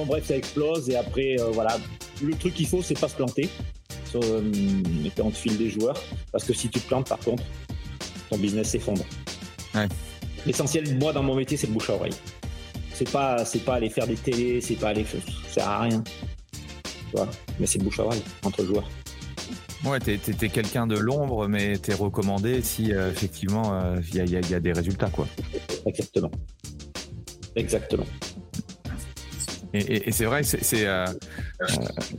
Bon 0.00 0.06
bref, 0.06 0.24
ça 0.24 0.34
explose 0.34 0.88
et 0.88 0.96
après, 0.96 1.36
euh, 1.38 1.50
voilà, 1.52 1.76
le 2.22 2.34
truc 2.34 2.54
qu'il 2.54 2.66
faut, 2.66 2.80
c'est 2.80 2.98
pas 2.98 3.06
se 3.06 3.16
planter 3.16 3.50
euh, 4.14 4.40
quand 5.14 5.24
on 5.24 5.30
te 5.30 5.36
file 5.36 5.58
des 5.58 5.68
joueurs. 5.68 6.02
Parce 6.32 6.44
que 6.44 6.54
si 6.54 6.70
tu 6.70 6.80
te 6.80 6.88
plantes, 6.88 7.06
par 7.06 7.18
contre, 7.18 7.42
ton 8.30 8.38
business 8.38 8.70
s'effondre. 8.70 9.04
Ouais. 9.74 9.86
L'essentiel, 10.46 10.98
moi, 10.98 11.12
dans 11.12 11.22
mon 11.22 11.34
métier, 11.34 11.58
c'est 11.58 11.66
le 11.66 11.74
bouche 11.74 11.90
à 11.90 11.96
oreille. 11.96 12.14
C'est 12.94 13.10
pas, 13.10 13.44
c'est 13.44 13.58
pas 13.58 13.74
aller 13.74 13.90
faire 13.90 14.06
des 14.06 14.14
télés, 14.14 14.62
c'est 14.62 14.76
pas 14.76 14.88
aller 14.88 15.04
faire, 15.04 15.20
ça 15.48 15.52
sert 15.52 15.68
à 15.68 15.82
rien. 15.82 16.02
Tu 17.14 17.20
mais 17.58 17.66
c'est 17.66 17.78
le 17.78 17.84
bouche 17.84 18.00
à 18.00 18.06
oreille 18.06 18.22
entre 18.42 18.64
joueurs. 18.64 18.88
Ouais, 19.84 19.98
t'es, 20.00 20.16
quelqu'un 20.48 20.86
de 20.86 20.96
l'ombre, 20.96 21.46
mais 21.46 21.76
t'es 21.76 21.92
recommandé 21.92 22.62
si 22.62 22.94
euh, 22.94 23.10
effectivement 23.10 23.82
il 24.14 24.30
y, 24.30 24.30
y, 24.30 24.54
a 24.54 24.60
des 24.60 24.72
résultats, 24.72 25.10
quoi. 25.10 25.26
Exactement. 25.84 26.30
Exactement. 27.54 28.06
Et, 29.72 30.10
c'est 30.10 30.24
vrai, 30.24 30.42
c'est 30.42 30.86
euh, 30.86 31.06
euh, 31.06 31.66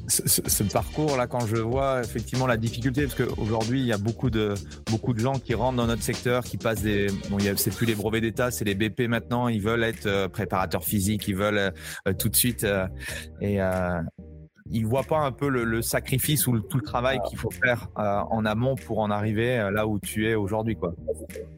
ce, 0.07 0.63
parcours-là, 0.63 1.27
quand 1.27 1.45
je 1.45 1.57
vois 1.57 2.01
effectivement 2.01 2.47
la 2.47 2.57
difficulté, 2.57 3.05
parce 3.05 3.15
qu'aujourd'hui, 3.15 3.81
il 3.81 3.85
y 3.85 3.93
a 3.93 3.97
beaucoup 3.97 4.29
de, 4.29 4.53
beaucoup 4.89 5.13
de 5.13 5.19
gens 5.19 5.33
qui 5.33 5.53
rentrent 5.53 5.77
dans 5.77 5.87
notre 5.87 6.03
secteur, 6.03 6.43
qui 6.43 6.57
passent 6.57 6.83
des. 6.83 7.07
Bon, 7.29 7.37
c'est 7.57 7.75
plus 7.75 7.85
les 7.85 7.95
brevets 7.95 8.21
d'État, 8.21 8.51
c'est 8.51 8.63
les 8.63 8.75
BP 8.75 9.01
maintenant, 9.01 9.49
ils 9.49 9.61
veulent 9.61 9.83
être 9.83 10.05
euh, 10.05 10.27
préparateurs 10.29 10.85
physiques, 10.85 11.27
ils 11.27 11.35
veulent 11.35 11.73
tout 12.17 12.29
de 12.29 12.35
suite. 12.35 12.65
et 13.41 13.59
ils 14.73 14.85
voient 14.85 15.03
pas 15.03 15.19
un 15.19 15.33
peu 15.33 15.49
le, 15.49 15.81
sacrifice 15.81 16.47
ou 16.47 16.57
tout 16.59 16.77
le 16.77 16.83
travail 16.83 17.19
qu'il 17.27 17.37
faut 17.37 17.51
faire 17.51 17.89
en 17.95 18.45
amont 18.45 18.75
pour 18.75 18.99
en 18.99 19.11
arriver 19.11 19.69
là 19.73 19.87
où 19.87 19.99
tu 19.99 20.29
es 20.29 20.35
aujourd'hui. 20.35 20.75
quoi. 20.75 20.93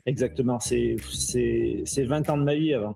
Exactement, 0.08 0.60
c'est 0.60 0.96
20 1.98 2.30
ans 2.30 2.38
de 2.38 2.44
ma 2.44 2.56
vie 2.56 2.74
avant. 2.74 2.96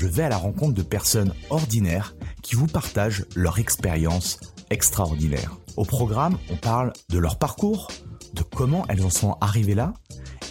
je 0.00 0.06
vais 0.06 0.22
à 0.22 0.30
la 0.30 0.38
rencontre 0.38 0.72
de 0.72 0.82
personnes 0.82 1.34
ordinaires 1.50 2.16
qui 2.42 2.54
vous 2.54 2.66
partagent 2.66 3.26
leur 3.36 3.58
expérience 3.58 4.40
extraordinaire. 4.70 5.58
Au 5.76 5.84
programme, 5.84 6.38
on 6.50 6.56
parle 6.56 6.94
de 7.10 7.18
leur 7.18 7.38
parcours, 7.38 7.88
de 8.32 8.42
comment 8.42 8.86
elles 8.88 9.04
en 9.04 9.10
sont 9.10 9.36
arrivées 9.42 9.74
là, 9.74 9.92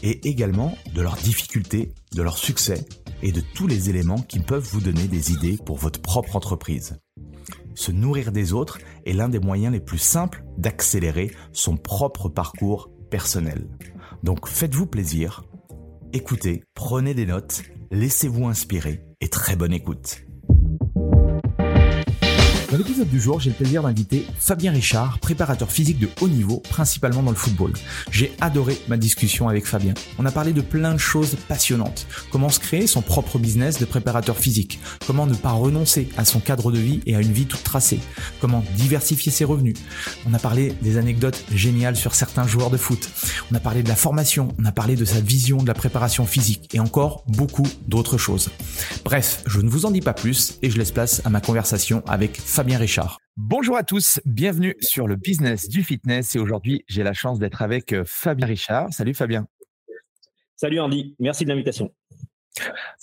et 0.03 0.29
également 0.29 0.77
de 0.93 1.01
leurs 1.01 1.15
difficultés, 1.15 1.95
de 2.13 2.21
leur 2.21 2.37
succès 2.37 2.85
et 3.23 3.31
de 3.31 3.41
tous 3.41 3.65
les 3.65 3.89
éléments 3.89 4.21
qui 4.21 4.39
peuvent 4.39 4.67
vous 4.71 4.81
donner 4.81 5.07
des 5.07 5.31
idées 5.31 5.57
pour 5.65 5.77
votre 5.77 5.99
propre 5.99 6.35
entreprise. 6.35 6.99
Se 7.73 7.91
nourrir 7.91 8.31
des 8.31 8.53
autres 8.53 8.77
est 9.07 9.13
l'un 9.13 9.29
des 9.29 9.39
moyens 9.39 9.73
les 9.73 9.79
plus 9.79 9.97
simples 9.97 10.43
d'accélérer 10.59 11.31
son 11.53 11.75
propre 11.75 12.29
parcours 12.29 12.91
personnel. 13.09 13.67
Donc 14.21 14.47
faites-vous 14.47 14.85
plaisir, 14.85 15.43
écoutez, 16.13 16.63
prenez 16.75 17.15
des 17.15 17.25
notes, 17.25 17.63
laissez-vous 17.89 18.45
inspirer 18.45 19.08
et 19.21 19.29
très 19.29 19.55
bonne 19.55 19.73
écoute. 19.73 20.21
L'épisode 22.79 23.09
du 23.09 23.19
jour, 23.19 23.41
j'ai 23.41 23.49
le 23.49 23.57
plaisir 23.57 23.83
d'inviter 23.83 24.25
Fabien 24.39 24.71
Richard, 24.71 25.19
préparateur 25.19 25.69
physique 25.69 25.99
de 25.99 26.07
haut 26.21 26.29
niveau, 26.29 26.63
principalement 26.69 27.21
dans 27.21 27.31
le 27.31 27.35
football. 27.35 27.73
J'ai 28.09 28.31
adoré 28.39 28.77
ma 28.87 28.95
discussion 28.95 29.49
avec 29.49 29.65
Fabien. 29.65 29.93
On 30.17 30.25
a 30.25 30.31
parlé 30.31 30.53
de 30.53 30.61
plein 30.61 30.93
de 30.93 30.97
choses 30.97 31.35
passionnantes. 31.49 32.07
Comment 32.31 32.47
se 32.47 32.57
créer 32.57 32.87
son 32.87 33.01
propre 33.01 33.37
business 33.37 33.79
de 33.79 33.85
préparateur 33.85 34.37
physique? 34.37 34.79
Comment 35.05 35.27
ne 35.27 35.33
pas 35.33 35.51
renoncer 35.51 36.07
à 36.15 36.23
son 36.23 36.39
cadre 36.39 36.71
de 36.71 36.77
vie 36.77 37.01
et 37.05 37.17
à 37.17 37.19
une 37.19 37.33
vie 37.33 37.47
toute 37.47 37.63
tracée? 37.63 37.99
Comment 38.39 38.63
diversifier 38.77 39.29
ses 39.29 39.43
revenus? 39.43 39.75
On 40.25 40.33
a 40.33 40.39
parlé 40.39 40.73
des 40.81 40.95
anecdotes 40.95 41.43
géniales 41.53 41.97
sur 41.97 42.15
certains 42.15 42.47
joueurs 42.47 42.69
de 42.69 42.77
foot. 42.77 43.09
On 43.51 43.55
a 43.55 43.59
parlé 43.59 43.83
de 43.83 43.89
la 43.89 43.97
formation. 43.97 44.55
On 44.57 44.63
a 44.63 44.71
parlé 44.71 44.95
de 44.95 45.03
sa 45.03 45.19
vision 45.19 45.57
de 45.57 45.67
la 45.67 45.73
préparation 45.73 46.25
physique 46.25 46.73
et 46.73 46.79
encore 46.79 47.25
beaucoup 47.27 47.67
d'autres 47.89 48.17
choses. 48.17 48.51
Bref, 49.03 49.43
je 49.47 49.59
ne 49.59 49.69
vous 49.69 49.85
en 49.85 49.91
dis 49.91 49.99
pas 49.99 50.13
plus 50.13 50.59
et 50.61 50.69
je 50.69 50.77
laisse 50.77 50.91
place 50.91 51.21
à 51.25 51.29
ma 51.29 51.41
conversation 51.41 52.03
avec 52.07 52.39
Fabien 52.39 52.68
Richard. 52.77 53.19
Bonjour 53.37 53.77
à 53.77 53.83
tous, 53.83 54.19
bienvenue 54.25 54.75
sur 54.81 55.07
le 55.07 55.15
business 55.15 55.69
du 55.69 55.83
fitness 55.83 56.35
et 56.35 56.39
aujourd'hui 56.39 56.83
j'ai 56.87 57.03
la 57.03 57.13
chance 57.13 57.39
d'être 57.39 57.61
avec 57.61 57.93
euh, 57.93 58.03
Fabien 58.05 58.45
Richard. 58.45 58.93
Salut 58.93 59.13
Fabien. 59.13 59.47
Salut 60.55 60.79
Andy, 60.79 61.15
merci 61.19 61.45
de 61.45 61.49
l'invitation. 61.49 61.93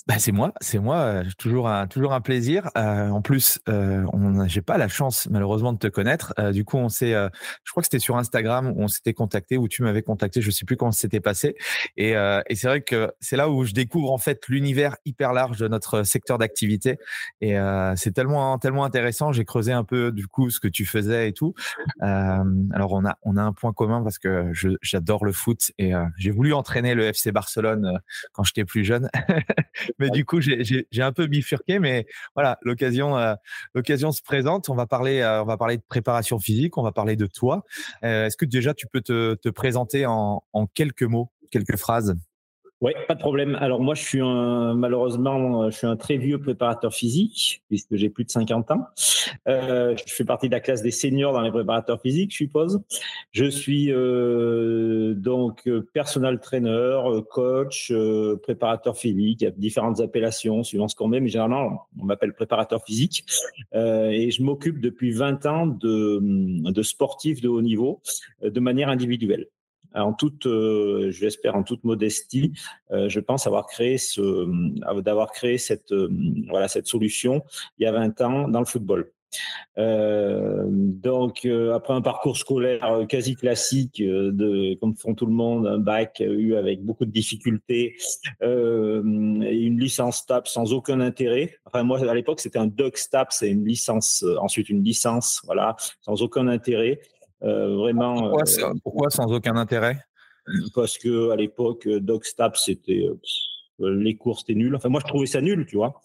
Bah, 0.07 0.15
c'est 0.19 0.31
moi, 0.31 0.53
c'est 0.61 0.79
moi. 0.79 0.97
Euh, 0.99 1.23
toujours 1.37 1.67
un, 1.67 1.87
toujours 1.87 2.13
un 2.13 2.21
plaisir. 2.21 2.69
Euh, 2.77 3.09
en 3.09 3.21
plus, 3.21 3.59
euh, 3.67 4.05
j'ai 4.47 4.61
pas 4.61 4.77
la 4.77 4.87
chance 4.87 5.27
malheureusement 5.29 5.73
de 5.73 5.77
te 5.77 5.87
connaître. 5.87 6.33
Euh, 6.39 6.51
du 6.51 6.63
coup, 6.63 6.77
on 6.77 6.87
s'est, 6.89 7.13
euh, 7.13 7.27
je 7.63 7.71
crois 7.71 7.81
que 7.81 7.87
c'était 7.87 7.99
sur 7.99 8.17
Instagram 8.17 8.71
où 8.75 8.83
on 8.83 8.87
s'était 8.87 9.13
contacté, 9.13 9.57
où 9.57 9.67
tu 9.67 9.83
m'avais 9.83 10.03
contacté. 10.03 10.41
Je 10.41 10.49
sais 10.51 10.65
plus 10.65 10.77
comment 10.77 10.91
c'était 10.91 11.19
passé. 11.19 11.55
Et, 11.97 12.11
et 12.11 12.55
c'est 12.55 12.67
vrai 12.67 12.81
que 12.81 13.11
c'est 13.19 13.35
là 13.35 13.49
où 13.49 13.65
je 13.65 13.73
découvre 13.73 14.11
en 14.11 14.17
fait 14.17 14.47
l'univers 14.47 14.95
hyper 15.05 15.33
large 15.33 15.57
de 15.57 15.67
notre 15.67 16.03
secteur 16.03 16.37
d'activité. 16.37 16.99
Et 17.41 17.55
c'est 17.95 18.13
tellement, 18.13 18.57
tellement 18.59 18.85
intéressant. 18.85 19.31
J'ai 19.31 19.45
creusé 19.45 19.73
un 19.73 19.83
peu 19.83 20.11
du 20.11 20.27
coup 20.27 20.49
ce 20.49 20.59
que 20.59 20.67
tu 20.67 20.85
faisais 20.85 21.29
et 21.29 21.33
tout. 21.33 21.53
alors 21.99 22.93
on 22.93 23.05
a, 23.05 23.17
on 23.23 23.37
a 23.37 23.41
un 23.41 23.53
point 23.53 23.73
commun 23.73 24.03
parce 24.03 24.19
que 24.19 24.51
j'adore 24.81 25.25
le 25.25 25.31
foot 25.31 25.71
et 25.77 25.93
j'ai 26.17 26.31
voulu 26.31 26.53
entraîner 26.53 26.93
le 26.95 27.05
FC 27.05 27.31
Barcelone 27.31 27.99
quand 28.31 28.43
j'étais 28.43 28.65
plus 28.65 28.83
jeune. 28.83 29.09
mais 29.99 30.09
du 30.09 30.25
coup, 30.25 30.41
j'ai 30.41 30.85
un 31.01 31.11
peu 31.11 31.27
bifurqué, 31.27 31.79
mais 31.79 32.05
voilà, 32.35 32.57
l'occasion 32.61 33.17
euh, 33.17 33.35
l'occasion 33.73 34.11
se 34.11 34.21
présente. 34.21 34.69
On 34.69 34.75
va 34.75 34.87
parler 34.87 35.19
euh, 35.21 35.41
on 35.41 35.45
va 35.45 35.57
parler 35.57 35.77
de 35.77 35.83
préparation 35.87 36.39
physique, 36.39 36.77
on 36.77 36.83
va 36.83 36.91
parler 36.91 37.15
de 37.15 37.27
toi. 37.27 37.63
Euh, 38.03 38.25
est-ce 38.25 38.37
que 38.37 38.45
déjà 38.45 38.73
tu 38.73 38.87
peux 38.87 39.01
te, 39.01 39.35
te 39.35 39.49
présenter 39.49 40.05
en, 40.05 40.43
en 40.53 40.67
quelques 40.67 41.03
mots, 41.03 41.31
quelques 41.51 41.77
phrases? 41.77 42.15
Oui, 42.81 42.91
pas 43.07 43.15
de 43.15 43.19
problème. 43.19 43.55
Alors 43.59 43.81
moi, 43.81 43.95
je 43.95 44.03
suis 44.03 44.21
un, 44.21 44.75
malheureusement, 44.75 45.69
je 45.71 45.75
suis 45.77 45.87
un 45.87 45.95
très 45.95 46.17
vieux 46.17 46.39
préparateur 46.39 46.93
physique 46.93 47.63
puisque 47.67 47.95
j'ai 47.95 48.09
plus 48.09 48.23
de 48.23 48.29
50 48.29 48.71
ans. 48.71 48.85
Euh, 49.47 49.95
je 50.05 50.13
fais 50.13 50.25
partie 50.25 50.47
de 50.47 50.53
la 50.53 50.59
classe 50.59 50.83
des 50.83 50.91
seniors 50.91 51.33
dans 51.33 51.41
les 51.41 51.51
préparateurs 51.51 51.99
physiques, 52.01 52.31
je 52.31 52.37
suppose. 52.37 52.81
Je 53.31 53.45
suis 53.45 53.91
euh, 53.91 55.15
donc 55.15 55.67
personal 55.93 56.39
trainer, 56.39 56.99
coach, 57.31 57.89
euh, 57.91 58.37
préparateur 58.37 58.95
physique. 58.95 59.41
Il 59.41 59.45
y 59.45 59.47
a 59.47 59.51
différentes 59.51 59.99
appellations 59.99 60.63
suivant 60.63 60.87
ce 60.87 60.95
qu'on 60.95 61.07
met, 61.07 61.19
mais 61.19 61.29
généralement, 61.29 61.87
on 61.99 62.05
m'appelle 62.05 62.33
préparateur 62.33 62.83
physique. 62.83 63.25
Euh, 63.73 64.09
et 64.09 64.29
je 64.29 64.43
m'occupe 64.43 64.79
depuis 64.79 65.11
20 65.11 65.45
ans 65.47 65.65
de, 65.65 66.19
de 66.71 66.83
sportifs 66.83 67.41
de 67.41 67.47
haut 67.47 67.61
niveau 67.61 68.01
de 68.43 68.59
manière 68.59 68.89
individuelle 68.89 69.47
en 69.93 70.13
toute, 70.13 70.45
euh, 70.45 71.11
je 71.11 71.23
l'espère 71.23 71.55
en 71.55 71.63
toute 71.63 71.83
modestie, 71.83 72.53
euh, 72.91 73.09
je 73.09 73.19
pense 73.19 73.47
avoir 73.47 73.67
créé 73.67 73.97
ce, 73.97 74.21
euh, 74.21 75.01
d'avoir 75.01 75.31
créé 75.31 75.57
cette, 75.57 75.93
voilà, 76.49 76.67
cette 76.67 76.87
solution 76.87 77.43
il 77.77 77.83
y 77.83 77.87
a 77.87 77.91
20 77.91 78.21
ans 78.21 78.47
dans 78.47 78.59
le 78.59 78.65
football. 78.65 79.11
donc, 79.75 81.45
après 81.45 81.93
un 81.93 82.01
parcours 82.01 82.37
scolaire 82.37 83.05
quasi 83.09 83.35
classique, 83.35 84.01
de, 84.01 84.75
comme 84.79 84.95
font 84.95 85.13
tout 85.13 85.25
le 85.25 85.33
monde, 85.33 85.67
un 85.67 85.77
bac 85.77 86.23
eu 86.25 86.55
avec 86.55 86.83
beaucoup 86.83 87.05
de 87.05 87.11
difficultés, 87.11 87.95
une 88.41 89.79
licence 89.79 90.25
TAP 90.25 90.47
sans 90.47 90.73
aucun 90.73 91.01
intérêt. 91.01 91.59
Enfin, 91.65 91.83
moi, 91.83 91.99
à 91.99 92.13
l'époque, 92.15 92.39
c'était 92.39 92.57
un 92.57 92.67
doc 92.67 92.97
TAP, 93.11 93.31
c'est 93.31 93.49
une 93.49 93.65
licence, 93.65 94.25
ensuite 94.39 94.69
une 94.69 94.83
licence, 94.83 95.41
voilà, 95.45 95.75
sans 96.01 96.21
aucun 96.21 96.47
intérêt. 96.47 96.99
Euh, 97.43 97.75
vraiment. 97.75 98.35
Euh, 98.37 98.73
pourquoi, 98.83 99.09
sans 99.09 99.31
aucun 99.31 99.55
intérêt? 99.55 99.99
parce 100.73 100.97
que 100.97 101.31
à 101.31 101.35
l'époque, 101.35 101.87
Doc 101.87 102.25
c'était 102.55 103.09
les 103.79 104.15
cours, 104.15 104.39
c'était 104.39 104.55
nul. 104.55 104.75
Enfin, 104.75 104.89
moi, 104.89 105.01
je 105.03 105.07
trouvais 105.07 105.25
ça 105.25 105.41
nul, 105.41 105.65
tu 105.65 105.75
vois. 105.75 106.01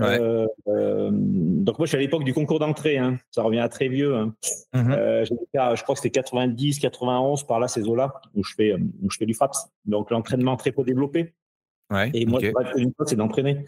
Euh, 0.00 0.46
euh, 0.66 1.10
donc 1.12 1.78
moi 1.78 1.86
je 1.86 1.90
suis 1.90 1.96
à 1.96 2.00
l'époque 2.00 2.24
du 2.24 2.34
concours 2.34 2.58
d'entrée, 2.58 2.98
hein. 2.98 3.18
ça 3.30 3.42
revient 3.42 3.60
à 3.60 3.68
très 3.68 3.88
vieux. 3.88 4.16
Hein. 4.16 4.34
Mmh 4.72 4.90
euh, 4.90 5.24
je 5.24 5.82
crois 5.82 5.94
que 5.94 6.00
c'était 6.00 6.10
90, 6.10 6.80
91 6.80 7.44
par 7.44 7.60
là 7.60 7.68
ces 7.68 7.86
eaux-là 7.88 8.12
où 8.34 8.42
je 8.42 8.54
fais 8.54 8.74
où 8.74 9.10
je 9.10 9.16
fais 9.16 9.26
du 9.26 9.34
FAPS. 9.34 9.68
Donc 9.84 10.10
l'entraînement 10.10 10.56
très 10.56 10.72
peu 10.72 10.82
développé. 10.82 11.34
Ouais, 11.94 12.10
et 12.12 12.26
moi, 12.26 12.40
c'est 13.06 13.16
d'entraîner. 13.16 13.64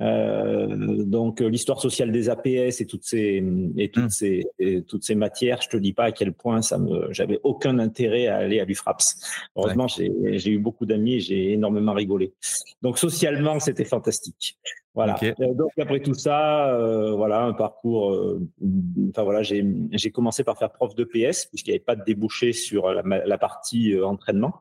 Euh, 0.00 1.04
donc, 1.04 1.40
l'histoire 1.40 1.80
sociale 1.80 2.10
des 2.12 2.28
APS 2.30 2.80
et 2.80 2.86
toutes 2.86 3.04
ces 3.04 3.44
et 3.76 3.90
toutes 3.90 4.04
mmh. 4.04 4.10
ces 4.10 4.46
et 4.58 4.82
toutes 4.82 5.04
ces 5.04 5.14
matières, 5.14 5.60
je 5.62 5.68
te 5.68 5.76
dis 5.76 5.92
pas 5.92 6.04
à 6.04 6.12
quel 6.12 6.32
point 6.32 6.62
ça 6.62 6.78
me, 6.78 7.12
j'avais 7.12 7.38
aucun 7.42 7.78
intérêt 7.78 8.26
à 8.28 8.36
aller 8.38 8.60
à 8.60 8.64
l'UFRAPS. 8.64 9.48
Heureusement, 9.56 9.86
j'ai 9.88 10.50
eu 10.50 10.58
beaucoup 10.58 10.86
d'amis 10.86 11.14
et 11.14 11.20
j'ai 11.20 11.52
énormément 11.52 11.92
rigolé. 11.92 12.32
Donc, 12.82 12.98
socialement, 12.98 13.60
c'était 13.60 13.84
fantastique. 13.84 14.58
Voilà. 14.94 15.16
Euh, 15.22 15.54
donc 15.54 15.70
après 15.78 16.00
tout 16.00 16.14
ça, 16.14 16.74
euh, 16.74 17.12
voilà 17.14 17.42
un 17.42 17.52
parcours. 17.52 18.12
Euh, 18.12 18.40
enfin 19.10 19.22
voilà, 19.22 19.42
j'ai 19.42 20.10
commencé 20.12 20.42
par 20.42 20.58
faire 20.58 20.72
prof 20.72 20.94
de 20.96 21.04
PS 21.04 21.46
puisqu'il 21.46 21.70
n'y 21.70 21.76
avait 21.76 21.84
pas 21.84 21.94
de 21.94 22.02
débouché 22.02 22.52
sur 22.52 22.90
la, 22.90 23.02
la 23.02 23.38
partie 23.38 23.96
entraînement. 24.02 24.52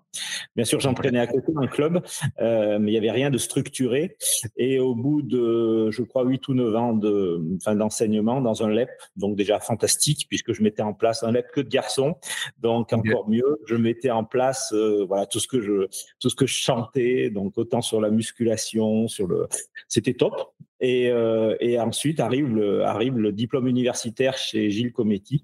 Bien 0.55 0.65
sûr, 0.65 0.79
j'entraînais 0.79 1.19
à 1.19 1.27
côté 1.27 1.51
d'un 1.51 1.67
club, 1.67 2.03
mais 2.39 2.77
il 2.77 2.91
n'y 2.91 2.97
avait 2.97 3.11
rien 3.11 3.31
de 3.31 3.37
structuré. 3.39 4.17
Et 4.55 4.79
au 4.79 4.93
bout 4.93 5.23
de, 5.23 5.89
je 5.89 6.03
crois, 6.03 6.23
8 6.23 6.47
ou 6.47 6.53
9 6.53 6.75
ans 6.75 6.93
de, 6.93 7.41
enfin, 7.55 7.75
d'enseignement 7.75 8.39
dans 8.39 8.63
un 8.63 8.69
LEP, 8.69 8.89
donc 9.15 9.35
déjà 9.35 9.59
fantastique 9.59 10.27
puisque 10.29 10.53
je 10.53 10.61
mettais 10.61 10.83
en 10.83 10.93
place 10.93 11.23
un 11.23 11.31
LEP 11.31 11.51
que 11.51 11.61
de 11.61 11.69
garçons, 11.69 12.15
donc 12.59 12.93
encore 12.93 13.27
mieux. 13.29 13.59
Je 13.65 13.75
mettais 13.75 14.11
en 14.11 14.23
place, 14.23 14.73
voilà, 15.07 15.25
tout 15.25 15.39
ce 15.39 15.47
que 15.47 15.59
je, 15.59 15.87
tout 16.19 16.29
ce 16.29 16.35
que 16.35 16.45
je 16.45 16.53
chantais, 16.53 17.31
donc 17.31 17.57
autant 17.57 17.81
sur 17.81 17.99
la 17.99 18.11
musculation, 18.11 19.07
sur 19.07 19.27
le, 19.27 19.47
c'était 19.87 20.18
top. 20.19 20.53
Et, 20.79 21.09
euh, 21.09 21.57
et, 21.59 21.79
ensuite 21.79 22.19
arrive 22.19 22.55
le, 22.55 22.85
arrive 22.85 23.17
le 23.17 23.31
diplôme 23.31 23.67
universitaire 23.67 24.37
chez 24.37 24.69
Gilles 24.69 24.93
Cometti, 24.93 25.43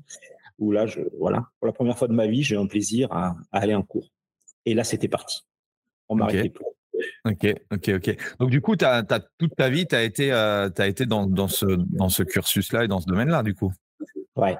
où 0.59 0.71
là, 0.71 0.85
je, 0.85 1.01
voilà, 1.19 1.47
pour 1.59 1.67
la 1.67 1.73
première 1.73 1.97
fois 1.97 2.07
de 2.07 2.13
ma 2.13 2.27
vie, 2.27 2.43
j'ai 2.43 2.55
un 2.55 2.67
plaisir 2.67 3.11
à, 3.11 3.35
aller 3.51 3.75
en 3.75 3.81
cours. 3.81 4.11
Et 4.65 4.73
là, 4.73 4.83
c'était 4.83 5.09
parti. 5.09 5.41
On 6.07 6.15
m'arrêtait 6.15 6.49
plus. 6.49 6.65
Ok, 7.25 7.53
ok, 7.73 7.89
ok. 7.95 8.17
Donc, 8.39 8.49
du 8.49 8.61
coup, 8.61 8.75
as, 8.81 9.03
as, 9.09 9.19
toute 9.37 9.55
ta 9.55 9.69
vie, 9.69 9.85
tu 9.85 9.95
as 9.95 10.03
été, 10.03 10.31
euh, 10.31 10.69
as 10.77 10.87
été 10.87 11.05
dans, 11.05 11.27
dans 11.27 11.49
ce, 11.49 11.65
dans 11.65 12.09
ce 12.09 12.23
cursus-là 12.23 12.85
et 12.85 12.87
dans 12.87 13.01
ce 13.01 13.07
domaine-là, 13.07 13.43
du 13.43 13.53
coup? 13.53 13.73
Ouais, 14.37 14.55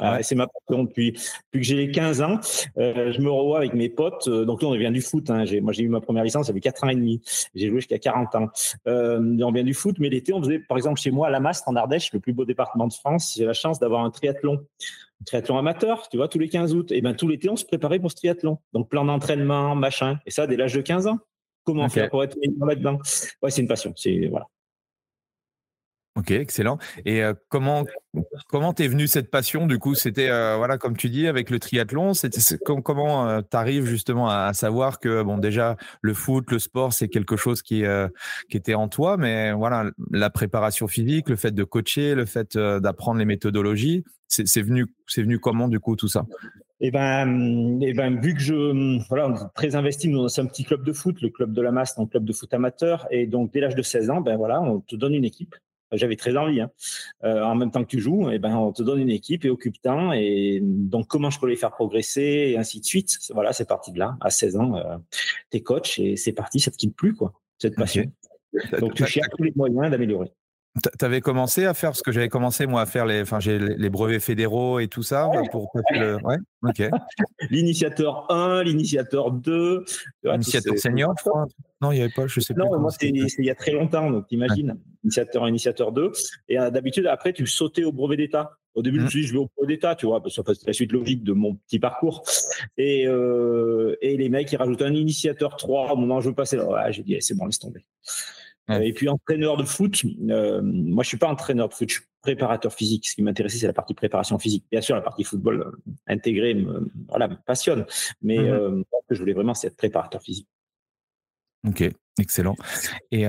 ah 0.00 0.22
c'est 0.22 0.34
ma 0.34 0.46
passion 0.46 0.84
depuis, 0.84 1.12
depuis 1.12 1.60
que 1.60 1.66
j'ai 1.66 1.90
15 1.90 2.22
ans. 2.22 2.40
Euh, 2.78 3.12
je 3.12 3.20
me 3.20 3.30
revois 3.30 3.58
avec 3.58 3.74
mes 3.74 3.88
potes. 3.88 4.28
Euh, 4.28 4.44
donc 4.44 4.62
là, 4.62 4.68
on 4.68 4.76
vient 4.76 4.90
du 4.90 5.02
foot. 5.02 5.30
Hein. 5.30 5.44
Moi, 5.60 5.72
j'ai 5.72 5.82
eu 5.82 5.88
ma 5.88 6.00
première 6.00 6.24
licence, 6.24 6.46
j'avais 6.46 6.60
4 6.60 6.84
ans 6.84 6.88
et 6.88 6.94
demi. 6.94 7.20
J'ai 7.54 7.68
joué 7.68 7.76
jusqu'à 7.76 7.98
40 7.98 8.34
ans. 8.34 8.48
Euh, 8.86 9.18
on 9.42 9.52
vient 9.52 9.64
du 9.64 9.74
foot, 9.74 9.96
mais 9.98 10.08
l'été, 10.08 10.32
on 10.32 10.42
faisait, 10.42 10.58
par 10.58 10.76
exemple, 10.76 11.00
chez 11.00 11.10
moi, 11.10 11.28
à 11.28 11.30
la 11.30 11.40
Mastre, 11.40 11.68
en 11.68 11.76
Ardèche, 11.76 12.12
le 12.12 12.20
plus 12.20 12.32
beau 12.32 12.44
département 12.44 12.86
de 12.86 12.92
France. 12.92 13.34
J'ai 13.36 13.44
la 13.44 13.52
chance 13.52 13.78
d'avoir 13.78 14.04
un 14.04 14.10
triathlon. 14.10 14.64
Triathlon 15.26 15.58
amateur, 15.58 16.08
tu 16.08 16.16
vois, 16.16 16.28
tous 16.28 16.38
les 16.38 16.48
15 16.48 16.74
août. 16.74 16.92
Et 16.92 17.02
ben 17.02 17.14
tout 17.14 17.28
l'été, 17.28 17.50
on 17.50 17.56
se 17.56 17.66
préparait 17.66 17.98
pour 17.98 18.10
ce 18.10 18.16
triathlon. 18.16 18.58
Donc, 18.72 18.88
plan 18.88 19.04
d'entraînement, 19.04 19.74
machin. 19.74 20.18
Et 20.24 20.30
ça, 20.30 20.46
dès 20.46 20.56
l'âge 20.56 20.72
de 20.72 20.80
15 20.80 21.06
ans. 21.06 21.18
Comment 21.64 21.88
faire 21.90 22.08
pour 22.08 22.24
être 22.24 22.36
là-dedans? 22.58 22.98
Ouais, 23.42 23.50
c'est 23.50 23.60
une 23.60 23.68
passion. 23.68 23.92
C'est, 23.94 24.28
voilà. 24.28 24.46
Ok, 26.16 26.32
excellent. 26.32 26.78
Et 27.04 27.22
euh, 27.22 27.34
comment 27.48 27.84
comment 28.48 28.72
t'es 28.72 28.88
venu 28.88 29.06
cette 29.06 29.30
passion 29.30 29.68
Du 29.68 29.78
coup, 29.78 29.94
c'était 29.94 30.28
euh, 30.28 30.56
voilà, 30.56 30.76
comme 30.76 30.96
tu 30.96 31.08
dis, 31.08 31.28
avec 31.28 31.50
le 31.50 31.60
triathlon. 31.60 32.14
C'était 32.14 32.40
comment 32.84 33.28
euh, 33.28 33.40
tu 33.48 33.56
arrives 33.56 33.86
justement 33.86 34.28
à, 34.28 34.52
savoir 34.52 34.98
que 34.98 35.22
bon, 35.22 35.38
déjà 35.38 35.76
le 36.02 36.12
foot, 36.12 36.50
le 36.50 36.58
sport, 36.58 36.92
c'est 36.92 37.08
quelque 37.08 37.36
chose 37.36 37.62
qui 37.62 37.84
qui 38.50 38.56
était 38.56 38.74
en 38.74 38.88
toi, 38.88 39.16
mais 39.16 39.52
voilà, 39.52 39.90
la 40.10 40.30
préparation 40.30 40.88
physique, 40.88 41.28
le 41.28 41.36
fait 41.36 41.52
de 41.52 41.62
coacher, 41.62 42.16
le 42.16 42.26
fait 42.26 42.58
d'apprendre 42.58 43.20
les 43.20 43.24
méthodologies, 43.24 44.04
c'est 44.26 44.62
venu 44.62 44.86
c'est 45.06 45.22
venu 45.22 45.38
comment 45.38 45.68
du 45.68 45.78
coup 45.78 45.94
tout 45.94 46.08
ça? 46.08 46.26
Eh 46.80 46.90
ben, 46.90 47.78
eh 47.82 47.92
ben, 47.92 48.18
vu 48.20 48.34
que 48.34 48.40
je, 48.40 49.06
voilà, 49.08 49.28
on 49.28 49.34
est 49.34 49.54
très 49.54 49.76
investi 49.76 50.10
dans 50.10 50.40
un 50.40 50.46
petit 50.46 50.64
club 50.64 50.82
de 50.82 50.92
foot, 50.92 51.20
le 51.20 51.28
club 51.28 51.52
de 51.52 51.60
la 51.60 51.72
masse, 51.72 51.98
un 51.98 52.06
club 52.06 52.24
de 52.24 52.32
foot 52.32 52.52
amateur, 52.54 53.06
et 53.10 53.26
donc 53.26 53.52
dès 53.52 53.60
l'âge 53.60 53.74
de 53.74 53.82
16 53.82 54.10
ans, 54.10 54.20
ben 54.22 54.36
voilà, 54.36 54.60
on 54.62 54.80
te 54.80 54.96
donne 54.96 55.14
une 55.14 55.26
équipe 55.26 55.54
j'avais 55.92 56.16
très 56.16 56.36
envie. 56.36 56.60
Hein. 56.60 56.70
Euh, 57.24 57.42
en 57.42 57.54
même 57.54 57.70
temps 57.70 57.82
que 57.82 57.88
tu 57.88 58.00
joues, 58.00 58.30
et 58.30 58.34
eh 58.34 58.38
ben, 58.38 58.56
on 58.56 58.72
te 58.72 58.82
donne 58.82 59.00
une 59.00 59.10
équipe 59.10 59.44
et 59.44 59.50
occupe-temps. 59.50 60.12
Et 60.12 60.60
donc, 60.62 61.06
comment 61.08 61.30
je 61.30 61.40
peux 61.40 61.48
les 61.48 61.56
faire 61.56 61.70
progresser 61.70 62.52
et 62.52 62.58
ainsi 62.58 62.80
de 62.80 62.84
suite. 62.84 63.18
Voilà, 63.32 63.52
c'est 63.52 63.68
parti 63.68 63.92
de 63.92 63.98
là. 63.98 64.16
À 64.20 64.30
16 64.30 64.56
ans, 64.56 64.76
euh, 64.76 64.96
tu 65.50 65.58
es 65.58 65.60
coach 65.62 65.98
et 65.98 66.16
c'est 66.16 66.32
parti, 66.32 66.60
ça 66.60 66.70
te 66.70 66.76
quitte 66.76 66.96
plus, 66.96 67.14
quoi, 67.14 67.32
cette 67.58 67.76
passion. 67.76 68.04
Donc, 68.80 68.94
tu 68.94 69.06
cherches 69.06 69.28
tous 69.36 69.44
les 69.44 69.52
moyens 69.54 69.90
d'améliorer. 69.90 70.32
Tu 70.76 71.04
avais 71.04 71.20
commencé 71.20 71.64
à 71.64 71.74
faire 71.74 71.96
ce 71.96 72.02
que 72.02 72.12
j'avais 72.12 72.28
commencé 72.28 72.64
moi 72.64 72.82
à 72.82 72.86
faire 72.86 73.04
les, 73.04 73.22
enfin 73.22 73.40
j'ai 73.40 73.58
les 73.58 73.90
brevets 73.90 74.20
fédéraux 74.20 74.78
et 74.78 74.86
tout 74.86 75.02
ça 75.02 75.28
pour 75.50 75.68
le, 75.90 76.16
ouais, 76.22 76.36
ok. 76.62 76.88
l'initiateur 77.50 78.30
1, 78.30 78.62
l'initiateur 78.62 79.32
2. 79.32 79.84
L'initiateur 80.22 80.78
senior, 80.78 81.12
je 81.18 81.28
crois. 81.28 81.46
Non, 81.80 81.90
il 81.90 81.96
n'y 81.96 82.02
avait 82.02 82.12
pas, 82.14 82.28
je 82.28 82.38
sais 82.38 82.54
pas. 82.54 82.62
Non, 82.62 82.78
moi 82.78 82.92
c'est 82.92 83.08
il 83.08 83.44
y 83.44 83.50
a 83.50 83.54
très 83.56 83.72
longtemps, 83.72 84.10
donc 84.12 84.28
t'imagines, 84.28 84.78
initiateur 85.04 85.44
1, 85.44 85.48
initiateur 85.48 85.92
2. 85.92 86.12
Et 86.48 86.58
euh, 86.58 86.70
d'habitude 86.70 87.06
après 87.06 87.32
tu 87.32 87.46
sautais 87.46 87.84
au 87.84 87.92
brevet 87.92 88.16
d'État. 88.16 88.52
Au 88.74 88.82
début, 88.82 88.98
je 88.98 89.02
me 89.02 89.06
mmh. 89.06 89.10
suis 89.10 89.20
dit, 89.22 89.26
je 89.26 89.32
vais 89.32 89.38
au 89.40 89.50
brevet 89.56 89.74
d'État, 89.74 89.96
tu 89.96 90.06
vois, 90.06 90.22
parce 90.22 90.40
que 90.40 90.54
c'est 90.54 90.66
la 90.66 90.72
suite 90.72 90.92
logique 90.92 91.24
de 91.24 91.32
mon 91.32 91.56
petit 91.56 91.80
parcours. 91.80 92.22
Et, 92.76 93.04
euh, 93.08 93.96
et 94.00 94.16
les 94.16 94.28
mecs, 94.28 94.52
ils 94.52 94.56
rajoutent 94.56 94.82
un 94.82 94.94
initiateur 94.94 95.56
3 95.56 95.92
au 95.92 95.96
moment 95.96 96.18
où 96.18 96.20
je 96.20 96.28
veux 96.28 96.34
passer 96.36 96.56
là. 96.56 96.90
j'ai 96.92 97.02
dit, 97.02 97.16
c'est 97.20 97.36
bon, 97.36 97.46
laisse 97.46 97.58
tomber. 97.58 97.84
Et 98.78 98.92
puis 98.92 99.08
entraîneur 99.08 99.56
de 99.56 99.64
foot, 99.64 100.02
euh, 100.28 100.60
moi 100.62 101.02
je 101.02 101.08
suis 101.08 101.16
pas 101.16 101.28
entraîneur 101.28 101.68
de 101.68 101.74
foot, 101.74 101.88
je 101.88 101.94
suis 101.94 102.04
préparateur 102.22 102.72
physique. 102.72 103.08
Ce 103.08 103.14
qui 103.14 103.22
m'intéressait, 103.22 103.58
c'est 103.58 103.66
la 103.66 103.72
partie 103.72 103.94
préparation 103.94 104.38
physique. 104.38 104.64
Bien 104.70 104.80
sûr, 104.80 104.94
la 104.94 105.02
partie 105.02 105.24
football 105.24 105.62
euh, 105.62 105.92
intégrée 106.06 106.54
me, 106.54 106.90
voilà, 107.08 107.28
me 107.28 107.36
passionne, 107.46 107.84
mais 108.22 108.38
mmh 108.38 108.48
euh, 108.48 108.82
ce 109.02 109.08
que 109.08 109.14
je 109.14 109.20
voulais 109.20 109.32
vraiment, 109.32 109.54
c'est 109.54 109.68
être 109.68 109.76
préparateur 109.76 110.22
physique. 110.22 110.48
Ok, 111.66 111.84
excellent. 112.18 112.56
Et 113.10 113.26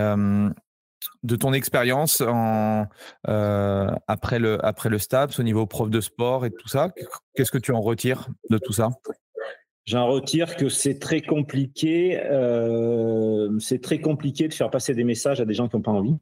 de 1.24 1.36
ton 1.36 1.54
expérience 1.54 2.22
en, 2.22 2.86
après, 3.26 4.40
le, 4.40 4.64
après 4.66 4.90
le 4.90 5.00
STAPS, 5.00 5.40
au 5.40 5.44
niveau 5.44 5.66
prof 5.66 5.90
de 5.90 6.02
sport 6.02 6.46
et 6.46 6.52
tout 6.52 6.68
ça, 6.68 6.90
qu'est-ce 7.36 7.52
que 7.52 7.58
tu 7.58 7.72
en 7.72 7.82
retires 7.82 8.28
de 8.50 8.58
tout 8.58 8.74
ça? 8.74 8.90
J'en 9.86 10.08
retire 10.08 10.56
que 10.56 10.70
c'est 10.70 11.00
très 11.00 11.22
compliqué. 11.22 12.20
Euh, 12.24 13.58
c'est 13.60 13.82
très 13.82 14.00
compliqué 14.00 14.48
de 14.48 14.54
faire 14.54 14.70
passer 14.70 14.94
des 14.94 15.04
messages 15.04 15.42
à 15.42 15.46
des 15.46 15.54
gens 15.54 15.68
qui 15.68 15.76
n'ont 15.76 15.82
pas 15.82 15.92
envie. 15.92 16.16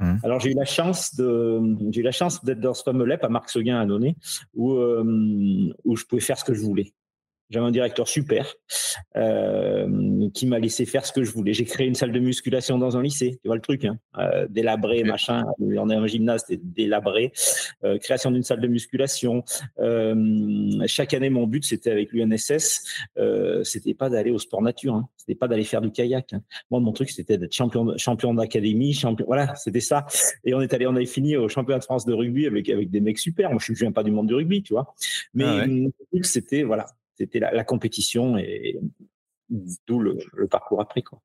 Mmh. 0.00 0.16
Alors 0.24 0.40
j'ai 0.40 0.50
eu 0.50 0.54
la 0.54 0.64
chance 0.64 1.14
de, 1.14 1.60
j'ai 1.90 2.00
eu 2.00 2.04
la 2.04 2.10
chance 2.10 2.44
d'être 2.44 2.58
dans 2.58 2.74
ce 2.74 2.82
fameux 2.82 3.04
LEP 3.04 3.22
à 3.22 3.28
Marc 3.28 3.50
Seguin 3.50 3.78
à 3.78 3.84
Nonnet 3.84 4.16
où 4.54 4.72
euh, 4.72 5.72
où 5.84 5.94
je 5.96 6.04
pouvais 6.06 6.22
faire 6.22 6.38
ce 6.38 6.44
que 6.44 6.54
je 6.54 6.62
voulais. 6.62 6.92
J'avais 7.50 7.66
un 7.66 7.70
directeur 7.70 8.08
super 8.08 8.54
euh, 9.16 10.28
qui 10.34 10.46
m'a 10.46 10.58
laissé 10.58 10.86
faire 10.86 11.04
ce 11.04 11.12
que 11.12 11.24
je 11.24 11.32
voulais. 11.32 11.52
J'ai 11.52 11.64
créé 11.64 11.86
une 11.86 11.94
salle 11.94 12.12
de 12.12 12.20
musculation 12.20 12.78
dans 12.78 12.96
un 12.96 13.02
lycée, 13.02 13.38
tu 13.42 13.48
vois 13.48 13.56
le 13.56 13.60
truc, 13.60 13.84
hein 13.84 13.98
euh, 14.18 14.46
délabré, 14.48 15.02
machin. 15.04 15.44
On 15.58 15.90
est 15.90 15.94
un 15.94 16.06
gymnase, 16.06 16.44
délabré. 16.48 17.32
Euh, 17.84 17.98
création 17.98 18.30
d'une 18.30 18.42
salle 18.42 18.60
de 18.60 18.68
musculation. 18.68 19.44
Euh, 19.78 20.86
chaque 20.86 21.14
année, 21.14 21.30
mon 21.30 21.46
but, 21.46 21.64
c'était 21.64 21.90
avec 21.90 22.12
l'UNSS, 22.12 22.82
euh, 23.18 23.64
c'était 23.64 23.94
pas 23.94 24.08
d'aller 24.08 24.30
au 24.30 24.38
sport 24.38 24.62
nature, 24.62 24.94
hein. 24.94 25.08
c'était 25.16 25.34
pas 25.34 25.48
d'aller 25.48 25.64
faire 25.64 25.80
du 25.80 25.90
kayak. 25.90 26.32
Hein. 26.32 26.42
Moi, 26.70 26.80
mon 26.80 26.92
truc, 26.92 27.10
c'était 27.10 27.38
d'être 27.38 27.54
champion, 27.54 27.96
champion 27.96 28.34
d'académie, 28.34 28.92
champion. 28.92 29.26
Voilà, 29.26 29.54
c'était 29.56 29.80
ça. 29.80 30.06
Et 30.44 30.54
on 30.54 30.60
est 30.60 30.72
allé, 30.72 30.86
on 30.86 30.94
avait 30.94 31.06
fini 31.06 31.36
au 31.36 31.48
championnat 31.48 31.78
de 31.80 31.84
France 31.84 32.04
de 32.06 32.12
rugby 32.12 32.46
avec 32.46 32.68
avec 32.68 32.90
des 32.90 33.00
mecs 33.00 33.18
super. 33.18 33.50
Moi, 33.50 33.58
je 33.60 33.72
ne 33.72 33.76
viens 33.76 33.92
pas 33.92 34.02
du 34.02 34.10
monde 34.10 34.26
du 34.26 34.34
rugby, 34.34 34.62
tu 34.62 34.74
vois. 34.74 34.94
Mais 35.34 35.44
ah 35.44 35.66
mon 35.66 35.90
truc, 36.10 36.24
c'était 36.24 36.62
voilà, 36.62 36.86
c'était 37.20 37.38
la, 37.38 37.64
compétition 37.64 38.38
et 38.38 38.80
d'où 39.86 40.00
le, 40.00 40.16
parcours 40.50 40.80
après. 40.80 41.02
Quoi. 41.02 41.20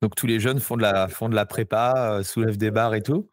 Donc 0.00 0.14
tous 0.14 0.26
les 0.26 0.40
jeunes 0.40 0.60
font 0.60 0.76
de 0.76 0.82
la, 0.82 1.08
font 1.08 1.28
de 1.28 1.34
la 1.34 1.44
prépa, 1.44 2.18
euh, 2.18 2.22
soulèvent 2.22 2.56
des 2.56 2.70
barres 2.70 2.94
et 2.94 3.02
tout? 3.02 3.28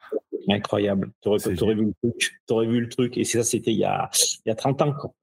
Incroyable. 0.49 1.11
Tu 1.21 1.29
aurais, 1.29 1.73
vu 1.73 1.85
le 1.85 1.93
truc. 2.01 2.41
Aurais 2.49 2.67
vu 2.67 2.81
le 2.81 2.89
truc. 2.89 3.17
Et 3.17 3.23
ça, 3.23 3.43
c'était 3.43 3.71
il, 3.71 3.77
y 3.77 3.85
a, 3.85 4.09
il 4.45 4.49
y 4.49 4.51
a 4.51 4.55
30 4.55 4.81
ans. 4.81 5.15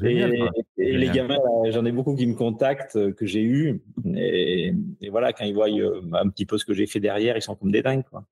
Génial. 0.00 0.32
Et, 0.76 0.96
les 0.96 1.08
gamins, 1.08 1.38
j'en 1.70 1.84
ai 1.84 1.90
beaucoup 1.90 2.14
qui 2.14 2.24
me 2.26 2.34
contactent, 2.34 2.94
euh, 2.94 3.12
que 3.12 3.26
j'ai 3.26 3.42
eu. 3.42 3.82
Et, 4.14 4.72
voilà, 5.10 5.32
quand 5.32 5.44
ils 5.44 5.54
voient 5.54 5.68
euh, 5.68 6.02
un 6.12 6.28
petit 6.28 6.46
peu 6.46 6.56
ce 6.56 6.64
que 6.64 6.72
j'ai 6.72 6.86
fait 6.86 7.00
derrière, 7.00 7.36
ils 7.36 7.42
sont 7.42 7.56
comme 7.56 7.72
des 7.72 7.82
dingues. 7.82 8.04
Quoi. 8.08 8.24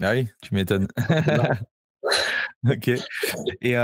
Ah 0.00 0.12
oui, 0.12 0.28
tu 0.40 0.54
m'étonnes. 0.54 0.86
ok. 2.68 2.90
Et, 3.60 3.74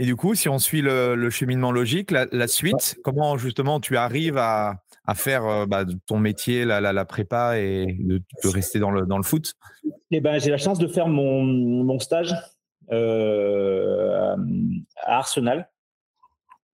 et 0.00 0.06
du 0.06 0.16
coup, 0.16 0.34
si 0.34 0.48
on 0.48 0.58
suit 0.58 0.80
le, 0.80 1.28
cheminement 1.28 1.72
logique, 1.72 2.10
la, 2.10 2.48
suite, 2.48 2.98
comment 3.04 3.36
justement 3.36 3.80
tu 3.80 3.98
arrives 3.98 4.38
à, 4.38 4.80
faire 5.14 5.44
euh, 5.44 5.66
bah, 5.66 5.84
ton 6.06 6.18
métier, 6.18 6.64
la, 6.64 7.04
prépa 7.04 7.58
et 7.58 7.98
de, 8.00 8.22
rester 8.48 8.78
dans 8.78 8.90
le, 8.90 9.04
dans 9.04 9.18
le 9.18 9.22
foot? 9.22 9.52
Eh 10.10 10.22
ben, 10.22 10.40
J'ai 10.40 10.50
la 10.50 10.56
chance 10.56 10.78
de 10.78 10.86
faire 10.86 11.06
mon, 11.06 11.98
stage 11.98 12.34
euh, 12.90 14.34
à 15.02 15.18
Arsenal 15.18 15.68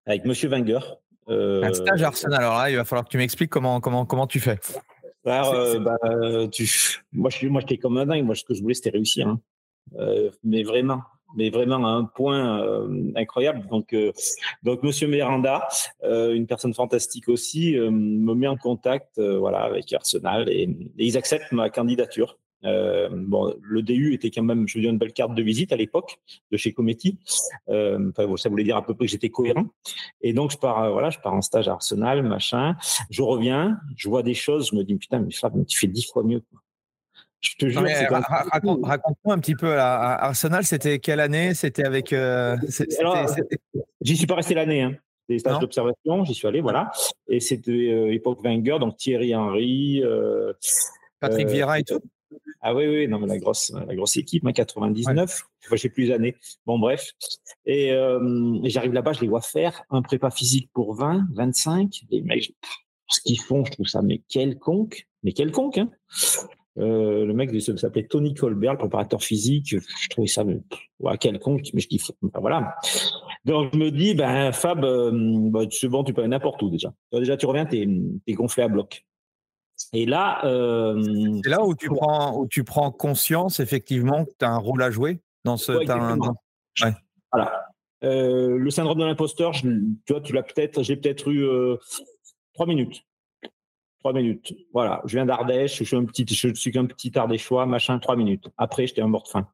avec 0.06 0.24
Monsieur 0.24 0.48
Wenger. 0.48 0.78
un 1.26 1.74
stage 1.74 2.04
Arsenal. 2.04 2.40
Alors 2.40 2.58
là, 2.58 2.70
il 2.70 2.76
va 2.76 2.84
falloir 2.84 3.06
que 3.06 3.10
tu 3.10 3.18
m'expliques 3.18 3.50
comment, 3.50 3.80
comment, 3.80 4.06
comment 4.06 4.28
tu 4.28 4.38
fais. 4.38 4.60
Alors, 5.24 5.80
bah, 5.80 5.96
tu... 6.52 6.70
Moi, 7.12 7.30
je 7.30 7.48
moi, 7.48 7.60
j'étais 7.60 7.78
comme 7.78 7.98
un 7.98 8.06
dingue. 8.06 8.24
Moi, 8.24 8.36
ce 8.36 8.44
que 8.44 8.54
je 8.54 8.62
voulais, 8.62 8.74
c'était 8.74 8.90
réussir. 8.90 9.26
Hein. 9.26 9.40
mais 10.44 10.62
vraiment, 10.62 11.02
mais 11.34 11.50
vraiment 11.50 11.84
à 11.86 11.90
un 11.90 12.04
point 12.04 12.62
euh, 12.62 13.12
incroyable. 13.16 13.66
Donc, 13.68 13.92
euh, 13.92 14.12
donc 14.62 14.82
Monsieur 14.82 15.08
Miranda, 15.08 15.66
euh, 16.04 16.34
une 16.34 16.46
personne 16.46 16.74
fantastique 16.74 17.28
aussi, 17.28 17.76
me 17.76 18.34
met 18.34 18.46
en 18.46 18.56
contact, 18.56 19.20
voilà, 19.20 19.60
avec 19.60 19.92
Arsenal 19.92 20.48
et, 20.48 20.68
ils 20.98 21.16
acceptent 21.16 21.52
ma 21.52 21.70
candidature. 21.70 22.38
bon, 22.62 23.54
le 23.60 23.82
DU 23.82 24.14
était 24.14 24.30
quand 24.30 24.42
même, 24.42 24.66
je 24.66 24.78
veux 24.78 24.82
dire, 24.82 24.90
une 24.90 24.98
belle 24.98 25.12
carte 25.12 25.34
de 25.34 25.42
visite 25.42 25.72
à 25.72 25.76
l'époque 25.76 26.18
de 26.50 26.56
chez 26.56 26.72
Cometti. 26.72 27.18
Enfin, 27.68 28.36
ça 28.36 28.48
voulait 28.48 28.64
dire 28.64 28.76
à 28.76 28.84
peu 28.84 28.94
près 28.94 29.06
que 29.06 29.10
j'étais 29.10 29.30
cohérent. 29.30 29.66
Et 30.20 30.32
donc, 30.32 30.50
je 30.50 30.58
pars, 30.58 30.90
voilà, 30.92 31.10
je 31.10 31.18
pars 31.18 31.34
en 31.34 31.42
stage 31.42 31.68
à 31.68 31.72
Arsenal, 31.72 32.22
machin. 32.22 32.76
Je 33.10 33.22
reviens, 33.22 33.78
je 33.96 34.08
vois 34.08 34.22
des 34.22 34.34
choses, 34.34 34.70
je 34.70 34.76
me 34.76 34.82
dis 34.82 34.96
putain, 34.96 35.20
mais 35.20 35.64
tu 35.64 35.78
fais 35.78 35.86
dix 35.86 36.06
fois 36.06 36.22
mieux. 36.24 36.40
Quoi. 36.40 36.60
Je 37.46 37.54
te 37.56 37.68
jure, 37.68 37.82
raconte-moi 38.82 39.34
un 39.34 39.38
petit 39.38 39.54
peu. 39.54 39.78
À 39.78 40.24
Arsenal, 40.24 40.64
c'était 40.64 40.98
quelle 40.98 41.20
année? 41.20 41.54
C'était 41.54 41.84
avec. 41.84 42.12
Euh, 42.12 42.56
j'y 44.00 44.16
suis 44.16 44.26
pas 44.26 44.34
resté 44.34 44.54
l'année. 44.54 44.82
Hein. 44.82 44.94
Des 45.28 45.38
stages 45.38 45.58
d'observation, 45.58 46.24
j'y 46.24 46.34
suis 46.34 46.46
allé, 46.46 46.60
voilà. 46.60 46.90
Et 47.28 47.40
c'était 47.40 47.70
euh, 47.70 48.12
époque 48.12 48.40
Wenger, 48.44 48.78
donc 48.80 48.96
Thierry 48.96 49.34
Henry. 49.34 50.02
Euh, 50.02 50.52
Patrick 51.20 51.48
Vieira 51.48 51.80
et 51.80 51.84
tout? 51.84 52.00
Ah 52.60 52.74
oui, 52.74 52.86
oui, 52.86 53.08
non, 53.08 53.20
mais 53.20 53.26
la 53.28 53.38
grosse, 53.38 53.72
la 53.72 53.94
grosse 53.94 54.16
équipe, 54.16 54.44
99. 54.44 55.16
Ouais. 55.16 55.46
Enfin, 55.66 55.76
j'ai 55.76 55.88
plus 55.88 56.08
d'années. 56.08 56.34
Bon, 56.64 56.78
bref. 56.78 57.12
Et, 57.64 57.88
et 57.88 58.70
j'arrive 58.70 58.92
là-bas, 58.92 59.12
je 59.12 59.20
les 59.20 59.28
vois 59.28 59.40
faire 59.40 59.82
un 59.90 60.02
prépa 60.02 60.30
physique 60.30 60.70
pour 60.72 60.94
20, 60.94 61.26
25. 61.32 61.92
Les 62.10 62.22
mecs, 62.22 62.54
ce 63.08 63.20
qu'ils 63.20 63.40
font, 63.40 63.64
je 63.64 63.72
trouve 63.72 63.86
ça, 63.86 64.02
mais 64.02 64.20
quelconque. 64.28 65.06
Mais 65.22 65.32
quelconque, 65.32 65.78
hein. 65.78 65.90
Euh, 66.78 67.24
le 67.24 67.32
mec 67.32 67.50
s'appelait 67.60 68.06
Tony 68.06 68.34
Colbert, 68.34 68.72
le 68.72 68.78
préparateur 68.78 69.22
physique. 69.22 69.76
Je 69.78 70.08
trouvais 70.10 70.26
ça 70.26 70.44
mais, 70.44 70.60
ouais, 71.00 71.16
quelconque, 71.16 71.68
mais 71.72 71.80
je 71.80 71.88
dis 71.88 72.00
voilà. 72.34 72.76
Donc 73.44 73.72
je 73.72 73.78
me 73.78 73.90
dis 73.90 74.14
ben 74.14 74.52
Fab, 74.52 74.84
euh, 74.84 75.10
bon, 75.12 75.66
tu 75.66 75.88
peux 75.88 76.20
aller 76.20 76.28
n'importe 76.28 76.62
où 76.62 76.68
déjà. 76.68 76.92
Déjà 77.12 77.36
tu 77.36 77.46
reviens, 77.46 77.64
t'es 77.64 77.88
es 78.26 78.32
gonflé 78.34 78.62
à 78.64 78.68
bloc. 78.68 79.04
Et 79.92 80.06
là, 80.06 80.44
euh, 80.44 81.40
c'est 81.42 81.50
là 81.50 81.64
où 81.64 81.74
tu 81.74 81.88
prends 81.88 82.38
où 82.38 82.46
tu 82.46 82.64
prends 82.64 82.90
conscience 82.90 83.60
effectivement 83.60 84.24
que 84.24 84.32
tu 84.38 84.44
as 84.44 84.50
un 84.50 84.58
rôle 84.58 84.82
à 84.82 84.90
jouer 84.90 85.20
dans 85.44 85.56
ce. 85.56 85.72
Ouais, 85.72 86.94
Voilà. 87.32 87.62
Euh, 88.04 88.58
le 88.58 88.70
syndrome 88.70 88.98
de 88.98 89.04
l'imposteur, 89.04 89.52
tu 89.52 89.96
vois, 90.10 90.20
tu 90.20 90.34
l'as 90.34 90.42
peut-être, 90.42 90.82
j'ai 90.82 90.96
peut-être 90.96 91.30
eu 91.30 91.46
trois 92.52 92.66
minutes 92.66 93.02
minutes. 94.12 94.54
Voilà, 94.72 95.02
je 95.06 95.16
viens 95.16 95.26
d'Ardèche, 95.26 95.78
je 95.78 95.84
suis 95.84 95.96
un 95.96 96.04
petit, 96.04 96.24
je 96.28 96.54
suis 96.54 96.70
qu'un 96.70 96.86
petit 96.86 97.16
Ardéchois, 97.16 97.66
machin, 97.66 97.98
trois 97.98 98.16
minutes. 98.16 98.48
Après, 98.56 98.86
j'étais 98.86 99.02
un 99.02 99.08
mort 99.08 99.24
de 99.24 99.28
faim. 99.28 99.48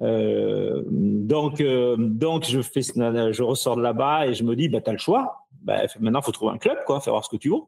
Euh, 0.00 0.82
donc, 0.88 1.60
euh, 1.60 1.96
donc 1.98 2.44
je 2.44 2.60
fais, 2.60 2.82
je 2.82 3.42
ressors 3.42 3.76
de 3.76 3.82
là-bas 3.82 4.26
et 4.26 4.34
je 4.34 4.44
me 4.44 4.56
dis, 4.56 4.68
bah, 4.68 4.80
t'as 4.80 4.92
le 4.92 4.98
choix. 4.98 5.46
Bah, 5.62 5.82
maintenant, 6.00 6.22
faut 6.22 6.32
trouver 6.32 6.52
un 6.54 6.58
club, 6.58 6.78
quoi, 6.86 7.00
faire 7.00 7.12
voir 7.12 7.24
ce 7.24 7.30
que 7.30 7.36
tu 7.36 7.50
veux 7.50 7.60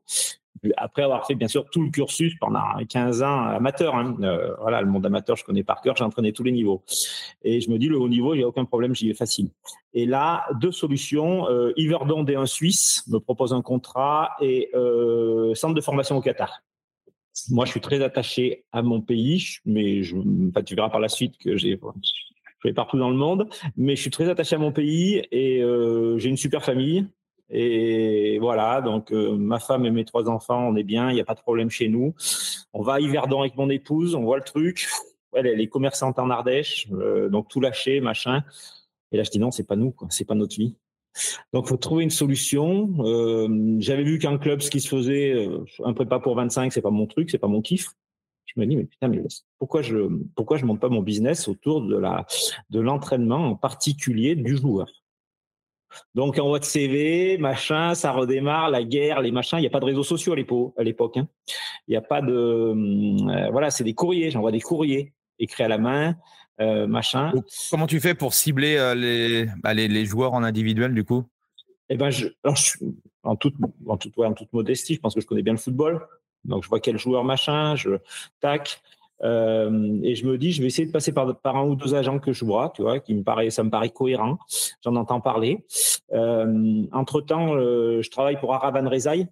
après 0.77 1.03
avoir 1.03 1.27
fait 1.27 1.35
bien 1.35 1.49
sûr 1.49 1.65
tout 1.71 1.83
le 1.83 1.91
cursus 1.91 2.35
pendant 2.41 2.63
15 2.89 3.23
ans 3.23 3.43
amateur, 3.43 3.95
hein, 3.95 4.17
euh, 4.23 4.55
voilà, 4.61 4.81
le 4.81 4.89
monde 4.89 5.05
amateur, 5.07 5.37
je 5.37 5.45
connais 5.45 5.63
par 5.63 5.81
cœur, 5.81 5.97
j'ai 5.97 6.05
entraîné 6.05 6.33
tous 6.33 6.43
les 6.43 6.53
niveaux. 6.53 6.83
Et 7.43 7.61
je 7.61 7.71
me 7.71 7.79
dis, 7.79 7.89
le 7.89 7.99
haut 7.99 8.09
niveau, 8.09 8.35
il 8.35 8.39
n'y 8.39 8.45
a 8.45 8.49
aucun 8.49 8.65
problème, 8.65 8.95
j'y 8.95 9.09
vais 9.09 9.15
facile. 9.15 9.51
Et 9.93 10.07
là, 10.07 10.47
deux 10.61 10.73
solutions. 10.73 11.49
Euh, 11.49 11.73
Yverdon 11.77 12.25
D1 12.25 12.47
Suisse 12.47 13.05
me 13.09 13.19
propose 13.19 13.53
un 13.53 13.63
contrat 13.63 14.31
et 14.41 14.71
euh, 14.75 15.55
centre 15.55 15.75
de 15.75 15.81
formation 15.81 16.17
au 16.17 16.21
Qatar. 16.21 16.63
Moi, 17.51 17.65
je 17.65 17.73
suis 17.73 17.81
très 17.81 18.01
attaché 18.03 18.65
à 18.73 18.83
mon 18.83 19.01
pays, 19.01 19.59
mais 19.65 20.03
tu 20.65 20.75
verras 20.75 20.89
par 20.89 21.01
la 21.01 21.09
suite 21.09 21.37
que 21.39 21.57
j'ai 21.57 21.79
je 22.65 22.71
vais 22.71 22.75
partout 22.75 22.97
dans 22.97 23.11
le 23.11 23.17
monde, 23.17 23.49
mais 23.77 23.95
je 23.95 24.01
suis 24.01 24.11
très 24.11 24.29
attaché 24.29 24.57
à 24.57 24.59
mon 24.59 24.73
pays 24.73 25.23
et 25.31 25.63
euh, 25.63 26.17
j'ai 26.19 26.31
une 26.31 26.39
super 26.39 26.65
famille. 26.65 27.07
Et 27.51 28.39
voilà, 28.41 28.81
donc 28.81 29.13
euh, 29.13 29.37
ma 29.37 29.59
femme 29.59 29.85
et 29.85 29.91
mes 29.91 30.05
trois 30.05 30.29
enfants, 30.29 30.67
on 30.67 30.77
est 30.77 30.83
bien, 30.83 31.11
il 31.11 31.15
n'y 31.15 31.21
a 31.21 31.25
pas 31.25 31.35
de 31.35 31.41
problème 31.41 31.71
chez 31.71 31.89
nous. 31.89 32.15
On 32.73 32.83
va 32.83 32.95
à 32.95 33.01
Yverdon 33.01 33.41
avec 33.41 33.57
mon 33.57 33.69
épouse, 33.71 34.15
on 34.15 34.23
voit 34.23 34.39
le 34.39 34.45
truc. 34.45 34.89
Elle, 35.35 35.61
est 35.61 35.69
commerçante 35.69 36.19
en 36.19 36.31
Ardèche, 36.31 36.89
euh, 36.93 37.29
donc 37.29 37.49
tout 37.49 37.61
lâché, 37.61 38.01
machin. 38.01 38.45
Et 39.13 39.17
là, 39.17 39.25
je 39.25 39.31
dis 39.31 39.39
non, 39.39 39.51
c'est 39.51 39.67
pas 39.67 39.77
nous, 39.77 39.91
quoi, 39.91 40.09
c'est 40.11 40.25
pas 40.25 40.35
notre 40.35 40.57
vie. 40.57 40.77
Donc, 41.53 41.69
faut 41.69 41.77
trouver 41.77 42.05
une 42.05 42.11
solution. 42.11 42.93
Euh, 43.01 43.77
J'avais 43.79 44.05
vu 44.05 44.19
qu'un 44.19 44.39
club, 44.39 44.61
ce 44.61 44.71
qui 44.71 44.81
se 44.81 44.89
faisait, 44.89 45.49
un 45.85 45.93
prépa 45.93 46.19
pour 46.19 46.35
25, 46.37 46.73
c'est 46.73 46.83
pas 46.83 46.91
mon 46.91 47.07
truc, 47.07 47.31
c'est 47.31 47.39
pas 47.39 47.49
mon 47.49 47.63
kiff. 47.63 47.89
Je 48.47 48.61
me 48.61 48.67
dis, 48.67 48.77
mais 48.77 48.85
putain, 48.85 49.09
mais 49.09 49.23
pourquoi 49.59 49.83
je, 49.83 50.09
pourquoi 50.35 50.57
je 50.57 50.65
monte 50.65 50.81
pas 50.81 50.89
mon 50.89 51.03
business 51.03 51.49
autour 51.49 51.83
de 51.83 51.97
la, 51.97 52.27
de 52.71 52.81
l'entraînement 52.81 53.49
en 53.51 53.57
particulier 53.57 54.37
du 54.37 54.57
joueur? 54.57 54.89
Donc, 56.15 56.39
envoi 56.39 56.59
de 56.59 56.65
CV, 56.65 57.39
machin, 57.39 57.95
ça 57.95 58.13
redémarre, 58.13 58.71
la 58.71 58.83
guerre, 58.85 59.21
les 59.21 59.31
machins. 59.31 59.59
Il 59.59 59.63
n'y 59.63 59.67
a 59.67 59.71
pas 59.71 59.81
de 59.81 59.85
réseaux 59.85 60.03
sociaux 60.03 60.33
à 60.33 60.83
l'époque. 60.83 61.17
Hein. 61.17 61.29
Il 61.89 61.93
n'y 61.93 61.97
a 61.97 62.03
pas 62.03 62.21
de. 62.21 62.33
Euh, 62.33 63.51
voilà, 63.51 63.71
c'est 63.71 63.85
des 63.85 63.95
courriers. 63.95 64.31
J'envoie 64.31 64.53
des 64.53 64.61
courriers 64.61 65.13
écrits 65.39 65.65
à 65.65 65.69
la 65.69 65.79
main, 65.79 66.15
euh, 66.61 66.87
machin. 66.87 67.33
comment 67.71 67.87
tu 67.87 68.01
fais 68.01 68.15
pour 68.15 68.35
cibler 68.35 68.77
euh, 68.77 69.47
bah, 69.63 69.75
les, 69.75 69.89
les, 69.89 70.05
joueurs 70.07 70.35
en 70.35 70.45
individuel, 70.45 70.95
du 70.95 71.05
coup? 71.05 71.25
Eh 71.89 71.97
ben, 71.97 72.11
je, 72.11 72.29
en, 73.25 73.37
toute, 73.37 73.55
en, 73.87 73.97
toute, 73.97 74.19
en 74.19 74.33
toute 74.33 74.53
modestie, 74.53 74.95
je 74.95 75.01
pense 75.01 75.15
que 75.15 75.21
je 75.21 75.27
connais 75.27 75.43
bien 75.43 75.53
le 75.53 75.59
football. 75.59 76.07
Donc, 76.45 76.63
je 76.63 76.69
vois 76.69 76.81
quel 76.81 76.99
joueur, 76.99 77.25
machin, 77.25 77.75
je 77.77 77.99
tac. 78.41 78.81
Euh, 79.23 79.99
et 80.03 80.15
je 80.15 80.27
me 80.27 80.37
dis, 80.39 80.53
je 80.53 80.61
vais 80.61 80.67
essayer 80.67 80.87
de 80.87 80.93
passer 80.93 81.13
par, 81.13 81.39
par, 81.41 81.57
un 81.57 81.65
ou 81.65 81.77
deux 81.77 81.95
agents 81.95 82.19
que 82.19 82.33
je 82.33 82.45
vois, 82.45 82.73
tu 82.75 82.83
vois, 82.83 83.01
qui 83.01 83.15
me 83.15 83.23
paraît, 83.23 83.51
ça 83.51 83.63
me 83.63 83.71
paraît 83.71 83.91
cohérent. 83.91 84.39
J'en 84.83 84.97
entends 84.97 85.21
parler. 85.21 85.65
Euh, 86.13 86.85
entre 86.93 87.21
temps, 87.21 87.55
euh, 87.55 88.03
je 88.03 88.11
travaille 88.11 88.39
pour 88.39 88.55
Aravan 88.55 88.89
Rezaï. 88.89 89.27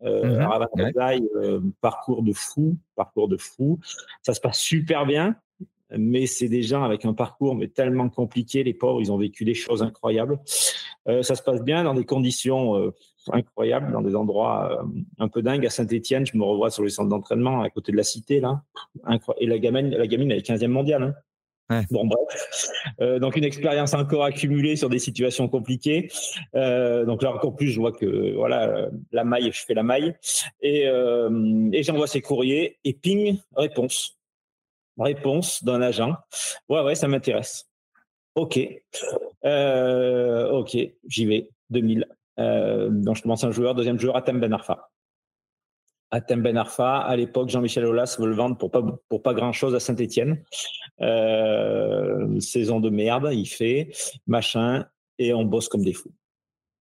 Mhm. 0.00 0.40
Aravan 0.40 0.68
Rezaï, 0.76 1.28
parcours 1.80 2.22
de 2.22 2.32
fou, 2.32 2.76
parcours 2.94 3.28
de 3.28 3.36
fou. 3.36 3.80
Ça 4.22 4.32
se 4.32 4.40
passe 4.40 4.58
super 4.58 5.06
bien, 5.06 5.34
mais 5.90 6.26
c'est 6.26 6.48
des 6.48 6.62
gens 6.62 6.84
avec 6.84 7.04
un 7.04 7.14
parcours 7.14 7.56
mais 7.56 7.66
tellement 7.66 8.08
compliqué. 8.08 8.62
Les 8.62 8.74
pauvres, 8.74 9.00
ils 9.00 9.10
ont 9.10 9.18
vécu 9.18 9.44
des 9.44 9.54
choses 9.54 9.82
incroyables. 9.82 10.38
ça 11.06 11.34
se 11.34 11.42
passe 11.42 11.62
bien 11.62 11.82
dans 11.82 11.94
des 11.94 12.04
conditions 12.04 12.92
incroyable 13.32 13.92
dans 13.92 14.02
des 14.02 14.14
endroits 14.14 14.72
euh, 14.72 14.84
un 15.18 15.28
peu 15.28 15.42
dingues. 15.42 15.66
À 15.66 15.70
Saint-Etienne, 15.70 16.26
je 16.26 16.36
me 16.36 16.44
revois 16.44 16.70
sur 16.70 16.82
le 16.82 16.88
centre 16.88 17.08
d'entraînement 17.08 17.62
à 17.62 17.70
côté 17.70 17.92
de 17.92 17.96
la 17.96 18.02
cité, 18.02 18.40
là. 18.40 18.62
Et 19.38 19.46
la 19.46 19.58
gamine, 19.58 19.90
la 19.90 20.06
gamine, 20.06 20.30
elle 20.30 20.38
est 20.38 20.48
15e 20.48 20.68
mondiale. 20.68 21.14
Hein. 21.70 21.82
Bon, 21.90 22.06
bref. 22.06 22.68
Euh, 23.00 23.18
donc, 23.18 23.36
une 23.36 23.44
expérience 23.44 23.92
encore 23.94 24.24
accumulée 24.24 24.76
sur 24.76 24.88
des 24.88 24.98
situations 24.98 25.48
compliquées. 25.48 26.10
Euh, 26.54 27.04
donc, 27.04 27.22
là, 27.22 27.34
encore 27.34 27.54
plus, 27.54 27.68
je 27.68 27.78
vois 27.78 27.92
que, 27.92 28.34
voilà, 28.34 28.88
la 29.12 29.24
maille, 29.24 29.52
je 29.52 29.64
fais 29.64 29.74
la 29.74 29.82
maille. 29.82 30.14
Et, 30.62 30.84
et 30.84 31.82
j'envoie 31.82 32.06
ces 32.06 32.22
courriers 32.22 32.78
et 32.84 32.94
ping, 32.94 33.38
réponse. 33.54 34.18
Réponse 34.98 35.62
d'un 35.62 35.82
agent. 35.82 36.14
Ouais, 36.68 36.82
ouais, 36.82 36.94
ça 36.94 37.06
m'intéresse. 37.06 37.68
OK. 38.34 38.58
OK, 39.44 40.76
j'y 41.06 41.26
vais. 41.26 41.50
2000. 41.70 42.06
Euh, 42.38 42.88
donc 42.90 43.16
je 43.16 43.22
commence 43.22 43.44
un 43.44 43.50
joueur, 43.50 43.74
deuxième 43.74 43.98
joueur, 43.98 44.16
Atem 44.16 44.40
Ben 44.40 44.52
Arfa. 44.52 44.90
Atem 46.10 46.42
Ben 46.42 46.56
Arfa, 46.56 46.98
à 46.98 47.16
l'époque, 47.16 47.50
Jean-Michel 47.50 47.84
Aulas 47.84 48.16
veut 48.18 48.28
le 48.28 48.34
vendre 48.34 48.56
pour 48.56 48.70
pas, 48.70 48.82
pour 49.08 49.22
pas 49.22 49.34
grand-chose 49.34 49.74
à 49.74 49.80
Saint-Etienne. 49.80 50.42
Euh, 51.00 52.40
saison 52.40 52.80
de 52.80 52.90
merde, 52.90 53.28
il 53.32 53.46
fait, 53.46 53.90
machin, 54.26 54.86
et 55.18 55.34
on 55.34 55.44
bosse 55.44 55.68
comme 55.68 55.82
des 55.82 55.92
fous 55.92 56.12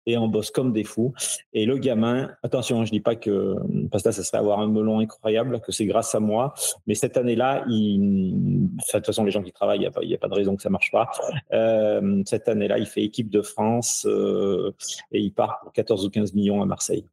et 0.06 0.16
on 0.18 0.28
bosse 0.28 0.50
comme 0.50 0.72
des 0.72 0.84
fous. 0.84 1.12
Et 1.52 1.66
le 1.66 1.78
gamin, 1.78 2.30
attention, 2.42 2.84
je 2.84 2.90
dis 2.90 3.00
pas 3.00 3.16
que 3.16 3.56
parce 3.90 4.02
que 4.02 4.10
ça 4.10 4.22
serait 4.22 4.38
avoir 4.38 4.60
un 4.60 4.68
melon 4.68 5.00
incroyable, 5.00 5.60
que 5.60 5.72
c'est 5.72 5.86
grâce 5.86 6.14
à 6.14 6.20
moi, 6.20 6.54
mais 6.86 6.94
cette 6.94 7.16
année-là, 7.16 7.64
il, 7.68 8.68
de 8.76 8.92
toute 8.92 9.06
façon, 9.06 9.24
les 9.24 9.30
gens 9.30 9.42
qui 9.42 9.52
travaillent, 9.52 9.88
il 10.02 10.08
n'y 10.08 10.14
a, 10.14 10.18
pas 10.18 10.28
de 10.28 10.34
raison 10.34 10.56
que 10.56 10.62
ça 10.62 10.70
marche 10.70 10.90
pas. 10.90 11.10
Euh, 11.52 12.22
cette 12.26 12.48
année-là, 12.48 12.78
il 12.78 12.86
fait 12.86 13.02
équipe 13.02 13.30
de 13.30 13.42
France 13.42 14.06
euh, 14.08 14.72
et 15.12 15.20
il 15.20 15.32
part 15.32 15.60
pour 15.62 15.72
14 15.72 16.04
ou 16.04 16.10
15 16.10 16.34
millions 16.34 16.62
à 16.62 16.66
Marseille. 16.66 17.06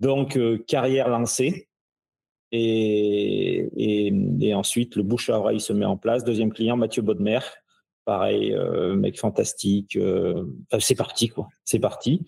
Donc, 0.00 0.36
euh, 0.36 0.58
carrière 0.66 1.08
lancée. 1.08 1.68
Et, 2.54 4.52
ensuite, 4.54 4.96
le 4.96 5.02
bouche 5.02 5.30
à 5.30 5.38
oreille 5.38 5.60
se 5.60 5.72
met 5.72 5.86
en 5.86 5.96
place. 5.96 6.22
Deuxième 6.22 6.52
client, 6.52 6.76
Mathieu 6.76 7.00
Baudemer, 7.00 7.40
pareil, 8.04 8.52
euh, 8.54 8.94
mec 8.94 9.18
fantastique. 9.18 9.96
Euh, 9.96 10.44
c'est 10.78 10.94
parti, 10.94 11.28
quoi. 11.28 11.48
C'est 11.64 11.78
parti. 11.78 12.26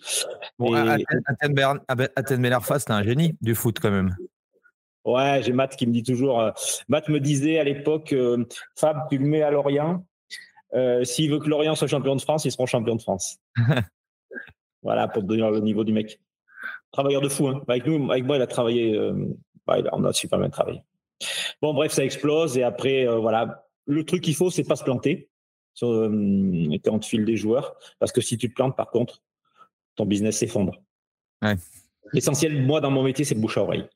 Bon, 0.58 0.74
Aten 0.74 1.54
c'était 2.16 2.92
un 2.92 3.02
génie 3.02 3.36
du 3.40 3.54
foot, 3.54 3.78
quand 3.80 3.90
même. 3.90 4.14
Ouais, 5.04 5.42
j'ai 5.42 5.52
Matt 5.52 5.76
qui 5.76 5.86
me 5.86 5.92
dit 5.92 6.02
toujours. 6.02 6.40
Euh, 6.40 6.50
Matt 6.88 7.08
me 7.08 7.20
disait 7.20 7.58
à 7.58 7.64
l'époque, 7.64 8.14
Fab, 8.76 9.08
tu 9.10 9.18
le 9.18 9.26
mets 9.26 9.42
à 9.42 9.50
Lorient. 9.50 10.04
S'il 11.02 11.30
veut 11.30 11.38
que 11.38 11.48
Lorient 11.48 11.74
soit 11.74 11.88
champion 11.88 12.16
de 12.16 12.20
France, 12.20 12.44
ils 12.44 12.52
seront 12.52 12.66
champions 12.66 12.96
de 12.96 13.02
France. 13.02 13.38
voilà, 14.82 15.08
pour 15.08 15.22
te 15.22 15.28
donner 15.28 15.42
le 15.50 15.60
niveau 15.60 15.84
du 15.84 15.92
mec. 15.92 16.20
Travailleur 16.94 17.22
de 17.22 17.28
fou. 17.28 17.48
Hein. 17.48 17.60
Avec 17.66 17.86
nous, 17.86 18.10
avec 18.10 18.24
moi, 18.24 18.36
il 18.36 18.42
a 18.42 18.46
travaillé. 18.46 18.94
Euh, 18.94 19.12
bah, 19.66 19.78
on 19.92 20.04
a 20.04 20.12
super 20.12 20.38
bien 20.38 20.48
travaillé. 20.48 20.80
Bon, 21.60 21.74
bref, 21.74 21.90
ça 21.90 22.04
explose 22.04 22.56
et 22.56 22.62
après, 22.62 23.08
euh, 23.08 23.16
voilà. 23.16 23.66
Le 23.86 24.04
truc 24.04 24.22
qu'il 24.22 24.36
faut, 24.36 24.48
c'est 24.48 24.62
pas 24.62 24.76
se 24.76 24.84
planter 24.84 25.28
sur, 25.74 25.88
euh, 25.88 26.78
quand 26.84 26.98
tu 27.00 27.10
files 27.10 27.24
des 27.24 27.36
joueurs, 27.36 27.76
parce 27.98 28.12
que 28.12 28.20
si 28.20 28.38
tu 28.38 28.48
te 28.48 28.54
plantes, 28.54 28.76
par 28.76 28.90
contre, 28.90 29.22
ton 29.96 30.06
business 30.06 30.38
s'effondre. 30.38 30.82
L'essentiel, 32.12 32.64
moi, 32.64 32.80
dans 32.80 32.90
mon 32.90 33.02
métier, 33.02 33.24
c'est 33.24 33.34
le 33.34 33.40
bouche 33.40 33.58
à 33.58 33.62
oreille. 33.62 33.86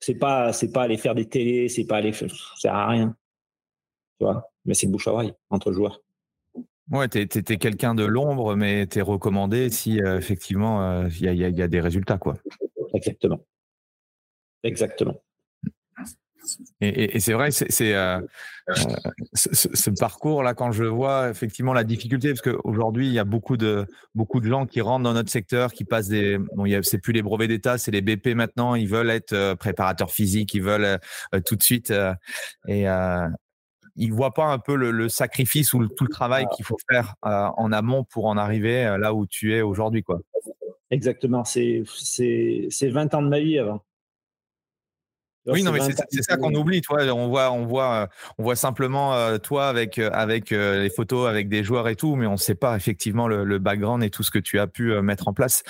C'est 0.00 0.16
pas, 0.16 0.52
c'est 0.52 0.72
pas 0.72 0.82
aller 0.82 0.98
faire 0.98 1.14
des 1.14 1.28
télés, 1.28 1.68
c'est 1.68 1.86
pas 1.86 1.96
aller, 1.96 2.12
ça 2.12 2.26
sert 2.56 2.74
à 2.74 2.88
rien. 2.88 3.16
Tu 4.18 4.26
vois, 4.26 4.50
mais 4.64 4.74
c'est 4.74 4.86
le 4.86 4.92
bouche 4.92 5.08
à 5.08 5.12
oreille 5.12 5.32
entre 5.50 5.72
joueurs. 5.72 6.02
Ouais, 6.90 7.08
tu 7.08 7.20
es, 7.20 7.56
quelqu'un 7.56 7.94
de 7.94 8.04
l'ombre, 8.04 8.54
mais 8.54 8.86
tu 8.86 8.98
es 8.98 9.02
recommandé 9.02 9.70
si 9.70 10.02
euh, 10.02 10.18
effectivement 10.18 11.06
il 11.06 11.32
y, 11.32 11.38
y, 11.38 11.62
a 11.62 11.68
des 11.68 11.80
résultats. 11.80 12.18
quoi. 12.18 12.34
Exactement. 12.92 13.40
Exactement. 14.62 15.23
Et, 16.80 17.20
c'est 17.20 17.32
vrai, 17.32 17.50
c'est 17.50 17.94
euh, 17.94 18.20
euh, 18.68 18.74
ce, 19.34 19.90
parcours-là, 19.90 20.54
quand 20.54 20.72
je 20.72 20.84
vois 20.84 21.30
effectivement 21.30 21.72
la 21.72 21.84
difficulté, 21.84 22.34
parce 22.34 22.42
qu'aujourd'hui, 22.42 23.06
il 23.06 23.12
y 23.12 23.18
a 23.18 23.24
beaucoup 23.24 23.56
de, 23.56 23.86
beaucoup 24.14 24.40
de 24.40 24.48
gens 24.48 24.66
qui 24.66 24.80
rentrent 24.80 25.04
dans 25.04 25.14
notre 25.14 25.30
secteur, 25.30 25.72
qui 25.72 25.84
passent 25.84 26.08
des. 26.08 26.38
Bon, 26.38 26.64
c'est 26.82 26.98
plus 26.98 27.12
les 27.12 27.22
brevets 27.22 27.48
d'État, 27.48 27.78
c'est 27.78 27.90
les 27.90 28.02
BP 28.02 28.28
maintenant. 28.28 28.74
Ils 28.74 28.88
veulent 28.88 29.10
être 29.10 29.32
euh, 29.32 29.54
préparateurs 29.54 30.10
physiques, 30.10 30.54
ils 30.54 30.62
veulent 30.62 30.98
tout 31.46 31.56
de 31.56 31.62
suite. 31.62 31.92
et 32.68 32.86
ils 33.96 34.12
voient 34.12 34.34
pas 34.34 34.46
un 34.46 34.58
peu 34.58 34.74
le, 34.74 35.08
sacrifice 35.08 35.72
ou 35.72 35.86
tout 35.86 36.04
le 36.04 36.10
travail 36.10 36.46
qu'il 36.56 36.64
faut 36.64 36.78
faire 36.90 37.14
en 37.22 37.72
amont 37.72 38.04
pour 38.04 38.26
en 38.26 38.36
arriver 38.36 38.96
là 38.98 39.14
où 39.14 39.26
tu 39.26 39.54
es 39.54 39.62
aujourd'hui, 39.62 40.02
quoi. 40.02 40.20
Exactement. 40.90 41.44
C'est 41.44 41.82
20 42.82 43.14
ans 43.14 43.22
de 43.22 43.28
ma 43.28 43.40
vie 43.40 43.58
avant. 43.58 43.82
Oui, 45.46 45.62
non, 45.62 45.72
mais 45.72 45.80
c'est 45.80 46.22
ça 46.22 46.36
qu'on 46.36 46.54
oublie, 46.54 46.80
toi. 46.80 47.02
On 47.12 47.28
voit, 47.28 47.50
on 47.52 47.66
voit, 47.66 47.94
euh, 47.94 48.06
on 48.38 48.42
voit 48.44 48.56
simplement 48.56 49.14
euh, 49.14 49.38
toi 49.38 49.68
avec 49.68 49.98
euh, 49.98 50.10
avec 50.12 50.50
les 50.50 50.90
photos, 50.90 51.28
avec 51.28 51.48
des 51.48 51.62
joueurs 51.62 51.88
et 51.88 51.96
tout, 51.96 52.16
mais 52.16 52.26
on 52.26 52.32
ne 52.32 52.36
sait 52.36 52.54
pas 52.54 52.76
effectivement 52.76 53.28
le, 53.28 53.58
background 53.58 54.02
et 54.02 54.10
tout 54.10 54.22
ce 54.22 54.30
que 54.30 54.38
tu 54.38 54.58
as 54.58 54.66
pu 54.66 55.00
mettre 55.00 55.28
en 55.28 55.32
place. 55.32 55.62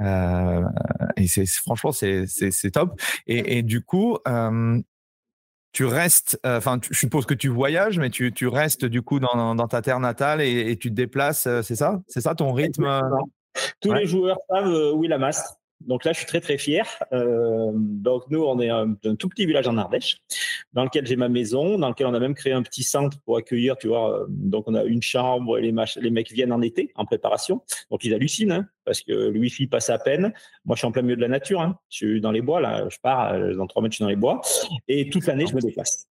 et 0.00 1.26
c'est 1.26 1.46
franchement, 1.46 1.92
c'est 1.92 2.70
top. 2.72 3.00
Et, 3.26 3.58
et, 3.58 3.62
du 3.62 3.82
coup, 3.82 4.18
tu 5.72 5.84
restes, 5.86 6.38
enfin, 6.44 6.78
je 6.90 6.98
suppose 6.98 7.24
que 7.26 7.34
tu 7.34 7.48
voyages, 7.48 7.98
mais 7.98 8.10
tu, 8.10 8.32
tu 8.32 8.46
restes 8.46 8.84
du 8.84 9.02
coup 9.02 9.18
dans, 9.18 9.54
dans 9.54 9.68
ta 9.68 9.80
terre 9.80 10.00
natale 10.00 10.42
et, 10.42 10.70
et 10.70 10.76
tu 10.76 10.90
te 10.90 10.94
déplaces, 10.94 11.48
c'est 11.62 11.76
ça, 11.76 12.00
c'est 12.06 12.20
ça 12.20 12.34
ton 12.34 12.52
rythme. 12.52 13.00
Tous 13.80 13.92
les 13.92 14.06
joueurs 14.06 14.38
savent 14.48 14.94
où 14.94 15.04
est 15.04 15.08
la 15.08 15.18
masse. 15.18 15.61
Donc 15.86 16.04
là, 16.04 16.12
je 16.12 16.18
suis 16.18 16.26
très 16.26 16.40
très 16.40 16.58
fier. 16.58 16.86
Euh, 17.12 17.70
donc 17.74 18.24
nous, 18.30 18.42
on 18.42 18.60
est 18.60 18.68
un, 18.68 18.94
tout 19.18 19.28
petit 19.28 19.46
village 19.46 19.68
en 19.68 19.76
Ardèche, 19.76 20.18
dans 20.72 20.84
lequel 20.84 21.06
j'ai 21.06 21.16
ma 21.16 21.28
maison, 21.28 21.78
dans 21.78 21.88
lequel 21.88 22.06
on 22.06 22.14
a 22.14 22.20
même 22.20 22.34
créé 22.34 22.52
un 22.52 22.62
petit 22.62 22.82
centre 22.82 23.18
pour 23.24 23.36
accueillir. 23.36 23.76
Tu 23.76 23.88
vois, 23.88 24.20
euh, 24.20 24.26
donc 24.28 24.64
on 24.68 24.74
a 24.74 24.84
une 24.84 25.02
chambre 25.02 25.58
et 25.58 25.62
les, 25.62 26.10
mecs 26.10 26.30
viennent 26.30 26.52
en 26.52 26.62
été, 26.62 26.92
en 26.94 27.04
préparation. 27.04 27.62
Donc 27.90 28.04
ils 28.04 28.14
hallucinent 28.14 28.52
hein, 28.52 28.66
parce 28.84 29.00
que 29.00 29.12
le 29.12 29.38
wifi 29.38 29.66
passe 29.66 29.90
à 29.90 29.98
peine. 29.98 30.32
Moi, 30.64 30.76
je 30.76 30.80
suis 30.80 30.86
en 30.86 30.92
plein 30.92 31.02
milieu 31.02 31.16
de 31.16 31.22
la 31.22 31.28
nature. 31.28 31.60
Hein. 31.60 31.78
Je 31.90 31.96
suis 31.96 32.20
dans 32.20 32.32
les 32.32 32.42
bois 32.42 32.60
là. 32.60 32.88
Je 32.88 32.98
pars 33.02 33.32
euh, 33.32 33.54
dans 33.54 33.66
trois 33.66 33.82
mètres, 33.82 33.92
je 33.92 33.96
suis 33.96 34.04
dans 34.04 34.10
les 34.10 34.16
bois 34.16 34.40
et 34.88 35.10
toute 35.10 35.26
l'année, 35.26 35.46
je 35.46 35.54
me 35.54 35.60
déplace 35.60 36.06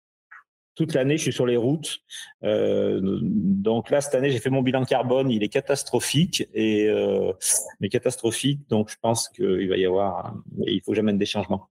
toute 0.76 0.94
l'année, 0.94 1.18
je 1.18 1.24
suis 1.24 1.34
sur 1.34 1.46
les 1.46 1.58
routes. 1.58 2.00
Euh, 2.44 3.20
donc 3.22 3.90
là, 3.90 4.02
cette 4.02 4.16
année, 4.16 4.32
j'ai 4.32 4.40
fait 4.40 4.50
mon 4.50 4.62
bilan 4.62 4.86
carbone. 4.86 5.30
Il 5.30 5.44
est 5.44 5.50
catastrophique 5.50 6.48
et 6.54 6.88
euh, 6.88 7.34
mais 7.80 7.90
catastrophique. 7.90 8.62
Donc 8.70 8.90
je 8.90 8.96
pense 9.02 9.30
qu'il 9.30 9.70
va 9.70 9.78
y 9.78 9.86
avoir, 9.86 10.34
il 10.66 10.82
faut 10.82 10.94
jamais 10.94 11.14
des 11.14 11.26
changements 11.26 11.70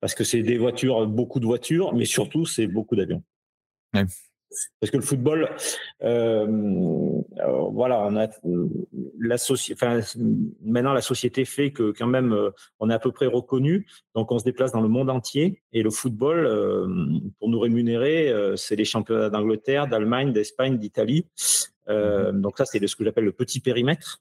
parce 0.00 0.14
que 0.14 0.24
c'est 0.24 0.42
des 0.42 0.58
voitures, 0.58 1.06
beaucoup 1.06 1.40
de 1.40 1.46
voitures, 1.46 1.94
mais 1.94 2.04
surtout 2.04 2.46
c'est 2.46 2.66
beaucoup 2.66 2.96
d'avions. 2.96 3.22
Parce 4.80 4.90
que 4.90 4.96
le 4.96 5.02
football, 5.02 5.48
euh, 6.02 6.46
euh, 7.38 7.68
voilà, 7.72 8.00
on 8.06 8.16
a 8.16 8.28
la 9.20 9.36
enfin, 9.36 10.00
maintenant 10.62 10.92
la 10.92 11.02
société 11.02 11.44
fait 11.44 11.70
que 11.70 11.92
quand 11.92 12.08
même 12.08 12.32
euh, 12.32 12.50
on 12.80 12.90
est 12.90 12.94
à 12.94 12.98
peu 12.98 13.12
près 13.12 13.26
reconnu, 13.26 13.86
donc 14.14 14.32
on 14.32 14.38
se 14.38 14.44
déplace 14.44 14.72
dans 14.72 14.80
le 14.80 14.88
monde 14.88 15.08
entier 15.08 15.62
et 15.72 15.82
le 15.82 15.90
football 15.90 16.48
pour 17.38 17.48
nous 17.48 17.60
rémunérer, 17.60 18.32
c'est 18.56 18.76
les 18.76 18.84
championnats 18.84 19.30
d'Angleterre, 19.30 19.86
d'Allemagne, 19.86 20.32
d'Espagne, 20.32 20.78
d'Italie. 20.78 21.26
Mhm. 21.88 22.40
donc 22.40 22.56
ça 22.58 22.64
c'est 22.64 22.84
ce 22.86 22.94
que 22.94 23.04
j'appelle 23.04 23.24
le 23.24 23.32
petit 23.32 23.60
périmètre. 23.60 24.20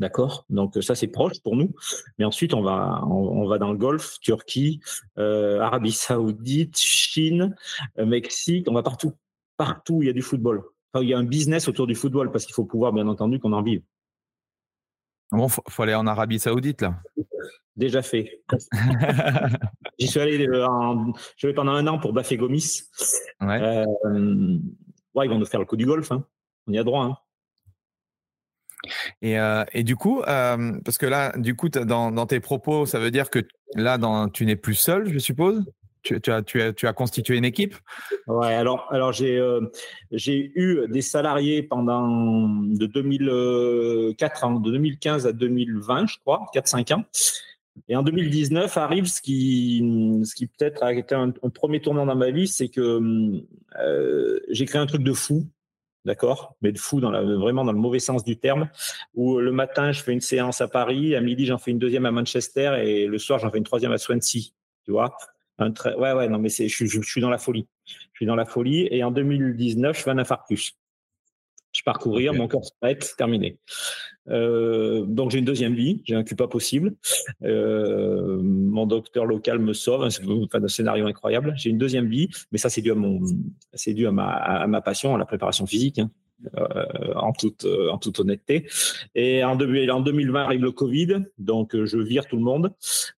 D'accord? 0.00 0.44
Donc 0.50 0.76
ça, 0.82 0.96
c'est 0.96 1.06
proche 1.06 1.40
pour 1.40 1.54
nous. 1.54 1.72
Mais 2.18 2.24
ensuite, 2.24 2.52
on 2.52 2.62
va, 2.62 3.04
on, 3.06 3.46
va 3.46 3.58
dans 3.58 3.70
le 3.70 3.78
Golfe, 3.78 4.18
Turquie, 4.20 4.80
Arabie 5.16 5.92
Saoudite, 5.92 6.76
Chine, 6.76 7.54
Mexique, 7.96 8.66
on 8.68 8.74
va 8.74 8.82
partout 8.82 9.12
partout 9.56 10.02
il 10.02 10.06
y 10.06 10.10
a 10.10 10.12
du 10.12 10.22
football. 10.22 10.62
il 11.00 11.08
y 11.08 11.14
a 11.14 11.18
un 11.18 11.24
business 11.24 11.68
autour 11.68 11.86
du 11.86 11.94
football 11.94 12.30
parce 12.32 12.44
qu'il 12.44 12.54
faut 12.54 12.64
pouvoir, 12.64 12.92
bien 12.92 13.08
entendu, 13.08 13.38
qu'on 13.38 13.52
en 13.52 13.62
vive. 13.62 13.82
Bon, 15.32 15.48
faut, 15.48 15.62
faut 15.68 15.82
aller 15.82 15.94
en 15.94 16.06
Arabie 16.06 16.38
Saoudite 16.38 16.82
là. 16.82 17.00
Déjà 17.76 18.02
fait. 18.02 18.42
J'y 19.98 20.06
suis 20.06 20.20
allé 20.20 20.46
euh, 20.46 20.96
je 21.36 21.46
vais 21.48 21.54
pendant 21.54 21.72
un 21.72 21.86
an 21.88 21.98
pour 21.98 22.12
Bafé 22.12 22.36
Gomis. 22.36 22.82
Euh, 23.42 23.84
ouais. 25.14 25.26
ils 25.26 25.28
vont 25.28 25.38
nous 25.38 25.46
faire 25.46 25.60
le 25.60 25.66
coup 25.66 25.76
du 25.76 25.86
golf. 25.86 26.12
Hein. 26.12 26.24
On 26.68 26.72
y 26.72 26.78
a 26.78 26.84
droit. 26.84 27.04
Hein. 27.04 27.16
Et, 29.22 29.40
euh, 29.40 29.64
et, 29.72 29.82
du 29.82 29.96
coup, 29.96 30.22
parce 30.24 30.98
que 30.98 31.06
là, 31.06 31.32
du 31.36 31.56
coup, 31.56 31.68
dans, 31.68 32.12
dans, 32.12 32.26
tes 32.26 32.38
propos, 32.38 32.86
ça 32.86 32.98
veut 32.98 33.10
dire 33.10 33.30
que 33.30 33.40
là, 33.74 33.98
dans, 33.98 34.28
tu 34.28 34.46
n'es 34.46 34.56
plus 34.56 34.74
seul, 34.74 35.12
je 35.12 35.18
suppose? 35.18 35.64
Tu, 36.04 36.14
as, 36.14 36.42
tu, 36.42 36.62
as, 36.62 36.72
tu, 36.72 36.86
as, 36.86 36.92
constitué 36.92 37.36
une 37.36 37.44
équipe? 37.44 37.74
Ouais, 38.26 38.54
alors, 38.54 38.86
alors 38.90 39.12
j'ai 39.12 39.38
euh, 39.38 39.60
eu 40.28 40.86
des 40.88 41.02
salariés 41.02 41.62
pendant 41.62 42.48
de 42.48 42.86
2004 42.86 44.44
ans, 44.44 44.60
de 44.60 44.70
2015 44.70 45.26
à 45.26 45.32
2020, 45.32 46.06
je 46.06 46.18
crois, 46.18 46.46
4-5 46.54 46.94
ans. 46.94 47.04
Et 47.88 47.96
en 47.96 48.02
2019 48.02 48.76
arrive 48.76 49.06
ce 49.06 49.20
qui, 49.20 49.82
ce 50.24 50.34
qui 50.34 50.46
peut-être 50.46 50.82
a 50.82 50.92
été 50.92 51.14
un, 51.14 51.30
premier 51.30 51.80
tournant 51.80 52.06
dans 52.06 52.14
ma 52.14 52.30
vie, 52.30 52.46
c'est 52.46 52.68
que 52.68 53.00
euh, 53.80 54.40
j'ai 54.48 54.64
créé 54.64 54.80
un 54.80 54.86
truc 54.86 55.02
de 55.02 55.12
fou, 55.12 55.48
d'accord, 56.04 56.54
mais 56.62 56.70
de 56.70 56.78
fou 56.78 57.00
dans 57.00 57.10
la, 57.10 57.22
vraiment 57.22 57.64
dans 57.64 57.72
le 57.72 57.78
mauvais 57.78 57.98
sens 57.98 58.22
du 58.22 58.38
terme, 58.38 58.68
où 59.14 59.40
le 59.40 59.50
matin 59.50 59.90
je 59.90 60.02
fais 60.02 60.12
une 60.12 60.20
séance 60.20 60.60
à 60.60 60.68
Paris, 60.68 61.16
à 61.16 61.20
midi 61.20 61.46
j'en 61.46 61.58
fais 61.58 61.72
une 61.72 61.78
deuxième 61.78 62.06
à 62.06 62.12
Manchester 62.12 62.76
et 62.84 63.06
le 63.06 63.18
soir 63.18 63.40
j'en 63.40 63.50
fais 63.50 63.58
une 63.58 63.64
troisième 63.64 63.92
à 63.92 63.98
Swansea, 63.98 64.52
tu 64.84 64.92
vois. 64.92 65.16
Un 65.58 65.72
Ouais, 65.98 66.12
ouais, 66.12 66.28
non, 66.28 66.38
mais 66.38 66.48
c'est, 66.48 66.68
je, 66.68 66.84
je, 66.84 67.00
suis 67.00 67.20
dans 67.20 67.30
la 67.30 67.38
folie. 67.38 67.66
Je 67.86 67.94
suis 68.14 68.26
dans 68.26 68.36
la 68.36 68.44
folie. 68.44 68.88
Et 68.90 69.04
en 69.04 69.10
2019, 69.10 69.96
je 69.96 70.02
fais 70.02 70.10
un 70.10 70.18
infarctus. 70.18 70.76
Je 71.72 71.82
pars 71.82 71.98
courir, 71.98 72.32
mon 72.34 72.46
corps 72.46 72.64
s'arrête, 72.64 73.14
terminé. 73.18 73.58
Euh, 74.28 75.04
donc 75.06 75.32
j'ai 75.32 75.38
une 75.38 75.44
deuxième 75.44 75.74
vie, 75.74 76.02
j'ai 76.06 76.14
un 76.14 76.22
cul 76.22 76.36
pas 76.36 76.46
possible. 76.46 76.94
Euh, 77.42 78.40
mon 78.42 78.86
docteur 78.86 79.26
local 79.26 79.58
me 79.58 79.72
sauve, 79.72 80.08
c'est 80.08 80.22
un 80.24 80.68
scénario 80.68 81.06
incroyable. 81.06 81.52
J'ai 81.56 81.70
une 81.70 81.78
deuxième 81.78 82.06
vie, 82.06 82.28
mais 82.52 82.58
ça 82.58 82.70
c'est 82.70 82.80
dû 82.80 82.92
à 82.92 82.94
mon, 82.94 83.20
c'est 83.72 83.92
dû 83.92 84.06
à 84.06 84.12
ma, 84.12 84.28
à 84.28 84.66
ma 84.68 84.80
passion, 84.82 85.16
à 85.16 85.18
la 85.18 85.26
préparation 85.26 85.66
physique. 85.66 85.98
Hein. 85.98 86.10
Euh, 86.58 87.14
en, 87.14 87.32
toute, 87.32 87.64
euh, 87.64 87.90
en 87.90 87.98
toute 87.98 88.20
honnêteté. 88.20 88.68
Et 89.14 89.42
en, 89.44 89.52
en 89.52 90.00
2020 90.00 90.42
arrive 90.42 90.62
le 90.62 90.72
Covid, 90.72 91.24
donc 91.38 91.74
euh, 91.74 91.86
je 91.86 91.96
vire 91.96 92.26
tout 92.26 92.36
le 92.36 92.42
monde. 92.42 92.74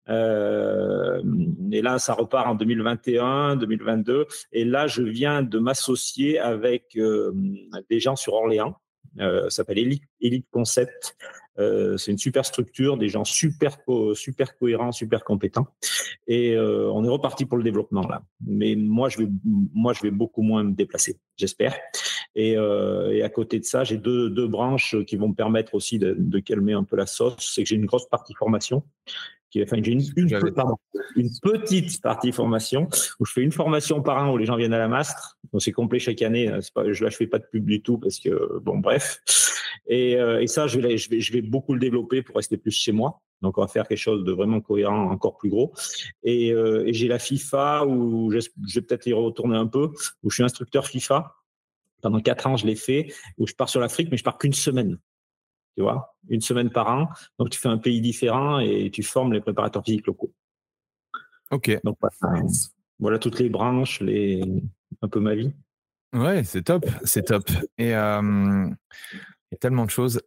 et 0.08 1.82
là, 1.82 1.98
ça 1.98 2.14
repart 2.14 2.48
en 2.48 2.56
2021, 2.56 3.56
2022. 3.56 4.28
Et 4.52 4.66
là, 4.66 4.88
je 4.88 5.02
viens 5.02 5.42
de 5.42 5.60
m'associer 5.60 6.38
avec 6.40 6.98
des 7.90 8.00
gens 8.00 8.16
sur 8.16 8.34
Orléans. 8.34 8.76
ça 9.18 9.50
s'appelle 9.50 9.80
Elite, 10.20 10.46
Concept. 10.52 11.16
C'est 11.58 12.12
une 12.12 12.18
super 12.18 12.46
structure, 12.46 12.98
des 12.98 13.08
gens 13.10 13.24
super 13.24 13.78
cohérents, 14.60 14.92
super 14.92 15.24
compétents, 15.24 15.68
et 16.28 16.58
on 16.60 17.04
est 17.04 17.10
reparti 17.10 17.46
pour 17.46 17.58
le 17.58 17.64
développement 17.64 18.08
là. 18.08 18.22
Mais 18.46 18.76
moi 18.76 19.10
je 19.10 19.20
vais 20.02 20.12
beaucoup 20.12 20.42
moins 20.42 20.64
me 20.64 20.74
déplacer, 20.74 21.18
j'espère. 21.38 21.76
Et, 22.36 22.58
euh, 22.58 23.14
et, 23.14 23.24
à 23.24 23.30
côté 23.30 23.60
de 23.60 23.66
ça, 23.66 23.84
j'ai 23.84 23.98
deux, 23.98 24.30
deux 24.30 24.48
branches 24.48 24.96
qui 25.06 25.16
vont 25.16 25.30
me 25.30 25.34
permettre 25.34 25.74
aussi 25.74 26.00
de, 26.00 26.16
de 26.18 26.40
calmer 26.40 26.74
un 26.74 26.84
peu 26.84 26.98
la 26.98 27.06
sauce. 27.06 27.52
C'est 27.54 27.64
que 27.64 27.70
j'ai 27.70 27.76
une 27.76 27.86
grosse 27.86 28.08
partie 28.08 28.34
formation 28.34 28.84
enfin, 29.64 29.78
j'ai 29.82 29.92
une, 29.92 30.04
une, 31.16 31.30
petite 31.42 32.02
partie 32.02 32.32
formation 32.32 32.88
où 33.20 33.26
je 33.26 33.32
fais 33.32 33.42
une 33.42 33.52
formation 33.52 34.02
par 34.02 34.24
an 34.24 34.32
où 34.32 34.38
les 34.38 34.46
gens 34.46 34.56
viennent 34.56 34.74
à 34.74 34.80
la 34.80 34.88
mastre. 34.88 35.38
c'est 35.60 35.72
complet 35.72 36.00
chaque 36.00 36.22
année. 36.22 36.48
Hein, 36.48 36.60
pas, 36.74 36.92
je 36.92 37.06
ne 37.06 37.10
fais 37.10 37.28
pas 37.28 37.40
de 37.40 37.46
pub 37.46 37.66
du 37.66 37.82
tout 37.82 37.98
parce 37.98 38.20
que, 38.20 38.60
bon, 38.60 38.78
bref. 38.78 39.20
Et, 39.88 40.16
euh, 40.16 40.42
et 40.42 40.48
ça, 40.48 40.68
je 40.68 40.80
vais, 40.80 40.98
je, 40.98 41.10
vais, 41.10 41.20
je 41.20 41.34
vais 41.34 41.42
beaucoup 41.42 41.74
le 41.74 41.80
développer 41.80 42.22
pour 42.22 42.38
rester 42.38 42.58
plus 42.58 42.72
chez 42.72 42.92
moi. 42.92 43.22
Donc, 43.42 43.58
on 43.58 43.62
va 43.62 43.68
faire 43.68 43.88
quelque 43.88 44.00
chose 44.00 44.24
de 44.24 44.32
vraiment 44.32 44.62
cohérent, 44.62 45.12
encore 45.12 45.38
plus 45.38 45.50
gros. 45.50 45.74
Et, 46.24 46.52
euh, 46.52 46.88
et 46.88 46.94
j'ai 46.94 47.08
la 47.08 47.20
FIFA 47.20 47.86
où 47.86 48.32
je, 48.32 48.40
je 48.40 48.80
vais 48.80 48.86
peut-être 48.86 49.06
y 49.08 49.14
retourner 49.14 49.58
un 49.58 49.68
peu, 49.68 49.92
où 50.24 50.30
je 50.30 50.36
suis 50.36 50.44
instructeur 50.44 50.88
FIFA. 50.88 51.36
Pendant 52.06 52.20
quatre 52.20 52.46
ans, 52.46 52.56
je 52.56 52.68
l'ai 52.68 52.76
fait, 52.76 53.12
où 53.40 53.48
je 53.48 53.56
pars 53.56 53.68
sur 53.68 53.82
l'Afrique, 53.82 54.10
mais 54.12 54.18
je 54.18 54.24
pars 54.24 54.38
qu'une 54.38 54.54
semaine. 54.54 55.00
tu 55.76 55.82
vois, 55.82 56.16
une 56.30 56.40
semaine 56.40 56.70
par 56.70 56.88
an. 56.88 57.10
Donc, 57.40 57.50
tu 57.50 57.60
fais 57.60 57.68
un 57.68 57.80
pays 57.80 58.00
différent 58.00 58.60
et 58.60 58.92
tu 58.92 59.02
formes 59.02 59.34
les 59.34 59.42
préparateurs 59.42 59.84
physiques 59.84 60.06
locaux. 60.06 60.32
Ok. 61.50 61.80
Donc, 61.84 61.98
voilà, 63.00 63.18
toutes 63.18 63.40
les 63.40 63.50
branches, 63.50 64.02
les... 64.02 64.40
un 65.02 65.08
peu 65.08 65.20
ma 65.20 65.34
vie. 65.34 65.52
Ouais, 66.14 66.44
c'est 66.44 66.62
top, 66.62 66.86
c'est 67.06 67.24
top. 67.24 67.50
Et 67.80 67.88
il 67.88 67.90
y 67.90 67.94
a 67.96 68.22
tellement 69.60 69.86
de 69.86 69.90
choses. 69.90 70.22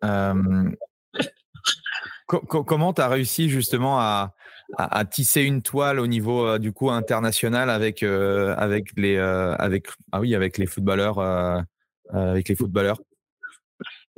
comment 2.27 2.93
tu 2.93 3.03
as 3.03 3.09
réussi 3.09 3.49
justement 3.51 4.01
à, 4.01 4.35
à, 4.77 5.05
tisser 5.05 5.43
une 5.43 5.63
toile 5.63 5.99
au 5.99 6.07
niveau 6.07 6.47
euh, 6.47 6.59
du 6.59 6.73
coup 6.73 6.91
international 6.91 7.71
avec 7.71 8.03
euh, 8.03 8.55
avec 8.57 8.93
les 8.97 9.17
euh, 9.17 9.55
avec 9.57 9.89
ah 10.13 10.21
oui 10.21 10.35
avec 10.35 10.59
les 10.59 10.67
footballeurs 10.67 11.19
avec 12.11 12.49
les 12.49 12.55
footballeurs 12.55 13.01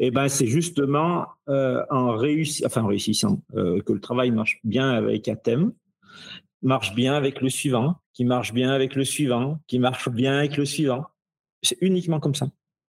eh 0.02 0.10
ben, 0.10 0.28
c'est 0.28 0.46
justement 0.46 1.26
en, 1.46 2.16
réussi 2.16 2.64
enfin, 2.64 2.86
réussissant 2.86 3.42
que 3.52 3.92
le 3.92 4.00
travail 4.00 4.30
marche 4.30 4.58
bien 4.64 4.88
avec 4.88 5.28
un 5.28 5.34
thème, 5.34 5.72
marche 6.62 6.94
bien 6.94 7.12
avec 7.12 7.42
le 7.42 7.50
suivant, 7.50 7.96
qui 8.14 8.24
marche 8.24 8.54
bien 8.54 8.70
avec 8.70 8.94
le 8.94 9.04
suivant, 9.04 9.58
qui 9.66 9.78
marche 9.78 10.08
bien 10.08 10.38
avec 10.38 10.56
le 10.56 10.64
suivant. 10.64 11.04
C'est 11.62 11.76
uniquement 11.82 12.18
comme 12.18 12.34
ça. 12.34 12.48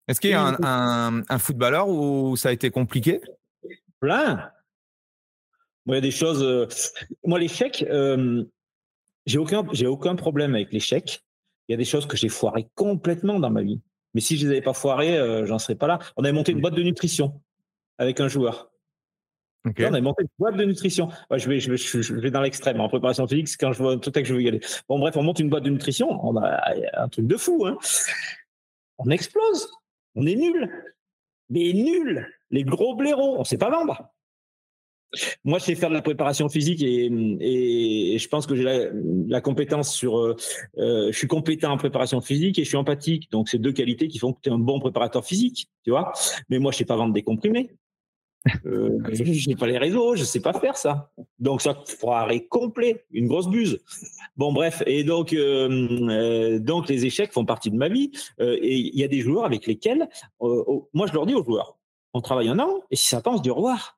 Est-ce 0.07 0.21
qu'il 0.21 0.31
y 0.31 0.35
a 0.35 0.55
un, 0.63 1.23
un, 1.27 1.39
footballeur 1.39 1.89
où 1.89 2.37
ça 2.37 2.51
a 2.51 2.53
été 2.53 2.71
compliqué? 2.71 3.23
Plein 4.01 4.51
il 5.95 5.97
y 5.97 5.99
a 5.99 6.03
des 6.03 6.11
choses. 6.11 6.43
Euh, 6.43 6.67
moi, 7.25 7.39
l'échec, 7.39 7.85
euh, 7.89 8.45
j'ai 9.27 9.39
aucun, 9.39 9.67
j'ai 9.73 9.87
aucun 9.87 10.17
problème 10.17 10.55
avec 10.55 10.73
l'échec. 10.73 11.23
Il 11.69 11.73
y 11.73 11.75
a 11.75 11.77
des 11.77 11.85
choses 11.85 12.07
que 12.07 12.17
j'ai 12.17 12.29
foirées 12.29 12.69
complètement 12.75 13.39
dans 13.41 13.51
ma 13.51 13.63
vie. 13.63 13.81
Mais 14.15 14.21
si 14.21 14.37
je 14.37 14.47
les 14.47 14.53
avais 14.53 14.63
pas 14.63 14.73
foirées, 14.73 15.19
euh, 15.19 15.47
j'en 15.47 15.59
serais 15.59 15.75
pas 15.75 15.87
là. 15.87 15.99
On 16.17 16.25
avait 16.25 16.33
monté 16.33 16.53
une 16.53 16.61
boîte 16.61 16.75
de 16.75 16.83
nutrition 16.83 17.41
avec 17.99 18.21
un 18.21 18.29
joueur. 18.29 18.71
on 19.65 19.71
avait 19.83 20.01
monté 20.01 20.23
une 20.23 20.29
boîte 20.39 20.57
de 20.57 20.65
nutrition. 20.65 21.11
je, 21.31 21.49
vais, 21.49 21.61
je, 21.61 21.71
vais, 21.71 21.77
je 21.77 22.15
vais 22.15 22.31
dans 22.31 22.41
l'extrême. 22.41 22.81
En 22.81 22.89
préparation 22.89 23.27
physique, 23.27 23.49
quand 23.59 23.73
je 23.73 23.83
vois 23.83 23.97
tout 23.99 24.13
à 24.15 24.23
que 24.23 24.29
je 24.29 24.35
veux 24.35 24.43
y 24.43 24.49
aller. 24.49 24.61
Bon, 24.89 24.99
bref, 24.99 25.17
on 25.17 25.23
monte 25.23 25.41
une 25.41 25.51
boîte 25.51 25.65
de 25.65 25.71
nutrition. 25.71 26.09
On 26.27 26.37
a 26.37 26.61
un 26.95 27.09
truc 27.09 27.27
de 27.27 27.37
fou. 27.37 27.67
Hein. 27.67 27.77
On 28.99 29.11
explose. 29.11 29.71
On 30.15 30.27
est 30.27 30.37
nul. 30.37 30.71
Mais 31.51 31.73
nul. 31.73 32.29
Les 32.51 32.65
gros 32.65 32.95
blaireaux. 32.95 33.39
On 33.39 33.45
sait 33.45 33.59
pas 33.59 33.71
vendre. 33.71 34.11
Moi, 35.45 35.59
je 35.59 35.65
sais 35.65 35.75
faire 35.75 35.89
de 35.89 35.95
la 35.95 36.03
préparation 36.03 36.49
physique 36.49 36.83
et, 36.83 37.07
et 37.41 38.19
je 38.19 38.29
pense 38.29 38.47
que 38.47 38.55
j'ai 38.55 38.91
la, 39.27 39.41
compétence 39.41 39.95
sur. 39.95 40.19
Euh, 40.19 40.37
euh, 40.77 41.11
je 41.11 41.17
suis 41.17 41.27
compétent 41.27 41.73
en 41.73 41.79
préparation 41.79 42.21
physique 42.21 42.59
et 42.59 42.65
je 42.65 42.69
suis 42.69 42.77
empathique. 42.77 43.31
Donc, 43.31 43.49
c'est 43.49 43.59
deux 43.59 43.73
qualités 43.73 44.09
qui 44.09 44.19
font 44.19 44.33
que 44.33 44.41
tu 44.43 44.51
es 44.51 44.53
un 44.53 44.59
bon 44.59 44.81
préparateur 44.81 45.25
physique, 45.25 45.71
tu 45.85 45.91
vois. 45.91 46.13
Mais 46.51 46.59
moi, 46.59 46.73
je 46.73 46.79
sais 46.79 46.85
pas 46.85 46.97
vendre 46.97 47.15
des 47.15 47.23
comprimés. 47.23 47.71
Euh, 48.67 48.99
je 49.13 49.49
n'ai 49.49 49.57
pas 49.57 49.67
les 49.67 49.79
réseaux, 49.79 50.15
je 50.15 50.25
sais 50.25 50.41
pas 50.41 50.53
faire 50.53 50.77
ça. 50.77 51.11
Donc, 51.39 51.63
ça 51.63 51.83
foirait 51.87 52.45
complet, 52.47 53.05
une 53.11 53.29
grosse 53.29 53.49
buse. 53.49 53.81
Bon, 54.37 54.53
bref. 54.53 54.83
Et 54.87 55.05
donc, 55.05 55.33
euh, 55.33 56.59
donc 56.59 56.89
les 56.89 57.07
échecs 57.07 57.33
font 57.33 57.47
partie 57.47 57.71
de 57.71 57.77
ma 57.77 57.89
vie. 57.89 58.11
et 58.41 58.77
il 58.77 58.99
y 58.99 59.05
a 59.05 59.09
des 59.09 59.21
joueurs 59.21 59.47
avec 59.47 59.67
lesquels, 59.67 60.07
moi, 60.41 61.07
je 61.07 61.15
leur 61.15 61.25
dis 61.25 61.35
aux 61.35 61.45
joueurs, 61.45 61.79
on 62.13 62.21
travaille 62.21 62.49
un 62.49 62.59
an 62.59 62.83
et 62.91 62.97
si 62.97 63.07
ça 63.09 63.21
pense, 63.21 63.43
du 63.43 63.51
revoir 63.51 63.98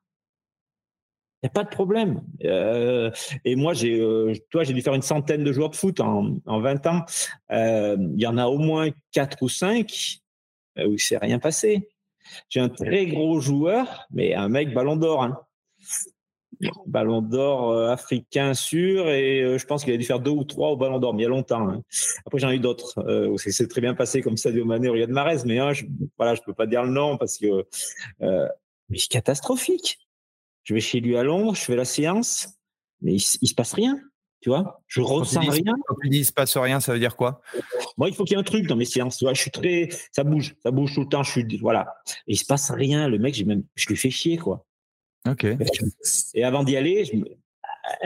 n'y 1.43 1.47
a 1.47 1.49
pas 1.49 1.63
de 1.63 1.69
problème. 1.69 2.21
Euh, 2.43 3.11
et 3.45 3.55
moi, 3.55 3.73
j'ai, 3.73 3.99
euh, 3.99 4.33
toi, 4.49 4.63
j'ai 4.63 4.73
dû 4.73 4.81
faire 4.81 4.93
une 4.93 5.01
centaine 5.01 5.43
de 5.43 5.51
joueurs 5.51 5.71
de 5.71 5.75
foot 5.75 5.99
en, 5.99 6.37
en 6.45 6.59
20 6.59 6.87
ans. 6.87 7.05
Euh, 7.51 7.97
il 7.99 8.21
y 8.21 8.27
en 8.27 8.37
a 8.37 8.45
au 8.47 8.59
moins 8.59 8.89
quatre 9.11 9.41
ou 9.41 9.49
cinq 9.49 10.19
où 10.77 10.93
il 10.93 10.99
s'est 10.99 11.17
rien 11.17 11.39
passé. 11.39 11.89
J'ai 12.49 12.59
un 12.59 12.69
très 12.69 13.07
gros 13.07 13.39
joueur, 13.41 14.07
mais 14.11 14.35
un 14.35 14.47
mec 14.47 14.73
ballon 14.73 14.95
d'or. 14.95 15.23
Hein. 15.23 15.39
Ballon 16.85 17.21
d'or 17.23 17.75
africain 17.89 18.53
sûr, 18.53 19.09
et 19.09 19.57
je 19.57 19.65
pense 19.65 19.83
qu'il 19.83 19.93
a 19.93 19.97
dû 19.97 20.05
faire 20.05 20.19
deux 20.19 20.31
ou 20.31 20.43
trois 20.43 20.69
au 20.69 20.77
ballon 20.77 20.99
d'or, 20.99 21.13
mais 21.13 21.21
il 21.21 21.23
y 21.23 21.25
a 21.25 21.29
longtemps. 21.29 21.67
Hein. 21.67 21.81
Après, 22.25 22.37
j'en 22.39 22.51
ai 22.51 22.55
eu 22.55 22.59
d'autres. 22.59 22.99
Euh, 22.99 23.35
c'est 23.37 23.67
très 23.67 23.81
bien 23.81 23.95
passé 23.95 24.21
comme 24.21 24.37
Sadio 24.37 24.63
Mané 24.63 24.87
ou 24.87 24.93
Riyad 24.93 25.09
Mahrez, 25.09 25.39
mais 25.45 25.57
hein, 25.57 25.73
je, 25.73 25.85
voilà, 26.17 26.35
je 26.35 26.41
peux 26.41 26.53
pas 26.53 26.67
dire 26.67 26.83
le 26.83 26.91
nom 26.91 27.17
parce 27.17 27.37
que 27.37 27.65
mais 28.91 28.97
catastrophique. 29.09 29.97
Je 30.63 30.73
vais 30.73 30.79
chez 30.79 30.99
lui 30.99 31.17
à 31.17 31.23
Londres, 31.23 31.55
je 31.55 31.61
fais 31.61 31.75
la 31.75 31.85
séance, 31.85 32.49
mais 33.01 33.13
il, 33.13 33.23
ne 33.41 33.47
se 33.47 33.53
passe 33.53 33.73
rien. 33.73 33.99
Tu 34.41 34.49
vois, 34.49 34.81
je 34.87 35.01
ressens 35.01 35.41
rien. 35.41 35.75
Quand 35.85 35.95
tu 36.01 36.09
dis 36.09 36.19
il 36.19 36.25
se 36.25 36.33
passe 36.33 36.57
rien, 36.57 36.79
ça 36.79 36.93
veut 36.93 36.99
dire 36.99 37.15
quoi? 37.15 37.41
Moi, 37.97 38.09
il 38.09 38.15
faut 38.15 38.23
qu'il 38.23 38.35
y 38.35 38.37
ait 38.37 38.39
un 38.39 38.43
truc 38.43 38.65
dans 38.65 38.75
mes 38.75 38.85
séances. 38.85 39.17
Tu 39.17 39.25
vois, 39.25 39.35
je 39.35 39.41
suis 39.41 39.51
très, 39.51 39.89
ça 40.11 40.23
bouge, 40.23 40.55
ça 40.63 40.71
bouge 40.71 40.95
tout 40.95 41.01
le 41.01 41.07
temps. 41.07 41.21
Je 41.21 41.31
suis, 41.31 41.57
voilà, 41.57 41.93
et 42.27 42.33
il 42.33 42.37
se 42.37 42.45
passe 42.45 42.71
rien. 42.71 43.07
Le 43.07 43.19
mec, 43.19 43.35
j'ai 43.35 43.45
même, 43.45 43.63
je 43.75 43.87
lui 43.87 43.97
fais 43.97 44.09
chier, 44.09 44.37
quoi. 44.37 44.65
Ok. 45.29 45.45
Et 46.33 46.43
avant 46.43 46.63
d'y 46.63 46.75
aller, 46.75 47.05
je, 47.05 47.17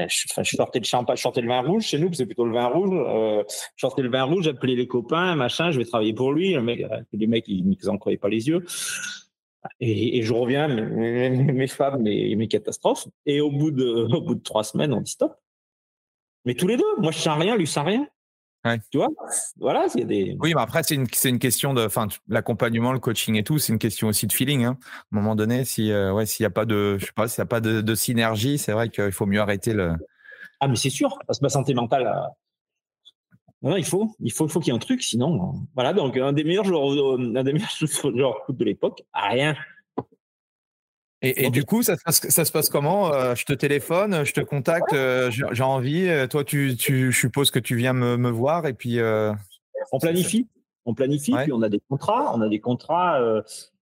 je, 0.07 0.43
je, 0.43 0.55
sortais 0.55 0.79
le 0.79 0.85
champagne, 0.85 1.15
je 1.15 1.21
sortais 1.21 1.41
le 1.41 1.47
vin 1.47 1.61
rouge 1.61 1.83
chez 1.83 1.99
nous, 1.99 2.11
c'est 2.13 2.25
plutôt 2.25 2.45
le 2.45 2.53
vin 2.53 2.67
rouge. 2.67 2.89
Euh, 2.91 3.43
je 3.47 3.81
sortais 3.81 4.01
le 4.01 4.09
vin 4.09 4.23
rouge, 4.23 4.43
j'appelais 4.43 4.75
les 4.75 4.87
copains, 4.87 5.35
machin, 5.35 5.71
je 5.71 5.77
vais 5.77 5.85
travailler 5.85 6.13
pour 6.13 6.33
lui. 6.33 6.53
Le 6.53 6.61
mec, 6.61 6.81
euh, 6.81 7.01
les 7.13 7.27
mecs, 7.27 7.47
ils 7.47 7.77
n'en 7.85 7.97
croyaient 7.97 8.17
pas 8.17 8.29
les 8.29 8.47
yeux. 8.47 8.65
Et, 9.79 10.21
je 10.21 10.33
reviens, 10.33 10.67
mes, 10.67 11.67
femmes, 11.67 12.01
mes, 12.01 12.47
catastrophes. 12.47 13.07
Et 13.25 13.41
au 13.41 13.51
bout, 13.51 13.71
de, 13.71 13.85
au 14.13 14.21
bout 14.21 14.35
de 14.35 14.43
trois 14.43 14.63
semaines, 14.63 14.93
on 14.93 15.01
dit 15.01 15.11
stop. 15.11 15.35
Mais 16.45 16.53
tous 16.53 16.67
les 16.67 16.77
deux, 16.77 16.83
moi 16.99 17.11
je 17.11 17.17
sens 17.17 17.39
rien, 17.39 17.57
lui 17.57 17.67
sent 17.67 17.81
rien. 17.81 18.07
Tu 18.91 18.97
vois? 18.97 19.09
Voilà, 19.59 19.85
il 19.93 19.99
y 19.99 20.03
a 20.03 20.05
des. 20.05 20.37
Oui, 20.39 20.53
mais 20.55 20.61
après, 20.61 20.81
c'est 20.81 20.95
une, 20.95 21.05
une, 21.25 21.39
question 21.39 21.75
de. 21.75 21.85
Enfin, 21.85 22.07
l'accompagnement, 22.27 22.93
le 22.93 22.99
coaching 22.99 23.35
et 23.35 23.43
tout, 23.43 23.59
c'est 23.59 23.71
une 23.71 23.79
question 23.79 24.07
aussi 24.07 24.25
de 24.25 24.33
feeling. 24.33 24.65
Hein. 24.65 24.77
À 24.81 25.15
un 25.15 25.21
moment 25.21 25.35
donné, 25.35 25.65
si, 25.65 25.91
euh, 25.91 26.11
ouais, 26.11 26.25
s'il 26.25 26.43
n'y 26.43 26.47
a 26.47 26.51
pas 26.51 26.65
de. 26.65 26.97
Je 26.97 27.05
sais 27.05 27.11
pas, 27.15 27.27
s'il 27.27 27.41
a 27.43 27.45
pas 27.45 27.61
de, 27.61 27.81
de 27.81 27.95
synergie, 27.95 28.57
c'est 28.57 28.71
vrai 28.71 28.89
qu'il 28.89 29.11
faut 29.11 29.27
mieux 29.27 29.39
arrêter 29.39 29.73
le. 29.73 29.93
Ah, 30.59 30.67
mais 30.67 30.77
c'est 30.77 30.89
sûr, 30.89 31.19
parce 31.27 31.39
que 31.39 31.45
ma 31.45 31.49
santé 31.49 31.75
mentale, 31.75 32.11
non, 33.65 33.77
il 33.77 33.85
faut, 33.85 34.15
il 34.19 34.31
faut, 34.31 34.47
faut 34.47 34.59
qu'il 34.59 34.71
y 34.71 34.75
ait 34.75 34.75
un 34.75 34.79
truc, 34.79 35.01
sinon, 35.01 35.55
voilà. 35.73 35.91
Donc, 35.91 36.15
un 36.17 36.33
des 36.33 36.43
meilleurs 36.43 36.65
joueurs, 36.65 36.93
euh, 36.93 37.33
un 37.35 37.43
des 37.43 37.51
meilleurs 37.51 37.75
joueurs 38.03 38.43
de 38.47 38.63
l'époque, 38.63 39.03
rien. 39.11 39.55
Et, 41.23 41.49
du 41.49 41.63
coup, 41.65 41.81
ça 41.81 41.97
se 41.97 42.03
passe, 42.03 42.29
ça 42.29 42.45
se 42.45 42.51
passe 42.51 42.69
comment 42.69 43.11
euh, 43.11 43.33
Je 43.33 43.45
te 43.45 43.53
téléphone, 43.53 44.23
je 44.23 44.33
te 44.33 44.41
contacte, 44.41 44.93
euh, 44.93 45.31
j'ai 45.31 45.63
envie. 45.63 46.07
Toi, 46.29 46.43
tu, 46.43 46.75
tu, 46.77 47.11
je 47.11 47.19
suppose 47.19 47.49
que 47.49 47.57
tu 47.57 47.75
viens 47.75 47.93
me, 47.93 48.15
me 48.15 48.29
voir 48.29 48.67
et 48.67 48.73
puis. 48.73 48.99
on 49.91 49.99
planifie, 49.99 50.47
on 50.85 50.93
planifie, 50.93 51.33
puis 51.33 51.51
on 51.51 51.63
a 51.63 51.69
des 51.69 51.81
contrats, 51.89 52.31
on 52.35 52.41
a 52.41 52.49
des 52.49 52.59
contrats. 52.59 53.19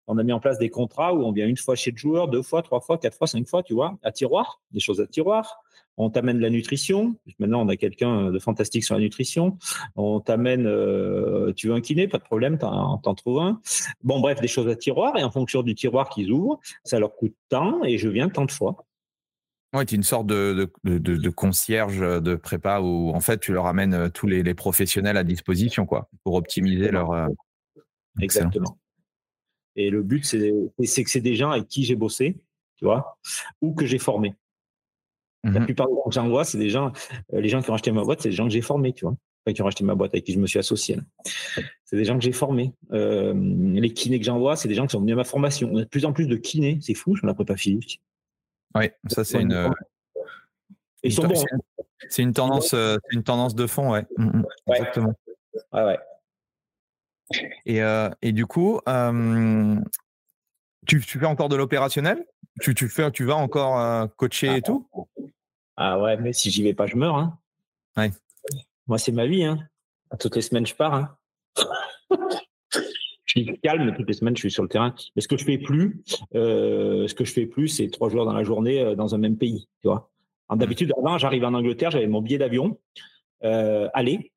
on 0.08 0.18
a 0.18 0.24
mis 0.24 0.32
en 0.32 0.40
place 0.40 0.58
des 0.58 0.70
contrats 0.70 1.14
où 1.14 1.26
on 1.26 1.34
vient 1.34 1.48
une 1.48 1.58
fois 1.58 1.76
chez 1.76 1.92
le 1.92 1.98
joueur, 1.98 2.30
deux 2.30 2.44
fois, 2.44 2.62
trois 2.62 2.80
fois, 2.80 2.98
quatre 2.98 3.18
fois, 3.18 3.28
cinq 3.28 3.46
fois, 3.46 3.62
tu 3.62 3.74
vois, 3.74 3.98
à 4.04 4.14
tiroir, 4.14 4.62
des 4.72 4.80
choses 4.80 5.02
à 5.02 5.08
tiroir 5.08 5.62
on 5.98 6.10
t'amène 6.10 6.40
la 6.40 6.50
nutrition. 6.50 7.16
Maintenant, 7.40 7.66
on 7.66 7.70
a 7.70 7.76
quelqu'un 7.76 8.32
de 8.32 8.40
fantastique 8.40 8.84
sur 8.84 8.96
la 8.96 9.02
nutrition. 9.02 9.58
On 9.96 10.20
t'amène, 10.20 10.66
euh, 10.66 11.54
tu 11.54 11.68
veux 11.68 11.74
un 11.74 11.82
kiné, 11.82 12.08
pas 12.08 12.18
de 12.18 12.24
problème, 12.24 12.58
t'en, 12.58 12.98
t'en 12.98 13.16
trouves 13.16 13.40
un. 13.40 13.62
Bon, 14.04 14.20
bref, 14.20 14.42
des 14.42 14.48
choses 14.48 14.68
à 14.68 14.76
tiroir. 14.76 15.18
Et 15.18 15.24
en 15.24 15.32
fonction 15.32 15.62
du 15.62 15.76
tiroir 15.76 16.10
qu'ils 16.10 16.32
ouvrent, 16.32 16.60
ça 16.84 17.00
leur 17.00 17.16
coûte 17.16 17.36
tant 17.50 17.84
et 17.84 17.98
je 17.98 18.10
viens 18.10 18.30
tant 18.30 18.46
de 18.46 18.52
fois. 18.52 18.86
Oui, 19.74 19.86
tu 19.88 19.96
es 19.96 19.98
une 19.98 20.04
sorte 20.04 20.28
de, 20.28 20.72
de, 20.84 21.30
concierge 21.30 22.00
de 22.00 22.36
prépa 22.36 22.80
où 22.80 23.10
en 23.10 23.20
fait 23.22 23.40
tu 23.40 23.54
leur 23.54 23.66
amènes 23.66 23.96
euh, 23.96 24.10
tous 24.10 24.28
les, 24.28 24.54
professionnels 24.54 25.18
à 25.18 25.24
disposition 25.24 25.88
quoi, 25.88 26.10
pour 26.24 26.36
optimiser 26.36 26.92
leur. 26.92 27.12
Euh, 27.12 27.28
Exactement. 28.22 28.78
Et 29.76 29.90
le 29.90 30.04
but, 30.04 30.24
c'est, 30.24 30.54
c'est 30.84 31.04
que 31.04 31.10
c'est 31.10 31.22
des 31.22 31.36
gens 31.36 31.50
avec 31.50 31.68
qui 31.68 31.84
j'ai 31.84 31.96
bossé, 31.96 32.38
tu 32.76 32.86
vois, 32.86 33.18
ou 33.62 33.74
que 33.74 33.88
j'ai 33.88 33.98
formé. 33.98 34.36
La 35.44 35.60
mmh 35.60 35.66
plupart 35.66 35.88
des 35.88 35.94
gens 35.94 36.04
que 36.06 36.14
j'envoie, 36.14 36.46
c'est 36.46 36.58
des 36.58 36.70
gens, 36.70 36.94
euh, 37.34 37.42
les 37.42 37.50
gens 37.50 37.62
qui 37.62 37.70
ont 37.70 37.74
acheté 37.74 37.92
ma 37.92 38.04
boîte, 38.04 38.22
c'est 38.22 38.30
des 38.30 38.36
gens 38.36 38.46
que 38.46 38.54
j'ai 38.54 38.62
formés, 38.62 38.94
tu 38.94 39.06
vois. 39.06 39.16
qui 39.54 39.62
ont 39.62 39.68
acheté 39.68 39.84
ma 39.84 39.94
boîte, 39.94 40.14
avec 40.14 40.24
qui 40.24 40.32
je 40.32 40.40
me 40.40 40.48
suis 40.48 40.60
associé. 40.60 40.98
C'est 41.84 41.98
des 41.98 42.06
gens 42.06 42.18
que 42.18 42.24
j'ai 42.24 42.32
formés. 42.32 42.74
Euh, 42.94 43.34
les 43.36 43.94
kinés 43.94 44.20
que 44.20 44.26
j'envoie, 44.26 44.56
c'est 44.56 44.70
des 44.70 44.74
gens 44.74 44.88
qui 44.88 44.94
sont 44.94 45.02
venus 45.02 45.14
à 45.14 45.18
ma 45.18 45.26
formation. 45.26 45.70
On 45.74 45.78
a 45.78 45.82
de 45.82 45.90
plus 45.90 46.06
en 46.06 46.14
plus 46.14 46.28
de 46.28 46.38
kinés, 46.38 46.80
c'est 46.82 46.94
fou 46.94 47.18
sur 47.18 47.28
la 47.28 47.34
prépa 47.34 47.58
physique. 47.58 48.02
Oui, 48.74 48.90
ça 49.08 49.26
c'est 49.26 49.42
une. 49.42 49.70
Ils 51.04 51.12
sont 51.12 51.28
bons. 51.28 51.44
C'est 52.10 52.22
une 52.22 52.34
tendance, 52.34 52.74
euh, 52.74 52.98
une 53.12 53.24
tendance 53.24 53.54
de 53.56 53.68
fond, 53.68 53.92
ouais. 53.92 54.06
Mmh, 54.18 54.26
mmh. 54.26 54.46
Exactement. 54.68 55.14
Ouais, 55.74 55.84
ouais. 55.84 56.00
Et, 57.66 57.82
et 58.22 58.32
du 58.32 58.46
coup, 58.46 58.80
tu, 60.88 61.02
tu, 61.02 61.20
fais 61.20 61.26
encore 61.26 61.50
de 61.50 61.56
l'opérationnel? 61.56 62.26
Tu, 62.62 62.76
tu, 62.76 62.88
fais, 62.88 63.12
tu 63.12 63.26
vas 63.26 63.36
encore 63.36 64.10
coacher 64.16 64.58
et 64.58 64.62
tout? 64.62 64.88
Ah 65.76 66.00
ouais, 66.00 66.18
mais 66.18 66.34
si 66.34 66.52
j'y 66.52 66.64
vais 66.64 66.74
pas, 66.74 66.86
je 66.86 66.96
meurs. 66.96 67.16
Hein. 67.16 67.38
Ouais. 67.98 68.12
Moi, 68.88 68.98
c'est 68.98 69.12
ma 69.12 69.26
vie. 69.26 69.44
Hein. 69.44 69.60
Toutes 70.20 70.36
les 70.36 70.42
semaines, 70.42 70.66
je 70.66 70.76
pars. 70.76 70.94
Hein. 70.94 71.18
je 73.26 73.42
suis 73.42 73.60
calme, 73.62 73.94
toutes 73.96 74.08
les 74.08 74.14
semaines, 74.14 74.36
je 74.36 74.42
suis 74.42 74.52
sur 74.52 74.64
le 74.64 74.70
terrain. 74.70 74.94
Mais 75.16 75.22
ce 75.22 75.28
que 75.28 75.38
je 75.38 75.46
fais 75.46 75.58
plus, 75.58 76.04
euh, 76.36 77.08
ce 77.08 77.14
que 77.16 77.26
je 77.26 77.34
fais 77.34 77.46
plus, 77.46 77.68
c'est 77.68 77.90
trois 77.90 78.10
jours 78.10 78.26
dans 78.26 78.34
la 78.34 78.44
journée 78.44 78.82
euh, 78.82 78.96
dans 78.96 79.16
un 79.16 79.18
même 79.18 79.38
pays. 79.38 79.68
Tu 79.82 79.88
vois. 79.88 80.10
D'habitude, 80.56 80.94
avant, 80.98 81.18
j'arrive 81.18 81.46
en 81.46 81.54
Angleterre, 81.56 81.90
j'avais 81.90 82.06
mon 82.06 82.22
billet 82.22 82.38
d'avion 82.38 82.80
euh, 83.44 83.90
aller. 83.96 84.32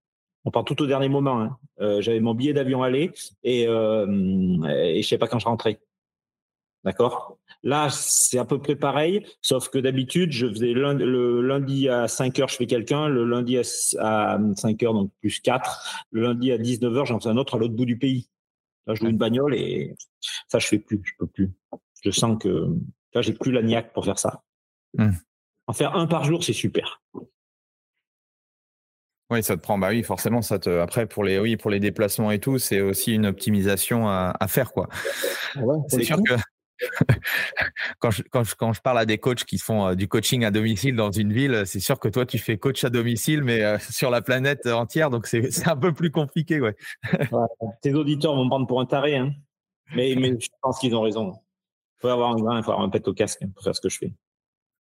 On 0.47 0.51
part 0.51 0.65
tout 0.65 0.81
au 0.81 0.87
dernier 0.87 1.11
moment. 1.11 1.43
Hein. 1.43 1.59
Euh, 1.81 2.01
j'avais 2.01 2.21
mon 2.21 2.33
billet 2.33 2.55
d'avion 2.55 2.83
aller 2.83 3.11
et, 3.43 3.65
et 3.65 5.03
je 5.03 5.07
sais 5.07 5.19
pas 5.19 5.29
quand 5.29 5.39
je 5.39 5.47
rentrais. 5.47 5.79
D'accord? 6.87 7.37
Là, 7.65 7.89
c'est 7.91 8.39
à 8.39 8.45
peu 8.45 8.61
près 8.61 8.77
pareil, 8.77 9.27
sauf 9.43 9.71
que 9.71 9.79
d'habitude, 9.79 10.31
je 10.31 10.47
faisais 10.47 10.73
le 10.73 11.43
lundi 11.43 11.89
à 11.89 12.07
5 12.07 12.39
heures, 12.39 12.49
je 12.49 12.55
fais 12.55 12.67
quelqu'un, 12.67 13.09
le 13.09 13.25
lundi 13.25 13.59
à 13.59 13.65
5 13.65 14.83
heures, 14.85 14.95
donc 14.95 15.11
plus 15.21 15.41
4, 15.41 16.07
le 16.13 16.23
lundi 16.23 16.53
à 16.53 16.59
19 16.59 16.97
heures, 16.97 17.07
j'en 17.07 17.19
fais 17.19 17.29
un 17.29 17.37
autre 17.39 17.57
à 17.57 17.59
l'autre 17.59 17.75
bout 17.75 17.87
du 17.87 17.99
pays. 17.99 18.29
Là, 18.87 18.95
je 18.95 19.01
joue 19.01 19.09
une 19.09 19.17
bagnole 19.17 19.57
et 19.57 19.97
ça, 20.47 20.61
je 20.61 20.69
fais 20.69 20.79
plus, 20.79 21.01
je 21.03 21.13
peux 21.19 21.27
plus. 21.27 21.53
Je 22.05 22.11
sens 22.13 22.39
que 22.41 22.69
là, 23.15 23.21
j'ai 23.21 23.33
plus 23.33 23.51
la 23.51 23.63
niaque 23.63 23.93
pour 23.93 24.05
faire 24.05 24.21
ça. 24.21 24.45
Mmh. 24.97 25.11
En 25.67 25.73
faire 25.73 25.97
un 25.97 26.07
par 26.07 26.23
jour, 26.23 26.45
c'est 26.45 26.53
super. 26.53 27.03
Oui, 29.29 29.43
ça 29.43 29.57
te 29.57 29.61
prend. 29.61 29.77
Bah 29.77 29.89
oui, 29.89 30.05
forcément, 30.05 30.41
ça 30.41 30.61
te. 30.61 30.71
Après, 30.71 31.07
pour 31.07 31.25
les, 31.25 31.41
oui, 31.41 31.57
pour 31.57 31.73
les 31.73 31.81
déplacements 31.81 32.31
et 32.31 32.39
tout, 32.39 32.59
c'est 32.59 32.81
aussi 32.81 33.13
une 33.13 33.27
optimisation 33.27 34.09
à, 34.09 34.47
faire, 34.47 34.73
quoi. 34.73 34.89
c'est 35.89 36.05
sûr 36.05 36.19
que 36.23 36.35
quand, 37.99 38.11
je, 38.11 38.23
quand, 38.23 38.73
je, 38.73 38.81
parle 38.81 38.99
à 38.99 39.07
des 39.07 39.19
coachs 39.19 39.45
qui 39.45 39.59
font 39.59 39.89
euh, 39.89 39.95
du 39.95 40.09
coaching 40.09 40.45
à 40.45 40.51
domicile 40.51 40.97
dans 40.97 41.11
une 41.11 41.33
ville, 41.33 41.63
c'est 41.65 41.81
sûr 41.81 41.99
que 41.99 42.09
toi, 42.09 42.27
tu 42.27 42.39
fais 42.39 42.59
coach 42.59 42.85
à 42.85 42.91
domicile, 42.91 43.43
mais 43.43 43.63
euh, 43.63 43.79
sur 43.91 44.11
la 44.11 44.23
planète 44.23 44.67
entière, 44.67 45.11
donc 45.11 45.27
c'est 45.27 45.69
un 45.69 45.77
peu 45.77 45.93
plus 45.93 46.11
compliqué. 46.11 46.61
Ouais. 46.61 46.75
tes 47.83 47.95
auditeurs 47.95 48.35
vont 48.35 48.45
me 48.45 48.51
prendre 48.51 48.67
pour 48.67 48.81
un 48.81 48.87
taré, 48.87 49.17
hein. 49.17 49.33
mais, 49.95 50.15
mais 50.17 50.39
je 50.39 50.49
pense 50.63 50.79
qu'ils 50.79 50.95
ont 50.95 51.03
raison. 51.03 51.33
Il 51.99 52.03
faut 52.03 52.09
avoir 52.09 52.33
un 52.33 52.37
grain, 52.37 52.59
il 52.59 52.63
faut 52.63 52.73
avoir 52.73 52.87
un 52.87 52.91
pet 52.91 53.07
au 53.09 53.15
casque 53.15 53.41
pour 53.55 53.65
faire 53.65 53.75
ce 53.75 53.81
que 53.81 53.89
je 53.89 53.99
fais. 53.99 54.13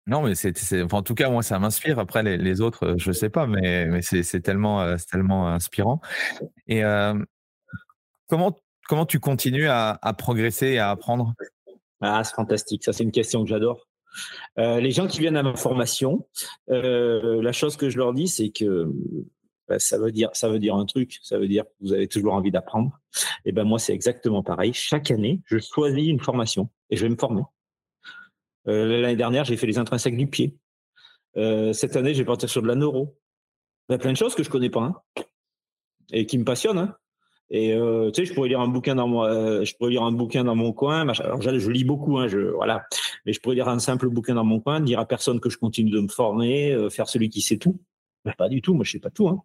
Non, 0.06 0.20
mais 0.20 0.34
c'est, 0.34 0.92
en 0.92 1.02
tout 1.02 1.14
cas, 1.14 1.30
moi, 1.30 1.42
ça 1.42 1.58
m'inspire. 1.58 1.98
Après, 1.98 2.22
les, 2.22 2.60
autres, 2.60 2.84
euh, 2.84 2.94
je 2.98 3.10
sais 3.10 3.30
pas, 3.30 3.46
mais, 3.46 3.86
mais 3.86 4.02
c'est, 4.02 4.40
tellement, 4.40 4.96
tellement 5.10 5.48
inspirant. 5.48 6.02
Et 6.66 6.82
comment, 8.26 8.58
comment 8.86 9.06
tu 9.06 9.18
continues 9.18 9.68
à, 9.68 9.98
à 10.02 10.12
progresser 10.12 10.66
et 10.66 10.78
à 10.78 10.90
apprendre? 10.90 11.34
Ah, 12.04 12.24
c'est 12.24 12.34
fantastique. 12.34 12.84
Ça, 12.84 12.92
c'est 12.92 13.04
une 13.04 13.12
question 13.12 13.42
que 13.42 13.48
j'adore. 13.48 13.88
Euh, 14.58 14.80
les 14.80 14.90
gens 14.90 15.06
qui 15.06 15.20
viennent 15.20 15.36
à 15.36 15.42
ma 15.42 15.56
formation, 15.56 16.26
euh, 16.70 17.42
la 17.42 17.52
chose 17.52 17.76
que 17.76 17.90
je 17.90 17.98
leur 17.98 18.12
dis, 18.12 18.28
c'est 18.28 18.50
que 18.50 18.90
bah, 19.68 19.78
ça 19.78 19.98
veut 19.98 20.12
dire 20.12 20.30
ça 20.34 20.48
veut 20.48 20.58
dire 20.58 20.76
un 20.76 20.86
truc. 20.86 21.18
Ça 21.22 21.38
veut 21.38 21.48
dire 21.48 21.64
que 21.64 21.70
vous 21.80 21.92
avez 21.92 22.08
toujours 22.08 22.34
envie 22.34 22.50
d'apprendre. 22.50 22.98
Et 23.44 23.52
ben 23.52 23.64
moi, 23.64 23.78
c'est 23.78 23.94
exactement 23.94 24.42
pareil. 24.42 24.72
Chaque 24.72 25.10
année, 25.10 25.40
je 25.46 25.58
choisis 25.58 26.08
une 26.08 26.20
formation 26.20 26.68
et 26.90 26.96
je 26.96 27.02
vais 27.02 27.10
me 27.10 27.16
former. 27.16 27.42
Euh, 28.68 29.00
l'année 29.00 29.16
dernière, 29.16 29.44
j'ai 29.44 29.56
fait 29.56 29.66
les 29.66 29.78
intrinsèques 29.78 30.16
du 30.16 30.26
pied. 30.26 30.56
cette 31.34 31.96
année, 31.96 32.14
je 32.14 32.18
vais 32.18 32.24
partir 32.24 32.48
sur 32.48 32.62
de 32.62 32.68
la 32.68 32.74
neuro. 32.74 33.18
Il 33.88 33.92
y 33.92 33.94
a 33.96 33.98
plein 33.98 34.12
de 34.12 34.16
choses 34.16 34.34
que 34.34 34.42
je 34.42 34.50
connais 34.50 34.70
pas 34.70 34.80
hein, 34.82 35.22
et 36.12 36.26
qui 36.26 36.38
me 36.38 36.44
passionnent. 36.44 36.78
Hein. 36.78 36.96
Et 37.50 37.72
euh, 37.72 38.10
tu 38.10 38.22
sais, 38.22 38.26
je 38.26 38.34
pourrais 38.34 38.48
lire 38.48 38.60
un 38.60 38.68
bouquin 38.68 38.94
dans 38.94 39.06
mon, 39.06 39.24
euh, 39.24 39.64
je 39.64 39.74
pourrais 39.76 39.90
lire 39.90 40.02
un 40.02 40.12
bouquin 40.12 40.44
dans 40.44 40.54
mon 40.54 40.72
coin. 40.72 41.08
Alors 41.08 41.42
je, 41.42 41.70
lis 41.70 41.84
beaucoup, 41.84 42.18
hein, 42.18 42.28
je, 42.28 42.38
voilà. 42.38 42.84
Mais 43.26 43.32
je 43.32 43.40
pourrais 43.40 43.54
lire 43.54 43.68
un 43.68 43.78
simple 43.78 44.08
bouquin 44.08 44.34
dans 44.34 44.44
mon 44.44 44.60
coin, 44.60 44.80
dire 44.80 44.98
à 44.98 45.06
personne 45.06 45.40
que 45.40 45.50
je 45.50 45.58
continue 45.58 45.90
de 45.90 46.00
me 46.00 46.08
former, 46.08 46.72
euh, 46.72 46.88
faire 46.88 47.08
celui 47.08 47.28
qui 47.28 47.42
sait 47.42 47.58
tout. 47.58 47.78
Ben, 48.24 48.32
pas 48.36 48.48
du 48.48 48.62
tout, 48.62 48.74
moi 48.74 48.84
je 48.84 48.92
sais 48.92 48.98
pas 48.98 49.10
tout. 49.10 49.28
Hein. 49.28 49.42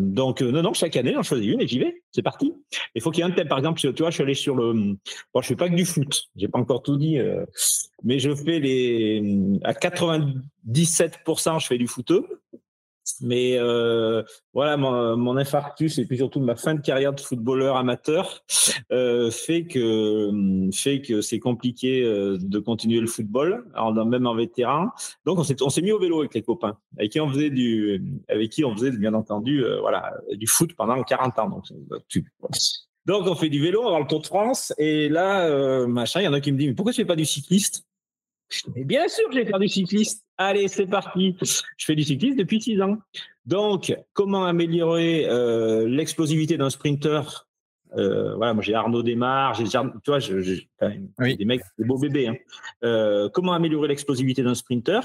donc 0.00 0.40
non, 0.40 0.62
non, 0.62 0.72
chaque 0.72 0.96
année 0.96 1.12
j'en 1.14 1.22
choisis 1.22 1.52
une 1.52 1.60
et 1.60 1.68
j'y 1.68 1.78
vais. 1.78 2.02
C'est 2.10 2.22
parti. 2.22 2.54
Il 2.94 3.02
faut 3.02 3.10
qu'il 3.10 3.22
y 3.22 3.28
ait 3.28 3.30
un 3.30 3.34
thème. 3.34 3.46
Par 3.46 3.58
exemple, 3.58 3.78
tu 3.78 3.92
vois, 3.98 4.08
je 4.08 4.14
suis 4.14 4.22
allé 4.22 4.32
sur 4.34 4.56
le. 4.56 4.96
Bon, 5.34 5.42
je 5.42 5.46
fais 5.46 5.56
pas 5.56 5.68
que 5.68 5.74
du 5.74 5.84
foot. 5.84 6.30
J'ai 6.36 6.48
pas 6.48 6.58
encore 6.58 6.82
tout 6.82 6.96
dit, 6.96 7.18
mais 8.02 8.18
je 8.18 8.34
fais 8.34 8.58
les. 8.60 9.58
À 9.62 9.74
97%, 9.74 11.60
je 11.60 11.66
fais 11.66 11.78
du 11.78 11.86
footeux. 11.86 12.26
Mais 13.20 13.58
euh, 13.58 14.22
voilà, 14.54 14.76
mon, 14.76 15.16
mon, 15.16 15.36
infarctus 15.36 15.98
et 15.98 16.06
puis 16.06 16.16
surtout 16.18 16.40
ma 16.40 16.56
fin 16.56 16.74
de 16.74 16.80
carrière 16.80 17.12
de 17.12 17.20
footballeur 17.20 17.76
amateur 17.76 18.44
euh, 18.92 19.30
fait 19.30 19.64
que 19.64 20.30
fait 20.72 21.00
que 21.00 21.20
c'est 21.20 21.38
compliqué 21.38 22.02
euh, 22.02 22.38
de 22.40 22.58
continuer 22.58 23.00
le 23.00 23.06
football, 23.06 23.64
alors, 23.74 23.94
même 24.06 24.26
en 24.26 24.34
vétéran. 24.34 24.88
Donc 25.24 25.38
on 25.38 25.44
s'est 25.44 25.60
on 25.62 25.70
s'est 25.70 25.82
mis 25.82 25.92
au 25.92 25.98
vélo 25.98 26.20
avec 26.20 26.34
les 26.34 26.42
copains, 26.42 26.78
avec 26.96 27.12
qui 27.12 27.20
on 27.20 27.28
faisait 27.28 27.50
du 27.50 28.02
avec 28.28 28.50
qui 28.50 28.64
on 28.64 28.74
faisait 28.74 28.90
bien 28.90 29.14
entendu 29.14 29.64
euh, 29.64 29.80
voilà 29.80 30.12
du 30.32 30.46
foot 30.46 30.74
pendant 30.74 31.02
40 31.02 31.38
ans. 31.38 31.48
Donc, 31.48 31.64
donc 33.06 33.26
on 33.26 33.34
fait 33.34 33.48
du 33.48 33.60
vélo, 33.60 33.90
va 33.90 33.98
le 33.98 34.06
Tour 34.06 34.20
de 34.20 34.26
France 34.26 34.72
et 34.78 35.08
là 35.08 35.46
euh, 35.46 35.86
machin, 35.86 36.20
il 36.20 36.24
y 36.24 36.28
en 36.28 36.32
a 36.34 36.40
qui 36.40 36.52
me 36.52 36.58
disent 36.58 36.68
mais 36.68 36.74
pourquoi 36.74 36.92
tu 36.92 37.00
fais 37.00 37.06
pas 37.06 37.16
du 37.16 37.24
cycliste? 37.24 37.87
Bien 38.76 39.08
sûr 39.08 39.28
que 39.28 39.34
je 39.34 39.40
vais 39.40 39.46
faire 39.46 39.58
du 39.58 39.68
cycliste. 39.68 40.24
Allez, 40.36 40.68
c'est 40.68 40.86
parti. 40.86 41.36
Je 41.40 41.84
fais 41.84 41.94
du 41.94 42.04
cyclisme 42.04 42.36
depuis 42.36 42.60
six 42.60 42.80
ans. 42.80 42.98
Donc, 43.44 43.94
comment 44.12 44.44
améliorer 44.44 45.26
euh, 45.28 45.88
l'explosivité 45.88 46.56
d'un 46.56 46.70
sprinter? 46.70 47.22
Euh, 47.96 48.36
Voilà, 48.36 48.52
moi 48.52 48.62
j'ai 48.62 48.74
Arnaud 48.74 49.02
Desmar, 49.02 49.54
j'ai, 49.54 49.64
tu 49.64 49.78
vois, 50.06 50.18
j'ai, 50.18 50.68
des 50.80 51.44
mecs, 51.44 51.62
des 51.78 51.84
beaux 51.84 51.98
bébés. 51.98 52.28
Hein. 52.28 52.36
Euh, 52.84 53.28
comment 53.30 53.54
améliorer 53.54 53.88
l'explosivité 53.88 54.42
d'un 54.42 54.54
sprinter? 54.54 55.00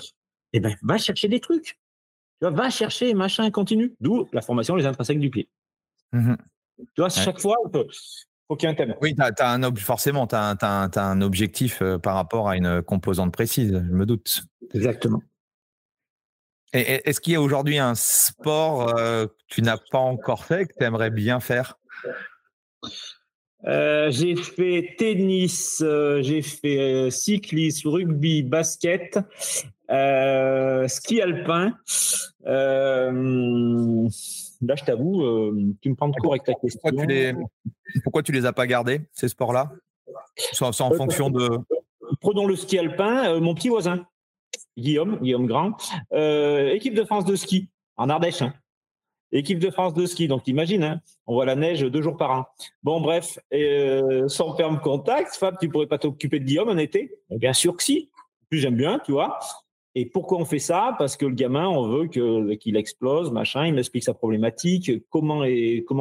Eh 0.52 0.60
ben, 0.60 0.76
va 0.82 0.98
chercher 0.98 1.30
des 1.30 1.40
trucs. 1.40 1.64
Tu 1.64 1.78
vois, 2.42 2.52
va 2.52 2.70
chercher 2.70 3.14
machin 3.14 3.50
continue. 3.50 3.96
D'où 4.02 4.28
la 4.34 4.42
formation 4.42 4.76
les 4.76 4.86
intrinsèques 4.86 5.20
du 5.20 5.30
pied. 5.30 5.48
Mmh 6.12 6.36
tu 6.96 7.02
vois, 7.02 7.10
chaque 7.10 7.40
fois, 7.40 7.56
on 7.64 7.70
peut, 7.70 7.88
aucun 8.50 8.74
thème. 8.74 8.96
Oui, 9.02 9.16
as, 9.20 9.54
un, 9.54 9.76
forcément, 9.76 10.28
tu 10.28 10.36
as, 10.36 10.90
un 10.96 11.22
objectif 11.22 11.82
euh, 11.82 11.98
par 11.98 12.16
rapport 12.16 12.50
à 12.50 12.58
une 12.58 12.82
composante 12.82 13.34
précise, 13.34 13.72
je 13.72 13.94
me 13.94 14.06
doute. 14.06 14.44
Exactement. 14.74 15.22
Est-ce 16.74 17.22
qu'il 17.22 17.34
y 17.34 17.36
a 17.36 17.42
aujourd'hui 17.42 17.78
un 17.78 17.94
sport 17.94 18.98
euh, 18.98 19.28
que 19.28 19.34
tu 19.48 19.62
n'as 19.62 19.78
pas 19.92 20.00
encore 20.00 20.46
fait, 20.46 20.66
que 20.66 20.74
tu 20.76 20.84
aimerais 20.84 21.12
bien 21.12 21.40
faire? 21.40 21.78
Euh, 23.66 24.10
j'ai 24.10 24.36
fait 24.36 24.96
tennis, 24.98 25.84
j'ai 26.22 26.42
fait 26.42 27.12
cyclisme, 27.12 27.90
rugby, 27.90 28.42
basket, 28.42 29.20
ski 30.88 31.22
alpin. 31.22 31.78
Là, 34.66 34.76
je 34.76 34.84
t'avoue, 34.84 35.24
euh, 35.24 35.74
tu 35.82 35.90
me 35.90 35.96
prends 35.96 36.08
de 36.08 36.16
court 36.16 36.34
avec 36.34 36.44
ta 36.44 36.54
question. 36.54 36.80
Pourquoi 36.82 37.06
tu 37.06 37.08
les, 37.08 37.34
pourquoi 38.04 38.24
tu 38.24 38.32
les 38.32 38.46
as 38.46 38.54
pas 38.54 38.66
gardés, 38.66 39.02
ces 39.12 39.28
sports-là? 39.28 39.72
C'est 40.36 40.64
en 40.64 40.92
euh, 40.92 40.96
fonction 40.96 41.30
de. 41.30 41.50
Prenons 42.22 42.46
le 42.46 42.56
ski 42.56 42.80
alpin, 42.80 43.26
euh, 43.26 43.40
mon 43.42 43.56
petit 43.56 43.70
voisin, 43.70 44.06
Guillaume, 44.78 45.20
Guillaume 45.22 45.48
Grand, 45.48 45.78
équipe 46.12 46.94
de 46.94 47.04
France 47.04 47.26
de 47.26 47.36
ski, 47.36 47.70
en 47.98 48.10
Ardèche. 48.10 48.42
Hein. 48.42 48.54
Équipe 49.32 49.60
de 49.60 49.72
France 49.72 49.96
de 49.96 50.06
ski, 50.06 50.28
donc 50.28 50.44
t'imagines, 50.44 50.84
hein, 50.84 51.02
on 51.26 51.34
voit 51.34 51.46
la 51.46 51.56
neige 51.56 51.82
deux 51.82 52.04
jours 52.04 52.18
par 52.18 52.32
an. 52.32 52.46
Bon, 52.84 53.02
bref, 53.02 53.40
sans 54.28 54.56
ferme 54.56 54.80
contact, 54.80 55.36
Fab, 55.36 55.58
tu 55.60 55.70
pourrais 55.70 55.88
pas 55.88 55.98
t'occuper 55.98 56.40
de 56.40 56.46
Guillaume 56.46 56.70
en 56.70 56.78
été? 56.78 57.12
Bien 57.32 57.54
sûr 57.54 57.76
que 57.76 57.84
si. 57.84 58.12
Plus 58.50 58.60
j'aime 58.60 58.76
bien, 58.76 59.00
tu 59.00 59.12
vois. 59.12 59.40
Et 59.96 60.06
pourquoi 60.08 60.40
on 60.40 60.46
fait 60.46 60.60
ça? 60.60 60.96
Parce 60.98 61.18
que 61.18 61.26
le 61.26 61.36
gamin, 61.36 61.68
on 61.68 61.88
veut 61.88 62.08
qu'il 62.08 62.76
explose, 62.76 63.32
machin. 63.32 63.68
Il 63.68 63.76
m'explique 63.76 64.04
sa 64.04 64.14
problématique, 64.14 64.92
comment 65.10 65.44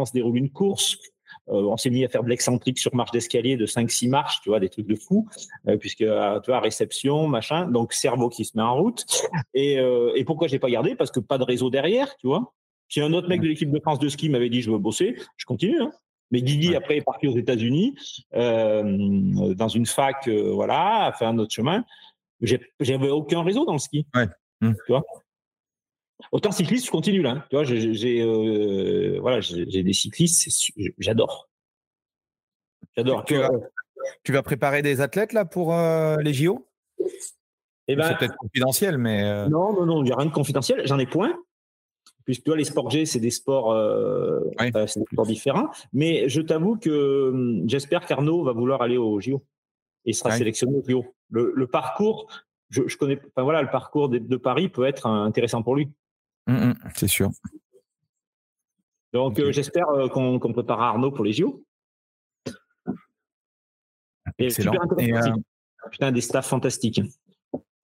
se 0.05 0.13
déroule 0.13 0.39
une 0.39 0.51
course. 0.51 0.99
Euh, 1.49 1.63
on 1.63 1.77
s'est 1.77 1.91
mis 1.91 2.05
à 2.05 2.09
faire 2.09 2.23
de 2.23 2.29
l'excentrique 2.29 2.79
sur 2.79 2.95
marche 2.95 3.11
d'escalier 3.11 3.57
de 3.57 3.67
5-6 3.67 4.09
marches, 4.09 4.41
tu 4.43 4.51
vois, 4.51 4.61
des 4.61 4.69
trucs 4.69 4.87
de 4.87 4.95
fou, 4.95 5.29
euh, 5.69 5.77
puisque 5.77 6.03
euh, 6.03 6.41
tu 6.41 6.51
vois 6.51 6.61
réception, 6.61 7.27
machin. 7.27 7.67
Donc 7.67 7.93
cerveau 7.93 8.29
qui 8.29 8.45
se 8.45 8.57
met 8.57 8.63
en 8.63 8.77
route. 8.77 9.05
Et, 9.55 9.75
et 10.15 10.25
pourquoi 10.25 10.49
j'ai 10.49 10.59
pas 10.59 10.71
gardé? 10.71 10.95
Parce 10.95 11.11
que 11.11 11.21
pas 11.21 11.39
de 11.39 11.45
réseau 11.45 11.71
derrière, 11.71 12.17
tu 12.17 12.27
vois. 12.27 12.53
Si 12.89 13.01
un 13.01 13.13
autre 13.13 13.29
mec 13.29 13.41
de 13.41 13.49
l'équipe 13.49 13.71
de 13.71 13.81
France 13.81 13.99
de 13.99 14.09
ski 14.09 14.29
m'avait 14.29 14.51
dit 14.51 14.61
je 14.61 14.71
veux 14.71 14.79
bosser, 14.79 15.17
je 15.37 15.47
continue. 15.47 15.81
Hein. 15.81 15.91
Mais 16.31 16.41
Guigui, 16.41 16.75
après, 16.75 16.97
est 16.97 17.03
parti 17.03 17.27
aux 17.27 17.37
États-Unis, 17.37 17.95
dans 18.33 19.69
une 19.69 19.85
fac, 19.85 20.27
voilà, 20.29 21.05
a 21.07 21.13
fait 21.13 21.27
un 21.27 21.39
autre 21.39 21.53
chemin. 21.53 21.85
J'avais 22.43 23.11
aucun 23.11 23.43
réseau 23.43 23.65
dans 23.65 23.75
le 23.75 23.79
ski. 23.79 24.07
Ouais. 24.15 24.27
Mmh. 24.61 24.73
Tu 24.87 24.93
vois? 24.93 25.05
Autant 26.31 26.53
cycliste, 26.53 26.87
je 26.87 26.91
continue 26.91 27.23
là. 27.23 27.47
Tu 27.51 27.57
vois, 27.57 27.65
j'ai 27.65 28.23
euh, 28.23 29.19
voilà, 29.21 29.41
j'ai 29.41 29.83
des 29.83 29.93
cyclistes, 29.93 30.71
j'adore. 30.99 31.49
J'adore. 32.97 33.25
Tu, 33.25 33.37
tu, 34.23 34.33
vas 34.33 34.43
préparer 34.43 34.83
des 34.83 35.01
athlètes 35.01 35.33
là 35.33 35.45
pour 35.45 35.75
euh, 35.75 36.17
les 36.19 36.33
JO 36.33 36.69
eh 37.89 37.97
ben, 37.97 38.09
C'est 38.09 38.19
peut-être 38.19 38.37
confidentiel, 38.37 38.99
mais. 38.99 39.25
Euh 39.25 39.49
non, 39.49 39.73
non, 39.73 39.87
non, 39.87 40.03
il 40.03 40.07
n'y 40.07 40.13
a 40.13 40.17
rien 40.17 40.27
de 40.27 40.33
confidentiel. 40.33 40.87
J'en 40.87 40.99
ai 40.99 41.07
point. 41.07 41.37
Puisque 42.25 42.45
toi, 42.45 42.57
les 42.57 42.65
sports 42.65 42.89
G, 42.89 43.05
c'est 43.05 43.19
des 43.19 43.31
sports, 43.31 43.75
des 44.61 44.87
sports 44.87 45.27
différents. 45.27 45.71
Mais 45.93 46.29
je 46.29 46.41
t'avoue 46.41 46.77
que 46.77 47.31
hum, 47.31 47.69
j'espère 47.69 48.07
qu'Arnaud 48.07 48.45
va 48.45 48.53
vouloir 48.53 48.81
aller 48.83 48.97
aux 48.97 49.21
JO 49.21 49.43
et 50.05 50.13
sera 50.13 50.33
sélectionné 50.33 50.79
au 50.79 50.89
JO. 50.89 51.15
Le, 51.31 51.67
parcours, 51.67 52.29
je, 52.71 52.97
connais, 52.97 53.19
enfin 53.29 53.43
voilà, 53.43 53.63
le 53.63 53.71
parcours 53.71 54.09
de, 54.09 54.37
Paris 54.37 54.69
peut 54.69 54.87
être 54.87 55.07
intéressant 55.07 55.63
pour 55.63 55.77
lui. 55.77 55.91
Mmh, 56.47 56.53
mmh, 56.53 56.75
c'est 56.95 57.09
sûr. 57.09 57.31
Donc 59.13 59.39
euh, 59.39 59.53
j'espère 59.53 59.89
euh, 59.91 60.09
qu'on 60.09 60.53
prépare 60.53 60.81
Arnaud 60.81 61.13
pour 61.13 61.25
les 61.25 61.33
JO. 61.33 61.65
Excellent. 64.39 64.73
Euh, 64.99 65.33
Putain, 65.91 66.13
des 66.13 66.21
staffs 66.21 66.49
fantastiques. 66.49 67.03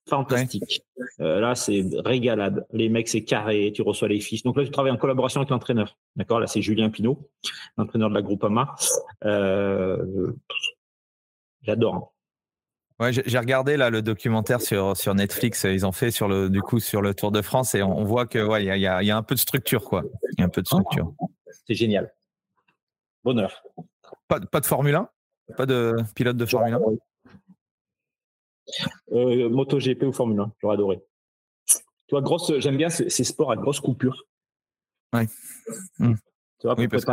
Fantastique. 0.08 0.82
là, 1.18 1.54
c'est 1.54 1.84
régalade. 2.04 2.66
Les 2.72 2.88
mecs, 2.88 3.08
c'est 3.08 3.24
carré. 3.24 3.72
Tu 3.74 3.82
reçois 3.82 4.08
les 4.08 4.20
fiches. 4.20 4.42
Donc 4.42 4.56
là, 4.56 4.64
tu 4.64 4.70
travailles 4.70 4.92
en 4.92 4.96
collaboration 4.96 5.40
avec 5.40 5.50
l'entraîneur. 5.50 5.98
D'accord? 6.16 6.40
Là, 6.40 6.46
c'est 6.46 6.62
Julien 6.62 6.88
Pinault, 6.88 7.28
l'entraîneur 7.76 8.08
de 8.08 8.14
la 8.14 8.22
Groupama. 8.22 8.74
Euh, 9.24 10.32
J'adore. 11.62 12.14
Ouais, 13.00 13.12
j'ai 13.12 13.38
regardé 13.38 13.76
là 13.76 13.90
le 13.90 14.02
documentaire 14.02 14.60
sur, 14.60 14.96
sur 14.96 15.14
Netflix. 15.14 15.64
Ils 15.64 15.86
ont 15.86 15.92
fait 15.92 16.10
sur 16.10 16.26
le 16.26 16.50
du 16.50 16.62
coup 16.62 16.80
sur 16.80 17.00
le 17.00 17.14
Tour 17.14 17.30
de 17.30 17.42
France 17.42 17.76
et 17.76 17.82
on, 17.82 18.04
voit 18.04 18.26
que 18.26 18.44
ouais 18.44 18.64
il 18.64 18.66
y 18.66 18.86
a, 18.86 19.02
y 19.02 19.10
a, 19.10 19.16
un 19.16 19.22
peu 19.22 19.36
de 19.36 19.40
structure 19.40 19.84
quoi. 19.84 20.02
Il 20.32 20.40
y 20.40 20.42
a 20.42 20.46
un 20.46 20.48
peu 20.48 20.62
de 20.62 20.66
structure. 20.66 21.12
C'est 21.66 21.74
génial. 21.74 22.12
Bonheur. 23.22 23.62
Pas, 24.26 24.40
pas 24.40 24.60
de 24.60 24.66
Formule 24.66 24.96
1 24.96 25.08
Pas 25.56 25.66
de 25.66 25.94
pilote 26.16 26.36
de 26.36 26.44
Formule 26.44 26.74
1 26.74 26.80
euh, 29.12 29.48
MotoGP 29.48 30.02
ou 30.02 30.12
Formule 30.12 30.40
1, 30.40 30.52
j'aurais 30.60 30.74
adoré. 30.74 31.02
Tu 31.66 32.14
vois, 32.14 32.22
grosse, 32.22 32.52
j'aime 32.58 32.76
bien 32.76 32.90
ces, 32.90 33.08
sports 33.24 33.52
à 33.52 33.56
grosse 33.56 33.80
coupure. 33.80 34.26
Ouais. 35.12 35.26
Tu 35.98 36.66
vois, 36.66 36.74
oui, 36.76 36.88
parce 36.88 37.04
que... 37.04 37.12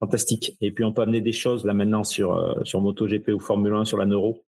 fantastique. 0.00 0.56
Et 0.60 0.70
puis 0.72 0.84
on 0.84 0.92
peut 0.92 1.02
amener 1.02 1.20
des 1.20 1.32
choses 1.32 1.64
là 1.64 1.74
maintenant 1.74 2.04
sur 2.04 2.34
euh, 2.34 2.64
sur 2.64 2.80
MotoGP 2.80 3.28
ou 3.30 3.40
Formule 3.40 3.74
1 3.74 3.84
sur 3.84 3.98
la 3.98 4.06
neuro. 4.06 4.44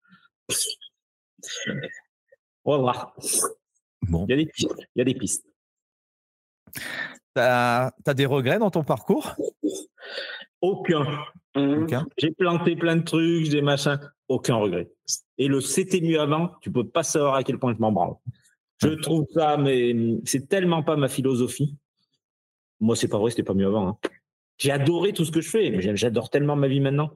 On 2.65 2.71
va 2.71 2.77
voir. 2.77 3.15
Bon. 4.03 4.25
Il 4.27 4.31
y 4.31 4.33
a 4.33 4.37
des 4.37 4.45
pistes. 4.45 4.87
Il 4.95 4.99
y 4.99 5.01
a 5.01 5.05
des 5.05 5.15
pistes. 5.15 5.45
T'as 7.33 7.91
as 8.05 8.13
des 8.13 8.25
regrets 8.25 8.59
dans 8.59 8.71
ton 8.71 8.83
parcours? 8.83 9.35
Aucun. 10.61 11.05
Aucun. 11.55 12.05
J'ai 12.17 12.31
planté 12.31 12.75
plein 12.75 12.95
de 12.95 13.03
trucs, 13.03 13.49
des 13.49 13.61
machins. 13.61 13.99
Aucun 14.27 14.55
regret. 14.55 14.89
Et 15.37 15.47
le 15.47 15.61
c'était 15.61 16.01
mieux 16.01 16.19
avant, 16.19 16.51
tu 16.61 16.71
peux 16.71 16.87
pas 16.87 17.03
savoir 17.03 17.35
à 17.35 17.43
quel 17.43 17.59
point 17.59 17.73
je 17.73 17.79
m'en 17.79 17.91
branle. 17.91 18.15
Je 18.79 18.89
trouve 18.89 19.25
ça, 19.33 19.57
mais 19.57 19.95
c'est 20.25 20.47
tellement 20.47 20.83
pas 20.83 20.95
ma 20.95 21.07
philosophie. 21.07 21.77
Moi, 22.79 22.95
c'est 22.95 23.07
pas 23.07 23.17
vrai, 23.17 23.31
c'était 23.31 23.43
pas 23.43 23.53
mieux 23.53 23.67
avant. 23.67 23.87
Hein. 23.87 23.97
J'ai 24.57 24.71
adoré 24.71 25.13
tout 25.13 25.25
ce 25.25 25.31
que 25.31 25.41
je 25.41 25.49
fais, 25.49 25.69
mais 25.69 25.95
j'adore 25.95 26.29
tellement 26.29 26.55
ma 26.55 26.67
vie 26.67 26.79
maintenant. 26.79 27.11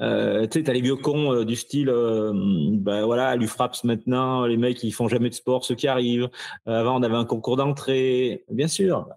Euh, 0.00 0.46
tu 0.46 0.58
sais, 0.58 0.64
t'as 0.64 0.72
les 0.72 0.80
vieux 0.80 0.96
cons 0.96 1.32
euh, 1.32 1.44
du 1.44 1.56
style, 1.56 1.88
euh, 1.88 2.32
ben 2.34 3.04
voilà, 3.04 3.36
lui 3.36 3.46
frappe 3.46 3.76
maintenant, 3.84 4.46
les 4.46 4.56
mecs 4.56 4.82
ils 4.82 4.92
font 4.92 5.08
jamais 5.08 5.28
de 5.28 5.34
sport, 5.34 5.64
ceux 5.64 5.74
qui 5.74 5.88
arrivent. 5.88 6.30
avant, 6.66 6.98
on 6.98 7.02
avait 7.02 7.16
un 7.16 7.24
concours 7.24 7.56
d'entrée, 7.56 8.44
bien 8.50 8.68
sûr. 8.68 9.08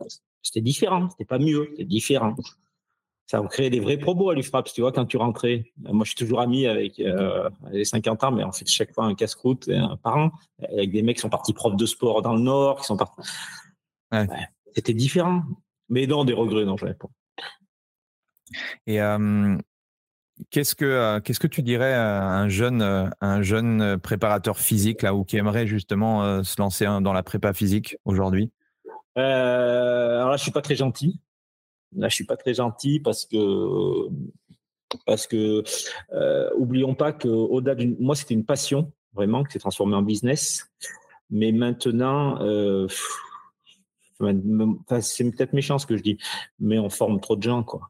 C'était 0.42 0.62
différent, 0.62 1.10
c'était 1.10 1.26
pas 1.26 1.40
mieux, 1.40 1.68
c'était 1.72 1.86
différent. 1.86 2.36
Ça 3.28 3.40
a 3.40 3.48
créé 3.48 3.70
des 3.70 3.80
vrais 3.80 3.98
probos 3.98 4.32
à 4.32 4.36
l'UFRAPS, 4.36 4.74
tu 4.74 4.82
vois, 4.82 4.92
quand 4.92 5.06
tu 5.06 5.18
rentrais. 5.18 5.72
Moi, 5.78 6.04
je 6.04 6.10
suis 6.10 6.18
toujours 6.18 6.42
ami 6.42 6.68
avec 6.68 7.02
les 7.72 7.86
50 7.86 8.24
ans, 8.26 8.32
mais 8.32 8.44
on 8.44 8.52
fait 8.52 8.68
chaque 8.68 8.94
fois 8.94 9.06
un 9.06 9.16
casse-croûte 9.16 9.70
par 10.04 10.18
an, 10.18 10.32
avec 10.62 10.92
des 10.92 11.02
mecs 11.02 11.16
qui 11.16 11.22
sont 11.22 11.30
partis 11.30 11.54
profs 11.54 11.78
de 11.78 11.86
sport 11.86 12.22
dans 12.22 12.34
le 12.34 12.42
Nord, 12.42 12.82
qui 12.82 12.86
sont 12.86 12.98
partis. 12.98 13.22
C'était 14.76 14.94
différent. 14.94 15.44
Mais 15.94 16.08
non, 16.08 16.26
des 16.26 16.34
regrets, 16.34 16.66
non, 16.66 16.76
j'avais 16.76 16.96
pas. 16.96 17.08
Et 18.88 19.00
Qu'est-ce 20.50 20.74
que 20.74 20.86
euh, 20.86 21.20
qu'est-ce 21.20 21.40
que 21.40 21.48
tu 21.48 21.62
dirais 21.62 21.94
à 21.94 22.24
un 22.24 22.50
jeune 22.50 22.82
euh, 22.82 23.08
un 23.22 23.44
jeune 23.44 24.00
préparateur 24.00 24.58
physique 24.58 25.04
là 25.04 25.14
ou 25.14 25.24
qui 25.24 25.38
aimerait 25.38 25.68
justement 25.68 26.24
euh, 26.24 26.42
se 26.42 26.60
lancer 26.60 26.86
dans 26.86 27.14
la 27.14 27.22
prépa 27.22 27.54
physique 27.54 27.98
aujourd'hui? 28.04 28.52
Alors 29.16 30.32
là, 30.32 30.38
je 30.38 30.42
suis 30.42 30.52
pas 30.52 30.64
très 30.64 30.76
gentil. 30.76 31.20
Là, 31.96 32.10
je 32.10 32.16
suis 32.16 32.26
pas 32.26 32.36
très 32.36 32.56
gentil 32.56 33.00
parce 33.00 33.26
que 33.26 34.08
parce 35.06 35.28
que 35.28 35.64
oublions 36.58 36.96
pas 36.96 37.14
que 37.14 37.28
au-delà 37.28 37.76
d'une 37.76 37.96
moi 38.00 38.16
c'était 38.16 38.34
une 38.34 38.46
passion 38.46 38.92
vraiment 39.14 39.44
qui 39.44 39.54
s'est 39.54 39.60
transformée 39.60 39.96
en 39.96 40.02
business, 40.02 40.68
mais 41.30 41.52
maintenant 41.52 42.40
c'est 45.02 45.30
peut-être 45.32 45.54
méchant 45.54 45.80
ce 45.80 45.86
que 45.86 45.98
je 45.98 46.04
dis, 46.04 46.18
mais 46.60 46.80
on 46.80 46.90
forme 46.90 47.20
trop 47.20 47.36
de 47.36 47.44
gens 47.44 47.64
quoi. 47.64 47.90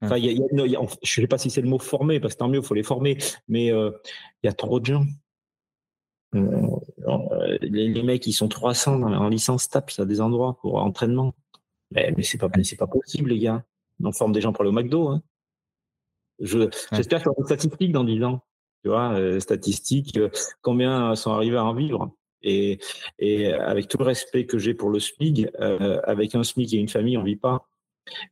Enfin, 0.00 0.16
je 0.16 0.80
ne 0.80 0.86
sais 1.02 1.26
pas 1.26 1.38
si 1.38 1.50
c'est 1.50 1.60
le 1.60 1.68
mot 1.68 1.78
former, 1.78 2.20
parce 2.20 2.34
que 2.34 2.38
tant 2.38 2.48
mieux, 2.48 2.60
il 2.60 2.64
faut 2.64 2.74
les 2.74 2.82
former, 2.82 3.18
mais 3.48 3.72
euh, 3.72 3.90
il 4.42 4.46
y 4.46 4.50
a 4.50 4.52
trop 4.52 4.78
de 4.78 4.86
gens. 4.86 5.04
Euh, 6.34 6.68
euh, 7.08 7.58
les, 7.62 8.02
mecs, 8.02 8.26
ils 8.26 8.32
sont 8.32 8.48
300 8.48 9.02
en 9.02 9.28
licence 9.28 9.68
TAPS 9.68 9.98
à 9.98 10.04
des 10.04 10.20
endroits 10.20 10.56
pour 10.60 10.76
entraînement. 10.76 11.34
Mais, 11.90 12.12
mais 12.16 12.22
c'est 12.22 12.38
pas, 12.38 12.48
pas 12.48 12.86
possible, 12.86 13.30
les 13.30 13.38
gars. 13.38 13.64
On 14.02 14.12
forme 14.12 14.32
des 14.32 14.40
gens 14.40 14.52
pour 14.52 14.62
le 14.62 14.70
McDo. 14.70 15.08
Hein. 15.08 15.22
J'espère 16.38 17.18
qu'il 17.18 17.26
y 17.26 17.28
aura 17.30 17.38
des 17.38 17.44
statistiques 17.44 17.92
dans 17.92 18.04
10 18.04 18.22
ans. 18.24 18.44
Tu 18.84 18.90
vois, 18.90 19.40
statistiques, 19.40 20.20
combien 20.62 21.16
sont 21.16 21.32
arrivés 21.32 21.56
à 21.56 21.64
en 21.64 21.74
vivre. 21.74 22.14
Et, 22.42 22.78
avec 23.54 23.88
tout 23.88 23.98
le 23.98 24.04
respect 24.04 24.46
que 24.46 24.58
j'ai 24.58 24.74
pour 24.74 24.90
le 24.90 25.00
SMIG, 25.00 25.50
avec 26.04 26.34
un 26.34 26.42
SMIG 26.42 26.74
et 26.74 26.78
une 26.78 26.88
famille, 26.88 27.16
on 27.16 27.22
vit 27.22 27.36
pas. 27.36 27.68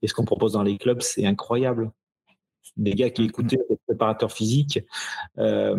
Et 0.03 0.09
ce 0.09 0.15
qu'on 0.15 0.25
propose 0.25 0.53
dans 0.53 0.63
les 0.63 0.79
clubs, 0.79 1.01
c'est 1.01 1.27
incroyable. 1.27 1.91
Des 2.77 2.93
gars 2.93 3.11
qui 3.11 3.25
écoutaient 3.25 3.59
les 3.71 3.77
préparateurs 3.87 4.33
physiques, 4.33 4.81
euh, 5.39 5.77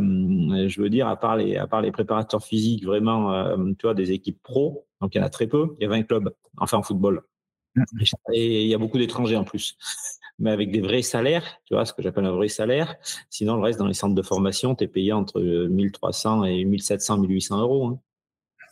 je 0.67 0.81
veux 0.81 0.89
dire, 0.89 1.07
à 1.07 1.15
part 1.17 1.35
les, 1.35 1.91
préparateurs 1.91 2.43
physiques, 2.43 2.85
vraiment, 2.85 3.33
euh, 3.33 3.55
tu 3.77 3.83
vois, 3.83 3.93
des 3.93 4.11
équipes 4.11 4.41
pro, 4.41 4.87
donc 5.01 5.13
il 5.13 5.19
y 5.19 5.21
en 5.21 5.25
a 5.25 5.29
très 5.29 5.47
peu, 5.47 5.75
il 5.79 5.83
y 5.83 5.85
a 5.85 5.89
20 5.89 6.03
clubs, 6.03 6.33
enfin 6.57 6.77
en 6.77 6.83
football. 6.83 7.23
Et 8.33 8.63
il 8.63 8.67
y 8.67 8.73
a 8.73 8.79
beaucoup 8.79 8.97
d'étrangers 8.97 9.35
en 9.35 9.43
plus. 9.43 9.77
Mais 10.39 10.49
avec 10.51 10.71
des 10.71 10.81
vrais 10.81 11.03
salaires, 11.03 11.59
tu 11.65 11.75
vois, 11.75 11.85
ce 11.85 11.93
que 11.93 12.01
j'appelle 12.01 12.25
un 12.25 12.31
vrai 12.31 12.47
salaire. 12.47 12.95
Sinon, 13.29 13.55
le 13.57 13.61
reste 13.61 13.77
dans 13.77 13.87
les 13.87 13.93
centres 13.93 14.15
de 14.15 14.21
formation, 14.21 14.73
tu 14.73 14.83
es 14.83 14.87
payé 14.87 15.13
entre 15.13 15.41
1300 15.41 16.45
et 16.45 16.65
1700, 16.65 17.19
1800 17.19 17.61
euros. 17.61 17.87
Hein. 17.87 17.99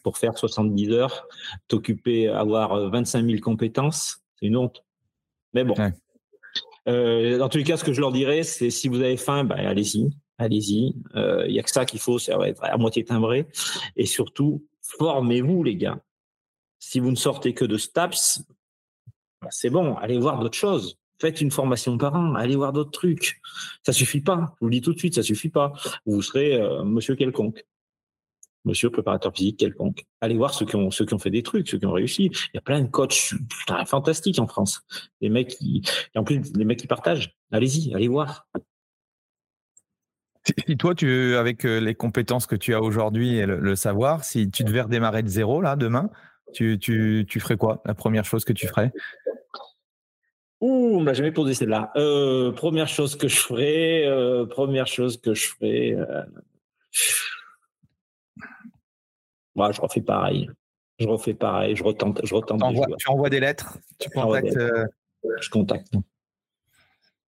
Pour 0.05 0.19
faire 0.19 0.37
70 0.37 0.91
heures, 0.91 1.27
t'occuper, 1.67 2.27
avoir 2.27 2.91
25 2.91 3.25
000 3.25 3.39
compétences, 3.39 4.17
c'est 4.39 4.45
une 4.45 4.55
honte. 4.55 4.85
Mais 5.55 5.63
bon. 5.63 5.73
Euh, 6.87 7.39
dans 7.39 7.49
tous 7.49 7.57
les 7.57 7.63
cas, 7.63 7.75
ce 7.75 7.83
que 7.83 7.91
je 7.91 8.01
leur 8.01 8.11
dirais, 8.11 8.43
c'est 8.43 8.69
si 8.69 8.87
vous 8.87 9.01
avez 9.01 9.17
faim, 9.17 9.45
ben, 9.45 9.55
allez-y, 9.55 10.11
allez-y. 10.37 10.89
Il 10.89 11.03
euh, 11.15 11.47
n'y 11.47 11.57
a 11.57 11.63
que 11.63 11.71
ça 11.71 11.85
qu'il 11.85 11.99
faut, 11.99 12.19
ça 12.19 12.37
va 12.37 12.47
être 12.49 12.63
à 12.63 12.77
moitié 12.77 13.03
timbré. 13.03 13.47
Et 13.95 14.05
surtout, 14.05 14.63
formez-vous, 14.83 15.63
les 15.63 15.75
gars. 15.75 15.99
Si 16.77 16.99
vous 16.99 17.09
ne 17.09 17.15
sortez 17.15 17.55
que 17.55 17.65
de 17.65 17.75
STAPS, 17.75 18.43
ben, 19.41 19.47
c'est 19.49 19.71
bon, 19.71 19.95
allez 19.95 20.19
voir 20.19 20.37
d'autres 20.37 20.55
choses. 20.55 20.99
Faites 21.19 21.41
une 21.41 21.49
formation 21.49 21.97
par 21.97 22.13
an, 22.13 22.35
allez 22.35 22.55
voir 22.55 22.73
d'autres 22.73 22.91
trucs. 22.91 23.41
Ça 23.81 23.91
suffit 23.91 24.21
pas. 24.21 24.53
Je 24.57 24.59
vous 24.61 24.67
le 24.67 24.75
dis 24.75 24.81
tout 24.81 24.93
de 24.93 24.99
suite, 24.99 25.15
ça 25.15 25.23
suffit 25.23 25.49
pas. 25.49 25.73
Vous 26.05 26.21
serez 26.21 26.61
euh, 26.61 26.83
monsieur 26.83 27.15
quelconque 27.15 27.65
monsieur 28.65 28.89
préparateur 28.89 29.33
physique 29.33 29.57
quelconque. 29.57 30.05
Allez 30.21 30.35
voir 30.35 30.53
ceux 30.53 30.65
qui 30.65 30.75
ont 30.75 30.91
ceux 30.91 31.05
qui 31.05 31.13
ont 31.13 31.19
fait 31.19 31.29
des 31.29 31.43
trucs, 31.43 31.67
ceux 31.69 31.77
qui 31.77 31.85
ont 31.85 31.91
réussi. 31.91 32.25
Il 32.25 32.55
y 32.55 32.57
a 32.57 32.61
plein 32.61 32.81
de 32.81 32.87
coachs 32.87 33.33
fantastiques 33.85 34.39
en 34.39 34.47
France. 34.47 34.81
Les 35.21 35.29
mecs 35.29 35.49
qui, 35.49 35.83
et 36.13 36.19
en 36.19 36.23
plus 36.23 36.41
les 36.55 36.65
mecs 36.65 36.79
qui 36.79 36.87
partagent. 36.87 37.35
Allez-y, 37.51 37.93
allez 37.93 38.07
voir. 38.07 38.47
Si 40.67 40.77
toi, 40.77 40.93
tu, 40.93 41.35
avec 41.35 41.65
euh, 41.65 41.79
les 41.79 41.95
compétences 41.95 42.45
que 42.45 42.55
tu 42.55 42.75
as 42.75 42.81
aujourd'hui 42.81 43.37
et 43.37 43.47
le, 43.47 43.75
savoir, 43.75 44.23
si 44.23 44.51
tu 44.51 44.63
devais 44.63 44.81
redémarrer 44.81 45.23
de 45.23 45.27
zéro 45.27 45.59
là 45.59 45.75
demain, 45.75 46.11
tu, 46.53 46.77
tu, 46.79 47.25
tu 47.27 47.39
ferais 47.39 47.57
quoi? 47.57 47.81
La 47.85 47.95
première 47.95 48.25
chose 48.25 48.45
que 48.45 48.53
tu 48.53 48.67
ferais? 48.67 48.91
Ouh, 50.61 50.97
on 50.97 51.01
m'a 51.01 51.13
jamais 51.13 51.31
posé 51.31 51.55
celle-là. 51.55 51.91
Euh, 51.95 52.51
première 52.51 52.87
chose 52.87 53.15
que 53.15 53.27
je 53.27 53.37
ferais, 53.37 54.05
euh, 54.05 54.45
première 54.45 54.85
chose 54.85 55.19
que 55.19 55.33
je 55.33 55.47
ferais. 55.47 55.97
Moi, 59.55 59.71
je 59.71 59.81
refais 59.81 60.01
pareil. 60.01 60.49
Je 60.99 61.07
refais 61.07 61.33
pareil. 61.33 61.75
Je 61.75 61.83
retente. 61.83 62.21
Je 62.23 62.35
retente 62.35 62.61
tu 62.97 63.09
envoies 63.09 63.29
des 63.29 63.39
lettres. 63.39 63.77
Tu 63.99 64.09
contactes. 64.09 64.55
Euh, 64.57 64.85
je 65.41 65.49
contacte. 65.49 65.93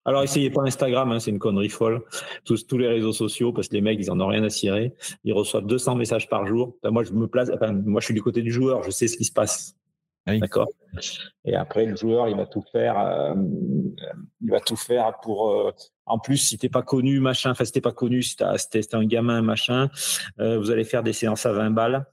Alors, 0.07 0.23
essayez 0.23 0.51
pas 0.51 0.63
Instagram, 0.63 1.13
hein, 1.13 1.21
c'est 1.21 1.31
une 1.31 1.39
connerie 1.39 1.69
folle. 1.69 2.03
Tous, 2.45 2.67
tous 2.67 2.79
les 2.79 2.89
réseaux 2.89 3.13
sociaux, 3.13 3.53
parce 3.53 3.69
que 3.69 3.75
les 3.75 3.83
mecs, 3.83 3.99
ils 4.01 4.11
en 4.11 4.19
ont 4.19 4.29
rien 4.29 4.43
à 4.43 4.51
cirer. 4.51 4.95
Ils 5.25 5.35
reçoivent 5.35 5.67
200 5.67 5.95
messages 5.97 6.29
par 6.29 6.47
jour. 6.47 6.77
moi, 6.85 7.05
je 7.05 7.13
me 7.13 7.27
place. 7.27 7.51
moi, 7.85 8.01
je 8.01 8.07
suis 8.07 8.15
du 8.15 8.23
côté 8.23 8.41
du 8.43 8.51
joueur. 8.51 8.83
Je 8.83 8.91
sais 8.91 9.09
ce 9.09 9.17
qui 9.17 9.25
se 9.25 9.33
passe. 9.33 9.77
D'accord. 10.27 10.69
Et 11.45 11.55
après, 11.55 11.87
le 11.87 11.97
joueur, 11.97 12.29
il 12.29 12.37
va 12.37 12.47
tout 12.47 12.65
faire. 12.73 12.99
Euh, 12.99 13.35
il 14.41 14.51
va 14.51 14.61
tout 14.61 14.77
faire 14.77 15.19
pour. 15.21 15.51
Euh, 15.51 15.73
en 16.07 16.19
plus, 16.19 16.37
si 16.37 16.59
t'es 16.59 16.69
pas 16.69 16.83
connu, 16.83 17.21
machin. 17.21 17.51
Enfin, 17.53 17.65
si 17.65 17.73
t'es 17.73 17.81
pas 17.81 17.93
connu, 17.93 18.23
si 18.23 18.37
t'es 18.37 18.95
un 18.95 19.05
gamin, 19.05 19.43
machin. 19.43 19.89
Euh, 20.39 20.59
vous 20.59 20.71
allez 20.71 20.85
faire 20.85 21.03
des 21.03 21.13
séances 21.13 21.47
à 21.47 21.53
20 21.53 21.71
balles. 21.71 22.05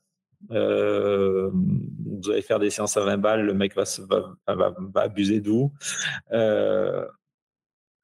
vous 0.49 2.31
allez 2.31 2.41
faire 2.41 2.59
des 2.59 2.69
séances 2.69 2.97
à 2.97 3.01
20 3.01 3.17
balles. 3.17 3.41
Le 3.45 3.53
mec 3.53 3.75
va, 3.75 3.83
va, 4.47 4.73
va, 4.93 5.01
abuser 5.01 5.41
de 5.41 5.49
vous. 5.49 5.73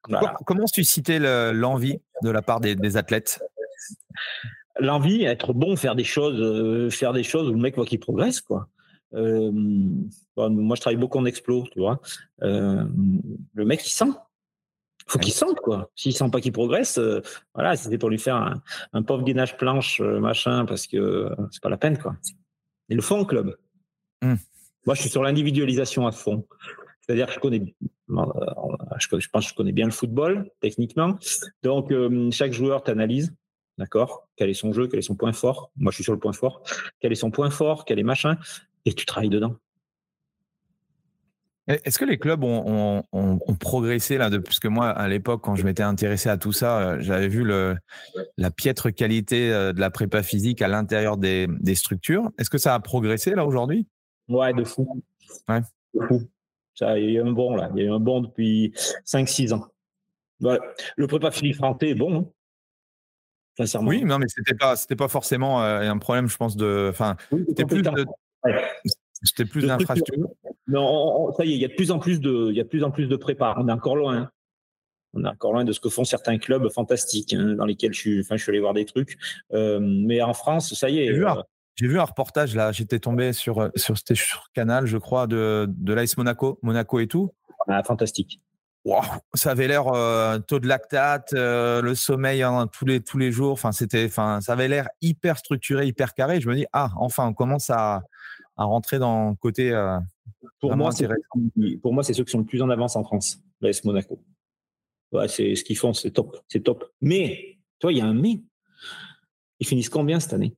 Voilà. 0.06 0.34
Comment 0.44 0.66
susciter 0.66 1.18
l'envie 1.18 1.98
de 2.22 2.30
la 2.30 2.42
part 2.42 2.60
des, 2.60 2.76
des 2.76 2.96
athlètes? 2.96 3.42
L'envie, 4.80 5.24
être 5.24 5.52
bon, 5.52 5.76
faire 5.76 5.94
des 5.94 6.04
choses, 6.04 6.92
faire 6.92 7.12
des 7.12 7.22
choses 7.22 7.48
où 7.48 7.52
le 7.52 7.60
mec 7.60 7.76
voit 7.76 7.86
qu'il 7.86 8.00
progresse, 8.00 8.40
quoi. 8.40 8.68
Euh, 9.14 9.50
moi, 9.52 10.76
je 10.76 10.80
travaille 10.80 10.98
beaucoup 10.98 11.18
en 11.18 11.24
explo, 11.24 11.64
tu 11.72 11.80
vois. 11.80 12.00
Euh, 12.42 12.84
le 13.54 13.64
mec, 13.64 13.86
il 13.86 13.90
sent. 13.90 14.10
faut 15.06 15.18
qu'il 15.18 15.32
sente, 15.32 15.60
quoi. 15.60 15.90
S'il 15.94 16.14
sent 16.14 16.30
pas 16.30 16.40
qu'il 16.40 16.52
progresse, 16.52 16.98
euh, 16.98 17.20
voilà, 17.54 17.76
c'était 17.76 17.98
pour 17.98 18.10
lui 18.10 18.18
faire 18.18 18.60
un, 18.92 19.02
pauvre 19.02 19.22
gainage 19.22 19.56
planche, 19.56 20.00
machin, 20.00 20.64
parce 20.66 20.86
que 20.86 21.30
c'est 21.50 21.62
pas 21.62 21.68
la 21.68 21.76
peine, 21.76 21.98
quoi. 21.98 22.16
Et 22.88 22.94
le 22.94 23.02
fond, 23.02 23.24
club. 23.24 23.56
Hmm. 24.22 24.34
Moi, 24.86 24.94
je 24.94 25.00
suis 25.00 25.10
sur 25.10 25.22
l'individualisation 25.22 26.06
à 26.06 26.12
fond. 26.12 26.46
C'est-à-dire 27.00 27.26
que 27.26 27.34
je 27.34 27.38
connais, 27.38 27.74
je, 28.08 29.28
pense 29.28 29.44
que 29.44 29.50
je 29.50 29.54
connais 29.54 29.72
bien 29.72 29.84
le 29.84 29.92
football 29.92 30.50
techniquement. 30.60 31.18
Donc 31.62 31.92
chaque 32.30 32.52
joueur 32.52 32.82
t'analyse, 32.82 33.34
d'accord 33.76 34.26
Quel 34.36 34.48
est 34.48 34.54
son 34.54 34.72
jeu, 34.72 34.88
quel 34.88 34.98
est 34.98 35.02
son 35.02 35.14
point 35.14 35.34
fort 35.34 35.70
Moi, 35.76 35.90
je 35.90 35.96
suis 35.96 36.04
sur 36.04 36.14
le 36.14 36.18
point 36.18 36.32
fort. 36.32 36.62
Quel 37.00 37.12
est 37.12 37.16
son 37.16 37.30
point 37.30 37.50
fort 37.50 37.84
Quel 37.84 37.98
est 37.98 38.04
machin 38.04 38.38
Et 38.84 38.92
tu 38.92 39.06
travailles 39.06 39.30
dedans. 39.30 39.56
Est-ce 41.66 41.98
que 41.98 42.04
les 42.04 42.18
clubs 42.18 42.44
ont, 42.44 43.02
progressé 43.58 44.18
là 44.18 44.30
Parce 44.30 44.58
que 44.58 44.68
moi, 44.68 44.90
à 44.90 45.08
l'époque, 45.08 45.40
quand 45.42 45.56
je 45.56 45.64
m'étais 45.64 45.82
intéressé 45.82 46.28
à 46.28 46.36
tout 46.36 46.52
ça, 46.52 46.78
euh, 46.78 46.96
j'avais 47.00 47.28
vu 47.28 47.42
le, 47.42 47.76
la 48.36 48.50
piètre 48.50 48.94
qualité 48.94 49.50
euh, 49.50 49.72
de 49.72 49.80
la 49.80 49.90
prépa 49.90 50.22
physique 50.22 50.60
à 50.60 50.68
l'intérieur 50.68 51.16
des, 51.16 51.48
structures. 51.74 52.30
Est-ce 52.38 52.50
que 52.50 52.58
ça 52.58 52.74
a 52.74 52.80
progressé 52.80 53.34
là 53.34 53.46
aujourd'hui? 53.46 53.86
Ouais, 54.28 54.52
de 54.52 54.62
fou. 54.64 55.02
Ouais. 55.48 55.60
De 55.94 56.06
fou. 56.06 56.22
Ça, 56.74 56.98
il 56.98 57.04
y 57.04 57.16
a 57.16 57.20
eu 57.20 57.26
un 57.26 57.32
bond 57.32 57.56
là. 57.56 57.70
Il 57.74 57.80
y 57.80 57.86
a 57.86 57.88
eu 57.88 57.92
un 57.92 58.00
bond 58.00 58.20
depuis 58.20 58.74
5-6 59.06 59.54
ans. 59.54 59.66
Le 60.40 61.06
prépa 61.06 61.30
physique 61.30 61.56
français 61.56 61.90
est 61.90 61.94
bon. 61.94 62.18
Hein. 62.18 62.26
sincèrement. 63.56 63.88
Oui, 63.88 64.04
non, 64.04 64.18
mais 64.18 64.26
c'était 64.28 64.54
pas, 64.54 64.76
c'était 64.76 64.96
pas 64.96 65.08
forcément 65.08 65.62
euh, 65.62 65.88
un 65.88 65.98
problème, 65.98 66.28
je 66.28 66.36
pense, 66.36 66.56
de. 66.56 66.88
Enfin, 66.90 67.16
c'était 67.48 67.64
plus 67.64 67.80
de. 67.80 68.04
C'était 69.22 69.44
plus 69.44 69.66
d'infrastructure. 69.66 70.28
Non, 70.66 71.32
ça 71.32 71.44
y 71.44 71.52
est, 71.52 71.54
il 71.54 71.60
y 71.60 71.64
a 71.64 71.68
de 71.68 71.74
plus 71.74 71.90
en 71.90 71.98
plus 71.98 72.20
de, 72.20 72.48
il 72.50 72.56
y 72.56 72.60
a 72.60 72.64
de 72.64 72.68
plus 72.68 72.84
en 72.84 72.90
plus 72.90 73.06
de 73.06 73.16
prépa. 73.16 73.54
On 73.58 73.68
est 73.68 73.72
encore 73.72 73.96
loin. 73.96 74.30
On 75.14 75.24
est 75.24 75.28
encore 75.28 75.52
loin 75.52 75.64
de 75.64 75.72
ce 75.72 75.80
que 75.80 75.88
font 75.88 76.04
certains 76.04 76.38
clubs 76.38 76.68
fantastiques 76.70 77.32
hein, 77.34 77.54
dans 77.54 77.64
lesquels 77.64 77.94
je 77.94 78.00
suis. 78.00 78.20
Enfin, 78.20 78.36
je 78.36 78.42
suis 78.42 78.50
allé 78.50 78.60
voir 78.60 78.74
des 78.74 78.84
trucs. 78.84 79.16
Euh, 79.52 79.78
mais 79.80 80.20
en 80.22 80.34
France, 80.34 80.74
ça 80.74 80.90
y 80.90 80.98
est. 80.98 81.08
Euh, 81.08 81.42
j'ai 81.76 81.86
vu, 81.86 81.98
un 81.98 82.04
reportage 82.04 82.54
là. 82.54 82.72
J'étais 82.72 82.98
tombé 82.98 83.32
sur 83.32 83.60
euh, 83.60 83.68
sur, 83.76 83.96
sur 83.96 84.50
Canal, 84.52 84.86
je 84.86 84.98
crois, 84.98 85.26
de 85.26 85.66
de 85.68 85.92
l'AS 85.92 86.16
Monaco, 86.16 86.58
Monaco 86.62 86.98
et 86.98 87.06
tout. 87.06 87.32
Ah, 87.68 87.82
fantastique. 87.82 88.40
Wow, 88.84 89.00
ça 89.32 89.52
avait 89.52 89.66
l'air 89.66 89.84
taux 90.46 90.60
de 90.60 90.66
lactate, 90.66 91.32
le 91.32 91.94
sommeil 91.94 92.42
hein, 92.42 92.68
tous 92.70 92.84
les 92.84 93.00
tous 93.00 93.16
les 93.16 93.32
jours. 93.32 93.52
Enfin, 93.52 93.72
c'était, 93.72 94.04
enfin, 94.04 94.42
ça 94.42 94.52
avait 94.52 94.68
l'air 94.68 94.88
hyper 95.00 95.38
structuré, 95.38 95.86
hyper 95.86 96.12
carré. 96.12 96.40
Je 96.40 96.48
me 96.50 96.54
dis 96.54 96.66
ah, 96.72 96.90
enfin, 96.96 97.26
on 97.26 97.32
commence 97.32 97.70
à 97.70 98.02
à 98.56 98.64
rentrer 98.64 98.98
dans 98.98 99.30
le 99.30 99.36
côté. 99.36 99.70
Euh, 99.70 99.98
pour, 100.60 100.76
moi, 100.76 100.90
pour 101.82 101.92
moi, 101.92 102.02
c'est 102.02 102.14
ceux 102.14 102.24
qui 102.24 102.32
sont 102.32 102.38
le 102.38 102.44
plus 102.44 102.62
en 102.62 102.70
avance 102.70 102.96
en 102.96 103.04
France, 103.04 103.40
l'AS 103.60 103.84
Monaco. 103.84 104.22
Ouais, 105.12 105.28
c'est 105.28 105.54
ce 105.54 105.64
qu'ils 105.64 105.78
font, 105.78 105.92
c'est 105.92 106.10
top, 106.10 106.38
c'est 106.48 106.60
top. 106.60 106.92
Mais, 107.00 107.58
toi, 107.78 107.92
il 107.92 107.98
y 107.98 108.00
a 108.00 108.06
un 108.06 108.14
mais. 108.14 108.42
Ils 109.60 109.66
finissent 109.66 109.88
combien 109.88 110.18
cette 110.18 110.32
année? 110.32 110.56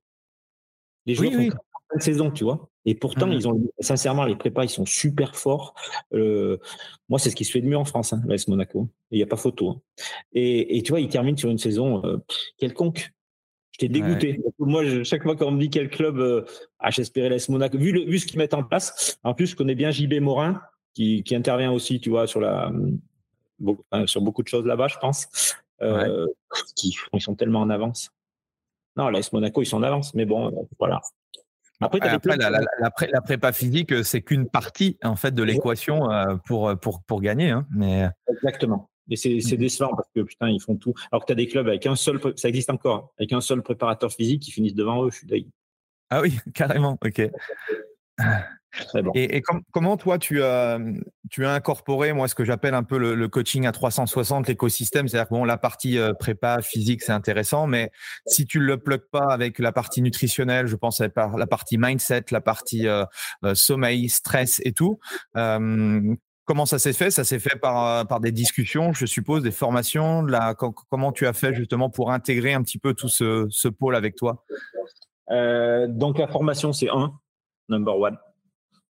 Les 1.04 1.14
joueurs 1.14 1.32
oui, 1.34 1.50
font 1.50 2.00
saison, 2.00 2.30
tu 2.30 2.44
vois. 2.44 2.68
Et 2.86 2.94
pourtant, 2.94 3.26
mmh. 3.26 3.32
ils 3.32 3.48
ont 3.48 3.60
sincèrement 3.80 4.24
les 4.24 4.36
prépas, 4.36 4.64
ils 4.64 4.70
sont 4.70 4.86
super 4.86 5.36
forts. 5.36 5.74
Euh, 6.14 6.56
moi, 7.08 7.18
c'est 7.18 7.30
ce 7.30 7.36
qui 7.36 7.44
se 7.44 7.50
fait 7.50 7.60
de 7.60 7.66
mieux 7.66 7.76
en 7.76 7.84
France, 7.84 8.12
hein, 8.12 8.22
l'AS 8.26 8.48
Monaco. 8.48 8.88
Il 9.10 9.18
n'y 9.18 9.22
a 9.22 9.26
pas 9.26 9.36
photo. 9.36 9.70
Hein. 9.70 9.80
Et, 10.32 10.82
tu 10.84 10.92
vois, 10.92 11.00
ils 11.00 11.08
terminent 11.08 11.36
sur 11.36 11.50
une 11.50 11.58
saison 11.58 12.04
euh, 12.06 12.16
quelconque. 12.58 13.12
J'étais 13.72 13.92
dégoûté. 13.92 14.40
Moi, 14.58 15.02
chaque 15.02 15.24
fois 15.24 15.36
qu'on 15.36 15.50
me 15.50 15.60
dit 15.60 15.68
quel 15.68 15.90
club 15.90 16.18
euh, 16.18 16.44
ah, 16.78 16.90
j'espérais 16.90 17.28
l'AS 17.28 17.48
Monaco, 17.48 17.76
vu, 17.76 17.92
le, 17.92 18.04
vu 18.04 18.18
ce 18.18 18.26
qu'ils 18.26 18.38
mettent 18.38 18.54
en 18.54 18.62
place, 18.62 19.18
en 19.22 19.34
plus, 19.34 19.48
je 19.48 19.56
connais 19.56 19.74
bien 19.74 19.90
JB 19.90 20.14
Morin, 20.20 20.62
qui, 20.94 21.22
qui 21.24 21.34
intervient 21.34 21.72
aussi, 21.72 22.00
tu 22.00 22.08
vois, 22.08 22.26
sur, 22.26 22.40
la, 22.40 22.72
sur 24.06 24.20
beaucoup 24.22 24.42
de 24.42 24.48
choses 24.48 24.64
là-bas, 24.64 24.88
je 24.88 24.96
pense. 24.98 25.28
Euh, 25.82 26.26
qui, 26.74 26.96
ils 27.12 27.20
sont 27.20 27.34
tellement 27.34 27.60
en 27.60 27.70
avance. 27.70 28.10
Non, 28.96 29.08
l'AS 29.08 29.32
Monaco, 29.32 29.62
ils 29.62 29.66
sont 29.66 29.76
en 29.76 29.82
avance, 29.82 30.14
mais 30.14 30.24
bon, 30.24 30.48
euh, 30.48 30.62
voilà. 30.78 31.00
Après, 31.80 32.00
Après 32.00 32.36
la, 32.36 32.50
la, 32.50 33.20
prépa 33.20 33.52
physique, 33.52 34.04
c'est 34.04 34.22
qu'une 34.22 34.48
partie 34.48 34.98
en 35.02 35.16
fait 35.16 35.34
de 35.34 35.42
l'équation 35.42 36.08
pour, 36.46 36.74
pour, 36.78 37.02
pour 37.02 37.20
gagner. 37.20 37.50
Hein, 37.50 37.66
mais... 37.70 38.08
Exactement. 38.28 38.88
Et 39.08 39.16
c'est 39.16 39.36
mmh 39.36 39.56
décevant 39.56 39.94
parce 39.94 40.08
que 40.14 40.20
putain, 40.20 40.48
ils 40.48 40.60
font 40.60 40.76
tout. 40.76 40.94
Alors 41.12 41.22
que 41.22 41.26
tu 41.26 41.32
as 41.32 41.36
des 41.36 41.46
clubs 41.46 41.68
avec 41.68 41.86
un 41.86 41.96
seul, 41.96 42.20
ça 42.36 42.48
existe 42.48 42.70
encore, 42.70 42.96
hein, 42.96 43.08
avec 43.18 43.32
un 43.32 43.40
seul 43.40 43.62
préparateur 43.62 44.12
physique 44.12 44.42
qui 44.42 44.50
finissent 44.50 44.74
devant 44.74 45.04
eux. 45.04 45.10
Je 45.10 45.18
suis 45.18 45.52
Ah 46.10 46.20
oui, 46.20 46.38
carrément. 46.54 46.98
Ok. 47.04 47.22
Et, 49.14 49.42
comment 49.72 49.96
toi 49.96 50.18
tu 50.18 50.42
as, 50.42 50.78
tu 51.30 51.44
as 51.44 51.52
incorporé 51.52 52.12
moi 52.12 52.28
ce 52.28 52.34
que 52.34 52.44
j'appelle 52.44 52.74
un 52.74 52.82
peu 52.82 52.98
le, 52.98 53.28
coaching 53.28 53.66
à 53.66 53.72
360, 53.72 54.48
l'écosystème, 54.48 55.08
c'est-à-dire 55.08 55.28
que 55.28 55.34
bon 55.34 55.44
la 55.44 55.56
partie 55.56 55.98
euh, 55.98 56.12
prépa 56.12 56.62
physique 56.62 57.02
c'est 57.02 57.12
intéressant, 57.12 57.66
mais 57.66 57.90
si 58.26 58.46
tu 58.46 58.60
le 58.60 58.78
plugues 58.78 59.08
pas 59.10 59.26
avec 59.30 59.58
la 59.58 59.72
partie 59.72 60.02
nutritionnelle, 60.02 60.66
je 60.66 60.76
pense 60.76 61.00
à 61.00 61.08
la 61.36 61.46
partie 61.46 61.78
mindset, 61.78 62.26
la 62.30 62.40
partie 62.40 62.86
euh, 62.86 63.04
euh, 63.44 63.54
sommeil, 63.54 64.08
stress 64.08 64.60
et 64.64 64.72
tout, 64.72 64.98
Comment 66.46 66.64
ça 66.64 66.78
s'est 66.78 66.92
fait? 66.92 67.10
Ça 67.10 67.24
s'est 67.24 67.40
fait 67.40 67.58
par, 67.58 67.86
euh, 67.86 68.04
par 68.04 68.20
des 68.20 68.30
discussions, 68.30 68.92
je 68.92 69.04
suppose, 69.04 69.42
des 69.42 69.50
formations. 69.50 70.22
La, 70.22 70.54
comment 70.54 71.10
tu 71.10 71.26
as 71.26 71.32
fait 71.32 71.52
justement 71.52 71.90
pour 71.90 72.12
intégrer 72.12 72.54
un 72.54 72.62
petit 72.62 72.78
peu 72.78 72.94
tout 72.94 73.08
ce, 73.08 73.46
ce 73.50 73.66
pôle 73.66 73.96
avec 73.96 74.14
toi? 74.14 74.44
Euh, 75.32 75.88
Donc 75.88 76.18
la 76.18 76.28
formation, 76.28 76.72
c'est 76.72 76.88
un, 76.88 77.12
number 77.68 77.98
one. 77.98 78.16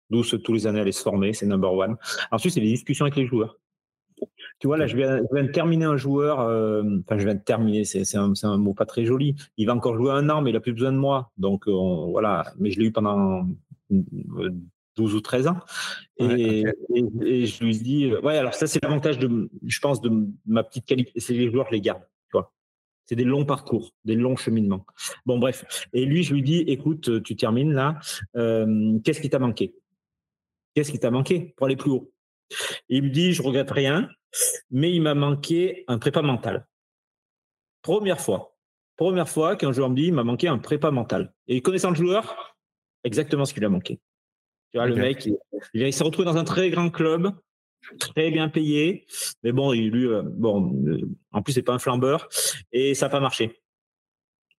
D'où 0.09 0.23
tous 0.23 0.53
les 0.53 0.67
années 0.67 0.79
aller 0.79 0.91
se 0.91 1.01
former, 1.01 1.33
c'est 1.33 1.45
number 1.45 1.73
one. 1.73 1.97
Ensuite, 2.31 2.53
c'est 2.53 2.61
les 2.61 2.67
discussions 2.67 3.05
avec 3.05 3.15
les 3.15 3.25
joueurs. 3.25 3.57
Tu 4.59 4.65
vois, 4.65 4.77
là, 4.77 4.87
je 4.87 4.95
viens, 4.95 5.19
de 5.19 5.51
terminer 5.51 5.85
un 5.85 5.97
joueur. 5.97 6.39
Euh, 6.39 6.81
enfin, 7.05 7.19
je 7.19 7.25
viens 7.25 7.35
de 7.35 7.43
terminer, 7.43 7.83
c'est 7.83 8.15
un, 8.15 8.33
un, 8.41 8.57
mot 8.57 8.73
pas 8.73 8.85
très 8.85 9.05
joli. 9.05 9.35
Il 9.57 9.67
va 9.67 9.75
encore 9.75 9.95
jouer 9.95 10.11
un 10.11 10.29
an, 10.29 10.41
mais 10.41 10.49
il 10.49 10.55
a 10.55 10.59
plus 10.59 10.73
besoin 10.73 10.91
de 10.91 10.97
moi. 10.97 11.31
Donc, 11.37 11.67
voilà. 11.67 12.51
Mais 12.57 12.71
je 12.71 12.79
l'ai 12.79 12.85
eu 12.85 12.91
pendant 12.91 13.45
12 14.97 15.15
ou 15.15 15.21
13 15.21 15.47
ans. 15.47 15.59
Et, 16.19 16.65
je 17.21 17.63
lui 17.63 17.77
dis, 17.77 18.05
euh, 18.05 18.19
ouais, 18.21 18.37
alors 18.37 18.53
ça, 18.53 18.67
c'est 18.67 18.83
l'avantage, 18.83 19.19
de, 19.19 19.49
je 19.65 19.79
pense, 19.79 20.01
de 20.01 20.11
ma 20.45 20.63
petite 20.63 20.85
qualité. 20.85 21.11
C'est 21.17 21.33
les 21.33 21.49
joueurs, 21.51 21.67
je 21.67 21.75
les 21.75 21.81
garde. 21.81 22.01
Tu 22.01 22.31
vois. 22.33 22.51
C'est 23.05 23.15
des 23.15 23.23
longs 23.23 23.45
parcours, 23.45 23.93
des 24.03 24.15
longs 24.15 24.35
cheminements. 24.35 24.85
Bon, 25.25 25.37
bref. 25.37 25.87
Et 25.93 26.05
lui, 26.05 26.23
je 26.23 26.33
lui 26.33 26.41
dis, 26.41 26.59
écoute, 26.67 27.23
tu 27.23 27.35
termines 27.35 27.73
là. 27.73 27.99
Euh, 28.35 28.97
qu'est-ce 29.03 29.21
qui 29.21 29.29
t'a 29.29 29.39
manqué? 29.39 29.73
Qu'est-ce 30.77 30.91
qui 30.91 30.99
t'a 30.99 31.09
manqué 31.09 31.55
pour 31.57 31.65
aller 31.65 31.75
plus 31.75 31.89
haut? 31.89 32.13
Il 32.87 33.05
me 33.05 33.09
dit, 33.09 33.33
je 33.33 33.41
regrette 33.41 33.71
rien, 33.71 34.11
mais 34.69 34.93
il 34.93 35.01
m'a 35.01 35.15
manqué 35.15 35.83
un 35.87 35.97
prépa 35.97 36.21
mental. 36.21 36.67
Première 37.81 38.21
fois. 38.21 38.55
Première 38.95 39.27
fois 39.27 39.55
qu'un 39.55 39.71
joueur 39.71 39.89
me 39.89 39.95
dit, 39.95 40.03
il 40.03 40.13
m'a 40.13 40.23
manqué 40.23 40.47
un 40.47 40.59
prépa 40.59 40.91
mental. 40.91 41.33
Et 41.47 41.63
connaissant 41.63 41.89
le 41.89 41.95
joueur, 41.95 42.55
exactement 43.03 43.43
ce 43.45 43.55
qu'il 43.55 43.65
a 43.65 43.69
manqué. 43.69 43.99
Tu 44.71 44.77
vois, 44.77 44.85
le 44.85 44.93
mec, 44.93 45.27
il, 45.73 45.91
s'est 45.91 46.03
retrouvé 46.03 46.25
dans 46.25 46.37
un 46.37 46.43
très 46.43 46.69
grand 46.69 46.91
club, 46.91 47.31
très 47.99 48.29
bien 48.29 48.47
payé, 48.47 49.07
mais 49.41 49.53
bon, 49.53 49.73
il, 49.73 49.89
lui, 49.89 50.05
euh, 50.05 50.21
bon, 50.23 50.79
euh, 50.85 51.09
en 51.31 51.41
plus, 51.41 51.53
c'est 51.53 51.63
pas 51.63 51.73
un 51.73 51.79
flambeur, 51.79 52.29
et 52.71 52.93
ça 52.93 53.07
n'a 53.07 53.09
pas 53.09 53.19
marché. 53.19 53.63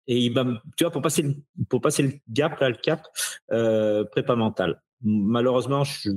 Et 0.07 0.17
il, 0.17 0.33
tu 0.77 0.83
vois, 0.83 0.89
pour 0.89 1.03
passer, 1.03 1.21
le, 1.21 1.35
pour 1.69 1.79
passer 1.79 2.01
le 2.01 2.13
gap, 2.27 2.59
là, 2.59 2.69
le 2.69 2.77
cap, 2.77 3.07
euh, 3.51 4.03
prépa 4.05 4.35
mental. 4.35 4.81
Malheureusement, 5.03 5.83
je, 5.83 6.09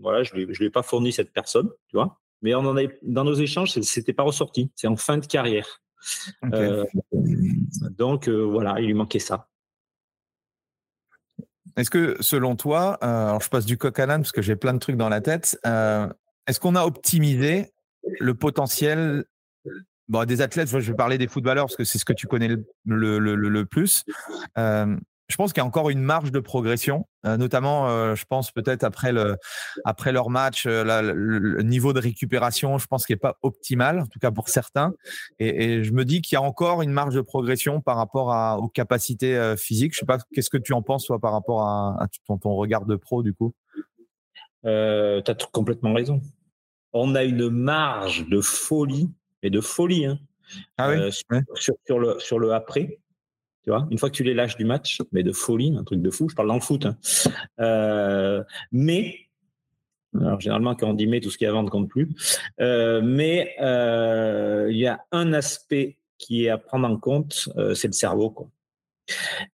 voilà, 0.00 0.22
je 0.22 0.34
ne 0.34 0.44
lui, 0.44 0.66
ai 0.66 0.70
pas 0.70 0.82
fourni 0.82 1.12
cette 1.12 1.32
personne, 1.32 1.68
tu 1.88 1.96
vois. 1.96 2.20
Mais 2.42 2.54
on 2.54 2.60
en 2.60 2.76
avait, 2.76 2.98
dans 3.02 3.24
nos 3.24 3.34
échanges, 3.34 3.72
c'était 3.80 4.12
pas 4.12 4.22
ressorti. 4.22 4.70
C'est 4.76 4.86
en 4.86 4.96
fin 4.96 5.18
de 5.18 5.26
carrière. 5.26 5.82
Euh, 6.54 6.84
donc 7.90 8.28
voilà, 8.28 8.78
il 8.78 8.86
lui 8.86 8.94
manquait 8.94 9.18
ça. 9.18 9.48
Est-ce 11.78 11.90
que 11.90 12.16
selon 12.18 12.56
toi, 12.56 12.98
euh, 13.04 13.28
alors 13.28 13.40
je 13.40 13.48
passe 13.48 13.64
du 13.64 13.78
coq 13.78 13.96
à 14.00 14.06
l'âne 14.06 14.22
parce 14.22 14.32
que 14.32 14.42
j'ai 14.42 14.56
plein 14.56 14.74
de 14.74 14.80
trucs 14.80 14.96
dans 14.96 15.08
la 15.08 15.20
tête, 15.20 15.56
euh, 15.64 16.08
est-ce 16.48 16.58
qu'on 16.58 16.74
a 16.74 16.84
optimisé 16.84 17.72
le 18.18 18.34
potentiel 18.34 19.24
bon, 20.08 20.26
des 20.26 20.40
athlètes 20.40 20.68
Je 20.68 20.78
vais 20.78 20.96
parler 20.96 21.18
des 21.18 21.28
footballeurs 21.28 21.66
parce 21.66 21.76
que 21.76 21.84
c'est 21.84 21.98
ce 21.98 22.04
que 22.04 22.12
tu 22.12 22.26
connais 22.26 22.48
le, 22.48 22.64
le, 22.84 23.18
le, 23.18 23.64
plus. 23.64 24.04
Je 25.28 25.36
pense 25.36 25.52
qu'il 25.52 25.60
y 25.60 25.64
a 25.64 25.66
encore 25.66 25.90
une 25.90 26.00
marge 26.00 26.32
de 26.32 26.40
progression, 26.40 27.06
euh, 27.26 27.36
notamment, 27.36 27.90
euh, 27.90 28.14
je 28.14 28.24
pense 28.24 28.50
peut-être 28.50 28.82
après 28.82 29.12
le 29.12 29.36
après 29.84 30.10
leur 30.10 30.30
match, 30.30 30.64
euh, 30.66 30.84
le, 31.02 31.62
niveau 31.62 31.92
de 31.92 32.00
récupération, 32.00 32.78
je 32.78 32.86
pense 32.86 33.04
qu'il 33.04 33.14
n'est 33.14 33.20
pas 33.20 33.36
optimal, 33.42 34.00
en 34.00 34.06
tout 34.06 34.18
cas 34.18 34.30
pour 34.30 34.48
certains. 34.48 34.94
Et, 35.38 35.84
je 35.84 35.92
me 35.92 36.06
dis 36.06 36.22
qu'il 36.22 36.36
y 36.36 36.38
a 36.38 36.42
encore 36.42 36.80
une 36.80 36.92
marge 36.92 37.14
de 37.14 37.20
progression 37.20 37.82
par 37.82 37.96
rapport 37.96 38.32
à, 38.32 38.58
aux 38.58 38.68
capacités 38.68 39.54
physiques. 39.58 39.92
Je 39.92 40.00
sais 40.00 40.06
pas, 40.06 40.18
qu'est-ce 40.32 40.50
que 40.50 40.56
tu 40.56 40.72
en 40.72 40.80
penses 40.80 41.04
toi 41.04 41.18
par 41.18 41.32
rapport 41.32 41.62
à, 41.62 42.06
ton, 42.26 42.38
ton, 42.38 42.54
regard 42.54 42.86
de 42.86 42.96
pro 42.96 43.22
du 43.22 43.34
coup? 43.34 43.54
Tu 44.64 44.68
as 44.70 45.36
complètement 45.52 45.92
raison. 45.92 46.22
On 46.94 47.14
a 47.14 47.24
une 47.24 47.50
marge 47.50 48.26
de 48.28 48.40
folie 48.40 49.10
et 49.42 49.50
de 49.50 49.60
folie 49.60 50.06
hein, 50.06 50.18
ah 50.78 50.90
oui? 50.90 51.12
Sur, 51.54 51.98
le 51.98 52.18
sur 52.18 52.38
le 52.38 52.54
après 52.54 52.98
une 53.66 53.98
fois 53.98 54.10
que 54.10 54.14
tu 54.14 54.24
les 54.24 54.34
lâches 54.34 54.56
du 54.56 54.64
match, 54.64 55.00
mais 55.12 55.22
de 55.22 55.32
folie, 55.32 55.74
un 55.78 55.84
truc 55.84 56.00
de 56.00 56.10
fou. 56.10 56.28
Je 56.28 56.34
parle 56.34 56.48
dans 56.48 56.54
le 56.54 56.60
foot. 56.60 56.86
Hein. 56.86 56.96
Euh, 57.60 58.42
mais 58.72 59.16
alors, 60.18 60.40
généralement, 60.40 60.74
quand 60.74 60.88
on 60.88 60.94
dit 60.94 61.06
mais, 61.06 61.20
tout 61.20 61.30
ce 61.30 61.38
qui 61.38 61.44
est 61.44 61.48
à 61.48 61.52
vendre 61.52 61.70
compte 61.70 61.88
plus. 61.88 62.08
Euh, 62.60 63.02
mais 63.02 63.54
euh, 63.60 64.68
il 64.70 64.78
y 64.78 64.86
a 64.86 65.00
un 65.12 65.32
aspect 65.32 65.98
qui 66.16 66.46
est 66.46 66.48
à 66.48 66.58
prendre 66.58 66.88
en 66.88 66.96
compte, 66.96 67.48
c'est 67.74 67.86
le 67.86 67.92
cerveau. 67.92 68.50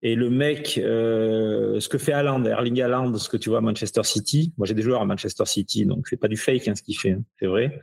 Et 0.02 0.14
le 0.14 0.30
mec, 0.30 0.72
ce 0.76 1.88
que 1.88 1.98
fait 1.98 2.12
Haaland, 2.12 2.42
Erling 2.44 2.80
Haaland, 2.80 3.14
ce 3.16 3.28
que 3.28 3.36
tu 3.36 3.50
vois 3.50 3.58
à 3.58 3.60
Manchester 3.60 4.02
City, 4.02 4.54
moi 4.56 4.66
j'ai 4.66 4.72
des 4.72 4.82
joueurs 4.82 5.02
à 5.02 5.04
Manchester 5.04 5.44
City, 5.44 5.84
donc 5.84 6.08
c'est 6.08 6.16
pas 6.16 6.26
du 6.26 6.38
fake 6.38 6.66
hein, 6.66 6.74
ce 6.74 6.82
qu'il 6.82 6.96
fait, 6.98 7.12
hein, 7.12 7.22
c'est 7.38 7.46
vrai. 7.46 7.82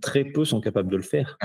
Très 0.00 0.24
peu 0.24 0.44
sont 0.44 0.60
capables 0.60 0.90
de 0.90 0.96
le 0.96 1.02
faire. 1.02 1.38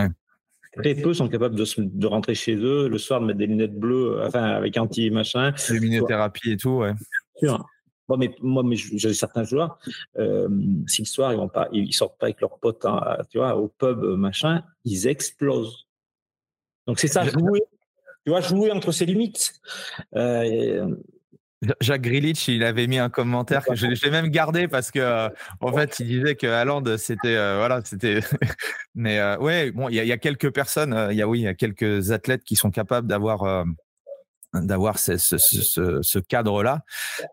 Très 0.74 0.96
peu 0.96 1.14
sont 1.14 1.28
capables 1.28 1.56
de, 1.56 1.66
de, 1.78 2.08
rentrer 2.08 2.36
chez 2.36 2.56
eux 2.56 2.88
le 2.88 2.98
soir, 3.00 3.22
de 3.22 3.26
mettre 3.26 3.40
des 3.40 3.48
lunettes 3.48 3.78
bleues, 3.78 4.22
enfin 4.24 4.44
avec 4.44 4.78
anti-machin. 4.78 5.54
Luminothérapie 5.70 6.52
et 6.52 6.58
tout, 6.58 6.78
ouais. 6.78 6.94
Sûr. 7.38 7.66
Bon, 8.08 8.18
mais 8.18 8.36
moi, 8.42 8.64
mais 8.64 8.76
j'ai 8.76 9.14
certains 9.14 9.44
joueurs, 9.44 9.78
euh, 10.18 10.50
si 10.88 11.04
le 11.04 11.06
soir 11.06 11.32
ils 11.32 11.38
vont 11.38 11.48
pas, 11.48 11.70
ils 11.72 11.94
sortent 11.94 12.18
pas 12.20 12.26
avec 12.26 12.42
leurs 12.42 12.58
potes, 12.58 12.84
hein, 12.86 13.18
tu 13.30 13.38
vois, 13.38 13.56
au 13.56 13.68
pub, 13.68 14.04
machin, 14.04 14.64
ils 14.84 15.08
explosent. 15.08 15.88
Donc 16.88 17.00
c'est 17.00 17.08
ça, 17.08 17.24
jouer, 17.24 17.62
tu 18.26 18.32
vois, 18.32 18.42
jouer 18.42 18.72
entre 18.72 18.92
ses 18.92 19.06
limites. 19.06 19.54
Euh, 20.16 20.96
Jacques 21.82 22.02
Grilich, 22.02 22.48
il 22.48 22.64
avait 22.64 22.88
mis 22.88 23.00
un 23.00 23.10
commentaire 23.10 23.66
que 23.66 23.76
je 23.76 23.88
l'ai 23.88 24.12
même 24.12 24.30
gardé 24.30 24.68
parce 24.68 24.92
que 24.92 25.00
euh, 25.00 25.30
en 25.60 25.74
fait, 25.74 26.00
il 26.00 26.08
disait 26.08 26.36
que 26.36 26.48
Haaland, 26.48 26.84
c'était 26.98 27.36
euh, 27.36 27.58
voilà, 27.58 27.82
c'était. 27.84 28.22
Mais 28.96 29.22
ouais, 29.38 29.72
bon, 29.72 29.90
il 29.90 29.96
y, 29.96 30.12
a 30.12 30.18
quelques 30.18 30.54
personnes, 30.54 31.08
il 31.12 31.18
y 31.18 31.22
a 31.22 31.28
oui, 31.28 31.40
il 31.40 31.44
y 31.44 31.48
a 31.48 31.54
quelques 31.54 32.12
athlètes 32.12 32.44
qui 32.44 32.56
sont 32.56 32.72
capables 32.72 33.08
d'avoir 33.08 33.66
d'avoir 34.54 34.98
ce, 34.98 35.18
ce, 35.18 35.38
ce, 35.38 36.02
ce 36.02 36.20
cadre-là. 36.20 36.82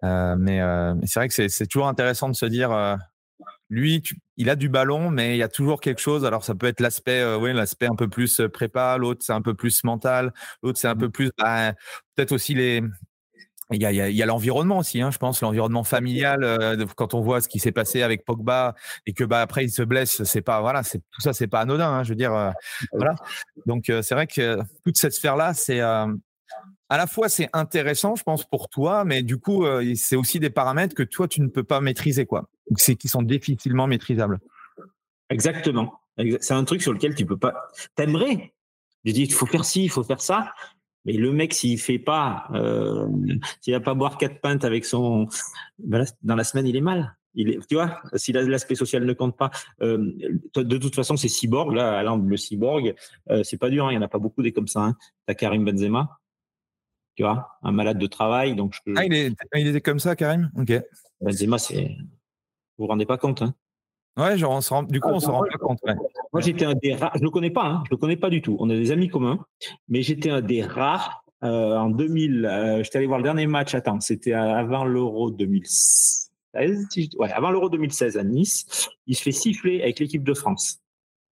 mais, 0.02 0.60
c'est 1.04 1.20
vrai 1.20 1.28
que 1.28 1.48
c'est 1.48 1.66
toujours 1.66 1.88
intéressant 1.88 2.28
de 2.28 2.34
se 2.34 2.46
dire, 2.46 2.98
lui, 3.68 4.02
il 4.36 4.50
a 4.50 4.56
du 4.56 4.68
ballon, 4.68 5.10
mais 5.10 5.34
il 5.34 5.38
y 5.38 5.42
a 5.42 5.48
toujours 5.48 5.80
quelque 5.80 6.00
chose. 6.00 6.24
Alors, 6.24 6.44
ça 6.44 6.54
peut 6.54 6.66
être 6.66 6.80
l'aspect, 6.80 7.20
euh, 7.20 7.38
oui, 7.38 7.52
l'aspect 7.52 7.86
un 7.86 7.96
peu 7.96 8.08
plus 8.08 8.40
euh, 8.40 8.48
prépa, 8.48 8.96
l'autre, 8.98 9.24
c'est 9.24 9.32
un 9.32 9.42
peu 9.42 9.54
plus 9.54 9.82
mental, 9.84 10.32
l'autre, 10.62 10.78
c'est 10.78 10.88
un 10.88 10.94
mmh. 10.94 10.98
peu 10.98 11.10
plus, 11.10 11.30
bah, 11.38 11.72
peut-être 12.14 12.32
aussi 12.32 12.54
les. 12.54 12.82
Il 13.72 13.82
y 13.82 13.86
a, 13.86 13.90
il 13.90 14.14
y 14.14 14.22
a 14.22 14.26
l'environnement 14.26 14.78
aussi, 14.78 15.00
hein, 15.00 15.10
je 15.10 15.18
pense, 15.18 15.40
l'environnement 15.40 15.82
familial. 15.82 16.44
Euh, 16.44 16.86
quand 16.94 17.14
on 17.14 17.20
voit 17.20 17.40
ce 17.40 17.48
qui 17.48 17.58
s'est 17.58 17.72
passé 17.72 18.02
avec 18.02 18.24
Pogba 18.24 18.74
et 19.06 19.12
que 19.12 19.24
bah 19.24 19.40
après 19.40 19.64
il 19.64 19.70
se 19.70 19.82
blesse, 19.82 20.22
c'est 20.22 20.42
pas 20.42 20.60
voilà, 20.60 20.84
c'est 20.84 20.98
tout 20.98 21.20
ça, 21.20 21.32
c'est 21.32 21.48
pas 21.48 21.60
anodin. 21.60 21.88
Hein, 21.88 22.04
je 22.04 22.10
veux 22.10 22.16
dire, 22.16 22.52
voilà. 22.92 23.16
Donc 23.66 23.86
c'est 23.86 24.14
vrai 24.14 24.28
que 24.28 24.58
toute 24.84 24.96
cette 24.96 25.14
sphère 25.14 25.34
là, 25.34 25.52
c'est 25.52 25.80
à 25.80 26.06
la 26.90 27.06
fois 27.08 27.28
c'est 27.28 27.48
intéressant, 27.52 28.14
je 28.14 28.22
pense, 28.22 28.44
pour 28.44 28.68
toi, 28.68 29.04
mais 29.04 29.22
du 29.22 29.38
coup, 29.38 29.64
c'est 29.96 30.16
aussi 30.16 30.38
des 30.38 30.50
paramètres 30.50 30.94
que 30.94 31.02
toi 31.02 31.26
tu 31.26 31.40
ne 31.40 31.48
peux 31.48 31.64
pas 31.64 31.80
maîtriser, 31.80 32.24
quoi 32.24 32.48
c'est 32.76 32.96
qui 32.96 33.08
sont 33.08 33.22
difficilement 33.22 33.86
maîtrisables. 33.86 34.40
Exactement. 35.30 36.00
C'est 36.40 36.54
un 36.54 36.64
truc 36.64 36.82
sur 36.82 36.92
lequel 36.92 37.14
tu 37.14 37.26
peux 37.26 37.36
pas. 37.36 37.68
T'aimerais? 37.94 38.54
Je 39.04 39.12
dis, 39.12 39.22
il 39.22 39.32
faut 39.32 39.46
faire 39.46 39.64
ci, 39.64 39.84
il 39.84 39.90
faut 39.90 40.02
faire 40.02 40.20
ça. 40.20 40.52
Mais 41.06 41.12
le 41.12 41.32
mec, 41.32 41.54
s'il 41.54 41.78
fait 41.80 42.00
pas, 42.00 42.48
euh, 42.52 43.08
s'il 43.60 43.72
va 43.72 43.80
pas 43.80 43.94
boire 43.94 44.18
quatre 44.18 44.40
pintes 44.40 44.64
avec 44.64 44.84
son, 44.84 45.28
ben 45.78 46.04
dans 46.22 46.34
la 46.34 46.44
semaine, 46.44 46.66
il 46.66 46.76
est 46.76 46.80
mal. 46.80 47.16
Il 47.34 47.50
est, 47.50 47.66
tu 47.68 47.76
vois, 47.76 48.00
si 48.14 48.32
l'aspect 48.32 48.74
social 48.74 49.04
ne 49.04 49.12
compte 49.12 49.36
pas, 49.36 49.50
euh, 49.82 50.12
de 50.56 50.76
toute 50.78 50.94
façon, 50.94 51.16
c'est 51.16 51.28
cyborg. 51.28 51.72
Là, 51.74 51.98
Alain, 51.98 52.18
le 52.18 52.36
cyborg, 52.36 52.94
euh, 53.30 53.42
c'est 53.44 53.58
pas 53.58 53.70
dur. 53.70 53.86
Hein, 53.86 53.92
il 53.92 53.94
y 53.94 53.98
en 53.98 54.02
a 54.02 54.08
pas 54.08 54.18
beaucoup 54.18 54.42
des 54.42 54.52
comme 54.52 54.66
ça. 54.66 54.80
Hein. 54.80 54.96
T'as 55.26 55.34
Karim 55.34 55.64
Benzema, 55.64 56.18
tu 57.14 57.22
vois, 57.22 57.50
un 57.62 57.72
malade 57.72 57.98
de 57.98 58.06
travail. 58.06 58.56
Donc 58.56 58.74
Ah, 58.96 59.04
il, 59.04 59.14
est, 59.14 59.32
il 59.54 59.68
était 59.68 59.80
comme 59.80 60.00
ça, 60.00 60.16
Karim? 60.16 60.50
Ok. 60.58 60.72
Benzema, 61.20 61.58
c'est 61.58 61.96
vous 62.78 62.84
vous 62.84 62.88
rendez 62.88 63.06
pas 63.06 63.16
compte, 63.16 63.42
hein 63.42 63.54
Ouais, 64.16 64.38
genre 64.38 64.52
on 64.52 64.60
se 64.60 64.70
rend, 64.70 64.82
du 64.82 65.00
coup, 65.00 65.10
on 65.10 65.20
se 65.20 65.26
rend 65.26 65.40
pas 65.40 65.58
compte. 65.58 65.78
Moi, 66.32 66.40
j'étais 66.40 66.64
un 66.64 66.74
des 66.74 66.94
rares, 66.94 67.12
je 67.16 67.22
le 67.22 67.30
connais 67.30 67.50
pas, 67.50 67.66
hein, 67.66 67.82
je 67.86 67.90
le 67.90 67.96
connais 67.98 68.16
pas 68.16 68.30
du 68.30 68.40
tout. 68.40 68.56
On 68.60 68.70
a 68.70 68.74
des 68.74 68.90
amis 68.90 69.08
communs, 69.08 69.44
mais 69.88 70.02
j'étais 70.02 70.30
un 70.30 70.40
des 70.40 70.62
rares. 70.62 71.22
Euh, 71.44 71.76
en 71.76 71.90
2000, 71.90 72.46
euh, 72.46 72.82
j'étais 72.82 72.96
allé 72.98 73.06
voir 73.06 73.18
le 73.18 73.24
dernier 73.24 73.46
match. 73.46 73.74
Attends, 73.74 74.00
c'était 74.00 74.32
avant 74.32 74.84
l'Euro 74.84 75.30
2016. 75.30 76.88
Ouais, 77.18 77.30
avant 77.30 77.50
l'Euro 77.50 77.68
2016 77.68 78.16
à 78.16 78.24
Nice. 78.24 78.88
Il 79.06 79.16
se 79.16 79.22
fait 79.22 79.32
siffler 79.32 79.82
avec 79.82 79.98
l'équipe 79.98 80.24
de 80.24 80.32
France. 80.32 80.80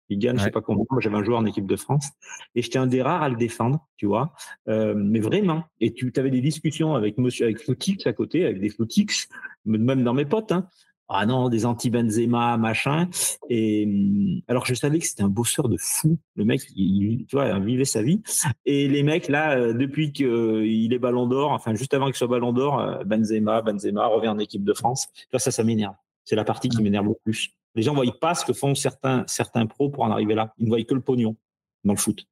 Il 0.09 0.17
gagne, 0.19 0.37
je 0.37 0.43
sais 0.43 0.51
pas 0.51 0.61
comment. 0.61 0.85
Moi, 0.89 0.99
j'avais 0.99 1.15
un 1.15 1.23
joueur 1.23 1.39
en 1.39 1.45
équipe 1.45 1.67
de 1.67 1.77
France 1.77 2.09
et 2.55 2.61
j'étais 2.61 2.79
un 2.79 2.87
des 2.87 3.01
rares 3.01 3.23
à 3.23 3.29
le 3.29 3.37
défendre, 3.37 3.87
tu 3.95 4.07
vois. 4.07 4.33
Euh, 4.67 4.93
mais 4.93 5.19
vraiment. 5.19 5.63
Et 5.79 5.93
tu 5.93 6.11
avais 6.17 6.31
des 6.31 6.41
discussions 6.41 6.95
avec 6.95 7.17
monsieur, 7.17 7.45
avec 7.45 7.63
Footix 7.63 8.05
à 8.07 8.11
côté, 8.11 8.43
avec 8.43 8.59
des 8.59 8.69
Footix, 8.69 9.29
même 9.63 10.03
dans 10.03 10.13
mes 10.13 10.25
potes. 10.25 10.51
Hein 10.51 10.67
ah 11.13 11.25
non, 11.25 11.49
des 11.49 11.65
anti-Benzema, 11.65 12.57
machin. 12.57 13.09
Et 13.49 13.85
hum, 13.85 14.41
alors 14.47 14.65
je 14.65 14.73
savais 14.73 14.99
que 14.99 15.05
c'était 15.05 15.23
un 15.23 15.29
bosseur 15.29 15.67
de 15.67 15.77
fou. 15.77 16.17
Le 16.35 16.45
mec, 16.45 16.61
il, 16.75 17.25
tu 17.27 17.35
vois, 17.35 17.49
il 17.49 17.63
vivait 17.63 17.85
sa 17.85 18.01
vie. 18.01 18.21
Et 18.65 18.87
les 18.87 19.03
mecs 19.03 19.27
là, 19.27 19.57
euh, 19.57 19.73
depuis 19.73 20.13
qu'il 20.13 20.27
euh, 20.27 20.65
est 20.65 20.99
Ballon 20.99 21.27
d'Or, 21.27 21.51
enfin 21.51 21.75
juste 21.75 21.93
avant 21.93 22.05
qu'il 22.05 22.15
soit 22.15 22.27
Ballon 22.27 22.53
d'Or, 22.53 22.79
euh, 22.79 23.03
Benzema, 23.03 23.61
Benzema 23.61 24.07
revient 24.07 24.29
en 24.29 24.39
équipe 24.39 24.63
de 24.63 24.73
France. 24.73 25.07
Tu 25.13 25.27
vois, 25.31 25.39
ça, 25.39 25.51
ça 25.51 25.63
m'énerve. 25.63 25.95
C'est 26.23 26.35
la 26.35 26.45
partie 26.45 26.69
qui 26.69 26.81
m'énerve 26.81 27.07
le 27.07 27.15
plus. 27.23 27.49
Les 27.75 27.81
gens 27.81 27.93
ne 27.93 28.01
voient 28.01 28.19
pas 28.19 28.33
ce 28.33 28.45
que 28.45 28.53
font 28.53 28.73
certains 28.73 29.23
certains 29.27 29.65
pros 29.65 29.89
pour 29.89 30.03
en 30.03 30.11
arriver 30.11 30.33
là. 30.33 30.53
Ils 30.59 30.65
ne 30.65 30.69
voient 30.69 30.83
que 30.83 30.93
le 30.93 31.01
pognon 31.01 31.35
dans 31.83 31.93
le 31.93 31.99
foot. 31.99 32.25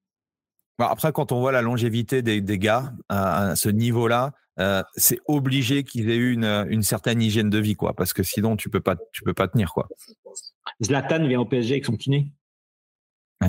Après, 0.79 1.11
quand 1.11 1.31
on 1.31 1.39
voit 1.39 1.51
la 1.51 1.61
longévité 1.61 2.21
des, 2.21 2.41
des 2.41 2.57
gars 2.57 2.93
à 3.09 3.55
ce 3.55 3.69
niveau-là, 3.69 4.33
euh, 4.59 4.83
c'est 4.95 5.19
obligé 5.25 5.83
qu'ils 5.83 6.09
aient 6.09 6.17
eu 6.17 6.33
une, 6.33 6.83
certaine 6.83 7.21
hygiène 7.21 7.49
de 7.49 7.59
vie, 7.59 7.75
quoi, 7.75 7.93
parce 7.93 8.13
que 8.13 8.23
sinon 8.23 8.57
tu 8.57 8.69
peux 8.69 8.81
pas, 8.81 8.97
tu 9.13 9.23
peux 9.23 9.33
pas 9.33 9.47
tenir, 9.47 9.73
quoi. 9.73 9.87
Zlatan 10.83 11.25
vient 11.27 11.39
au 11.39 11.45
PSG 11.45 11.75
avec 11.75 11.85
son 11.85 11.95
kiné. 11.95 12.31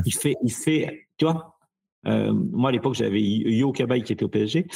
Il 0.07 0.15
fait, 0.15 0.37
il 0.45 0.53
fait, 0.53 1.09
tu 1.17 1.25
vois. 1.25 1.59
Euh, 2.07 2.33
moi, 2.33 2.71
à 2.71 2.73
l'époque, 2.73 2.95
j'avais 2.95 3.21
Yo 3.21 3.73
Kabay 3.73 4.03
qui 4.03 4.13
était 4.13 4.25
au 4.25 4.29
PSG. 4.29 4.67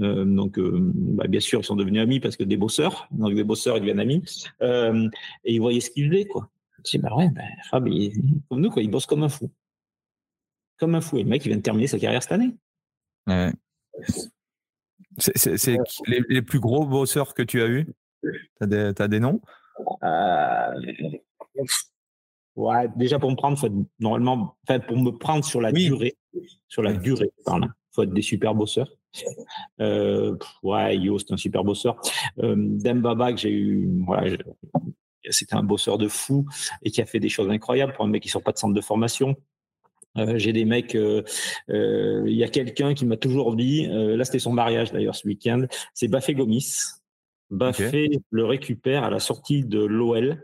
Euh, 0.00 0.24
donc, 0.24 0.58
bah, 0.58 1.26
bien 1.28 1.40
sûr, 1.40 1.60
ils 1.60 1.64
sont 1.64 1.76
devenus 1.76 2.00
amis 2.00 2.20
parce 2.20 2.36
que 2.36 2.44
des 2.44 2.56
bosseurs. 2.56 3.06
Donc, 3.10 3.34
des 3.34 3.44
bosseurs, 3.44 3.76
ils 3.76 3.80
deviennent 3.80 4.00
amis. 4.00 4.24
et 4.62 5.10
ils 5.44 5.60
voyaient 5.60 5.80
ce 5.80 5.90
qu'il 5.90 6.10
faisait, 6.10 6.24
quoi. 6.24 6.48
Je 6.78 6.92
dis, 6.92 6.98
bah 6.98 7.14
ouais, 7.14 7.28
ben, 7.28 7.44
Fab, 7.70 7.86
comme 8.48 8.60
nous, 8.60 8.70
quoi, 8.70 8.82
il 8.82 8.90
bosse 8.90 9.06
comme 9.06 9.22
un 9.22 9.28
fou. 9.28 9.50
Comme 10.78 10.94
un 10.94 11.00
fou. 11.00 11.18
Et 11.18 11.22
le 11.22 11.28
mec, 11.28 11.44
il 11.44 11.48
vient 11.48 11.56
de 11.56 11.62
terminer 11.62 11.86
sa 11.86 11.98
carrière 11.98 12.22
cette 12.22 12.32
année. 12.32 12.54
Ouais. 13.26 13.52
C'est 15.18 15.76
les, 16.06 16.42
plus 16.42 16.60
gros 16.60 16.86
bosseurs 16.86 17.34
que 17.34 17.42
tu 17.42 17.62
as 17.62 17.68
eu 17.68 17.86
Tu 18.22 18.66
as, 18.70 19.08
des 19.08 19.20
noms? 19.20 19.40
Euh, 20.02 20.74
Ouais, 22.54 22.86
déjà 22.96 23.18
pour 23.18 23.30
me 23.30 23.36
prendre, 23.36 23.58
faut 23.58 23.68
normalement, 23.98 24.56
enfin, 24.68 24.78
pour 24.78 24.98
me 24.98 25.10
prendre 25.10 25.44
sur 25.44 25.60
la 25.60 25.72
durée, 25.72 26.16
sur 26.68 26.82
la 26.82 26.92
durée, 26.92 27.30
il 27.46 27.68
faut 27.92 28.02
être 28.02 28.12
des 28.12 28.22
super 28.22 28.54
bosseurs. 28.54 28.90
Euh, 29.80 30.36
ouais, 30.62 30.96
Yo, 30.96 31.18
c'est 31.18 31.32
un 31.32 31.36
super 31.36 31.64
bosseur. 31.64 31.98
Euh, 32.38 32.54
Dembaba, 32.56 33.32
que 33.32 33.38
j'ai 33.38 33.52
eu, 33.52 33.88
voilà, 34.04 34.36
c'était 35.30 35.54
un 35.54 35.62
bosseur 35.62 35.96
de 35.98 36.08
fou 36.08 36.46
et 36.82 36.90
qui 36.90 37.00
a 37.00 37.06
fait 37.06 37.20
des 37.20 37.28
choses 37.28 37.50
incroyables 37.50 37.92
pour 37.94 38.04
un 38.04 38.08
mec 38.08 38.22
qui 38.22 38.28
sort 38.28 38.42
pas 38.42 38.52
de 38.52 38.58
centre 38.58 38.74
de 38.74 38.80
formation. 38.80 39.34
Euh, 40.18 40.38
j'ai 40.38 40.52
des 40.52 40.64
mecs. 40.64 40.94
Euh, 40.94 41.22
euh, 41.70 42.24
il 42.26 42.34
y 42.34 42.44
a 42.44 42.48
quelqu'un 42.48 42.94
qui 42.94 43.06
m'a 43.06 43.16
toujours 43.16 43.54
dit. 43.56 43.86
là, 43.86 44.24
c'était 44.24 44.38
son 44.38 44.52
mariage 44.52 44.92
d'ailleurs 44.92 45.14
ce 45.14 45.26
week-end. 45.26 45.66
C'est 45.94 46.08
Bafé 46.08 46.34
Gomis. 46.34 46.78
Bafé 47.50 48.08
le 48.30 48.46
récupère 48.46 49.04
à 49.04 49.10
la 49.10 49.20
sortie 49.20 49.62
de 49.62 49.84
l'OL 49.84 50.42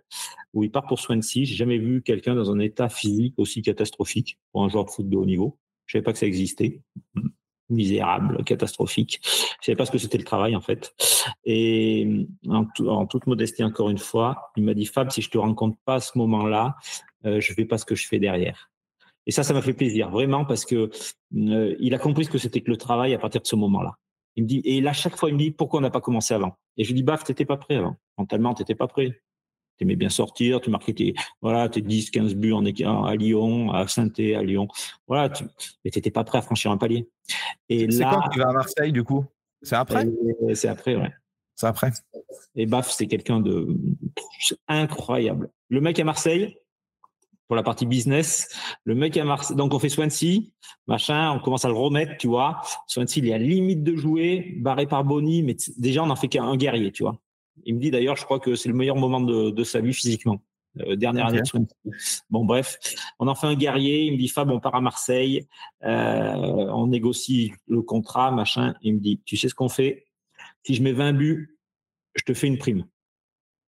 où 0.53 0.63
il 0.63 0.71
part 0.71 0.87
pour 0.87 1.01
Swansea. 1.01 1.45
J'ai 1.45 1.55
jamais 1.55 1.79
vu 1.79 2.03
quelqu'un 2.03 2.35
dans 2.35 2.51
un 2.51 2.59
état 2.59 2.91
physique 2.91 3.35
aussi 3.39 3.63
catastrophique 3.63 4.39
pour 4.53 4.63
un 4.65 4.69
joueur 4.69 4.85
de 4.85 4.91
foot 4.91 5.09
de 5.09 5.17
haut 5.17 5.25
niveau. 5.25 5.59
Je 5.87 5.93
savais 5.93 6.03
pas 6.03 6.13
que 6.13 6.19
ça 6.19 6.27
existait. 6.27 6.83
Misérable, 7.71 8.45
catastrophique. 8.45 9.21
Je 9.23 9.67
savais 9.67 9.77
pas 9.77 9.87
ce 9.87 9.91
que 9.91 9.99
c'était 9.99 10.19
le 10.19 10.25
travail 10.25 10.55
en 10.55 10.61
fait. 10.61 10.95
Et 11.45 12.27
en, 12.47 12.67
en, 12.87 13.07
toute 13.07 13.27
modestie, 13.27 13.65
encore 13.65 13.89
une 13.89 13.99
fois, 13.99 14.53
il 14.57 14.65
m'a 14.65 14.75
dit 14.75 14.87
Fab, 14.87 15.11
si 15.11 15.23
je 15.23 15.31
te 15.31 15.39
rencontre 15.39 15.79
pas 15.85 15.95
à 15.95 16.01
ce 16.01 16.17
moment-là, 16.19 16.77
euh, 17.25 17.41
je 17.41 17.53
fais 17.53 17.65
pas 17.65 17.79
ce 17.79 17.85
que 17.85 17.95
je 17.95 18.07
fais 18.07 18.19
derrière. 18.19 18.71
Et 19.29 19.31
ça, 19.31 19.43
ça 19.43 19.53
m'a 19.53 19.61
fait 19.61 19.75
plaisir, 19.75 20.11
vraiment, 20.11 20.47
parce 20.47 20.65
que 20.65 20.91
euh, 21.37 21.77
il 21.79 21.95
a 21.95 21.99
compris 21.99 22.25
ce 22.25 22.31
que 22.31 22.39
c'était 22.39 22.63
que 22.63 22.71
le 22.71 22.79
travail 22.79 23.15
à 23.15 23.19
partir 23.19 23.43
de 23.43 23.47
ce 23.47 23.57
moment-là. 23.57 23.93
Il 24.37 24.45
me 24.45 24.49
dit, 24.49 24.63
et 24.65 24.81
là, 24.81 24.95
chaque 24.95 25.17
fois, 25.17 25.29
il 25.29 25.35
me 25.35 25.39
dit, 25.39 25.51
pourquoi 25.51 25.81
on 25.81 25.83
n'a 25.83 25.91
pas 25.91 26.01
commencé 26.01 26.33
avant? 26.33 26.57
Et 26.79 26.85
je 26.85 26.89
lui 26.89 26.95
dis, 26.95 27.03
baf, 27.03 27.25
t'étais 27.25 27.45
pas 27.45 27.59
prêt 27.59 27.77
avant. 27.77 27.97
Mentalement, 28.17 28.55
t'étais 28.55 28.75
pas 28.75 28.89
prêt. 28.89 29.21
Tu 29.77 29.85
aimais 29.85 29.97
bien 29.97 30.09
sortir, 30.09 30.63
tu 30.63 30.71
marquais 30.71 30.95
tes, 30.95 31.15
voilà, 31.43 31.69
tes 31.69 31.83
10, 31.83 32.11
15 32.11 32.35
buts 32.37 32.53
en, 32.53 32.65
à 33.05 33.15
Lyon, 33.17 33.71
à 33.71 33.87
saint 33.87 34.09
à 34.09 34.43
Lyon. 34.43 34.67
Voilà, 35.07 35.29
tu, 35.29 35.45
mais 35.85 35.91
t'étais 35.91 36.11
pas 36.11 36.25
prêt 36.25 36.39
à 36.39 36.43
franchir 36.43 36.71
un 36.71 36.79
palier. 36.79 37.09
Et 37.69 37.89
c'est 37.91 38.05
quand 38.05 38.31
tu 38.33 38.39
vas 38.39 38.49
à 38.49 38.53
Marseille, 38.53 38.93
du 38.93 39.05
coup? 39.05 39.27
C'est 39.61 39.77
après? 39.77 40.09
C'est 40.55 40.69
après, 40.69 40.97
ouais. 40.97 41.13
C'est 41.55 41.67
après? 41.67 41.91
Et 42.55 42.65
Baf, 42.65 42.91
c'est 42.91 43.07
quelqu'un 43.07 43.41
de 43.41 43.77
incroyable. 44.69 45.51
Le 45.69 45.81
mec 45.83 45.99
à 46.01 46.05
Marseille, 46.05 46.57
pour 47.49 47.57
la 47.57 47.63
partie 47.63 47.87
business. 47.87 48.49
Le 48.85 48.95
mec 48.95 49.17
à 49.17 49.25
Marseille, 49.25 49.57
donc 49.57 49.75
on 49.75 49.79
fait 49.79 49.89
Swansea, 49.89 50.43
machin, 50.87 51.33
on 51.33 51.41
commence 51.41 51.65
à 51.65 51.69
le 51.69 51.75
remettre, 51.75 52.17
tu 52.19 52.29
vois. 52.29 52.61
Swansea, 52.87 53.19
il 53.19 53.29
est 53.29 53.33
à 53.33 53.39
limite 53.39 53.83
de 53.83 53.97
jouer, 53.97 54.55
barré 54.59 54.87
par 54.87 55.03
Bonny, 55.03 55.43
mais 55.43 55.57
déjà 55.79 56.05
on 56.05 56.11
en 56.11 56.17
fait 56.17 56.29
qu'un 56.29 56.57
guerrier, 56.57 56.93
tu 56.93 57.03
vois. 57.03 57.19
Il 57.65 57.75
me 57.75 57.81
dit 57.81 57.91
d'ailleurs, 57.91 58.17
je 58.17 58.25
crois 58.25 58.39
que 58.39 58.55
c'est 58.55 58.69
le 58.69 58.75
meilleur 58.75 58.97
moment 58.97 59.21
de, 59.21 59.65
sa 59.65 59.81
vie 59.81 59.93
physiquement. 59.93 60.41
Euh, 60.81 60.95
dernière 60.95 61.27
année 61.27 61.41
de. 61.41 61.93
Bon, 62.31 62.45
bref, 62.45 62.79
on 63.19 63.27
en 63.27 63.35
fait 63.35 63.47
un 63.47 63.55
guerrier. 63.55 64.05
Il 64.05 64.13
me 64.13 64.19
dit 64.19 64.29
Fab, 64.29 64.51
on 64.51 64.61
part 64.61 64.77
à 64.77 64.81
Marseille. 64.81 65.49
Euh, 65.83 66.35
on 66.37 66.87
négocie 66.87 67.53
le 67.67 67.83
contrat, 67.83 68.31
machin. 68.31 68.75
Il 68.83 68.95
me 68.95 69.01
dit 69.01 69.21
Tu 69.25 69.37
sais 69.37 69.49
ce 69.49 69.55
qu'on 69.55 69.69
fait? 69.69 70.07
Si 70.63 70.75
je 70.75 70.83
mets 70.83 70.93
20 70.93 71.15
buts, 71.15 71.59
je 72.15 72.23
te 72.23 72.35
fais 72.35 72.47
une 72.47 72.59
prime. 72.59 72.85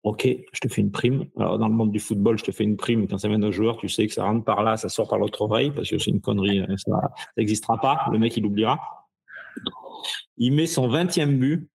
Ok, 0.03 0.27
je 0.27 0.59
te 0.59 0.67
fais 0.67 0.81
une 0.81 0.91
prime. 0.91 1.25
Alors, 1.37 1.57
dans 1.57 1.69
le 1.69 1.73
monde 1.73 1.91
du 1.91 1.99
football, 1.99 2.37
je 2.37 2.43
te 2.43 2.51
fais 2.51 2.65
une 2.65 2.75
prime. 2.75 3.07
Quand 3.07 3.17
ça 3.17 3.29
vient 3.29 3.39
d'un 3.39 3.51
joueur, 3.51 3.77
tu 3.77 3.87
sais 3.87 4.05
que 4.05 4.13
ça 4.13 4.25
rentre 4.25 4.43
par 4.43 4.61
là, 4.61 4.75
ça 4.75 4.89
sort 4.89 5.07
par 5.07 5.17
l'autre 5.17 5.41
oreille, 5.41 5.71
parce 5.71 5.89
que 5.89 5.97
c'est 5.97 6.11
une 6.11 6.19
connerie. 6.19 6.59
Hein, 6.59 6.75
ça 6.77 7.13
n'existera 7.37 7.79
pas. 7.79 8.05
Le 8.11 8.19
mec, 8.19 8.35
il 8.35 8.45
oubliera. 8.45 9.07
Il 10.35 10.53
met 10.53 10.67
son 10.67 10.89
20e 10.89 11.37
but 11.37 11.69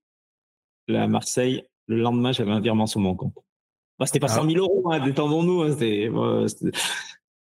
à 0.89 1.07
Marseille. 1.09 1.65
Le 1.87 1.97
lendemain, 1.97 2.33
j'avais 2.33 2.51
un 2.51 2.61
virement 2.61 2.87
sur 2.87 3.01
mon 3.01 3.15
compte. 3.15 3.33
Bah, 3.99 4.05
c'était 4.05 4.21
pas 4.21 4.29
100 4.29 4.43
ah. 4.43 4.51
000 4.51 4.59
euros, 4.59 4.93
hein, 4.93 5.01
détendons-nous. 5.01 5.63
Hein, 5.63 6.47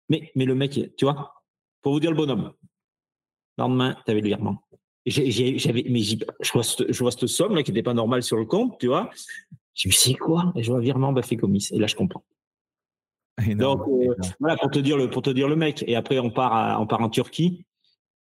mais, 0.09 0.31
mais 0.37 0.45
le 0.45 0.55
mec, 0.55 0.95
tu 0.97 1.05
vois, 1.05 1.43
pour 1.83 1.93
vous 1.93 2.01
dire 2.01 2.11
le 2.11 2.17
bonhomme, 2.17 2.53
le 3.57 3.63
lendemain, 3.63 3.97
tu 4.05 4.13
avais 4.13 4.21
le 4.21 4.29
virement. 4.29 4.63
J'avais, 5.07 5.85
mais 5.89 6.01
je 6.03 6.53
vois, 6.53 6.63
cette, 6.63 6.93
je 6.93 6.99
vois 7.01 7.11
cette 7.11 7.27
somme 7.27 7.55
là 7.55 7.63
qui 7.63 7.73
n'était 7.73 7.83
pas 7.83 7.95
normale 7.95 8.23
sur 8.23 8.37
le 8.37 8.45
compte, 8.45 8.79
tu 8.79 8.87
vois. 8.87 9.11
Je 9.79 9.89
me 9.89 9.93
suis 9.93 10.13
dit, 10.13 10.17
quoi? 10.17 10.53
Et 10.57 10.63
je 10.63 10.73
vois 10.73 10.81
virement 10.81 11.15
fait 11.23 11.37
commis. 11.37 11.69
Et 11.71 11.79
là, 11.79 11.87
je 11.87 11.95
comprends. 11.95 12.25
Donc, 13.47 13.81
euh, 13.87 14.15
voilà, 14.41 14.57
pour 14.57 14.71
te, 14.71 14.81
dire 14.81 14.97
le, 14.97 15.09
pour 15.09 15.23
te 15.23 15.31
dire 15.31 15.49
le 15.49 15.55
mec. 15.55 15.85
Et 15.87 15.95
après, 15.95 16.19
on 16.19 16.31
part, 16.31 16.81
on 16.81 16.87
part 16.87 17.01
en 17.01 17.09
Turquie. 17.09 17.65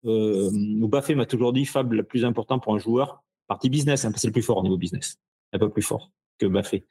Euh, 0.06 0.50
Baffé 0.88 1.14
m'a 1.14 1.26
toujours 1.26 1.52
dit, 1.52 1.66
Fab, 1.66 1.92
le 1.92 2.04
plus 2.04 2.24
important 2.24 2.58
pour 2.60 2.74
un 2.74 2.80
joueur, 2.80 3.22
partie 3.48 3.70
business, 3.70 4.06
hein, 4.06 4.12
c'est 4.16 4.28
le 4.28 4.34
plus 4.34 4.42
fort 4.42 4.58
au 4.58 4.64
niveau 4.64 4.78
business. 4.78 5.20
Un 5.52 5.60
peu 5.60 5.70
plus 5.70 5.82
fort 5.82 6.12
que 6.40 6.46
Baffé. 6.46 6.86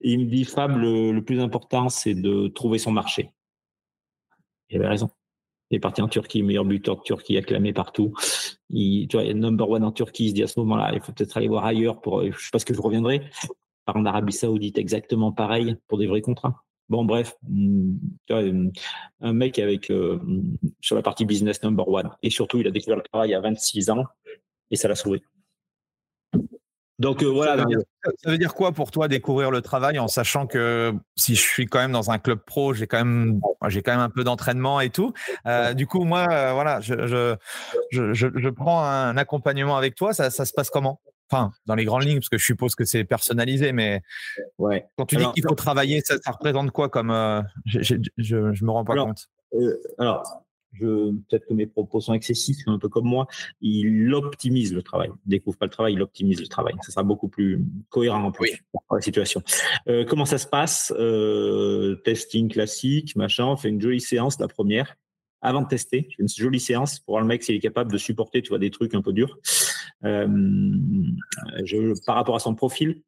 il 0.00 0.20
me 0.20 0.24
dit, 0.30 0.44
Fab, 0.44 0.76
le, 0.78 1.20
plus 1.20 1.40
important, 1.40 1.90
c'est 1.90 2.14
de 2.14 2.48
trouver 2.48 2.78
son 2.78 2.92
marché. 2.92 3.30
Il 4.70 4.78
avait 4.78 4.88
raison. 4.88 5.10
Il 5.70 5.76
est 5.76 5.80
parti 5.80 6.00
en 6.00 6.08
Turquie, 6.08 6.42
meilleur 6.42 6.64
buteur 6.64 6.96
de 6.96 7.02
Turquie, 7.02 7.36
acclamé 7.36 7.74
partout. 7.74 8.14
Il, 8.70 9.08
tu 9.08 9.18
vois, 9.18 9.32
number 9.34 9.68
one 9.68 9.84
en 9.84 9.92
Turquie. 9.92 10.24
Il 10.24 10.28
se 10.30 10.34
dit 10.34 10.42
à 10.42 10.46
ce 10.46 10.58
moment-là, 10.60 10.92
il 10.94 11.00
faut 11.00 11.12
peut-être 11.12 11.36
aller 11.36 11.48
voir 11.48 11.66
ailleurs 11.66 12.00
pour, 12.00 12.24
je 12.24 12.38
sais 12.38 12.50
pas 12.50 12.58
ce 12.58 12.64
que 12.64 12.72
je 12.72 12.80
reviendrai. 12.80 13.22
Par 13.86 13.96
en 13.96 14.04
Arabie 14.04 14.32
Saoudite, 14.32 14.78
exactement 14.78 15.32
pareil 15.32 15.76
pour 15.88 15.96
des 15.96 16.06
vrais 16.06 16.20
contrats. 16.20 16.66
Bon, 16.88 17.04
bref, 17.04 17.36
mm, 17.48 18.70
un 19.20 19.32
mec 19.32 19.58
avec 19.58 19.90
euh, 19.90 20.20
sur 20.80 20.94
la 20.94 21.02
partie 21.02 21.24
business 21.24 21.62
number 21.62 21.88
one. 21.88 22.10
Et 22.22 22.30
surtout, 22.30 22.58
il 22.58 22.66
a 22.66 22.70
découvert 22.70 22.96
le 22.96 23.02
travail 23.02 23.34
à 23.34 23.40
26 23.40 23.90
ans 23.90 24.04
et 24.70 24.76
ça 24.76 24.86
l'a 24.86 24.94
sauvé. 24.94 25.22
Donc 26.98 27.22
euh, 27.22 27.26
voilà. 27.26 27.56
Ça 27.56 28.30
veut, 28.30 28.38
dire, 28.38 28.54
quoi 28.54 28.72
pour 28.72 28.90
toi 28.90 29.08
découvrir 29.08 29.50
le 29.50 29.60
travail 29.60 29.98
en 29.98 30.08
sachant 30.08 30.46
que 30.46 30.94
si 31.16 31.34
je 31.34 31.42
suis 31.42 31.66
quand 31.66 31.80
même 31.80 31.92
dans 31.92 32.10
un 32.10 32.18
club 32.18 32.38
pro, 32.46 32.72
j'ai 32.72 32.86
quand 32.86 32.98
même 32.98 33.40
j'ai 33.68 33.82
quand 33.82 33.92
même 33.92 34.00
un 34.00 34.08
peu 34.08 34.24
d'entraînement 34.24 34.80
et 34.80 34.90
tout. 34.90 35.12
Euh, 35.46 35.74
du 35.74 35.86
coup, 35.86 36.04
moi, 36.04 36.24
voilà, 36.52 36.80
je 36.80 37.06
je, 37.90 38.14
je, 38.14 38.48
prends 38.48 38.82
un 38.82 39.16
accompagnement 39.16 39.76
avec 39.76 39.94
toi. 39.94 40.14
Ça, 40.14 40.30
ça 40.30 40.44
se 40.46 40.52
passe 40.54 40.70
comment? 40.70 41.00
Enfin, 41.30 41.50
dans 41.66 41.74
les 41.74 41.84
grandes 41.84 42.04
lignes, 42.04 42.18
parce 42.18 42.28
que 42.28 42.38
je 42.38 42.44
suppose 42.44 42.74
que 42.74 42.84
c'est 42.84 43.04
personnalisé, 43.04 43.72
mais 43.72 44.02
ouais. 44.58 44.86
quand 44.96 45.06
tu 45.06 45.16
dis 45.16 45.24
qu'il 45.34 45.42
faut 45.42 45.54
travailler, 45.54 46.00
ça, 46.02 46.16
représente 46.30 46.70
quoi 46.70 46.88
comme 46.88 47.10
euh, 47.10 47.42
je, 47.64 47.94
ne 47.94 48.64
me 48.64 48.70
rends 48.70 48.84
pas 48.84 48.94
compte. 48.94 49.26
Euh, 49.54 49.76
alors, 49.98 50.44
peut-être 50.78 51.46
que 51.46 51.54
mes 51.54 51.66
propos 51.66 52.00
sont 52.00 52.14
excessifs, 52.14 52.58
un 52.66 52.78
peu 52.78 52.88
comme 52.88 53.06
moi. 53.06 53.26
Il 53.60 54.14
optimise 54.14 54.72
le 54.72 54.82
travail. 54.82 55.10
Il 55.26 55.30
découvre 55.30 55.56
pas 55.58 55.66
le 55.66 55.72
travail, 55.72 55.94
il 55.94 56.02
optimise 56.02 56.40
le 56.40 56.46
travail. 56.46 56.74
Ça 56.82 56.92
sera 56.92 57.02
beaucoup 57.02 57.28
plus 57.28 57.64
cohérent 57.88 58.22
en 58.22 58.30
plus 58.30 58.62
pour 58.70 58.82
la 58.94 59.00
situation. 59.00 59.42
Euh, 59.88 60.04
comment 60.04 60.26
ça 60.26 60.38
se 60.38 60.46
passe 60.46 60.92
Testing 62.04 62.48
classique, 62.48 63.16
machin. 63.16 63.46
On 63.46 63.56
fait 63.56 63.68
une 63.68 63.80
jolie 63.80 64.00
séance 64.00 64.38
la 64.38 64.48
première 64.48 64.96
avant 65.46 65.62
de 65.62 65.68
tester. 65.68 66.08
une 66.18 66.28
jolie 66.28 66.58
séance 66.58 66.98
pour 66.98 67.12
voir 67.12 67.22
le 67.22 67.28
mec 67.28 67.42
s'il 67.44 67.54
est 67.54 67.60
capable 67.60 67.92
de 67.92 67.98
supporter, 67.98 68.42
des 68.58 68.70
trucs 68.70 68.94
un 68.94 69.00
peu 69.00 69.12
durs. 69.12 69.38
Euh, 70.04 70.26
je, 71.64 72.04
par 72.04 72.16
rapport 72.16 72.34
à 72.34 72.40
son 72.40 72.56
profil, 72.56 73.02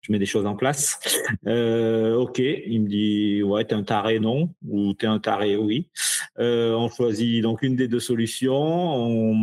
je 0.00 0.10
mets 0.10 0.18
des 0.18 0.26
choses 0.26 0.44
en 0.44 0.56
place. 0.56 0.98
Euh, 1.46 2.14
ok, 2.14 2.38
il 2.38 2.82
me 2.82 2.88
dit 2.88 3.42
ouais, 3.42 3.64
t'es 3.64 3.74
un 3.74 3.84
taré, 3.84 4.18
non, 4.18 4.52
ou 4.66 4.92
t'es 4.94 5.06
un 5.06 5.20
taré, 5.20 5.56
oui. 5.56 5.88
Euh, 6.38 6.74
on 6.74 6.88
choisit 6.88 7.42
donc 7.42 7.62
une 7.62 7.76
des 7.76 7.86
deux 7.86 8.00
solutions. 8.00 9.34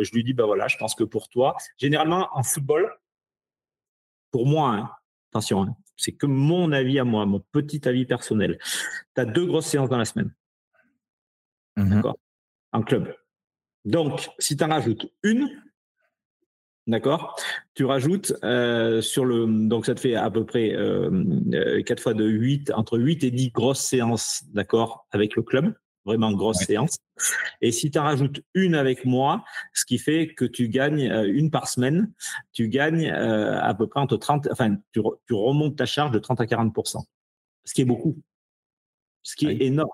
je 0.00 0.10
lui 0.12 0.24
dis 0.24 0.32
bah 0.32 0.46
voilà, 0.46 0.68
je 0.68 0.76
pense 0.78 0.94
que 0.94 1.04
pour 1.04 1.28
toi, 1.28 1.56
généralement 1.76 2.28
en 2.32 2.42
football, 2.42 2.90
pour 4.30 4.46
moi, 4.46 4.70
hein, 4.70 4.90
attention, 5.30 5.62
hein, 5.62 5.76
c'est 5.96 6.12
que 6.12 6.26
mon 6.26 6.72
avis 6.72 6.98
à 6.98 7.04
moi, 7.04 7.26
mon 7.26 7.40
petit 7.52 7.86
avis 7.86 8.06
personnel. 8.06 8.58
Tu 9.14 9.20
as 9.20 9.26
deux 9.26 9.44
grosses 9.44 9.66
séances 9.66 9.90
dans 9.90 9.98
la 9.98 10.06
semaine. 10.06 10.32
Mmh 11.76 11.94
d'accord? 11.94 12.16
En 12.72 12.82
club. 12.82 13.14
Donc, 13.84 14.30
si 14.38 14.56
tu 14.56 14.64
en 14.64 14.68
rajoutes 14.68 15.06
une, 15.22 15.48
D'accord 16.88 17.36
Tu 17.74 17.84
rajoutes 17.84 18.32
euh, 18.42 19.00
sur 19.00 19.24
le. 19.24 19.46
Donc, 19.46 19.86
ça 19.86 19.94
te 19.94 20.00
fait 20.00 20.16
à 20.16 20.30
peu 20.30 20.44
près 20.44 20.70
4 20.70 20.76
euh, 20.76 21.82
fois 21.96 22.14
de 22.14 22.24
8, 22.24 22.72
entre 22.74 22.98
8 22.98 23.22
et 23.22 23.30
10 23.30 23.50
grosses 23.50 23.82
séances, 23.82 24.42
d'accord, 24.52 25.06
avec 25.12 25.36
le 25.36 25.42
club. 25.42 25.74
Vraiment 26.04 26.32
grosses 26.32 26.64
séances. 26.64 26.96
Et 27.60 27.70
si 27.70 27.92
tu 27.92 27.98
en 28.00 28.02
rajoutes 28.02 28.42
une 28.54 28.74
avec 28.74 29.04
moi, 29.04 29.44
ce 29.72 29.84
qui 29.84 29.98
fait 29.98 30.34
que 30.34 30.44
tu 30.44 30.68
gagnes 30.68 31.08
euh, 31.08 31.32
une 31.32 31.52
par 31.52 31.68
semaine, 31.68 32.12
tu 32.52 32.68
gagnes 32.68 33.08
à 33.12 33.72
peu 33.74 33.86
près 33.86 34.00
entre 34.00 34.16
30. 34.16 34.48
Enfin, 34.50 34.76
tu, 34.90 35.00
remontes 35.30 35.76
ta 35.76 35.86
charge 35.86 36.10
de 36.10 36.18
30 36.18 36.40
à 36.40 36.46
40% 36.46 37.04
Ce 37.64 37.74
qui 37.74 37.82
est 37.82 37.84
beaucoup. 37.84 38.18
Ce 39.22 39.36
qui 39.36 39.46
est 39.46 39.62
énorme. 39.62 39.88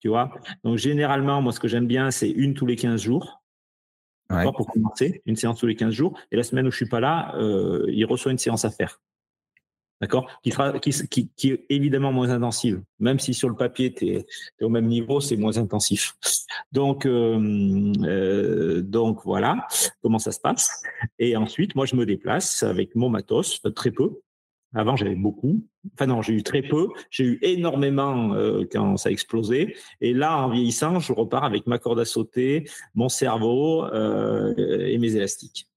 Tu 0.00 0.08
vois 0.08 0.30
Donc, 0.64 0.78
généralement, 0.78 1.42
moi, 1.42 1.52
ce 1.52 1.60
que 1.60 1.68
j'aime 1.68 1.86
bien, 1.86 2.10
c'est 2.10 2.30
une 2.30 2.54
tous 2.54 2.66
les 2.66 2.76
15 2.76 3.00
jours. 3.00 3.42
Pour 4.28 4.66
commencer, 4.66 5.22
une 5.24 5.36
séance 5.36 5.58
tous 5.58 5.66
les 5.66 5.74
15 5.74 5.90
jours. 5.92 6.18
Et 6.30 6.36
la 6.36 6.42
semaine 6.42 6.66
où 6.66 6.70
je 6.70 6.76
suis 6.76 6.88
pas 6.88 7.00
là, 7.00 7.34
euh, 7.36 7.86
il 7.88 8.04
reçoit 8.04 8.30
une 8.30 8.38
séance 8.38 8.66
à 8.66 8.70
faire. 8.70 9.00
D'accord? 10.00 10.30
Qui, 10.42 10.52
qui, 11.08 11.30
qui, 11.34 11.50
est 11.50 11.64
évidemment 11.70 12.12
moins 12.12 12.28
intensive. 12.30 12.82
Même 13.00 13.18
si 13.18 13.34
sur 13.34 13.48
le 13.48 13.56
papier, 13.56 13.92
tu 13.92 14.08
es, 14.08 14.26
au 14.60 14.68
même 14.68 14.86
niveau, 14.86 15.20
c'est 15.20 15.36
moins 15.36 15.56
intensif. 15.56 16.14
Donc, 16.72 17.06
euh, 17.06 17.92
euh, 18.04 18.82
donc 18.82 19.20
voilà 19.24 19.66
comment 20.02 20.18
ça 20.18 20.30
se 20.30 20.40
passe. 20.40 20.82
Et 21.18 21.36
ensuite, 21.36 21.74
moi, 21.74 21.86
je 21.86 21.96
me 21.96 22.04
déplace 22.04 22.62
avec 22.62 22.94
mon 22.94 23.08
matos, 23.08 23.60
très 23.74 23.90
peu, 23.90 24.20
avant, 24.74 24.96
j'avais 24.96 25.14
beaucoup. 25.14 25.64
Enfin 25.94 26.06
non, 26.06 26.20
j'ai 26.20 26.34
eu 26.34 26.42
très 26.42 26.62
peu. 26.62 26.88
J'ai 27.10 27.24
eu 27.24 27.38
énormément 27.42 28.34
euh, 28.34 28.64
quand 28.70 28.96
ça 28.96 29.08
a 29.08 29.12
explosé. 29.12 29.76
Et 30.00 30.12
là, 30.12 30.36
en 30.38 30.50
vieillissant, 30.50 31.00
je 31.00 31.12
repars 31.12 31.44
avec 31.44 31.66
ma 31.66 31.78
corde 31.78 32.00
à 32.00 32.04
sauter, 32.04 32.68
mon 32.94 33.08
cerveau 33.08 33.86
euh, 33.86 34.54
et 34.56 34.98
mes 34.98 35.16
élastiques. 35.16 35.68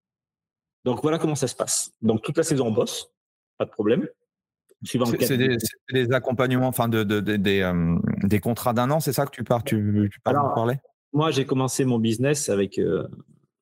Donc 0.84 1.02
voilà 1.04 1.20
comment 1.20 1.36
ça 1.36 1.48
se 1.48 1.56
passe. 1.56 1.94
Donc 2.02 2.22
toute 2.22 2.38
la 2.38 2.44
saison 2.44 2.68
on 2.68 2.72
bosse, 2.72 3.12
pas 3.58 3.66
de 3.66 3.70
problème. 3.70 4.08
C'est 4.84 5.38
des, 5.38 6.12
accompagnements, 6.12 6.68
enfin 6.68 6.90
de, 6.90 7.04
des, 7.04 7.62
euh, 7.62 7.96
des, 8.24 8.40
contrats 8.40 8.74
d'un 8.74 8.90
an, 8.90 9.00
c'est 9.00 9.14
ça 9.14 9.28
que 9.28 9.32
tu 9.32 9.44
pars, 9.44 9.64
tu, 9.64 10.10
tu 10.12 10.20
parler? 10.22 10.74
Moi, 11.14 11.30
j'ai 11.30 11.46
commencé 11.46 11.86
mon 11.86 12.00
business 12.00 12.50
avec 12.50 12.82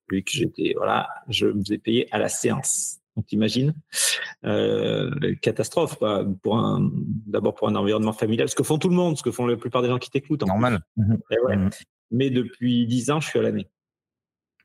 lui 0.07 0.23
que 0.23 0.31
j'étais, 0.31 0.73
voilà, 0.77 1.09
je 1.27 1.47
me 1.47 1.61
faisais 1.61 1.77
payer 1.77 2.07
à 2.13 2.19
la 2.19 2.29
séance. 2.29 2.98
Donc, 3.19 3.25
t'imagines 3.25 3.73
euh, 4.45 5.35
catastrophe 5.41 5.99
pour 6.41 6.57
un 6.57 6.89
d'abord 7.27 7.53
pour 7.53 7.67
un 7.67 7.75
environnement 7.75 8.13
familial, 8.13 8.47
ce 8.47 8.55
que 8.55 8.63
font 8.63 8.77
tout 8.77 8.87
le 8.87 8.95
monde, 8.95 9.17
ce 9.17 9.23
que 9.23 9.31
font 9.31 9.45
la 9.45 9.57
plupart 9.57 9.81
des 9.81 9.89
gens 9.89 9.97
qui 9.97 10.09
t'écoutent. 10.09 10.47
Normal. 10.47 10.79
Mhm. 10.95 11.19
Mhm. 11.29 11.69
Mais 12.11 12.29
depuis 12.29 12.87
dix 12.87 13.11
ans, 13.11 13.19
je 13.19 13.27
suis 13.27 13.37
à 13.37 13.41
l'année. 13.41 13.67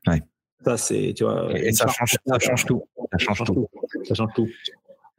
Ouais. 0.07 0.21
Ça 0.63 0.77
c'est, 0.77 1.13
tu 1.17 1.25
vois. 1.25 1.51
Et, 1.59 1.73
ça, 1.73 1.87
change, 1.87 2.15
ça 2.25 2.39
change 2.39 2.65
tout. 2.65 2.87
Ça 3.11 3.17
change 3.17 3.43
tout. 3.43 3.67
Ça 4.05 4.13
change 4.13 4.31
tout. 4.33 4.47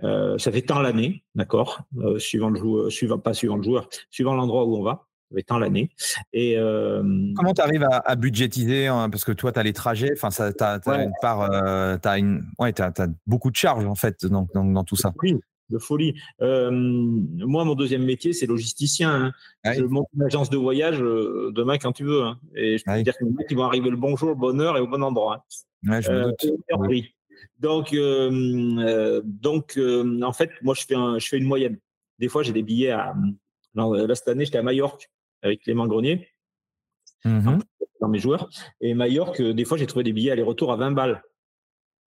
Euh, 0.02 0.38
ça 0.38 0.50
fait 0.50 0.62
tant 0.62 0.80
l'année, 0.80 1.22
d'accord, 1.34 1.82
euh, 1.98 2.18
suivant 2.18 2.48
le 2.48 2.58
joueur, 2.58 2.90
suivant 2.90 3.18
pas 3.18 3.34
suivant 3.34 3.56
le 3.56 3.62
joueur, 3.64 3.90
suivant 4.08 4.32
l'endroit 4.32 4.64
où 4.64 4.76
on 4.78 4.82
va 4.82 5.08
tant 5.46 5.58
l'année. 5.58 5.90
Et 6.32 6.56
euh, 6.56 7.02
comment 7.36 7.54
tu 7.54 7.60
arrives 7.60 7.86
à, 7.90 8.16
budgétiser 8.16 8.86
hein, 8.86 9.10
parce 9.10 9.24
que 9.24 9.32
toi 9.32 9.52
tu 9.52 9.58
as 9.58 9.62
les 9.62 9.72
trajets, 9.72 10.12
enfin 10.12 10.30
ça 10.30 10.52
tu 10.52 10.62
as, 10.62 10.80
une 10.86 11.12
euh, 11.24 11.98
tu 11.98 12.08
as 12.08 12.18
une 12.18 12.44
ouais, 12.58 12.72
tu 12.72 12.82
as, 12.82 12.92
beaucoup 13.26 13.50
de 13.50 13.56
charges 13.56 13.86
en 13.86 13.94
fait 13.94 14.24
dans, 14.26 14.46
dans, 14.54 14.84
tout 14.84 14.96
ça. 14.96 15.12
Oui, 15.22 15.36
de 15.70 15.78
folie. 15.78 16.14
Euh, 16.40 16.70
moi 16.70 17.64
mon 17.64 17.74
deuxième 17.74 18.04
métier 18.04 18.32
c'est 18.32 18.46
logisticien. 18.46 19.32
Hein. 19.64 19.72
Je 19.72 19.82
monte 19.82 20.06
une 20.14 20.22
agence 20.22 20.50
de 20.50 20.56
voyage 20.56 20.98
demain 20.98 21.78
quand 21.78 21.92
tu 21.92 22.04
veux 22.04 22.22
hein. 22.22 22.38
et 22.54 22.78
je 22.78 22.84
peux 22.84 23.02
dire 23.02 23.16
que 23.16 23.24
les 23.24 23.30
mecs 23.30 23.46
ils 23.50 23.56
vont 23.56 23.64
arriver 23.64 23.90
le 23.90 23.96
bon 23.96 24.16
jour, 24.16 24.34
bonne 24.36 24.60
heure 24.60 24.76
et 24.76 24.80
au 24.80 24.86
bon 24.86 25.02
endroit. 25.02 25.44
je 25.82 26.10
me 26.10 26.24
doute. 26.24 27.04
Donc 27.58 27.94
donc 29.24 29.78
en 30.22 30.32
fait 30.32 30.50
moi 30.62 30.74
je 30.74 30.84
fais 30.86 30.94
un, 30.94 31.18
je 31.18 31.28
fais 31.28 31.38
une 31.38 31.46
moyenne. 31.46 31.78
Des 32.18 32.28
fois 32.28 32.42
j'ai 32.42 32.52
des 32.52 32.62
billets 32.62 32.92
à 32.92 33.14
là, 33.76 34.14
cette 34.14 34.28
année, 34.28 34.44
j'étais 34.44 34.58
à 34.58 34.62
Majorque 34.62 35.10
avec 35.46 35.62
Clément 35.62 35.86
Grenier, 35.86 36.28
mmh 37.24 37.58
dans 38.00 38.08
mes 38.08 38.18
joueurs. 38.18 38.50
Et 38.82 38.92
Majorque, 38.92 39.40
des 39.40 39.64
fois, 39.64 39.78
j'ai 39.78 39.86
trouvé 39.86 40.04
des 40.04 40.12
billets 40.12 40.30
aller-retour 40.30 40.70
à 40.70 40.76
20 40.76 40.90
balles. 40.92 41.22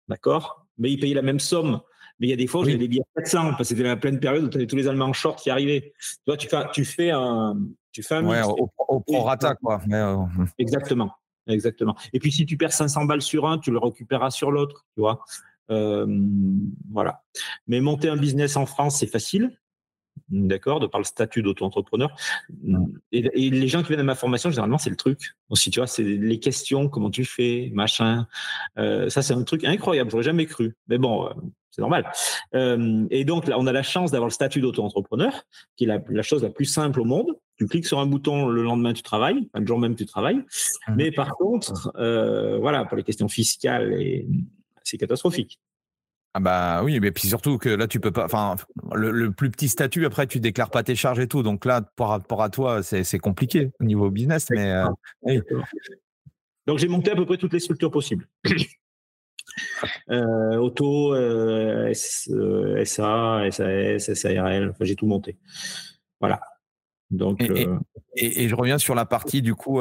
D'accord? 0.08 0.66
Mais 0.80 0.92
ils 0.92 1.00
payaient 1.00 1.14
la 1.14 1.22
même 1.22 1.40
somme 1.40 1.80
Mais 2.20 2.28
il 2.28 2.30
y 2.32 2.34
a 2.34 2.36
des 2.36 2.48
fois 2.48 2.62
où 2.62 2.64
j'avais 2.66 2.78
des 2.78 2.88
billets 2.88 3.04
à 3.16 3.22
400 3.22 3.52
parce 3.52 3.58
que 3.58 3.64
c'était 3.66 3.84
la 3.84 3.96
pleine 3.96 4.20
période 4.20 4.44
où 4.44 4.50
tu 4.50 4.58
avais 4.58 4.66
tous 4.68 4.76
les 4.76 4.88
Allemands 4.88 5.06
en 5.06 5.14
short 5.14 5.40
qui 5.40 5.50
arrivaient. 5.50 5.94
Tu 6.00 6.18
vois, 6.26 6.38
tu 6.38 6.48
fais, 6.48 6.64
tu 6.74 6.86
fais 6.86 7.12
un, 7.12 7.56
tu 7.92 8.04
fais 8.04 8.16
un 8.16 8.26
ouais, 8.26 8.42
au, 8.44 8.70
au 8.88 9.00
prorata, 9.00 9.56
quoi. 9.56 9.80
Euh, 9.92 10.18
exactement. 10.58 11.12
Exactement. 11.48 11.96
Et 12.12 12.20
puis, 12.20 12.32
si 12.32 12.46
tu 12.46 12.58
perds 12.58 12.74
500 12.74 13.06
balles 13.06 13.22
sur 13.22 13.46
un, 13.46 13.60
tu 13.60 13.70
le 13.70 13.78
récupéreras 13.78 14.32
sur 14.32 14.52
l'autre, 14.52 14.86
tu 14.96 15.02
vois. 15.02 15.24
Euh, 15.70 16.06
voilà. 16.92 17.24
Mais 17.68 17.82
monter 17.82 18.10
un 18.10 18.18
business 18.18 18.58
en 18.58 18.66
France, 18.66 18.98
c'est 19.00 19.08
facile 19.08 19.56
d'accord, 20.30 20.80
de 20.80 20.88
par 20.88 21.00
le 21.00 21.06
statut 21.06 21.42
d'auto-entrepreneur. 21.42 22.16
Et, 23.12 23.50
les 23.50 23.68
gens 23.68 23.82
qui 23.82 23.90
viennent 23.90 24.00
à 24.00 24.04
ma 24.04 24.16
formation, 24.16 24.50
généralement, 24.50 24.78
c'est 24.78 24.90
le 24.90 24.96
truc 24.96 25.36
aussi, 25.50 25.72
tu 25.72 25.80
vois, 25.80 25.88
c'est 25.88 26.04
les 26.04 26.40
questions, 26.40 26.90
comment 26.90 27.10
tu 27.10 27.26
fais, 27.26 27.72
machin. 27.74 28.28
Euh, 28.78 29.10
ça, 29.10 29.22
c'est 29.22 29.34
un 29.34 29.44
truc 29.44 29.64
incroyable, 29.64 30.10
j'aurais 30.10 30.24
jamais 30.24 30.46
cru. 30.46 30.76
Mais 30.88 30.98
bon, 30.98 31.28
euh, 31.28 31.30
c'est 31.72 31.82
normal. 31.82 32.10
Euh, 32.56 33.06
et 33.12 33.26
donc, 33.26 33.48
là, 33.48 33.58
on 33.60 33.68
a 33.68 33.72
la 33.72 33.84
chance 33.84 34.12
d'avoir 34.12 34.28
le 34.28 34.34
statut 34.34 34.62
d'auto-entrepreneur, 34.62 35.44
qui 35.76 35.86
est 35.86 36.02
la, 36.08 36.22
chose 36.24 36.44
la 36.44 36.50
plus 36.50 36.66
simple 36.66 37.02
au 37.02 37.06
monde. 37.06 37.28
Tu 37.58 37.68
cliques 37.68 37.86
sur 37.86 38.00
un 38.00 38.06
bouton, 38.06 38.48
le 38.48 38.64
lendemain, 38.64 38.94
tu 38.94 39.04
travailles, 39.04 39.50
le 39.54 39.66
jour 39.66 39.80
même, 39.80 39.96
tu 39.96 40.06
travailles. 40.06 40.38
Mmh. 40.88 40.96
Mais 40.96 41.12
par 41.12 41.30
contre, 41.36 41.92
voilà, 42.60 42.86
pour 42.86 42.98
les 42.98 43.04
questions 43.04 43.28
fiscales, 43.28 43.96
c'est 44.84 44.98
catastrophique. 44.98 45.60
Ah 46.38 46.42
bah 46.42 46.82
oui, 46.84 47.00
mais 47.00 47.12
puis 47.12 47.30
surtout 47.30 47.58
que 47.58 47.70
là 47.70 47.88
tu 47.88 48.02
peux 48.02 48.12
pas. 48.12 48.26
Enfin, 48.26 48.58
le, 48.94 49.32
plus 49.32 49.50
petit 49.50 49.70
statut 49.70 50.06
après 50.06 50.28
tu 50.28 50.42
déclares 50.42 50.70
pas 50.70 50.84
tes 50.84 50.94
charges 50.94 51.20
et 51.20 51.30
tout, 51.30 51.44
donc 51.44 51.64
là 51.64 51.80
par 51.96 52.10
rapport 52.10 52.44
à 52.44 52.50
toi 52.50 52.84
c'est 52.84 53.20
compliqué 53.20 53.72
au 53.80 53.86
niveau 53.86 54.10
business. 54.10 54.50
Mais 54.50 54.70
euh, 54.70 55.40
donc 56.68 56.78
j'ai 56.80 56.90
monté 56.90 57.12
à 57.12 57.16
peu 57.16 57.26
près 57.26 57.38
toutes 57.38 57.54
les 57.54 57.62
structures 57.62 57.90
possibles. 57.90 58.28
Euh, 60.10 60.58
auto, 60.58 61.14
euh, 61.14 61.94
SA, 61.94 63.50
SAS, 63.52 64.14
SARL, 64.14 64.70
enfin, 64.72 64.84
j'ai 64.84 64.96
tout 64.96 65.06
monté. 65.06 65.38
Voilà. 66.20 66.42
Donc, 67.12 67.42
et, 68.16 68.50
je 68.50 68.56
reviens 68.56 68.78
sur 68.78 68.96
la 68.96 69.06
partie 69.06 69.42
du 69.42 69.54
coup 69.54 69.80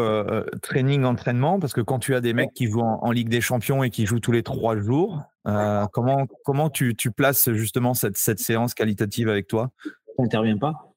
training 0.62 1.04
entraînement 1.04 1.58
parce 1.58 1.72
que 1.72 1.80
quand 1.80 1.98
tu 1.98 2.14
as 2.14 2.20
des 2.20 2.34
mecs 2.34 2.52
qui 2.52 2.66
jouent 2.66 2.82
en, 2.82 3.10
Ligue 3.10 3.28
des 3.28 3.40
Champions 3.40 3.82
et 3.82 3.90
qui 3.90 4.06
jouent 4.06 4.20
tous 4.20 4.32
les 4.32 4.42
trois 4.42 4.76
jours, 4.76 5.22
comment 5.44 6.26
comment 6.44 6.68
tu, 6.68 6.94
tu, 6.94 7.10
places 7.10 7.50
justement 7.52 7.94
cette, 7.94 8.18
cette 8.18 8.40
séance 8.40 8.74
qualitative 8.74 9.28
avec 9.28 9.46
toi? 9.46 9.70
T'interviens 10.18 10.58
pas. 10.58 10.94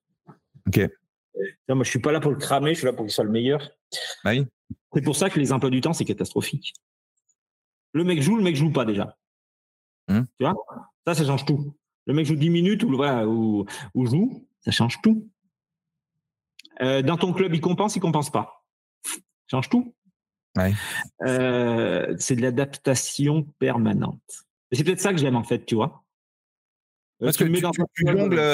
Ok. 0.67 0.81
moi 1.69 1.83
je 1.83 1.89
suis 1.89 1.99
pas 1.99 2.11
là 2.11 2.19
pour 2.19 2.31
le 2.31 2.37
cramer, 2.37 2.73
je 2.73 2.79
suis 2.79 2.85
là 2.85 2.93
pour 2.93 3.05
qu'il 3.05 3.13
soit 3.13 3.23
le 3.23 3.31
meilleur. 3.31 3.71
Bah 4.25 4.31
oui. 4.31 4.45
C'est 4.93 5.01
pour 5.01 5.15
ça 5.15 5.29
que 5.29 5.39
les 5.39 5.53
emplois 5.53 5.69
du 5.69 5.79
temps 5.79 5.93
c'est 5.93 6.05
catastrophique. 6.05 6.73
Le 7.93 8.03
mec 8.03 8.21
joue, 8.21 8.35
le 8.35 8.43
mec 8.43 8.55
joue 8.55 8.71
pas 8.71 8.85
déjà. 8.85 9.15
Mmh. 10.07 10.21
Tu 10.39 10.45
vois? 10.45 10.55
Ça, 11.05 11.15
ça 11.15 11.25
change 11.25 11.45
tout. 11.45 11.73
Le 12.05 12.13
mec 12.13 12.25
joue 12.25 12.35
10 12.35 12.49
minutes 12.49 12.83
ou, 12.83 12.95
voilà, 12.95 13.27
ou, 13.27 13.65
ou 13.93 14.05
joue, 14.05 14.47
ça 14.61 14.71
change 14.71 15.01
tout. 15.01 15.29
Euh, 16.81 17.01
dans 17.01 17.17
ton 17.17 17.33
club, 17.33 17.53
il 17.53 17.61
compense, 17.61 17.95
il 17.95 17.99
compense 17.99 18.29
pas. 18.29 18.63
Change 19.49 19.69
tout. 19.69 19.93
Euh, 21.23 22.15
c'est 22.17 22.35
de 22.35 22.41
l'adaptation 22.41 23.47
permanente. 23.59 24.21
C'est 24.71 24.83
peut-être 24.83 24.99
ça 24.99 25.13
que 25.13 25.19
j'aime 25.19 25.35
en 25.35 25.43
fait, 25.43 25.65
tu 25.65 25.75
vois. 25.75 26.03
Euh, 27.21 27.25
Parce 27.25 27.37
que 27.37 27.45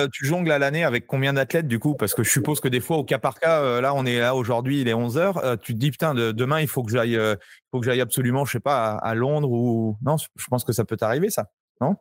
tu, 0.08 0.26
jongles, 0.26 0.52
à 0.52 0.60
l'année 0.60 0.84
avec 0.84 1.06
combien 1.06 1.34
d'athlètes 1.34 1.68
du 1.68 1.80
coup? 1.80 1.96
Parce 1.96 2.14
que 2.14 2.24
je 2.24 2.30
suppose 2.30 2.60
que 2.60 2.68
des 2.68 2.80
fois, 2.80 2.98
au 2.98 3.04
cas 3.04 3.20
par 3.20 3.40
cas, 3.40 3.82
là, 3.82 3.94
on 3.94 4.06
est 4.06 4.20
là 4.20 4.36
aujourd'hui, 4.36 4.82
il 4.82 4.88
est 4.88 4.94
11 4.94 5.18
h 5.18 5.58
tu 5.60 5.74
te 5.74 5.80
dis, 5.80 5.92
putain, 5.92 6.14
demain, 6.14 6.62
il 6.62 6.68
faut 6.68 6.84
que 6.84 6.92
j'aille 6.92 7.20
faut 7.72 7.80
que 7.80 7.86
j'aille 7.86 8.02
absolument, 8.02 8.46
je 8.46 8.54
sais 8.54 8.60
pas, 8.60 8.96
à, 8.96 9.16
Londres 9.16 9.52
ou. 9.52 9.98
Non, 10.02 10.18
je 10.18 10.48
pense 10.50 10.64
que 10.64 10.74
ça 10.74 10.86
peut 10.86 10.98
t'arriver, 10.98 11.30
ça. 11.30 11.50
Non? 11.82 11.96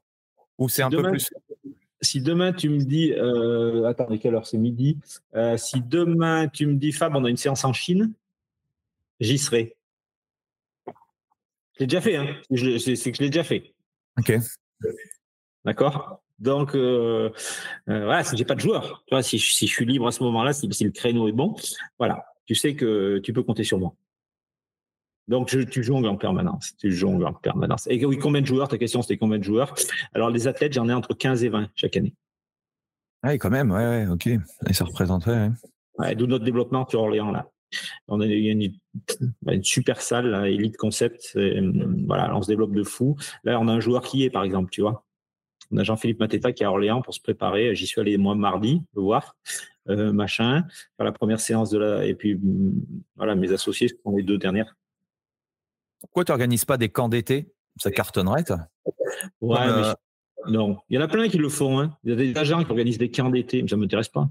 Ou 0.58 0.68
c'est 0.68 0.82
un 0.82 0.90
peu 0.90 1.02
plus 1.02 1.30
si 2.02 2.20
demain 2.20 2.52
tu 2.52 2.68
me 2.68 2.78
dis, 2.78 3.12
euh, 3.12 3.84
attends, 3.84 4.08
quelle 4.18 4.34
heure 4.34 4.46
c'est 4.46 4.58
midi 4.58 4.98
euh, 5.34 5.56
Si 5.56 5.80
demain 5.80 6.48
tu 6.48 6.66
me 6.66 6.74
dis, 6.74 6.92
Fab, 6.92 7.14
on 7.16 7.24
a 7.24 7.30
une 7.30 7.36
séance 7.36 7.64
en 7.64 7.72
Chine, 7.72 8.12
j'y 9.20 9.38
serai. 9.38 9.76
Je 11.74 11.80
l'ai 11.80 11.86
déjà 11.86 12.00
fait, 12.00 12.16
hein. 12.16 12.26
c'est 12.50 13.10
que 13.10 13.16
je 13.16 13.22
l'ai 13.22 13.30
déjà 13.30 13.44
fait. 13.44 13.72
Ok. 14.18 14.32
D'accord? 15.64 16.20
Donc, 16.38 16.74
euh, 16.74 17.30
euh, 17.88 18.04
voilà, 18.04 18.24
si 18.24 18.36
j'ai 18.36 18.44
pas 18.44 18.56
de 18.56 18.60
joueur, 18.60 19.04
tu 19.06 19.14
vois, 19.14 19.22
si, 19.22 19.38
si, 19.38 19.66
je 19.66 19.72
suis 19.72 19.86
libre 19.86 20.08
à 20.08 20.12
ce 20.12 20.24
moment-là, 20.24 20.52
si, 20.52 20.68
si 20.72 20.84
le 20.84 20.90
créneau 20.90 21.28
est 21.28 21.32
bon, 21.32 21.54
voilà, 21.98 22.26
tu 22.46 22.56
sais 22.56 22.74
que 22.74 23.18
tu 23.18 23.32
peux 23.32 23.44
compter 23.44 23.62
sur 23.62 23.78
moi. 23.78 23.94
Donc, 25.28 25.48
tu 25.48 25.82
jongles 25.82 26.08
en 26.08 26.16
permanence. 26.16 26.72
Tu 26.78 26.92
jongles 26.92 27.26
en 27.26 27.32
permanence. 27.32 27.86
Et 27.88 28.04
oui, 28.04 28.18
combien 28.18 28.40
de 28.40 28.46
joueurs 28.46 28.68
Ta 28.68 28.78
question, 28.78 29.02
c'était 29.02 29.16
combien 29.16 29.38
de 29.38 29.44
joueurs? 29.44 29.74
Alors, 30.14 30.30
les 30.30 30.48
athlètes, 30.48 30.72
j'en 30.72 30.88
ai 30.88 30.92
entre 30.92 31.14
15 31.14 31.44
et 31.44 31.48
20 31.48 31.68
chaque 31.74 31.96
année. 31.96 32.14
Oui, 33.24 33.38
quand 33.38 33.50
même, 33.50 33.70
ouais, 33.70 34.06
ok. 34.08 34.26
Et 34.26 34.72
ça 34.72 34.84
représenterait. 34.84 35.50
Ouais. 35.98 36.14
D'où 36.16 36.26
notre 36.26 36.44
développement 36.44 36.88
sur 36.88 37.00
Orléans, 37.00 37.30
là. 37.30 37.48
On 38.08 38.20
a 38.20 38.26
une, 38.26 38.72
une 39.46 39.64
super 39.64 40.00
salle, 40.02 40.26
là, 40.26 40.48
Elite 40.48 40.76
Concept. 40.76 41.38
voilà, 42.06 42.36
on 42.36 42.42
se 42.42 42.48
développe 42.48 42.74
de 42.74 42.82
fou. 42.82 43.16
Là, 43.44 43.58
on 43.60 43.68
a 43.68 43.72
un 43.72 43.80
joueur 43.80 44.02
qui 44.02 44.24
est, 44.24 44.30
par 44.30 44.44
exemple, 44.44 44.70
tu 44.70 44.82
vois. 44.82 45.04
On 45.70 45.78
a 45.78 45.84
Jean-Philippe 45.84 46.20
Mateta 46.20 46.52
qui 46.52 46.62
est 46.62 46.66
à 46.66 46.70
Orléans 46.70 47.00
pour 47.00 47.14
se 47.14 47.20
préparer. 47.20 47.74
J'y 47.74 47.86
suis 47.86 48.00
allé 48.00 48.18
moi 48.18 48.34
mardi 48.34 48.82
le 48.94 49.00
voir, 49.00 49.36
euh, 49.88 50.12
machin, 50.12 50.64
faire 50.96 51.06
la 51.06 51.12
première 51.12 51.40
séance 51.40 51.70
de 51.70 51.78
la. 51.78 52.04
Et 52.04 52.14
puis, 52.14 52.38
voilà, 53.16 53.34
mes 53.34 53.52
associés 53.52 53.88
sont 53.88 54.14
les 54.14 54.22
deux 54.22 54.36
dernières. 54.36 54.76
Pourquoi 56.02 56.24
tu 56.24 56.32
n'organises 56.32 56.64
pas 56.64 56.76
des 56.76 56.88
camps 56.88 57.08
d'été? 57.08 57.52
Ça 57.78 57.90
cartonnerait, 57.90 58.44
ça 58.46 58.68
Ouais, 59.40 59.58
mais 59.60 59.72
euh, 59.72 59.94
non. 60.48 60.78
Il 60.90 60.96
y 60.96 60.98
en 60.98 61.02
a 61.02 61.08
plein 61.08 61.28
qui 61.28 61.38
le 61.38 61.48
font. 61.48 61.80
Hein. 61.80 61.96
Il 62.04 62.10
y 62.10 62.12
a 62.12 62.16
des 62.16 62.36
agents 62.36 62.62
qui 62.64 62.70
organisent 62.70 62.98
des 62.98 63.10
camps 63.10 63.30
d'été, 63.30 63.62
mais 63.62 63.68
ça 63.68 63.76
ne 63.76 63.82
m'intéresse 63.82 64.08
pas. 64.08 64.28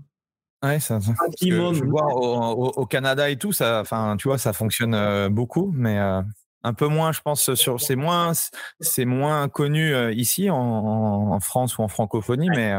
Ouais, 0.63 0.79
ça. 0.79 0.99
je 1.41 1.83
vois 1.85 2.13
au, 2.13 2.85
Canada 2.85 3.29
et 3.29 3.37
tout, 3.37 3.51
ça, 3.51 3.81
enfin, 3.81 4.15
tu 4.17 4.27
vois, 4.27 4.37
ça 4.37 4.53
fonctionne 4.53 4.93
euh, 4.93 5.27
beaucoup, 5.27 5.71
mais 5.75 5.97
euh, 5.97 6.21
un 6.63 6.73
peu 6.75 6.85
moins, 6.85 7.11
je 7.13 7.21
pense, 7.21 7.55
sur, 7.55 7.81
c'est 7.81 7.95
moins, 7.95 8.33
c'est 8.79 9.05
moins 9.05 9.49
connu 9.49 9.91
ici 10.13 10.51
en, 10.51 11.39
France 11.39 11.79
ou 11.79 11.81
en 11.81 11.87
francophonie, 11.87 12.49
mais. 12.49 12.75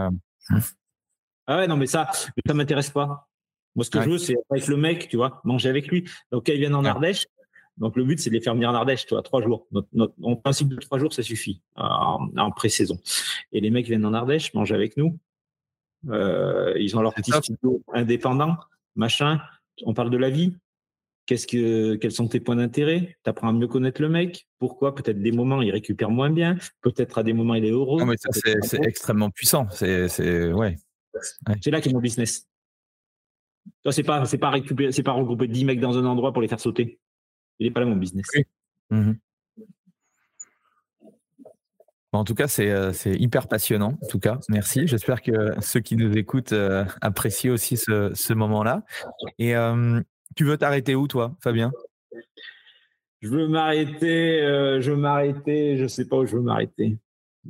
Ah 1.49 1.57
ouais, 1.57 1.67
non, 1.67 1.77
mais 1.77 1.87
ça, 1.87 2.09
ça 2.47 2.55
m'intéresse 2.55 2.91
pas. 2.91 3.29
Moi, 3.75 3.85
ce 3.85 3.91
que 3.91 4.01
je 4.01 4.11
veux, 4.11 4.19
c'est 4.19 4.37
avec 4.51 4.69
le 4.69 4.77
mec, 4.77 5.09
tu 5.09 5.17
vois, 5.17 5.41
manger 5.45 5.69
avec 5.69 5.89
lui. 5.89 6.09
Donc, 6.31 6.47
quand 6.47 6.53
ils 6.53 6.59
viennent 6.59 6.75
en 6.75 6.85
Ardèche, 6.85 7.27
donc 7.83 7.97
le 7.97 8.05
but, 8.05 8.21
c'est 8.21 8.31
de 8.31 8.35
les 8.37 8.41
faire 8.41 8.55
venir 8.55 8.71
en 8.71 8.75
Ardèche, 8.75 9.07
tu 9.07 9.15
vois, 9.15 9.23
trois 9.23 9.43
jours. 9.43 9.67
Notre, 9.93 10.15
en 10.23 10.37
principe 10.37 10.69
de 10.69 10.77
trois 10.77 11.01
jours, 11.01 11.13
ça 11.13 11.25
suffit 11.25 11.61
en, 11.75 12.51
pré-saison. 12.53 12.97
Et 13.51 13.61
les 13.61 13.71
mecs 13.71 13.87
viennent 13.87 14.07
en 14.07 14.15
Ardèche, 14.15 14.55
mangent 14.55 14.71
avec 14.71 14.97
nous. 14.97 15.19
Euh, 16.09 16.75
ils 16.79 16.97
ont 16.97 17.03
leur 17.03 17.13
petit 17.13 17.33
studio 17.33 17.83
indépendant, 17.93 18.57
machin. 18.95 19.41
On 19.85 19.95
parle 19.95 20.11
de 20.11 20.17
la 20.17 20.31
vie. 20.31 20.55
Qu'est-ce 21.27 21.49
que, 21.49 21.97
quels 21.97 22.13
sont 22.13 22.29
tes 22.29 22.39
points 22.39 22.55
d'intérêt? 22.55 23.17
Tu 23.25 23.31
apprends 23.31 23.49
à 23.49 23.53
mieux 23.53 23.67
connaître 23.67 24.01
le 24.01 24.09
mec. 24.09 24.47
Pourquoi? 24.61 24.95
Peut-être 24.95 25.21
des 25.21 25.33
moments, 25.33 25.61
il 25.61 25.73
récupère 25.73 26.11
moins 26.11 26.31
bien. 26.31 26.57
Peut-être 26.83 27.19
à 27.19 27.25
des 27.25 27.33
moments, 27.33 27.57
il 27.57 27.65
est 27.65 27.71
heureux. 27.71 27.99
Non, 27.99 28.07
mais 28.07 28.17
ça, 28.17 28.29
c'est, 28.31 28.85
extrêmement 28.85 29.31
puissant. 29.31 29.67
C'est, 29.71 30.53
ouais. 30.53 30.77
C'est 31.61 31.73
là 31.73 31.81
qu'est 31.81 31.93
mon 31.93 32.01
business. 32.01 32.47
C'est 33.91 34.05
pas, 34.05 34.25
c'est 34.25 34.39
pas 34.39 34.51
récupérer, 34.51 34.93
pas 35.03 35.13
regrouper 35.13 35.49
10 35.49 35.65
mecs 35.65 35.81
dans 35.81 35.99
un 35.99 36.05
endroit 36.05 36.33
pour 36.33 36.43
les 36.43 36.49
faire 36.49 36.61
sauter. 36.61 37.01
Il 37.59 37.67
n'est 37.67 37.73
pas 37.73 37.81
là 37.81 37.87
mon 37.87 37.97
business. 37.97 38.27
Mhm. 38.91 39.19
En 42.15 42.25
tout 42.25 42.35
cas, 42.35 42.55
euh, 42.61 42.93
c'est 42.93 43.15
hyper 43.15 43.49
passionnant. 43.49 43.97
En 44.03 44.07
tout 44.07 44.19
cas, 44.19 44.39
merci. 44.51 44.87
J'espère 44.87 45.23
que 45.23 45.59
ceux 45.63 45.81
qui 45.81 45.97
nous 45.97 46.15
écoutent 46.17 46.53
euh, 46.53 46.85
apprécient 47.01 47.55
aussi 47.55 47.79
ce, 47.79 48.33
moment-là. 48.35 48.83
Et 49.39 49.57
euh, 49.57 50.01
tu 50.37 50.45
veux 50.45 50.59
t'arrêter 50.59 50.95
où, 50.95 51.09
toi, 51.09 51.35
Fabien? 51.43 51.73
Je 53.23 53.29
veux 53.29 53.49
m'arrêter. 53.49 54.41
je 54.81 54.91
veux 54.91 54.97
m'arrêter. 54.97 55.79
Je 55.79 55.87
sais 55.87 56.07
pas 56.07 56.19
où 56.19 56.27
je 56.27 56.37
veux 56.37 56.43
m'arrêter. 56.43 56.99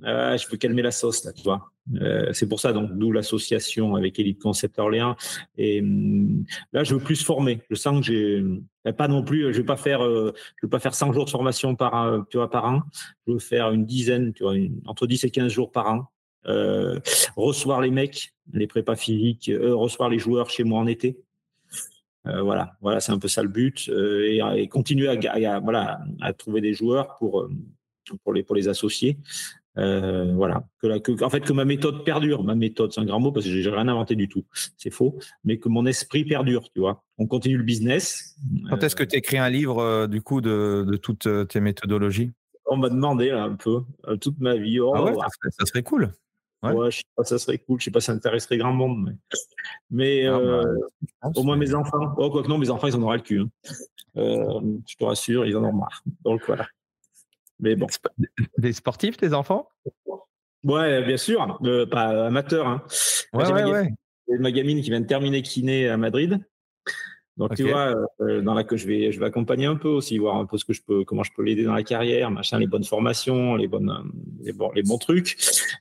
je 0.01 0.51
veux 0.51 0.59
calmer 0.59 0.83
la 0.83 0.93
sauce 0.93 1.25
là, 1.25 1.33
tu 1.33 1.43
vois. 1.43 1.72
Euh, 2.01 2.33
c'est 2.33 2.49
pour 2.49 2.61
ça, 2.61 2.73
donc, 2.73 2.97
d'où 2.97 3.13
l'association 3.13 3.97
avec 3.97 4.19
Elite 4.19 4.41
Concept 4.41 4.79
Orléans. 4.79 5.17
Et 5.57 5.81
hum, 5.81 6.45
là, 6.73 6.85
je 6.85 6.95
veux 6.95 7.01
plus 7.01 7.23
former. 7.23 7.61
Je 7.71 7.75
sens 7.75 8.01
que 8.01 8.07
j'ai 8.07 8.45
euh, 8.87 8.93
pas 8.93 9.09
non 9.09 9.23
plus. 9.23 9.53
Je 9.53 9.59
vais 9.59 9.67
pas 9.67 9.77
faire. 9.77 10.05
Euh, 10.05 10.33
je 10.61 10.67
vais 10.67 10.71
pas 10.71 10.79
faire 10.79 10.95
100 10.95 11.13
jours 11.13 11.25
de 11.25 11.31
formation 11.31 11.75
par, 11.75 12.25
tu 12.31 12.37
vois, 12.37 12.51
par 12.51 12.65
an. 12.67 12.83
Je 13.27 13.33
veux 13.33 13.39
faire 13.39 13.71
une 13.71 13.85
dizaine, 13.85 14.33
tu 14.33 14.45
vois, 14.45 14.55
entre 14.87 15.07
10 15.07 15.25
et 15.25 15.31
15 15.31 15.51
jours 15.51 15.71
par 15.71 15.89
an. 15.89 16.09
Recevoir 17.37 17.81
les 17.81 17.91
mecs, 17.91 18.33
les 18.53 18.67
prépas 18.67 18.97
physiques, 18.97 19.51
recevoir 19.61 20.09
les 20.09 20.19
joueurs 20.19 20.51
chez 20.51 20.65
moi 20.65 20.81
en 20.81 20.87
été. 20.87 21.19
voilà, 22.25 22.77
voilà, 22.81 23.01
c'est 23.01 23.13
un 23.13 23.19
peu 23.19 23.29
ça 23.29 23.43
le 23.43 23.49
but, 23.49 23.89
et, 23.89 24.41
et, 24.57 24.69
continuer 24.69 25.09
à, 25.09 25.61
voilà, 25.61 26.01
à 26.21 26.33
trouver 26.33 26.61
des 26.61 26.73
joueurs 26.75 27.17
pour 27.19 27.49
pour 28.25 28.33
les 28.33 28.43
pour 28.43 28.57
les 28.57 28.67
associer. 28.67 29.19
Euh, 29.79 30.33
voilà, 30.35 30.65
que, 30.81 30.87
la, 30.87 31.01
que, 31.01 31.25
en 31.25 31.31
fait 31.31 31.41
que 31.41 31.53
ma 31.53 31.65
méthode 31.65 32.05
perdure. 32.05 32.45
Ma 32.45 32.55
méthode, 32.55 32.93
c'est 32.93 33.01
un 33.01 33.05
grand 33.05 33.21
mot 33.21 33.33
parce 33.33 33.47
que 33.47 33.53
j'ai 33.53 33.71
rien 33.71 33.89
inventé 33.89 34.17
du 34.17 34.29
tout. 34.29 34.45
C'est 34.77 34.91
faux, 34.91 35.19
mais 35.45 35.59
que 35.59 35.69
mon 35.69 35.87
esprit 35.87 36.25
perdure. 36.25 36.71
Tu 36.75 36.81
vois, 36.81 37.03
on 37.19 37.27
continue 37.27 37.57
le 37.57 37.65
business. 37.65 38.37
Quand 38.69 38.83
est-ce 38.83 38.97
que 38.97 39.05
tu 39.05 39.17
écris 39.17 39.39
un 39.39 39.49
livre 39.49 39.79
euh, 39.79 40.07
du 40.07 40.21
coup 40.21 40.41
de, 40.41 40.85
de 40.87 40.97
toutes 40.97 41.27
euh, 41.27 41.45
tes 41.45 41.61
méthodologies? 41.61 42.33
On 42.67 42.77
m'a 42.77 42.91
demandé 42.91 43.31
un 43.31 43.55
peu 43.55 43.83
toute 44.21 44.39
ma 44.41 44.57
vie. 44.57 44.79
Oh, 44.81 44.93
ah 44.95 45.05
ouais, 45.05 45.15
ça, 45.59 45.67
serait, 45.67 45.83
cool. 45.83 46.13
Ouais. 46.63 46.91
je 46.91 46.99
sais 46.99 47.05
pas, 47.17 47.25
ça 47.25 47.39
serait 47.39 47.59
cool. 47.59 47.81
Je 47.81 47.87
sais 47.87 47.91
pas 47.91 48.01
si 48.01 48.07
ça 48.07 48.13
intéresserait 48.13 48.57
grand 48.57 48.73
monde, 48.73 49.15
mais, 49.91 50.27
ah, 50.27 50.39
bah, 51.23 51.31
au 51.35 51.43
moins 51.43 51.57
mes 51.57 51.75
enfants. 51.75 52.15
Oh, 52.17 52.31
quoi 52.31 52.43
que 52.43 52.49
non, 52.49 52.59
mes 52.59 52.71
enfants, 52.71 52.87
ils 52.87 52.97
en 52.97 53.03
auront 53.03 53.13
le 53.13 53.21
cul. 53.21 53.41
Hein. 53.41 53.49
je 54.15 54.97
te 54.97 55.05
rassure, 55.05 55.45
ils 55.45 55.57
en 55.57 55.65
ont 55.65 55.73
marre. 55.73 56.03
Donc 56.25 56.43
voilà. 56.47 56.67
Mais 57.61 57.77
bon. 57.77 57.87
Des 58.59 58.73
sportifs, 58.73 59.17
tes 59.17 59.35
enfants? 59.35 59.69
Ouais, 60.65 61.05
bien 61.05 61.17
sûr. 61.17 61.61
pas 61.91 62.27
amateur. 62.27 62.67
Hein. 62.67 62.83
Ouais, 63.33 63.51
ouais, 63.53 63.65
ouais. 63.65 63.89
Ma 64.39 64.51
gamine 64.51 64.81
qui 64.81 64.91
vient 64.91 65.01
de 65.01 65.07
terminer 65.07 65.43
kiné 65.43 65.89
à 65.89 65.97
Madrid. 65.97 66.41
Donc 67.37 67.55
tu 67.55 67.69
vois, 67.69 67.95
euh, 68.21 68.43
dans 68.43 68.53
la 68.53 68.63
que 68.63 68.77
je 68.77 68.87
vais, 68.87 69.11
je 69.11 69.19
vais 69.19 69.27
accompagner 69.27 69.65
un 69.67 69.77
peu 69.77 69.89
aussi, 69.89 70.19
voir 70.19 70.37
un 70.37 70.45
peu 70.45 70.59
ce 70.59 70.65
que 70.65 70.73
je 70.73 70.83
peux, 70.83 71.05
comment 71.05 71.23
je 71.23 71.33
peux 71.35 71.43
l'aider 71.43 71.65
dans 71.65 71.73
la 71.73 71.83
carrière, 71.83 72.31
machin, 72.31 72.59
les 72.59 72.67
bonnes 72.67 72.85
formations, 72.85 73.55
les 73.57 73.69
bonnes, 73.69 73.93
les 74.43 74.53
bons, 74.53 74.71
les 74.73 74.83
bons 74.83 74.99
trucs. 74.99 75.37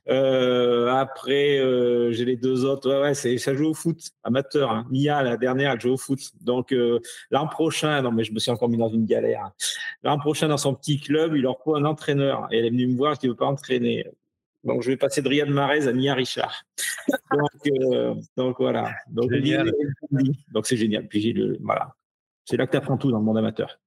Euh, 0.08 0.88
après, 0.88 1.58
euh, 1.58 2.10
j'ai 2.12 2.24
les 2.24 2.36
deux 2.36 2.64
autres. 2.64 2.90
Ouais, 2.90 3.00
ouais, 3.00 3.14
c'est, 3.14 3.36
ça 3.36 3.54
joue 3.54 3.66
au 3.66 3.74
foot, 3.74 3.98
amateur. 4.24 4.70
Hein. 4.70 4.86
Mia, 4.90 5.22
la 5.22 5.36
dernière, 5.36 5.72
elle 5.72 5.80
joue 5.80 5.92
au 5.92 5.98
foot. 5.98 6.20
Donc 6.40 6.74
l'an 7.30 7.46
prochain, 7.46 8.00
non 8.02 8.12
mais 8.12 8.24
je 8.24 8.32
me 8.32 8.38
suis 8.38 8.50
encore 8.50 8.68
mis 8.68 8.78
dans 8.78 8.88
une 8.88 9.04
galère. 9.04 9.50
L'an 10.02 10.18
prochain, 10.18 10.48
dans 10.48 10.56
son 10.56 10.74
petit 10.74 10.98
club, 11.00 11.36
il 11.36 11.42
leur 11.42 11.58
faut 11.62 11.76
un 11.76 11.84
entraîneur. 11.84 12.48
Et 12.50 12.58
elle 12.58 12.66
est 12.66 12.70
venue 12.70 12.86
me 12.86 12.96
voir, 12.96 13.18
qui 13.18 13.28
veut 13.28 13.34
pas 13.34 13.46
entraîner. 13.46 14.06
Donc, 14.64 14.82
je 14.82 14.90
vais 14.90 14.96
passer 14.96 15.22
de 15.22 15.28
Riyad 15.28 15.48
Mahrez 15.48 15.88
à 15.88 15.92
Mia 15.92 16.14
Richard. 16.14 16.64
donc, 17.30 17.50
euh, 17.66 18.14
donc, 18.36 18.56
voilà. 18.58 18.94
Donc, 19.08 19.30
c'est 20.66 20.76
génial. 20.76 21.08
Puis, 21.08 21.58
voilà. 21.60 21.94
C'est 22.44 22.56
là 22.56 22.66
que 22.66 22.72
tu 22.72 22.76
apprends 22.76 22.96
tout 22.96 23.10
dans 23.10 23.18
le 23.18 23.24
monde 23.24 23.38
amateur. 23.38 23.78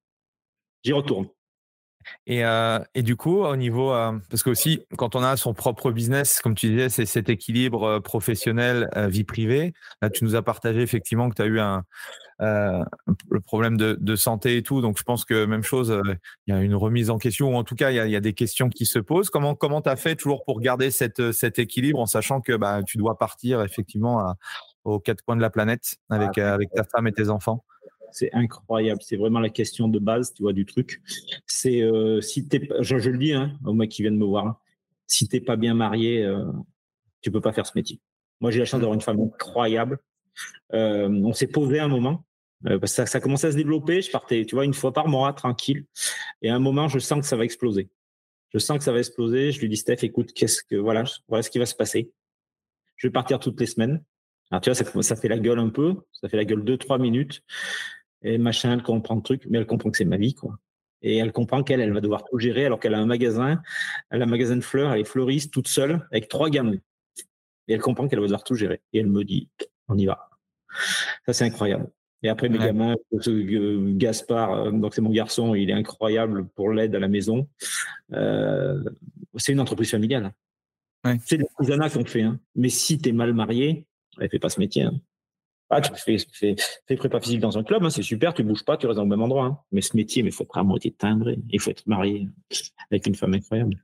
J'y 0.84 0.94
retourne. 0.94 1.28
Et, 2.28 2.46
euh, 2.46 2.80
et, 2.94 3.04
du 3.04 3.16
coup, 3.16 3.44
au 3.44 3.56
niveau, 3.56 3.94
euh, 3.94 4.12
parce 4.30 4.44
que 4.44 4.50
aussi, 4.50 4.86
quand 4.98 5.16
on 5.16 5.24
a 5.24 5.38
son 5.38 5.54
propre 5.54 5.92
business, 5.92 6.42
comme 6.42 6.56
tu 6.56 6.70
disais, 6.70 6.90
c'est 6.90 7.06
cet 7.06 7.30
équilibre 7.30 8.00
professionnel, 8.00 8.90
vie 9.10 9.24
privée. 9.24 9.74
Là, 10.02 10.10
tu 10.10 10.24
nous 10.24 10.36
as 10.36 10.42
partagé 10.42 10.82
effectivement 10.82 11.30
que 11.30 11.36
tu 11.36 11.42
as 11.42 11.46
eu 11.46 11.60
un, 11.60 11.84
euh, 12.42 12.84
le 13.30 13.40
problème 13.40 13.78
de, 13.78 14.16
santé 14.16 14.58
et 14.58 14.64
tout. 14.64 14.82
Donc, 14.82 14.98
je 14.98 15.04
pense 15.04 15.26
que 15.26 15.46
même 15.46 15.64
chose, 15.64 15.92
euh, 15.92 16.02
il 16.48 16.54
y 16.54 16.58
a 16.58 16.62
une 16.62 16.76
remise 16.76 17.10
en 17.10 17.18
question, 17.18 17.54
ou 17.54 17.56
en 17.56 17.64
tout 17.64 17.76
cas, 17.76 17.92
il 17.92 17.96
y 17.96 18.16
a, 18.16 18.20
des 18.20 18.34
questions 18.34 18.70
qui 18.70 18.86
se 18.86 19.00
posent. 19.00 19.30
Comment 19.30 19.56
comment 19.56 19.82
tu 19.82 19.90
as 19.90 19.96
fait 19.96 20.16
toujours 20.16 20.44
pour 20.44 20.60
garder 20.60 20.92
cette, 20.92 21.32
cet 21.32 21.60
équilibre 21.60 22.00
en 22.00 22.06
sachant 22.06 22.42
que 22.42 22.56
bah, 22.56 22.82
tu 22.84 22.98
dois 22.98 23.18
partir 23.18 23.62
effectivement 23.62 24.36
aux 24.84 25.00
quatre 25.00 25.22
coins 25.22 25.36
de 25.36 25.42
la 25.42 25.50
planète 25.50 25.96
avec, 26.10 26.38
ah, 26.38 26.54
avec 26.54 26.72
ta 26.72 26.84
femme 26.84 27.08
et 27.08 27.14
tes 27.14 27.30
enfants? 27.30 27.64
C'est 28.16 28.32
incroyable. 28.34 29.02
C'est 29.04 29.18
vraiment 29.18 29.42
la 29.42 29.50
question 29.50 29.90
de 29.90 30.00
base, 30.00 30.34
tu 30.34 30.44
vois, 30.44 30.54
du 30.54 30.66
truc. 30.66 31.02
C'est 31.46 31.82
euh, 31.82 32.22
si 32.22 32.48
t'es, 32.48 32.66
je, 32.80 32.98
je, 32.98 33.10
le 33.10 33.18
dis 33.18 33.34
hein, 33.34 33.60
aux 33.66 33.74
mecs 33.74 33.92
qui 33.92 34.04
viennent 34.04 34.18
me 34.18 34.26
voir, 34.26 34.48
hein, 34.48 34.58
si 35.06 35.28
t'es 35.28 35.42
pas 35.42 35.58
bien 35.58 35.74
marié, 35.74 36.24
euh, 36.24 36.46
tu 37.22 37.30
peux 37.30 37.42
pas 37.42 37.52
faire 37.52 37.66
ce 37.66 37.74
métier. 37.76 38.00
Moi, 38.40 38.52
j'ai 38.52 38.60
la 38.60 38.66
chance 38.66 38.80
d'avoir 38.80 38.96
une 38.96 39.02
femme 39.02 39.20
incroyable. 39.20 40.00
Euh, 40.74 41.10
on 41.10 41.34
s'est 41.34 41.48
posé 41.48 41.80
un 41.80 41.90
moment. 41.90 42.26
Euh, 42.68 42.80
parce 42.80 42.94
que 42.94 42.96
ça, 42.96 43.06
ça 43.06 43.20
commençait 43.20 43.48
à 43.48 43.52
se 43.52 43.58
développer. 43.58 44.02
Je 44.02 44.10
partais, 44.10 44.46
tu 44.46 44.56
vois, 44.56 44.64
une 44.64 44.74
fois 44.74 44.94
par 44.94 45.10
mois, 45.10 45.34
tranquille. 45.34 45.86
Et 46.42 46.50
à 46.50 46.56
un 46.56 46.60
moment, 46.60 46.88
je 46.88 47.00
sens 47.00 47.20
que 47.20 47.26
ça 47.26 47.36
va 47.36 47.44
exploser. 47.44 47.90
Je 48.54 48.60
sens 48.60 48.78
que 48.78 48.84
ça 48.86 48.94
va 48.94 49.00
exploser. 49.00 49.52
Je 49.52 49.60
lui 49.60 49.68
dis, 49.68 49.76
Steph, 49.76 50.04
écoute, 50.04 50.32
qu'est-ce 50.32 50.64
que, 50.64 50.78
voilà, 50.78 51.04
voilà 51.28 51.44
ce 51.44 51.50
qui 51.50 51.60
va 51.60 51.66
se 51.66 51.76
passer. 51.76 52.12
Je 52.96 53.08
vais 53.08 53.12
partir 53.12 53.40
toutes 53.40 53.60
les 53.60 53.66
semaines. 53.66 54.02
Alors, 54.52 54.62
tu 54.62 54.70
vois, 54.70 54.76
ça, 54.76 55.02
ça 55.02 55.16
fait 55.18 55.28
la 55.28 55.38
gueule 55.38 55.60
un 55.60 55.70
peu. 55.70 55.96
Ça 56.14 56.30
fait 56.30 56.38
la 56.38 56.46
gueule 56.46 56.64
deux, 56.64 56.78
trois 56.78 56.98
minutes. 56.98 57.44
Et 58.26 58.40
machin, 58.40 58.74
elle 58.74 58.82
comprend 58.82 59.16
le 59.16 59.22
truc, 59.22 59.44
mais 59.50 59.60
elle 59.60 59.68
comprend 59.68 59.92
que 59.92 59.98
c'est 59.98 60.04
ma 60.04 60.18
vie, 60.18 60.34
quoi. 60.34 60.58
Et 61.04 61.18
elle 61.18 61.32
comprend 61.32 61.62
qu'elle, 61.62 61.80
elle 61.80 61.94
va 61.94 62.02
devoir 62.02 62.26
tout 62.26 62.40
gérer 62.40 62.66
alors 62.66 62.80
qu'elle 62.80 62.96
a 62.96 62.98
un 62.98 63.06
magasin. 63.06 63.62
Elle 64.10 64.24
a 64.24 64.26
un 64.26 64.28
magasin 64.28 64.56
de 64.56 64.62
fleurs, 64.62 64.92
elle 64.94 65.02
est 65.02 65.06
fleuriste 65.06 65.54
toute 65.54 65.68
seule 65.68 66.08
avec 66.12 66.28
trois 66.28 66.50
gamins. 66.50 66.80
Et 67.68 67.74
elle 67.74 67.82
comprend 67.82 68.08
qu'elle 68.08 68.20
va 68.20 68.26
devoir 68.26 68.44
tout 68.44 68.56
gérer. 68.56 68.82
Et 68.94 69.00
elle 69.00 69.08
me 69.08 69.24
dit, 69.24 69.48
on 69.88 69.96
y 69.96 70.08
va. 70.08 70.28
Ça, 71.28 71.34
c'est 71.34 71.46
incroyable. 71.46 71.88
Et 72.24 72.30
après, 72.30 72.50
mes 72.50 72.58
gamins, 72.58 72.96
Gaspard, 73.12 74.54
euh, 74.54 74.72
donc 74.72 74.96
c'est 74.96 75.02
mon 75.02 75.12
garçon, 75.12 75.54
il 75.54 75.70
est 75.70 75.74
incroyable 75.74 76.48
pour 76.56 76.72
l'aide 76.72 76.96
à 76.96 77.00
la 77.00 77.08
maison. 77.08 77.48
Euh, 78.14 78.84
c'est 79.36 79.52
une 79.52 79.60
entreprise 79.60 79.92
familiale. 79.92 80.34
C'est 81.24 81.38
des 81.38 81.46
artisanat 81.60 81.92
qu'on 81.92 82.04
fait. 82.04 82.24
Hein. 82.24 82.40
Mais 82.56 82.70
si 82.70 82.98
tu 82.98 83.10
es 83.10 83.12
mal 83.12 83.36
marié, 83.36 83.86
ne 84.20 84.28
fais 84.28 84.40
pas 84.40 84.50
ce 84.50 84.60
métier. 84.60 84.84
Hein. 84.84 85.00
Ah, 85.70 85.82
tu 85.82 85.92
fais, 85.96 86.18
fais, 86.32 86.56
fais, 86.88 86.96
prépa 86.96 87.20
physique 87.20 87.40
dans 87.40 87.58
un 87.58 87.64
club, 87.64 87.84
hein, 87.84 87.90
c'est 87.90 88.04
super, 88.04 88.34
tu 88.34 88.44
bouges 88.44 88.64
pas, 88.64 88.78
tu 88.78 88.86
restes 88.86 88.98
dans 88.98 89.04
le 89.04 89.10
même 89.10 89.22
endroit. 89.22 89.66
Mais 89.72 89.82
ce 89.82 89.96
métier, 89.96 90.24
il 90.24 90.32
faut 90.32 90.44
être 90.44 90.58
à 90.58 90.64
moitié 90.64 90.92
timbré, 90.92 91.40
il 91.50 91.60
faut 91.60 91.72
être 91.72 91.88
marié 91.88 92.30
avec 92.92 93.08
une 93.08 93.16
femme 93.16 93.34
incroyable. 93.34 93.76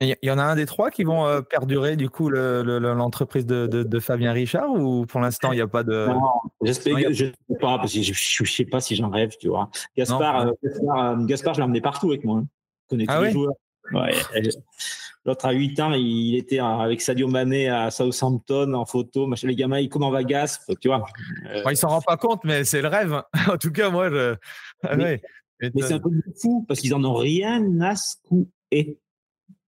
Il 0.00 0.16
y 0.22 0.30
en 0.30 0.38
a 0.38 0.42
un 0.42 0.56
des 0.56 0.66
trois 0.66 0.90
qui 0.90 1.04
vont 1.04 1.26
euh, 1.26 1.40
perdurer 1.40 1.96
du 1.96 2.10
coup 2.10 2.28
l'entreprise 2.28 3.46
de, 3.46 3.66
de, 3.66 4.00
Fabien 4.00 4.32
Richard 4.32 4.70
ou 4.70 5.06
pour 5.06 5.20
l'instant 5.20 5.52
il 5.52 5.56
n'y 5.56 5.62
a 5.62 5.68
pas 5.68 5.84
de. 5.84 6.08
Non, 6.08 6.20
j'espère, 6.62 6.96
je 7.12 7.26
ne 7.26 7.30
sais 7.30 7.58
pas 7.60 7.78
parce 7.78 7.94
que 7.94 8.02
je 8.02 8.42
ne 8.42 8.46
sais 8.46 8.64
pas 8.64 8.80
si 8.80 8.96
j'en 8.96 9.08
rêve, 9.08 9.30
tu 9.40 9.48
vois. 9.48 9.70
Gaspard, 9.96 10.48
euh, 10.48 10.52
euh, 10.64 11.24
Gaspard, 11.26 11.54
je 11.54 11.60
l'ai 11.60 11.64
emmené 11.64 11.80
partout 11.80 12.08
avec 12.08 12.24
moi. 12.24 12.38
Hein. 12.38 12.46
Je 12.84 12.96
connais 12.96 13.04
ah 13.08 13.18
tous 13.18 13.24
les 13.24 13.30
joueurs. 13.30 13.54
L'autre 15.26 15.46
à 15.46 15.52
8 15.52 15.80
ans, 15.80 15.92
il 15.92 16.36
était 16.36 16.58
avec 16.58 17.00
Sadio 17.00 17.28
Mané 17.28 17.70
à 17.70 17.90
Southampton 17.90 18.74
en 18.74 18.84
photo. 18.84 19.26
Machin, 19.26 19.48
les 19.48 19.56
gamins, 19.56 19.78
ils 19.78 19.88
comment 19.88 20.10
va 20.10 20.22
Gasp, 20.22 20.70
tu 20.80 20.88
vois. 20.88 21.02
Euh... 21.46 21.62
il 21.70 21.76
s'en 21.76 21.88
rend 21.88 22.02
pas 22.02 22.18
compte, 22.18 22.44
mais 22.44 22.64
c'est 22.64 22.82
le 22.82 22.88
rêve. 22.88 23.22
en 23.48 23.56
tout 23.56 23.72
cas, 23.72 23.88
moi, 23.88 24.10
je. 24.10 24.36
Ah 24.82 24.96
mais, 24.96 25.22
mais 25.60 25.70
c'est 25.80 25.94
un 25.94 25.98
peu 25.98 26.10
fou 26.40 26.66
parce 26.68 26.80
qu'ils 26.80 26.94
en 26.94 27.02
ont 27.04 27.14
rien 27.14 27.80
à 27.80 27.96
secouer. 27.96 28.98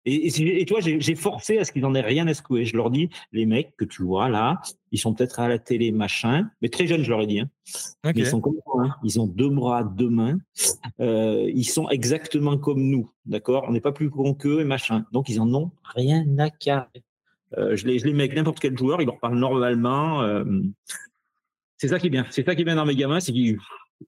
Et, 0.05 0.61
et, 0.61 0.65
toi, 0.65 0.79
j'ai 0.81 1.15
forcé 1.15 1.59
à 1.59 1.65
ce 1.65 1.71
qu'ils 1.71 1.83
n'en 1.83 1.93
aient 1.93 2.01
rien 2.01 2.27
à 2.27 2.33
secouer. 2.33 2.65
Je 2.65 2.75
leur 2.75 2.89
dis, 2.89 3.09
les 3.31 3.45
mecs 3.45 3.75
que 3.77 3.85
tu 3.85 4.01
vois 4.01 4.29
là, 4.29 4.59
ils 4.91 4.97
sont 4.97 5.13
peut-être 5.13 5.39
à 5.39 5.47
la 5.47 5.59
télé, 5.59 5.91
machin, 5.91 6.49
mais 6.61 6.69
très 6.69 6.87
jeunes, 6.87 7.03
je 7.03 7.09
leur 7.09 7.21
ai 7.21 7.27
dit. 7.27 7.39
Hein. 7.39 7.49
ils 8.15 8.25
sont 8.25 8.41
comme 8.41 8.57
moi, 8.65 8.85
hein. 8.85 8.95
ils 9.03 9.19
ont 9.19 9.27
deux 9.27 9.49
bras, 9.49 9.83
deux 9.83 10.09
mains. 10.09 10.39
Euh, 10.99 11.49
ils 11.53 11.65
sont 11.65 11.87
exactement 11.89 12.57
comme 12.57 12.81
nous, 12.81 13.11
d'accord? 13.25 13.65
On 13.67 13.73
n'est 13.73 13.81
pas 13.81 13.91
plus 13.91 14.09
cons 14.09 14.33
qu'eux 14.33 14.61
et 14.61 14.65
machin. 14.65 15.05
Donc, 15.11 15.29
ils 15.29 15.39
en 15.39 15.53
ont 15.53 15.71
rien 15.95 16.25
à 16.39 16.49
carrer. 16.49 17.03
Euh, 17.57 17.75
je, 17.75 17.85
les, 17.85 17.99
je 17.99 18.05
les 18.05 18.13
mets 18.13 18.23
avec 18.23 18.35
n'importe 18.35 18.59
quel 18.59 18.77
joueur, 18.77 19.01
ils 19.01 19.05
leur 19.05 19.19
parlent 19.19 19.37
normalement. 19.37 20.21
Euh, 20.23 20.43
c'est 21.77 21.89
ça 21.89 21.99
qui 21.99 22.07
est 22.07 22.11
bien. 22.11 22.25
C'est 22.31 22.45
ça 22.45 22.55
qui 22.55 22.61
est 22.61 22.65
bien 22.65 22.75
dans 22.75 22.85
mes 22.85 22.95
gamins, 22.95 23.19
c'est 23.19 23.33
qu'ils 23.33 23.59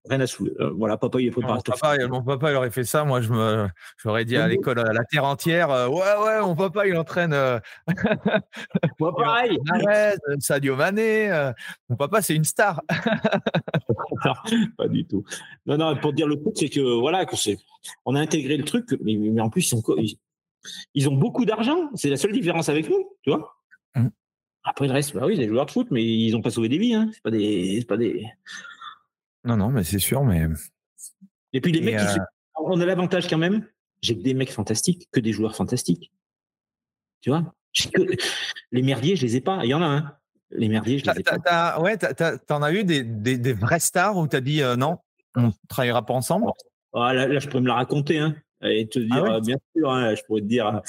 rien 0.09 0.19
à 0.19 0.27
sous. 0.27 0.47
Euh, 0.47 0.71
voilà, 0.71 0.97
papa, 0.97 1.19
il 1.19 1.27
est 1.27 1.31
préparateur. 1.31 1.75
Mon 1.75 1.79
papa, 1.79 2.07
mon 2.07 2.23
papa, 2.23 2.51
il 2.51 2.55
aurait 2.55 2.71
fait 2.71 2.83
ça. 2.83 3.03
Moi, 3.03 3.21
je 3.21 3.29
me, 3.29 3.67
j'aurais 3.97 4.25
dit 4.25 4.37
à 4.37 4.47
l'école, 4.47 4.79
à 4.79 4.93
la 4.93 5.03
terre 5.03 5.25
entière, 5.25 5.71
euh, 5.71 5.87
ouais, 5.87 6.25
ouais, 6.25 6.41
mon 6.41 6.55
papa, 6.55 6.87
il 6.87 6.95
entraîne. 6.97 7.33
Euh, 7.33 7.59
Moi, 8.99 9.15
pareil. 9.17 9.57
Sadio 10.39 10.75
Mané. 10.75 11.51
mon 11.89 11.95
papa, 11.95 12.21
c'est 12.21 12.35
une 12.35 12.43
star. 12.43 12.81
pas 14.77 14.87
du 14.87 15.05
tout. 15.05 15.23
Non, 15.65 15.77
non, 15.77 15.95
pour 15.97 16.13
dire 16.13 16.27
le 16.27 16.35
coup, 16.35 16.51
c'est 16.55 16.69
que 16.69 16.99
voilà, 16.99 17.25
que 17.25 17.35
c'est, 17.35 17.57
on 18.05 18.15
a 18.15 18.19
intégré 18.19 18.57
le 18.57 18.63
truc, 18.63 18.97
mais, 19.01 19.15
mais 19.15 19.41
en 19.41 19.49
plus, 19.49 19.61
ils, 19.61 19.69
sont, 19.69 19.83
ils, 20.93 21.09
ont 21.09 21.15
beaucoup 21.15 21.45
d'argent. 21.45 21.89
C'est 21.95 22.09
la 22.09 22.17
seule 22.17 22.33
différence 22.33 22.69
avec 22.69 22.89
nous, 22.89 23.09
tu 23.21 23.31
vois. 23.31 23.55
Mmh. 23.95 24.07
Après 24.63 24.87
le 24.87 24.93
reste, 24.93 25.13
bah 25.13 25.25
oui, 25.25 25.37
des 25.37 25.47
joueurs 25.47 25.65
de 25.65 25.71
foot, 25.71 25.87
mais 25.91 26.03
ils 26.03 26.31
n'ont 26.31 26.41
pas 26.41 26.49
sauvé 26.49 26.69
des 26.69 26.77
vies. 26.77 26.93
Hein. 26.93 27.09
C'est 27.13 27.21
pas 27.21 27.31
des, 27.31 27.77
c'est 27.79 27.87
pas 27.87 27.97
des. 27.97 28.25
Non, 29.43 29.57
non, 29.57 29.69
mais 29.69 29.83
c'est 29.83 29.99
sûr, 29.99 30.23
mais. 30.23 30.47
Et 31.51 31.61
puis 31.61 31.71
les 31.71 31.81
mecs, 31.81 31.95
euh 31.95 32.17
on 32.55 32.79
a 32.79 32.85
l'avantage 32.85 33.27
quand 33.27 33.37
même. 33.37 33.65
J'ai 34.01 34.17
que 34.17 34.23
des 34.23 34.33
mecs 34.33 34.51
fantastiques, 34.51 35.09
que 35.11 35.19
des 35.19 35.31
joueurs 35.31 35.55
fantastiques. 35.55 36.11
Tu 37.21 37.29
vois? 37.29 37.53
Les 38.71 38.81
merdiers, 38.81 39.15
je 39.15 39.25
les 39.25 39.37
ai 39.37 39.41
pas. 39.41 39.61
Il 39.63 39.69
y 39.69 39.73
en 39.73 39.81
a 39.81 39.85
un. 39.85 40.13
Les 40.51 40.67
merdiers, 40.67 40.99
je 40.99 41.05
les 41.05 41.19
ai 41.19 41.23
pas. 41.23 41.79
ouais, 41.81 41.97
t'en 41.97 42.61
as 42.61 42.73
eu 42.73 42.83
des, 42.83 43.03
des, 43.03 43.53
vrais 43.53 43.79
stars 43.79 44.17
où 44.17 44.27
tu 44.27 44.35
as 44.35 44.41
dit 44.41 44.61
euh, 44.61 44.75
non, 44.75 44.99
on 45.35 45.51
travaillera 45.67 46.05
pas 46.05 46.13
ensemble? 46.13 46.45
Ah, 46.93 47.13
là, 47.13 47.39
je 47.39 47.47
pourrais 47.47 47.61
me 47.61 47.67
la 47.67 47.75
raconter. 47.75 48.19
Hein, 48.19 48.35
et 48.61 48.87
te 48.87 48.99
ah 48.99 49.15
dire, 49.15 49.23
euh, 49.25 49.39
bien 49.41 49.57
sûr, 49.75 49.91
hein, 49.91 50.15
je 50.15 50.21
pourrais 50.23 50.41
te 50.41 50.45
dire, 50.45 50.81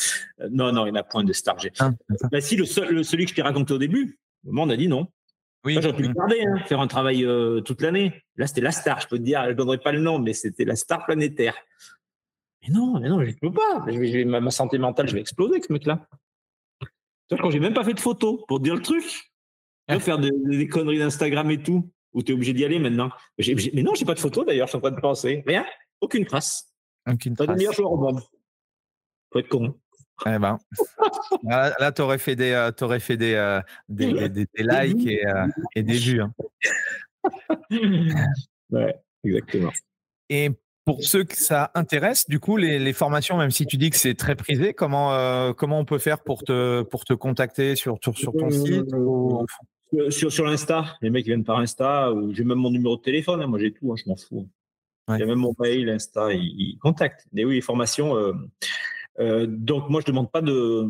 non, 0.50 0.70
non, 0.72 0.86
il 0.86 0.92
n'y 0.92 0.98
en 0.98 1.00
a 1.00 1.05
point 1.05 1.24
de 1.24 1.32
stars. 1.32 1.57
Ah, 1.78 1.90
bah, 2.30 2.40
si, 2.40 2.57
le, 2.57 2.66
seul, 2.66 3.05
celui 3.05 3.24
que 3.24 3.30
je 3.30 3.36
t'ai 3.36 3.42
raconté 3.42 3.72
au 3.72 3.78
début, 3.78 4.18
on 4.46 4.68
a 4.68 4.76
dit 4.76 4.88
non. 4.88 5.09
Oui. 5.65 5.79
J'aurais 5.81 5.97
pu 5.97 6.03
le 6.03 6.12
garder, 6.12 6.45
hein, 6.45 6.59
faire 6.67 6.81
un 6.81 6.87
travail 6.87 7.25
euh, 7.25 7.61
toute 7.61 7.81
l'année. 7.81 8.23
Là, 8.37 8.47
c'était 8.47 8.61
la 8.61 8.71
star, 8.71 9.01
je 9.01 9.09
peux 9.09 9.19
te 9.19 9.23
dire, 9.23 9.43
je 9.45 9.51
ne 9.51 9.55
donnerai 9.55 9.79
pas 9.79 9.93
le 9.93 10.01
nom, 10.01 10.19
mais 10.19 10.35
c'était 10.35 10.65
la 10.65 10.77
star 10.77 11.07
planétaire. 11.07 11.57
Mais 12.62 12.75
non, 12.75 13.01
mais 13.01 13.09
non, 13.09 13.23
je 13.25 13.31
ne 13.31 13.35
peux 13.35 13.53
pas. 13.53 14.41
ma, 14.41 14.51
santé 14.51 14.79
mentale, 14.79 15.09
je 15.09 15.15
vais 15.15 15.21
exploser 15.21 15.55
avec 15.55 15.65
ce 15.65 15.73
mec-là. 15.73 16.07
Quand 17.31 17.51
j'ai 17.51 17.61
même 17.61 17.75
pas 17.75 17.85
fait 17.85 17.95
de 17.95 18.01
photos 18.01 18.41
pour 18.47 18.61
dire 18.61 18.75
le 18.75 18.83
truc, 18.83 19.33
ah. 19.89 19.99
faire 19.99 20.19
des, 20.19 20.69
conneries 20.69 20.99
d'Instagram 20.99 21.51
et 21.51 21.62
tout, 21.62 21.91
où 22.12 22.23
tu 22.23 22.33
es 22.33 22.35
obligé 22.35 22.53
d'y 22.53 22.65
aller 22.65 22.79
maintenant. 22.79 23.11
mais 23.39 23.83
non, 23.83 23.95
j'ai 23.95 24.05
pas 24.05 24.15
de 24.15 24.21
photos 24.21 24.45
d'ailleurs, 24.45 24.67
je 24.67 24.73
suis 24.73 24.77
en 24.77 24.81
train 24.83 24.91
de 24.91 25.01
penser. 25.01 25.43
Rien, 25.47 25.65
aucune 26.01 26.27
trace. 26.27 26.75
Aucune 27.11 27.35
trace. 27.35 27.47
Pas 27.47 27.53
de 27.55 27.59
meilleur 27.59 27.73
joueur 27.73 27.93
au 27.93 27.97
monde. 27.97 28.21
Faut 29.33 29.39
être 29.39 29.49
con. 29.49 29.75
Eh 30.27 30.39
ben, 30.39 30.59
là, 31.45 31.93
tu 31.93 32.03
aurais 32.03 32.19
fait 32.19 32.37
des, 32.37 32.53
euh, 32.53 32.71
aurais 32.81 33.01
fait 33.01 33.17
des, 33.17 33.35
euh, 33.35 33.61
des, 33.89 34.29
des, 34.29 34.47
likes 34.59 35.07
et, 35.07 35.27
euh, 35.27 35.47
et, 35.75 35.83
des 35.83 35.99
vues. 35.99 36.23
Hein. 36.23 36.33
Ouais, 38.71 38.97
exactement. 39.23 39.71
Et 40.31 40.51
Pour 40.85 41.05
ceux 41.05 41.23
que 41.25 41.37
ça 41.37 41.71
intéresse, 41.75 42.29
du 42.29 42.41
coup, 42.41 42.57
les, 42.57 42.93
formations, 42.93 43.37
même 43.37 43.51
si 43.51 43.67
tu 43.67 43.77
dis 43.77 43.91
que 43.91 43.97
c'est 43.97 44.15
très 44.15 44.35
prisé, 44.35 44.73
comment, 44.73 45.15
euh, 45.15 45.53
comment 45.53 45.79
on 45.79 45.85
peut 45.85 45.99
faire 45.99 46.23
pour 46.23 46.43
te, 46.43 46.83
pour 46.83 47.05
te 47.05 47.12
contacter 47.12 47.77
sur, 47.77 47.99
sur, 48.01 48.33
ton 48.33 48.51
site 48.51 48.91
Sur, 50.11 50.33
sur 50.33 50.45
l'Insta, 50.45 50.97
les 51.03 51.11
mecs 51.11 51.27
viennent 51.27 51.45
par 51.45 51.59
Insta, 51.59 52.12
ou 52.12 52.35
j'ai 52.35 52.43
même 52.43 52.59
mon 52.59 52.71
numéro 52.71 52.97
de 52.97 53.03
téléphone, 53.03 53.43
hein, 53.43 53.47
moi 53.47 53.59
j'ai 53.59 53.73
tout, 53.73 53.93
hein, 53.93 53.97
je 53.97 54.09
m'en 54.09 54.17
fous. 54.17 54.49
Il 55.09 55.19
y 55.19 55.23
a 55.23 55.27
même 55.27 55.39
mon 55.39 55.55
mail, 55.59 55.91
Insta, 55.91 56.33
ils, 56.33 56.79
contactent. 56.81 57.27
Mais 57.33 57.45
oui, 57.45 57.57
les 57.57 57.61
formations. 57.61 58.17
Euh, 59.21 59.47
donc 59.49 59.89
moi 59.91 60.01
je 60.01 60.07
demande 60.07 60.31
pas 60.31 60.41
de, 60.41 60.87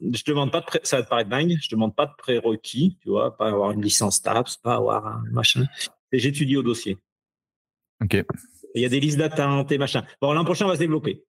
je 0.00 0.24
demande 0.26 0.52
pas 0.52 0.60
de, 0.60 0.66
ça 0.82 0.98
va 0.98 1.02
te 1.04 1.08
paraître 1.08 1.30
dingue, 1.30 1.56
je 1.60 1.70
demande 1.70 1.94
pas 1.96 2.06
de 2.06 2.12
prérequis, 2.18 2.98
tu 3.00 3.08
vois, 3.08 3.36
pas 3.36 3.48
avoir 3.48 3.70
une 3.70 3.80
licence 3.80 4.20
TAPS, 4.20 4.58
pas 4.58 4.74
avoir 4.74 5.06
un 5.06 5.24
machin. 5.32 5.64
Et 6.12 6.18
j'étudie 6.18 6.56
au 6.56 6.62
dossier. 6.62 6.98
Ok. 8.02 8.22
Il 8.74 8.82
y 8.82 8.84
a 8.84 8.88
des 8.88 9.00
listes 9.00 9.18
d'attente 9.18 9.72
et 9.72 9.78
machin. 9.78 10.04
Bon, 10.20 10.32
l'an 10.32 10.44
prochain, 10.44 10.66
on 10.66 10.68
va 10.68 10.74
se 10.74 10.80
développer. 10.80 11.24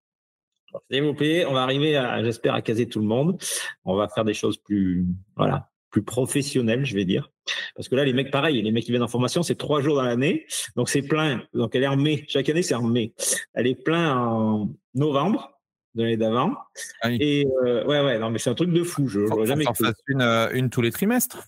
On 0.73 0.77
va 0.77 0.81
se 0.81 0.93
développer. 0.93 1.45
On 1.45 1.53
va 1.53 1.63
arriver 1.63 1.95
à, 1.95 2.23
j'espère, 2.23 2.53
à 2.53 2.61
caser 2.61 2.87
tout 2.87 2.99
le 2.99 3.05
monde. 3.05 3.41
On 3.85 3.95
va 3.95 4.07
faire 4.09 4.25
des 4.25 4.33
choses 4.33 4.57
plus, 4.57 5.05
voilà, 5.35 5.69
plus 5.89 6.03
professionnelles, 6.03 6.85
je 6.85 6.95
vais 6.95 7.05
dire. 7.05 7.31
Parce 7.75 7.87
que 7.87 7.95
là, 7.95 8.05
les 8.05 8.13
mecs, 8.13 8.31
pareil, 8.31 8.61
les 8.61 8.71
mecs 8.71 8.85
qui 8.85 8.91
viennent 8.91 9.03
en 9.03 9.07
formation, 9.07 9.43
c'est 9.43 9.55
trois 9.55 9.81
jours 9.81 9.95
dans 9.95 10.03
l'année. 10.03 10.45
Donc, 10.75 10.89
c'est 10.89 11.01
plein. 11.01 11.43
Donc, 11.53 11.75
elle 11.75 11.83
est 11.83 11.87
en 11.87 11.97
mai. 11.97 12.25
Chaque 12.27 12.49
année, 12.49 12.63
c'est 12.63 12.75
en 12.75 12.83
mai. 12.83 13.13
Elle 13.53 13.67
est 13.67 13.81
plein 13.81 14.17
en 14.17 14.73
novembre 14.95 15.52
de 15.95 16.03
l'année 16.03 16.17
d'avant. 16.17 16.55
Ah 17.01 17.11
et 17.11 17.45
euh, 17.63 17.85
ouais, 17.85 18.03
ouais, 18.03 18.19
non, 18.19 18.29
mais 18.29 18.39
c'est 18.39 18.49
un 18.49 18.55
truc 18.55 18.71
de 18.71 18.83
fou. 18.83 19.07
Je 19.07 19.21
n'aurais 19.21 19.45
jamais 19.45 19.67
en 19.67 19.73
une, 20.07 20.21
euh, 20.21 20.49
une 20.53 20.69
tous 20.69 20.81
les 20.81 20.91
trimestres. 20.91 21.43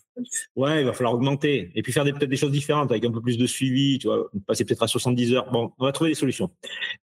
Ouais, 0.55 0.81
il 0.81 0.85
va 0.85 0.93
falloir 0.93 1.13
augmenter. 1.13 1.71
Et 1.75 1.81
puis 1.81 1.91
faire 1.91 2.03
peut-être 2.03 2.25
des 2.25 2.37
choses 2.37 2.51
différentes 2.51 2.91
avec 2.91 3.03
un 3.05 3.11
peu 3.11 3.21
plus 3.21 3.37
de 3.37 3.47
suivi, 3.47 3.99
tu 3.99 4.07
vois, 4.07 4.29
passer 4.47 4.65
peut-être 4.65 4.83
à 4.83 4.87
70 4.87 5.33
heures. 5.33 5.51
Bon, 5.51 5.71
on 5.77 5.85
va 5.85 5.91
trouver 5.91 6.11
des 6.11 6.15
solutions. 6.15 6.51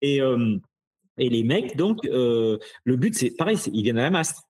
Et, 0.01 0.21
euh, 0.21 0.57
et 1.17 1.29
les 1.29 1.43
mecs, 1.43 1.75
donc, 1.75 1.99
le 2.03 2.59
but, 2.85 3.15
c'est 3.15 3.31
pareil, 3.31 3.57
ils 3.73 3.83
viennent 3.83 3.99
à 3.99 4.03
la 4.03 4.11
masse. 4.11 4.41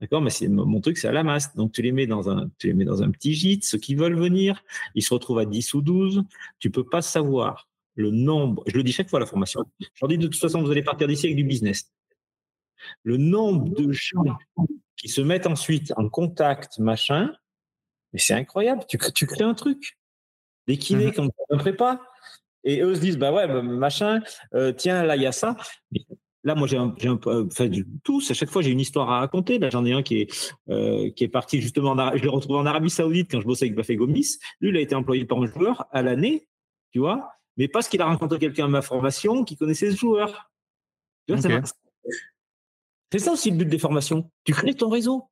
D'accord? 0.00 0.20
Mais 0.20 0.30
c'est, 0.30 0.48
mon 0.48 0.80
truc, 0.80 0.98
c'est 0.98 1.08
à 1.08 1.12
la 1.12 1.22
masse. 1.22 1.54
Donc, 1.54 1.72
tu 1.72 1.80
les, 1.82 1.92
mets 1.92 2.06
dans 2.06 2.28
un, 2.28 2.50
tu 2.58 2.66
les 2.66 2.74
mets 2.74 2.84
dans 2.84 3.02
un 3.02 3.10
petit 3.10 3.32
gîte. 3.32 3.64
Ceux 3.64 3.78
qui 3.78 3.94
veulent 3.94 4.18
venir, 4.18 4.62
ils 4.94 5.02
se 5.02 5.14
retrouvent 5.14 5.38
à 5.38 5.46
10 5.46 5.74
ou 5.74 5.82
12. 5.82 6.24
Tu 6.58 6.70
peux 6.70 6.84
pas 6.84 7.00
savoir 7.00 7.68
le 7.94 8.10
nombre. 8.10 8.62
Je 8.66 8.76
le 8.76 8.82
dis 8.82 8.92
chaque 8.92 9.08
fois 9.08 9.18
à 9.18 9.20
la 9.20 9.26
formation. 9.26 9.64
Je 9.80 9.86
leur 10.02 10.08
dis 10.08 10.18
de 10.18 10.26
toute 10.26 10.40
façon, 10.40 10.62
vous 10.62 10.70
allez 10.70 10.82
partir 10.82 11.08
d'ici 11.08 11.26
avec 11.26 11.36
du 11.36 11.44
business. 11.44 11.90
Le 13.02 13.16
nombre 13.16 13.68
de 13.70 13.92
gens 13.92 14.38
qui 14.96 15.08
se 15.08 15.20
mettent 15.20 15.46
ensuite 15.46 15.92
en 15.96 16.08
contact, 16.08 16.78
machin, 16.78 17.32
mais 18.12 18.20
c'est 18.20 18.34
incroyable. 18.34 18.84
Tu, 18.88 18.98
tu, 19.14 19.26
crées 19.26 19.44
un 19.44 19.54
truc. 19.54 19.98
Des 20.66 20.78
kinés 20.78 21.08
mmh. 21.08 21.12
comme 21.12 21.30
prépa. 21.58 22.00
Et 22.62 22.80
eux 22.80 22.94
se 22.94 23.00
disent, 23.00 23.18
bah 23.18 23.32
ouais, 23.32 23.46
bah, 23.46 23.60
machin, 23.60 24.22
euh, 24.54 24.72
tiens, 24.72 25.02
là, 25.02 25.16
il 25.16 25.22
y 25.22 25.26
a 25.26 25.32
ça. 25.32 25.56
là, 26.44 26.54
moi, 26.54 26.66
j'ai 26.66 26.78
un, 26.78 26.94
un 27.04 27.16
peu, 27.16 27.46
enfin, 27.46 27.68
tous, 28.02 28.30
à 28.30 28.34
chaque 28.34 28.50
fois, 28.50 28.62
j'ai 28.62 28.70
une 28.70 28.80
histoire 28.80 29.10
à 29.10 29.20
raconter. 29.20 29.58
Là, 29.58 29.68
j'en 29.68 29.84
ai 29.84 29.92
un 29.92 30.02
qui 30.02 30.22
est, 30.22 30.52
euh, 30.70 31.10
qui 31.10 31.24
est 31.24 31.28
parti 31.28 31.60
justement, 31.60 31.90
en, 31.90 32.16
je 32.16 32.22
l'ai 32.22 32.28
retrouvé 32.28 32.58
en 32.58 32.66
Arabie 32.66 32.88
Saoudite 32.88 33.30
quand 33.30 33.40
je 33.40 33.46
bossais 33.46 33.66
avec 33.66 33.76
Bafé 33.76 33.96
Gomis. 33.96 34.38
Lui, 34.60 34.70
il 34.70 34.76
a 34.76 34.80
été 34.80 34.94
employé 34.94 35.26
par 35.26 35.38
un 35.38 35.46
joueur 35.46 35.86
à 35.90 36.02
l'année, 36.02 36.48
tu 36.92 37.00
vois, 37.00 37.32
mais 37.56 37.68
parce 37.68 37.88
qu'il 37.88 38.00
a 38.00 38.06
rencontré 38.06 38.38
quelqu'un 38.38 38.64
à 38.64 38.68
ma 38.68 38.82
formation 38.82 39.44
qui 39.44 39.56
connaissait 39.56 39.90
ce 39.90 39.96
joueur. 39.96 40.50
Tu 41.26 41.34
vois, 41.34 41.60
c'est 43.14 43.26
ça 43.26 43.30
aussi 43.30 43.52
le 43.52 43.56
but 43.56 43.68
des 43.68 43.78
formations. 43.78 44.28
Tu 44.42 44.52
crées 44.52 44.74
ton 44.74 44.88
réseau. 44.88 45.28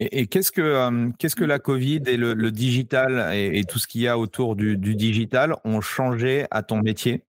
Et, 0.00 0.26
qu'est-ce 0.26 0.50
que 0.50 0.62
euh, 0.62 1.10
qu'est-ce 1.18 1.36
que 1.36 1.44
la 1.44 1.58
Covid 1.58 2.00
et 2.06 2.16
le, 2.16 2.50
digital 2.50 3.34
et, 3.36 3.62
tout 3.64 3.78
ce 3.78 3.86
qu'il 3.86 4.00
y 4.00 4.08
a 4.08 4.18
autour 4.18 4.56
du, 4.56 4.78
digital 4.78 5.56
ont 5.62 5.82
changé 5.82 6.46
à 6.50 6.62
ton 6.62 6.80
métier? 6.80 7.22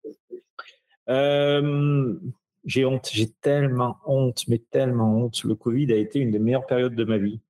Euh, 1.09 2.15
J'ai 2.63 2.85
honte, 2.85 3.09
j'ai 3.11 3.29
tellement 3.29 3.97
honte, 4.05 4.47
mais 4.47 4.59
tellement 4.59 5.17
honte. 5.17 5.43
Le 5.43 5.55
Covid 5.55 5.91
a 5.91 5.97
été 5.97 6.19
une 6.19 6.31
des 6.31 6.39
meilleures 6.39 6.65
périodes 6.65 6.95
de 6.95 7.03
ma 7.03 7.17
vie. 7.17 7.41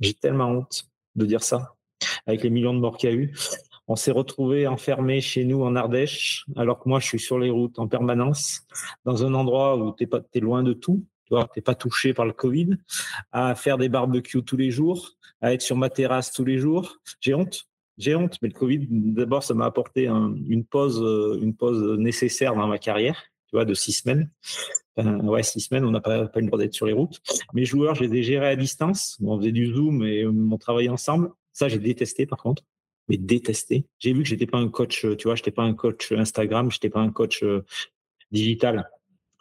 J'ai 0.00 0.14
tellement 0.14 0.48
honte 0.48 0.88
de 1.14 1.26
dire 1.26 1.42
ça, 1.42 1.74
avec 2.26 2.42
les 2.42 2.48
millions 2.48 2.72
de 2.72 2.80
morts 2.80 2.96
qu'il 2.96 3.10
y 3.10 3.12
a 3.12 3.16
eu. 3.16 3.34
On 3.86 3.96
s'est 3.96 4.12
retrouvé 4.12 4.66
enfermé 4.66 5.20
chez 5.20 5.44
nous 5.44 5.62
en 5.62 5.76
Ardèche, 5.76 6.46
alors 6.56 6.78
que 6.78 6.88
moi 6.88 7.00
je 7.00 7.06
suis 7.06 7.18
sur 7.18 7.38
les 7.38 7.50
routes 7.50 7.78
en 7.78 7.86
permanence, 7.86 8.62
dans 9.04 9.24
un 9.24 9.34
endroit 9.34 9.76
où 9.76 9.92
t'es 9.92 10.06
pas, 10.06 10.20
es 10.32 10.40
loin 10.40 10.62
de 10.62 10.72
tout, 10.72 11.04
tu 11.26 11.34
vois, 11.34 11.48
t'es 11.52 11.60
pas 11.60 11.74
touché 11.74 12.14
par 12.14 12.24
le 12.24 12.32
Covid, 12.32 12.76
à 13.32 13.54
faire 13.54 13.76
des 13.76 13.90
barbecues 13.90 14.42
tous 14.42 14.56
les 14.56 14.70
jours, 14.70 15.12
à 15.42 15.52
être 15.52 15.62
sur 15.62 15.76
ma 15.76 15.90
terrasse 15.90 16.32
tous 16.32 16.44
les 16.44 16.58
jours. 16.58 16.96
J'ai 17.20 17.34
honte, 17.34 17.66
j'ai 17.98 18.14
honte, 18.14 18.38
mais 18.40 18.48
le 18.48 18.54
Covid, 18.54 18.86
d'abord, 18.90 19.42
ça 19.42 19.52
m'a 19.52 19.66
apporté 19.66 20.06
une 20.06 20.64
pause, 20.64 20.98
une 21.42 21.54
pause 21.54 21.98
nécessaire 21.98 22.54
dans 22.54 22.66
ma 22.66 22.78
carrière, 22.78 23.22
tu 23.48 23.56
vois, 23.56 23.66
de 23.66 23.74
six 23.74 23.92
semaines. 23.92 24.30
ouais, 24.96 25.42
six 25.42 25.60
semaines, 25.60 25.84
on 25.84 25.90
n'a 25.90 26.00
pas, 26.00 26.26
pas 26.26 26.40
le 26.40 26.46
droit 26.46 26.58
d'être 26.58 26.74
sur 26.74 26.86
les 26.86 26.94
routes. 26.94 27.20
Mes 27.52 27.66
joueurs, 27.66 27.94
j'ai 27.94 28.08
les 28.08 28.18
ai 28.18 28.22
gérés 28.22 28.48
à 28.48 28.56
distance. 28.56 29.18
On 29.22 29.38
faisait 29.38 29.52
du 29.52 29.74
Zoom 29.74 30.04
et 30.04 30.26
on 30.26 30.56
travaillait 30.56 30.88
ensemble. 30.88 31.30
Ça, 31.52 31.68
j'ai 31.68 31.78
détesté, 31.78 32.26
par 32.26 32.38
contre 32.38 32.62
mais 33.08 33.16
détesté. 33.16 33.86
J'ai 33.98 34.12
vu 34.12 34.22
que 34.22 34.28
j'étais 34.28 34.46
pas 34.46 34.58
un 34.58 34.68
coach, 34.68 35.04
euh, 35.04 35.16
tu 35.16 35.28
vois, 35.28 35.34
j'étais 35.34 35.50
pas 35.50 35.62
un 35.62 35.74
coach 35.74 36.12
Instagram, 36.12 36.70
j'étais 36.70 36.90
pas 36.90 37.00
un 37.00 37.10
coach 37.10 37.42
euh, 37.42 37.64
digital. 38.30 38.88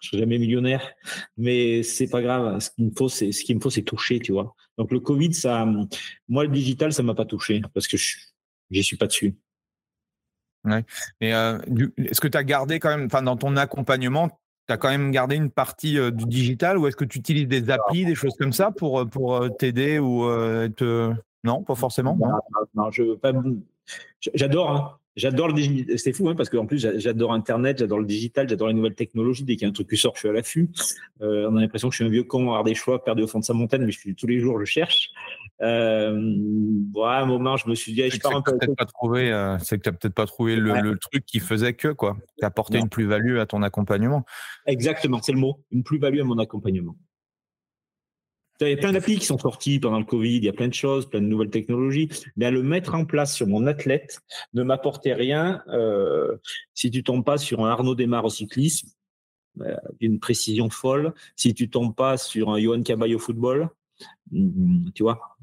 Je 0.01 0.09
suis 0.09 0.17
jamais 0.17 0.37
millionnaire, 0.37 0.91
mais 1.37 1.81
c'est 1.81 2.09
pas 2.09 2.21
grave. 2.21 2.59
Ce 2.59 2.69
qu'il 2.71 2.85
me 2.85 2.91
faut, 2.91 3.07
c'est 3.07 3.31
ce 3.31 3.43
qu'il 3.43 3.55
me 3.55 3.61
faut, 3.61 3.69
c'est 3.69 3.83
toucher, 3.83 4.19
tu 4.19 4.33
vois. 4.33 4.53
Donc 4.77 4.91
le 4.91 4.99
Covid, 4.99 5.33
ça, 5.33 5.65
moi 6.27 6.43
le 6.43 6.49
digital, 6.49 6.91
ça 6.91 7.03
m'a 7.03 7.13
pas 7.13 7.25
touché 7.25 7.61
parce 7.73 7.87
que 7.87 7.95
je 7.95 8.17
j'y 8.69 8.83
suis 8.83 8.97
pas 8.97 9.07
dessus. 9.07 9.35
Ouais. 10.65 10.83
Mais 11.21 11.33
euh, 11.33 11.57
est-ce 11.97 12.19
que 12.19 12.27
tu 12.27 12.37
as 12.37 12.43
gardé 12.43 12.79
quand 12.79 12.89
même, 12.89 13.05
enfin 13.05 13.21
dans 13.21 13.37
ton 13.37 13.55
accompagnement, 13.55 14.29
tu 14.67 14.73
as 14.73 14.77
quand 14.77 14.89
même 14.89 15.11
gardé 15.11 15.35
une 15.37 15.51
partie 15.51 15.97
du 16.11 16.25
digital 16.25 16.77
ou 16.77 16.87
est-ce 16.87 16.97
que 16.97 17.05
tu 17.05 17.19
utilises 17.19 17.47
des 17.47 17.69
applis, 17.69 18.05
des 18.05 18.15
choses 18.15 18.35
comme 18.37 18.53
ça 18.53 18.71
pour 18.71 19.09
pour 19.09 19.47
t'aider 19.57 19.99
ou 19.99 20.27
te 20.75 21.13
non, 21.43 21.63
pas 21.63 21.75
forcément. 21.75 22.17
Non, 22.75 22.91
je 22.91 23.17
J'adore, 24.33 24.71
hein. 24.71 24.97
j'adore 25.17 25.49
le 25.49 25.53
digital. 25.53 25.99
C'est 25.99 26.13
fou, 26.13 26.29
hein, 26.29 26.35
parce 26.35 26.49
qu'en 26.49 26.65
plus, 26.65 26.87
j'adore 26.97 27.33
Internet, 27.33 27.79
j'adore 27.79 27.99
le 27.99 28.05
digital, 28.05 28.47
j'adore 28.47 28.69
les 28.69 28.73
nouvelles 28.73 28.95
technologies. 28.95 29.43
Dès 29.43 29.55
qu'il 29.55 29.63
y 29.63 29.65
a 29.65 29.69
un 29.69 29.73
truc 29.73 29.89
qui 29.89 29.97
sort, 29.97 30.13
je 30.15 30.19
suis 30.19 30.29
à 30.29 30.31
l'affût. 30.31 30.69
Euh, 31.21 31.49
on 31.51 31.57
a 31.57 31.61
l'impression 31.61 31.89
que 31.89 31.93
je 31.93 31.97
suis 31.97 32.05
un 32.05 32.09
vieux 32.09 32.23
con, 32.23 32.43
avoir 32.43 32.63
des 32.63 32.75
choix 32.75 33.03
perdus 33.03 33.23
au 33.23 33.27
fond 33.27 33.39
de 33.39 33.43
sa 33.43 33.53
montagne, 33.53 33.81
mais 33.83 33.91
je 33.91 33.99
suis 33.99 34.15
tous 34.15 34.27
les 34.27 34.39
jours, 34.39 34.57
je 34.59 34.65
cherche. 34.65 35.09
Euh, 35.61 36.15
à 37.03 37.19
un 37.19 37.25
moment, 37.25 37.57
je 37.57 37.69
me 37.69 37.75
suis 37.75 37.93
dit, 37.93 38.09
je 38.09 38.19
pars 38.19 38.37
un 38.37 38.41
peu. 38.41 38.57
Pas 38.57 38.85
trouvé, 38.85 39.31
euh, 39.31 39.57
c'est 39.59 39.77
que 39.77 39.83
tu 39.83 39.89
n'as 39.89 39.97
peut-être 39.97 40.15
pas 40.15 40.25
trouvé 40.25 40.55
le, 40.55 40.97
truc 40.97 41.25
qui 41.25 41.39
faisait 41.39 41.73
que, 41.73 41.89
quoi, 41.89 42.15
qui 42.37 42.45
apportait 42.45 42.79
une 42.79 42.89
plus-value 42.89 43.37
à 43.39 43.45
ton 43.45 43.63
accompagnement. 43.63 44.25
Exactement, 44.65 45.19
c'est 45.21 45.33
le 45.33 45.39
mot, 45.39 45.59
une 45.71 45.83
plus-value 45.83 46.21
à 46.21 46.23
mon 46.23 46.39
accompagnement. 46.39 46.95
Il 48.67 48.71
y 48.71 48.73
a 48.73 48.77
plein 48.77 48.91
d'applis 48.91 49.17
qui 49.17 49.25
sont 49.25 49.37
sortis 49.37 49.79
pendant 49.79 49.99
le 49.99 50.05
Covid, 50.05 50.37
il 50.37 50.43
y 50.43 50.49
a 50.49 50.53
plein 50.53 50.67
de 50.67 50.73
choses, 50.73 51.09
plein 51.09 51.21
de 51.21 51.27
nouvelles 51.27 51.49
technologies, 51.49 52.09
mais 52.35 52.45
à 52.45 52.51
le 52.51 52.63
mettre 52.63 52.95
en 52.95 53.05
place 53.05 53.33
sur 53.33 53.47
mon 53.47 53.67
athlète 53.67 54.21
ne 54.53 54.63
m'apportait 54.63 55.13
rien 55.13 55.63
euh, 55.67 56.37
si 56.73 56.91
tu 56.91 57.03
tombes 57.03 57.25
pas 57.25 57.37
sur 57.37 57.65
un 57.65 57.69
Arnaud 57.69 57.95
Desmar 57.95 58.25
au 58.25 58.29
cyclisme, 58.29 58.89
euh, 59.61 59.75
d'une 59.99 60.19
précision 60.19 60.69
folle, 60.69 61.13
si 61.35 61.53
tu 61.53 61.69
tombes 61.69 61.95
pas 61.95 62.17
sur 62.17 62.49
un 62.49 62.59
Johan 62.59 62.81
Caballo 62.81 63.17
au 63.17 63.19
football, 63.19 63.69
mm, 64.31 64.91
tu 64.95 65.03
vois, 65.03 65.37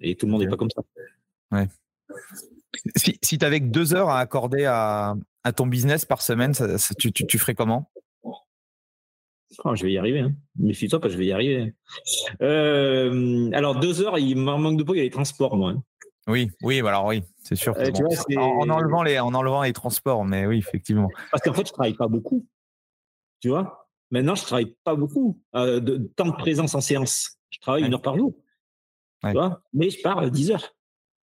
et 0.00 0.16
tout 0.16 0.26
le 0.26 0.32
monde 0.32 0.42
n'est 0.42 0.48
pas 0.48 0.56
comme 0.56 0.70
ça. 0.70 0.82
Ouais. 1.50 1.68
Si, 2.96 3.18
si 3.22 3.38
tu 3.38 3.44
avais 3.44 3.60
deux 3.60 3.94
heures 3.94 4.10
à 4.10 4.20
accorder 4.20 4.64
à, 4.64 5.16
ton 5.56 5.66
business 5.66 6.04
par 6.04 6.20
semaine, 6.20 6.52
tu 6.98 7.38
ferais 7.38 7.54
comment? 7.54 7.90
Oh, 9.64 9.74
je 9.74 9.84
vais 9.84 9.92
y 9.92 9.98
arriver. 9.98 10.20
Hein. 10.20 10.32
Méfie-toi, 10.56 11.00
parce 11.00 11.12
que 11.12 11.14
je 11.14 11.18
vais 11.18 11.26
y 11.26 11.32
arriver. 11.32 11.74
Euh, 12.42 13.50
alors, 13.52 13.78
deux 13.80 14.02
heures, 14.02 14.18
il 14.18 14.36
m'en 14.36 14.58
manque 14.58 14.78
de 14.78 14.84
peu, 14.84 14.94
il 14.94 14.98
y 14.98 15.00
a 15.00 15.04
les 15.04 15.10
transports, 15.10 15.56
moi. 15.56 15.70
Hein. 15.70 15.82
Oui, 16.28 16.50
oui, 16.62 16.82
bah 16.82 16.90
alors 16.90 17.06
oui, 17.06 17.22
c'est 17.42 17.56
sûr. 17.56 17.74
Euh, 17.78 17.90
en, 18.36 18.68
enlevant 18.68 19.02
les, 19.02 19.18
en 19.18 19.32
enlevant 19.32 19.62
les 19.62 19.72
transports, 19.72 20.26
mais 20.26 20.46
oui, 20.46 20.58
effectivement. 20.58 21.08
Parce 21.30 21.42
qu'en 21.42 21.54
fait, 21.54 21.66
je 21.66 21.72
travaille 21.72 21.94
pas 21.94 22.06
beaucoup. 22.06 22.46
Tu 23.40 23.48
vois 23.48 23.88
Maintenant, 24.10 24.34
je 24.34 24.42
travaille 24.42 24.76
pas 24.84 24.94
beaucoup. 24.94 25.40
Euh, 25.54 25.80
de, 25.80 25.96
temps 26.16 26.26
de 26.26 26.36
présence 26.36 26.74
en 26.74 26.82
séance. 26.82 27.38
Je 27.50 27.58
travaille 27.60 27.84
une 27.84 27.94
heure 27.94 28.02
par 28.02 28.16
jour. 28.16 28.34
Tu 29.24 29.32
vois 29.32 29.62
Mais 29.72 29.88
je 29.88 30.02
pars 30.02 30.30
10 30.30 30.50
heures. 30.50 30.76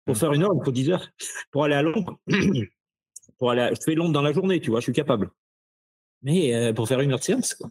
Pour 0.04 0.16
faire 0.16 0.32
une 0.32 0.42
heure, 0.42 0.52
il 0.54 0.64
faut 0.64 0.72
10 0.72 0.90
heures. 0.90 1.08
Pour 1.52 1.64
aller 1.64 1.74
à 1.74 1.82
Londres, 1.82 2.18
pour 3.38 3.52
aller 3.52 3.70
je 3.72 3.80
fais 3.84 3.94
Londres 3.94 4.12
dans 4.12 4.22
la 4.22 4.32
journée, 4.32 4.60
tu 4.60 4.70
vois, 4.70 4.80
je 4.80 4.84
suis 4.84 4.92
capable. 4.92 5.30
Mais 6.22 6.72
pour 6.74 6.88
faire 6.88 7.00
une 7.00 7.12
heure 7.12 7.20
de 7.20 7.24
séance, 7.24 7.54
quoi. 7.54 7.70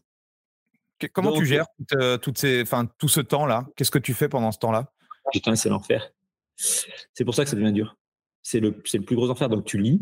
Comment 1.14 1.38
tu 1.38 1.46
gères 1.46 1.66
euh, 1.94 2.18
toutes 2.18 2.38
ces, 2.38 2.64
tout 2.98 3.08
ce 3.08 3.22
temps-là? 3.22 3.68
Qu'est-ce 3.76 3.92
que 3.92 4.00
tu 4.00 4.14
fais 4.14 4.30
pendant 4.30 4.52
ce 4.52 4.60
temps-là? 4.60 4.92
Putain, 5.32 5.56
c'est 5.56 5.70
l'enfer. 5.70 6.12
C'est 6.56 7.24
pour 7.26 7.36
ça 7.36 7.44
que 7.44 7.50
ça 7.50 7.56
devient 7.56 7.74
dur. 7.74 7.98
C'est 8.42 8.60
le, 8.60 8.70
le 8.70 9.02
plus 9.02 9.16
gros 9.16 9.30
enfer. 9.30 9.50
Donc 9.50 9.66
tu 9.66 9.78
lis, 9.78 10.02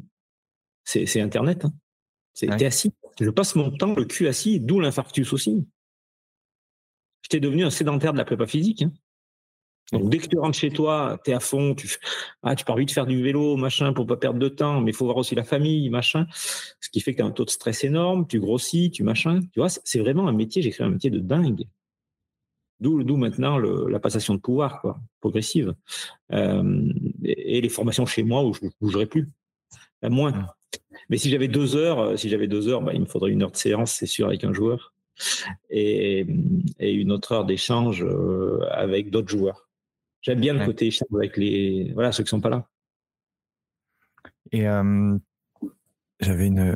c'est 0.84 1.20
Internet. 1.20 1.66
Hein. 1.66 1.74
C'est 2.34 2.50
assis. 2.64 2.94
Je 3.20 3.30
passe 3.30 3.56
mon 3.56 3.72
temps 3.72 3.94
le 3.94 4.06
cul 4.06 4.28
assis, 4.28 4.60
d'où 4.60 4.80
l'infarctus 4.80 5.32
aussi. 5.34 5.68
J'étais 7.24 7.40
devenu 7.40 7.66
un 7.66 7.70
sédentaire 7.70 8.14
de 8.14 8.18
la 8.18 8.26
prépa 8.26 8.46
physique. 8.46 8.84
Hein. 8.84 8.94
Donc, 9.92 10.10
dès 10.10 10.18
que 10.18 10.28
tu 10.28 10.38
rentres 10.38 10.58
chez 10.58 10.72
toi, 10.72 11.20
tu 11.24 11.32
es 11.32 11.34
à 11.34 11.40
fond, 11.40 11.76
tu 11.76 11.98
ah, 12.44 12.56
tu 12.56 12.64
envie 12.70 12.86
de 12.86 12.92
faire 12.92 13.06
du 13.06 13.22
vélo, 13.22 13.56
machin, 13.56 13.94
pour 13.94 14.08
pas 14.08 14.18
perdre 14.18 14.40
de 14.40 14.50
temps, 14.50 14.82
mais 14.82 14.92
il 14.92 14.94
faut 14.96 15.06
voir 15.06 15.18
aussi 15.18 15.36
la 15.36 15.44
famille, 15.44 15.90
machin. 15.90 16.26
Ce 16.34 16.90
qui 16.90 17.02
fait 17.02 17.12
que 17.14 17.18
tu 17.18 17.24
as 17.24 17.26
un 17.26 17.32
taux 17.32 17.46
de 17.46 17.52
stress 17.52 17.84
énorme, 17.84 18.26
tu 18.28 18.40
grossis, 18.40 18.90
tu 18.92 19.04
machin. 19.04 19.42
Tu 19.54 19.60
vois, 19.60 19.70
c'est 19.70 20.00
vraiment 20.00 20.28
un 20.28 20.34
métier, 20.34 20.62
j'ai 20.62 20.72
fait 20.72 20.84
un 20.84 20.90
métier 20.90 21.12
de 21.12 21.20
dingue. 21.20 21.66
D'où, 22.82 23.16
maintenant 23.16 23.58
la 23.58 24.00
passation 24.00 24.34
de 24.34 24.40
pouvoir, 24.40 24.82
quoi, 24.82 25.00
progressive. 25.22 25.74
Euh, 26.34 26.92
et, 27.24 27.62
les 27.62 27.70
formations 27.70 28.06
chez 28.06 28.24
moi 28.24 28.44
où 28.44 28.54
je 28.54 28.66
ne 28.66 28.70
bougerai 28.82 29.06
plus. 29.06 29.30
moins. 30.04 30.32
Mmh. 30.32 30.48
Mais 31.10 31.18
si 31.18 31.30
j'avais 31.30 31.48
deux 31.48 31.76
heures, 31.76 32.00
euh, 32.00 32.18
si 32.18 32.30
j'avais 32.30 32.48
deux 32.48 32.68
heures, 32.68 32.82
bah, 32.82 32.92
il 32.94 33.02
me 33.02 33.06
faudrait 33.06 33.32
une 33.32 33.44
heure 33.44 33.52
de 33.52 33.56
séance, 33.56 33.94
c'est 33.94 34.06
sûr, 34.06 34.28
avec 34.28 34.44
un 34.44 34.54
joueur. 34.54 34.94
Et, 35.70 36.26
et 36.80 36.92
une 36.92 37.12
autre 37.12 37.32
heure 37.32 37.46
d'échange 37.46 38.04
euh, 38.04 38.60
avec 38.72 39.10
d'autres 39.10 39.30
joueurs. 39.30 39.65
J'aime 40.26 40.40
bien 40.40 40.54
le 40.54 40.66
côté 40.66 40.88
échange 40.88 41.08
avec 41.14 41.38
les, 41.38 41.92
voilà, 41.94 42.12
ceux 42.12 42.24
qui 42.24 42.30
sont 42.30 42.42
pas 42.42 42.50
là. 42.50 42.68
Et 44.52 44.66
j'avais 46.20 46.48
une 46.48 46.76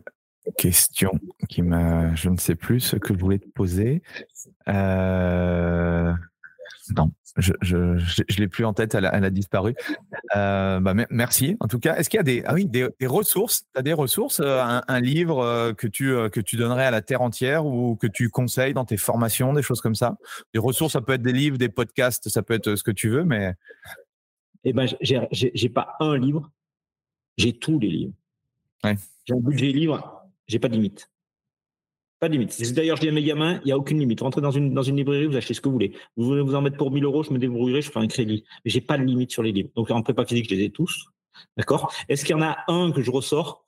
question 0.59 1.11
qui 1.47 1.63
m'a, 1.63 2.13
je 2.13 2.29
ne 2.29 2.37
sais 2.37 2.53
plus 2.53 2.79
ce 2.79 2.95
que 2.95 3.11
je 3.11 3.19
voulais 3.19 3.39
te 3.39 3.49
poser. 3.49 4.03
Euh, 4.67 6.13
non, 6.95 7.11
je 7.37 7.53
je, 7.61 7.97
je, 7.97 8.37
l'ai 8.39 8.47
plus 8.47 8.65
en 8.65 8.73
tête, 8.73 8.95
elle 8.95 9.05
a, 9.05 9.15
elle 9.15 9.23
a 9.23 9.29
disparu. 9.29 9.75
Euh, 10.35 10.79
bah, 10.79 10.93
merci. 11.09 11.57
En 11.59 11.67
tout 11.67 11.79
cas, 11.79 11.95
est-ce 11.95 12.09
qu'il 12.09 12.17
y 12.17 12.21
a 12.21 12.23
des, 12.23 12.43
ah 12.45 12.53
oui, 12.53 12.65
des, 12.65 12.89
ressources 13.05 13.61
Tu 13.73 13.79
as 13.79 13.81
des 13.81 13.93
ressources, 13.93 14.39
euh, 14.39 14.79
un, 14.87 14.99
livre 14.99 15.39
euh, 15.39 15.73
que 15.73 15.87
tu, 15.87 16.13
que 16.31 16.39
tu 16.39 16.55
donnerais 16.55 16.85
à 16.85 16.91
la 16.91 17.01
terre 17.01 17.21
entière 17.21 17.65
ou 17.65 17.95
que 17.95 18.07
tu 18.07 18.29
conseilles 18.29 18.73
dans 18.73 18.85
tes 18.85 18.97
formations, 18.97 19.53
des 19.53 19.61
choses 19.61 19.81
comme 19.81 19.95
ça? 19.95 20.17
Des 20.53 20.59
ressources, 20.59 20.93
ça 20.93 21.01
peut 21.01 21.13
être 21.13 21.21
des 21.21 21.33
livres, 21.33 21.57
des 21.57 21.69
podcasts, 21.69 22.29
ça 22.29 22.41
peut 22.41 22.53
être 22.53 22.75
ce 22.75 22.83
que 22.83 22.91
tu 22.91 23.09
veux, 23.09 23.23
mais. 23.23 23.53
Eh 24.63 24.73
ben, 24.73 24.87
j'ai 25.01 25.69
pas 25.69 25.95
un 25.99 26.17
livre, 26.17 26.49
j'ai 27.37 27.53
tous 27.53 27.79
les 27.79 27.89
livres. 27.89 28.13
Ouais. 28.83 28.95
J'ai 29.25 29.33
un 29.33 29.39
budget 29.39 29.71
livre, 29.71 30.25
j'ai 30.47 30.59
pas 30.59 30.67
de 30.67 30.73
limite. 30.73 31.09
Pas 32.19 32.27
de 32.27 32.33
limite. 32.33 32.73
D'ailleurs, 32.73 32.97
je 32.97 33.01
dis 33.01 33.07
à 33.07 33.11
mes 33.13 33.23
gamins, 33.23 33.59
il 33.63 33.67
n'y 33.67 33.71
a 33.71 33.77
aucune 33.77 33.97
limite. 33.97 34.19
Rentrez 34.19 34.41
dans 34.41 34.51
une, 34.51 34.73
dans 34.73 34.83
une 34.83 34.97
librairie, 34.97 35.25
vous 35.25 35.37
achetez 35.37 35.53
ce 35.53 35.61
que 35.61 35.69
vous 35.69 35.73
voulez. 35.73 35.93
Vous 36.17 36.25
voulez 36.25 36.41
vous 36.41 36.53
en 36.53 36.61
mettre 36.61 36.75
pour 36.75 36.91
1000 36.91 37.05
euros, 37.05 37.23
je 37.23 37.31
me 37.31 37.39
débrouillerai, 37.39 37.81
je 37.81 37.89
ferai 37.89 38.03
un 38.03 38.07
crédit. 38.07 38.43
Mais 38.65 38.71
j'ai 38.71 38.81
pas 38.81 38.97
de 38.97 39.03
limite 39.03 39.31
sur 39.31 39.41
les 39.41 39.53
livres. 39.53 39.69
Donc, 39.75 39.89
en 39.89 40.01
prépa 40.01 40.25
physique, 40.25 40.49
je 40.49 40.55
les 40.55 40.65
ai 40.65 40.69
tous. 40.69 41.05
D'accord? 41.55 41.93
Est-ce 42.09 42.25
qu'il 42.25 42.35
y 42.35 42.39
en 42.39 42.41
a 42.41 42.57
un 42.67 42.91
que 42.91 43.01
je 43.01 43.09
ressors? 43.09 43.65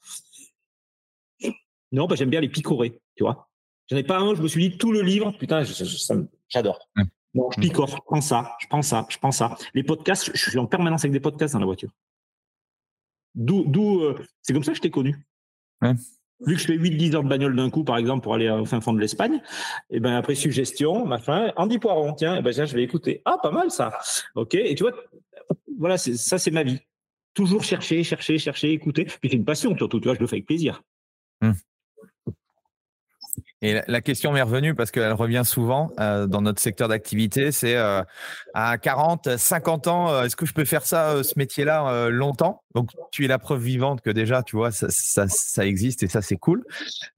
Non, 1.94 2.08
bah, 2.08 2.16
j'aime 2.16 2.30
bien 2.30 2.42
les 2.42 2.50
picorer, 2.50 3.00
tu 3.16 3.24
vois. 3.24 3.50
J'en 3.90 3.96
ai 3.96 4.04
pas 4.04 4.20
un, 4.20 4.36
je 4.36 4.42
me 4.42 4.48
suis 4.50 4.70
dit, 4.70 4.78
tout 4.78 4.92
le 4.92 5.02
livre, 5.02 5.32
putain, 5.38 5.64
j'adore. 6.50 6.90
Bon, 7.34 7.50
je 7.52 7.62
picore, 7.62 7.88
je 7.88 7.96
prends 8.06 8.22
ça, 8.22 8.58
je 8.60 8.68
prends 8.68 8.82
ça, 8.82 9.06
je 9.10 9.18
prends 9.18 9.32
ça. 9.32 9.56
Les 9.74 9.84
podcasts, 9.84 10.32
je 10.34 10.50
suis 10.50 10.60
en 10.60 10.66
permanence 10.66 11.06
avec 11.06 11.14
des 11.14 11.22
podcasts 11.22 11.54
dans 11.54 11.60
la 11.60 11.66
voiture. 11.66 11.90
D'où, 13.34 14.02
euh, 14.02 14.20
c'est 14.42 14.52
comme 14.52 14.64
ça 14.64 14.72
que 14.72 14.78
je 14.78 14.82
t'ai 14.82 14.90
connu. 14.90 15.16
Ouais 15.82 15.94
vu 16.46 16.56
que 16.56 16.62
je 16.62 16.66
fais 16.66 16.78
8-10 16.78 17.16
heures 17.16 17.24
de 17.24 17.30
bagnole 17.30 17.56
d'un 17.56 17.70
coup, 17.70 17.84
par 17.84 17.98
exemple, 17.98 18.24
pour 18.24 18.34
aller 18.34 18.50
au 18.50 18.66
fin 18.66 18.82
fond 18.82 18.94
de 18.94 19.00
l'Espagne, 19.00 19.36
et 19.90 19.98
eh 19.98 20.00
ben 20.00 20.16
après 20.16 20.36
suggestion, 20.36 21.06
machin, 21.06 21.52
Andy 21.56 21.80
Poiron, 21.80 22.14
tiens, 22.14 22.36
et 22.36 22.40
eh 22.40 22.42
ben 22.42 22.52
je 22.52 22.76
vais 22.76 22.84
écouter. 22.84 23.22
Ah, 23.26 23.38
pas 23.42 23.52
mal 23.52 23.72
ça. 23.72 23.92
Ok. 24.36 24.56
Et 24.56 24.76
tu 24.76 24.84
vois, 24.84 24.94
voilà, 25.78 25.98
ça 25.98 26.38
c'est 26.38 26.52
ma 26.52 26.64
vie. 26.64 26.80
Toujours 27.34 27.64
chercher, 27.64 28.04
chercher, 28.04 28.38
chercher, 28.38 28.72
écouter. 28.72 29.06
Puis 29.06 29.30
c'est 29.30 29.38
une 29.38 29.46
passion 29.46 29.76
surtout. 29.78 30.00
Tu 30.00 30.08
vois, 30.08 30.16
je 30.16 30.20
le 30.20 30.28
fais 30.28 30.38
avec 30.38 30.46
plaisir. 30.46 30.84
Et 33.64 33.80
la 33.88 34.02
question 34.02 34.32
m'est 34.32 34.42
revenue 34.42 34.74
parce 34.74 34.90
qu'elle 34.90 35.14
revient 35.14 35.44
souvent 35.46 35.92
euh, 36.00 36.26
dans 36.26 36.42
notre 36.42 36.60
secteur 36.60 36.88
d'activité. 36.88 37.52
C'est 37.52 37.76
euh, 37.76 38.02
à 38.56 38.80
40, 38.80 39.38
50 39.38 39.88
ans, 39.88 40.10
euh, 40.10 40.24
est-ce 40.24 40.36
que 40.36 40.48
je 40.48 40.54
peux 40.54 40.66
faire 40.66 40.84
ça, 40.84 41.24
ce 41.24 41.38
métier-là, 41.38 42.10
longtemps? 42.10 42.64
Donc, 42.74 42.90
tu 43.12 43.24
es 43.24 43.28
la 43.28 43.38
preuve 43.38 43.62
vivante 43.62 44.02
que 44.02 44.10
déjà, 44.10 44.42
tu 44.42 44.56
vois, 44.56 44.72
ça, 44.72 44.88
ça, 44.90 45.28
ça 45.28 45.66
existe 45.66 46.02
et 46.02 46.08
ça, 46.08 46.24
c'est 46.24 46.38
cool. 46.38 46.64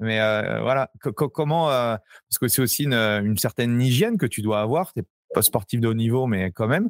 Mais 0.02 0.18
voilà, 0.62 0.92
comment 1.16 1.68
Parce 1.68 2.40
que 2.42 2.50
c'est 2.50 2.62
aussi 2.62 2.84
une, 2.84 2.94
une, 2.94 3.38
certaine 3.38 3.82
hygiène 3.82 4.18
que 4.18 4.26
tu 4.26 4.42
dois 4.42 4.60
avoir. 4.60 4.94
Tu 4.94 5.04
pas 5.34 5.42
sportif 5.42 5.80
de 5.80 5.88
haut 5.88 5.96
niveau, 5.96 6.28
mais 6.28 6.52
quand 6.52 6.68
même. 6.68 6.90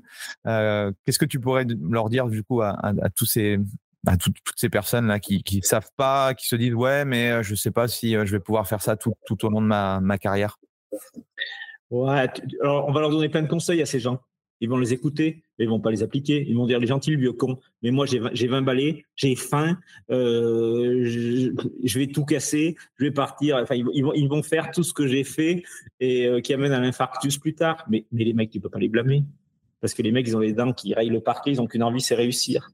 Qu'est-ce 1.06 1.20
que 1.20 1.26
tu 1.26 1.40
pourrais 1.40 1.66
leur 1.90 2.10
dire 2.10 2.28
du 2.28 2.44
coup 2.44 2.62
à, 2.62 2.78
à 2.82 3.10
tous 3.10 3.26
ces 3.26 3.60
bah, 4.04 4.18
toutes, 4.18 4.36
ces 4.56 4.70
personnes 4.70 5.08
là 5.08 5.20
qui 5.20 5.44
ne 5.56 5.62
savent 5.62 5.90
pas, 5.96 6.34
qui 6.34 6.48
se 6.48 6.56
disent 6.56 6.74
ouais, 6.74 7.06
mais 7.06 7.32
euh, 7.32 7.44
je 7.44 7.52
ne 7.52 7.56
sais 7.56 7.72
pas 7.72 7.88
si 7.88 8.16
euh, 8.16 8.26
je 8.26 8.32
vais 8.32 8.40
pouvoir 8.40 8.68
faire 8.68 8.82
ça 8.82 8.98
tout, 8.98 9.14
au 9.30 9.50
long 9.50 9.62
de 9.62 9.68
ma, 9.68 10.18
carrière. 10.18 10.60
Ouais, 11.90 12.28
alors 12.62 12.88
on 12.88 12.92
va 12.92 13.02
leur 13.02 13.10
donner 13.10 13.30
plein 13.30 13.42
de 13.42 13.48
conseils 13.48 13.82
à 13.82 13.86
ces 13.86 14.00
gens. 14.00 14.20
Ils 14.60 14.70
vont 14.70 14.78
les 14.78 14.94
écouter, 14.94 15.44
mais 15.58 15.66
ils 15.66 15.70
vont 15.70 15.80
pas 15.80 15.92
les 15.92 16.04
appliquer. 16.04 16.46
Ils 16.48 16.56
vont 16.56 16.66
dire 16.66 16.80
les 16.80 16.88
gentils, 16.88 17.12
le 17.12 17.18
vieux 17.18 17.34
con. 17.34 17.60
Mais 17.82 17.92
moi, 17.92 18.06
j'ai 18.06 18.48
20, 18.48 18.62
balais, 18.62 19.06
j'ai 19.16 19.36
faim, 19.36 19.78
euh, 20.10 21.04
je, 21.04 22.00
vais 22.00 22.08
tout 22.08 22.24
casser, 22.24 22.78
je 22.98 23.06
vais 23.06 23.12
partir. 23.12 23.66
Ils, 23.72 24.04
vont, 24.04 24.14
ils 24.14 24.30
vont 24.30 24.42
faire 24.42 24.72
tout 24.72 24.84
ce 24.84 24.94
que 24.94 25.06
j'ai 25.06 25.26
fait 25.26 25.64
et 26.00 26.30
qui 26.44 26.54
amène 26.54 26.72
à 26.72 26.80
l'infarctus 26.80 27.38
plus 27.38 27.56
tard. 27.56 27.84
Mais, 27.90 28.06
mais 28.12 28.24
les 28.24 28.34
mecs, 28.34 28.52
tu 28.52 28.62
peux 28.62 28.70
pas 28.70 28.80
les 28.80 28.90
blâmer 28.90 29.24
parce 29.84 29.94
que 29.94 30.02
les 30.02 30.14
mecs, 30.14 30.26
ils 30.30 30.38
ont 30.38 30.40
les 30.40 30.54
dents 30.54 30.72
qui 30.72 30.94
rayent 30.94 31.10
le 31.10 31.20
parquet, 31.20 31.52
ils 31.52 31.58
n'ont 31.58 31.68
qu'une 31.68 31.84
envie, 31.84 32.00
c'est 32.00 32.16
réussir. 32.16 32.72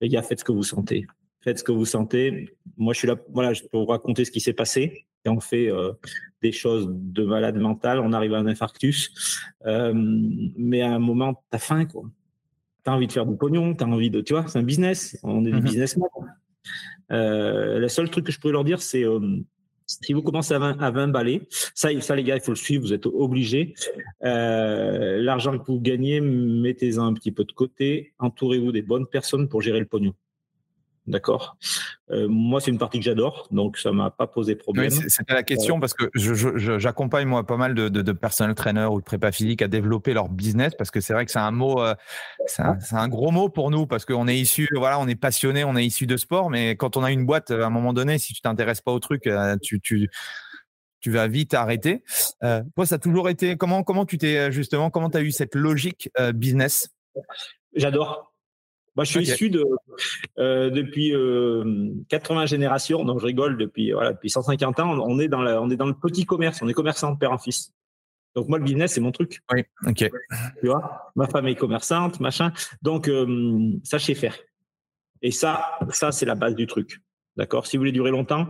Les 0.00 0.08
gars, 0.08 0.22
faites 0.22 0.38
ce 0.38 0.44
que 0.44 0.52
vous 0.52 0.62
sentez. 0.62 1.06
Faites 1.42 1.58
ce 1.58 1.62
que 1.62 1.72
vous 1.72 1.84
sentez. 1.84 2.56
Moi, 2.78 2.94
je 2.94 3.00
suis 3.00 3.06
là, 3.06 3.16
voilà, 3.34 3.52
je 3.52 3.64
peux 3.64 3.76
vous 3.76 3.84
raconter 3.84 4.24
ce 4.24 4.30
qui 4.30 4.40
s'est 4.40 4.54
passé. 4.54 5.04
Et 5.26 5.28
on 5.28 5.40
fait 5.40 5.70
euh, 5.70 5.92
des 6.40 6.50
choses 6.50 6.88
de 6.90 7.22
malade 7.22 7.58
mental, 7.58 8.00
on 8.00 8.14
arrive 8.14 8.32
à 8.32 8.38
un 8.38 8.46
infarctus. 8.46 9.42
Euh, 9.66 9.92
mais 9.94 10.80
à 10.80 10.90
un 10.90 10.98
moment, 10.98 11.34
tu 11.34 11.56
as 11.56 11.58
faim, 11.58 11.84
quoi. 11.84 12.04
Tu 12.82 12.90
as 12.90 12.94
envie 12.94 13.08
de 13.08 13.12
faire 13.12 13.26
du 13.26 13.36
pognon, 13.36 13.74
tu 13.74 13.84
as 13.84 13.86
envie 13.86 14.08
de, 14.08 14.22
tu 14.22 14.32
vois, 14.32 14.48
c'est 14.48 14.58
un 14.58 14.62
business. 14.62 15.18
On 15.24 15.44
est 15.44 15.50
des 15.50 15.58
mhm. 15.58 15.64
businessmen. 15.64 16.08
Euh, 17.12 17.78
le 17.78 17.88
seul 17.88 18.08
truc 18.08 18.24
que 18.24 18.32
je 18.32 18.40
pourrais 18.40 18.54
leur 18.54 18.64
dire, 18.64 18.80
c'est 18.80 19.04
si 19.88 20.12
vous 20.12 20.22
commencez 20.22 20.54
à 20.54 20.58
20, 20.58 20.80
à 20.80 20.90
20 20.90 21.08
balais, 21.08 21.42
ça, 21.74 21.88
ça 22.00 22.14
les 22.14 22.22
gars, 22.22 22.36
il 22.36 22.42
faut 22.42 22.52
le 22.52 22.56
suivre, 22.56 22.84
vous 22.84 22.92
êtes 22.92 23.06
obligés. 23.06 23.74
Euh, 24.24 25.20
L'argent 25.22 25.58
que 25.58 25.64
vous 25.66 25.80
gagnez, 25.80 26.20
mettez-en 26.20 27.06
un 27.06 27.14
petit 27.14 27.32
peu 27.32 27.44
de 27.44 27.52
côté, 27.52 28.12
entourez-vous 28.18 28.70
des 28.70 28.82
bonnes 28.82 29.06
personnes 29.06 29.48
pour 29.48 29.62
gérer 29.62 29.80
le 29.80 29.86
pognon. 29.86 30.14
D'accord. 31.08 31.56
Euh, 32.10 32.28
moi, 32.28 32.60
c'est 32.60 32.70
une 32.70 32.78
partie 32.78 32.98
que 32.98 33.04
j'adore, 33.04 33.48
donc 33.50 33.78
ça 33.78 33.92
m'a 33.92 34.10
pas 34.10 34.26
posé 34.26 34.56
problème. 34.56 34.92
Oui, 34.92 35.04
C'était 35.08 35.32
la 35.32 35.42
question 35.42 35.80
parce 35.80 35.94
que 35.94 36.10
j'accompagne 36.78 37.26
moi 37.26 37.46
pas 37.46 37.56
mal 37.56 37.74
de, 37.74 37.88
de, 37.88 38.02
de 38.02 38.12
personnel 38.12 38.54
trainer 38.54 38.84
ou 38.84 39.00
de 39.00 39.04
prépa 39.04 39.32
physique 39.32 39.62
à 39.62 39.68
développer 39.68 40.12
leur 40.12 40.28
business 40.28 40.74
parce 40.76 40.90
que 40.90 41.00
c'est 41.00 41.14
vrai 41.14 41.24
que 41.24 41.30
c'est 41.30 41.38
un 41.38 41.50
mot, 41.50 41.82
euh, 41.82 41.94
c'est 42.46 42.62
un, 42.92 43.08
gros 43.08 43.30
mot 43.30 43.48
pour 43.48 43.70
nous 43.70 43.86
parce 43.86 44.04
qu'on 44.04 44.28
est 44.28 44.38
issu, 44.38 44.68
voilà, 44.76 45.00
on 45.00 45.08
est 45.08 45.16
passionné, 45.16 45.64
on 45.64 45.76
est 45.76 45.86
issu 45.86 46.06
de 46.06 46.18
sport, 46.18 46.50
mais 46.50 46.76
quand 46.76 46.98
on 46.98 47.04
a 47.04 47.10
une 47.10 47.24
boîte, 47.24 47.50
à 47.50 47.64
un 47.66 47.70
moment 47.70 47.94
donné, 47.94 48.18
si 48.18 48.34
tu 48.34 48.42
t'intéresses 48.42 48.82
pas 48.82 48.92
au 48.92 49.00
truc, 49.00 49.26
euh, 49.26 49.56
tu, 49.62 49.80
tu 49.80 50.10
tu 51.00 51.12
vas 51.12 51.28
vite 51.28 51.54
arrêter. 51.54 52.02
Euh, 52.42 52.62
toi, 52.74 52.84
ça 52.84 52.96
a 52.96 52.98
toujours 52.98 53.30
été 53.30 53.56
comment 53.56 53.82
comment 53.82 54.04
tu 54.04 54.18
t'es 54.18 54.52
justement 54.52 54.90
comment 54.90 55.08
tu 55.08 55.16
as 55.16 55.22
eu 55.22 55.30
cette 55.30 55.54
logique 55.54 56.10
business? 56.34 56.90
J'adore. 57.74 58.27
Moi, 58.96 59.04
je 59.04 59.10
suis 59.10 59.22
issu 59.22 59.50
de, 59.50 59.64
euh, 60.38 60.70
depuis 60.70 61.12
80 62.08 62.42
euh, 62.42 62.46
générations, 62.46 63.04
donc 63.04 63.20
je 63.20 63.26
rigole, 63.26 63.56
depuis, 63.56 63.92
voilà, 63.92 64.12
depuis 64.12 64.30
150 64.30 64.80
ans, 64.80 64.98
on 64.98 65.18
est, 65.18 65.28
dans 65.28 65.42
on 65.42 65.70
est 65.70 65.76
dans 65.76 65.86
le 65.86 65.94
petit 65.94 66.26
commerce, 66.26 66.60
on 66.62 66.68
est 66.68 66.74
commerçant 66.74 67.14
père 67.16 67.32
en 67.32 67.38
fils. 67.38 67.72
Donc 68.34 68.48
moi, 68.48 68.58
le 68.58 68.64
business, 68.64 68.92
c'est 68.92 69.00
mon 69.00 69.12
truc. 69.12 69.40
Oui, 69.52 69.64
ok. 69.86 70.10
Tu 70.60 70.66
vois, 70.66 71.12
ma 71.16 71.26
femme 71.26 71.46
est 71.48 71.54
commerçante, 71.54 72.20
machin. 72.20 72.52
Donc, 72.82 73.08
euh, 73.08 73.72
ça, 73.82 73.98
je 73.98 74.04
sais 74.04 74.14
faire. 74.14 74.36
Et 75.22 75.30
ça, 75.30 75.78
ça 75.90 76.12
c'est 76.12 76.26
la 76.26 76.34
base 76.34 76.54
du 76.54 76.66
truc. 76.66 77.00
D'accord? 77.36 77.66
Si 77.66 77.76
vous 77.76 77.82
voulez 77.82 77.92
durer 77.92 78.10
longtemps, 78.10 78.48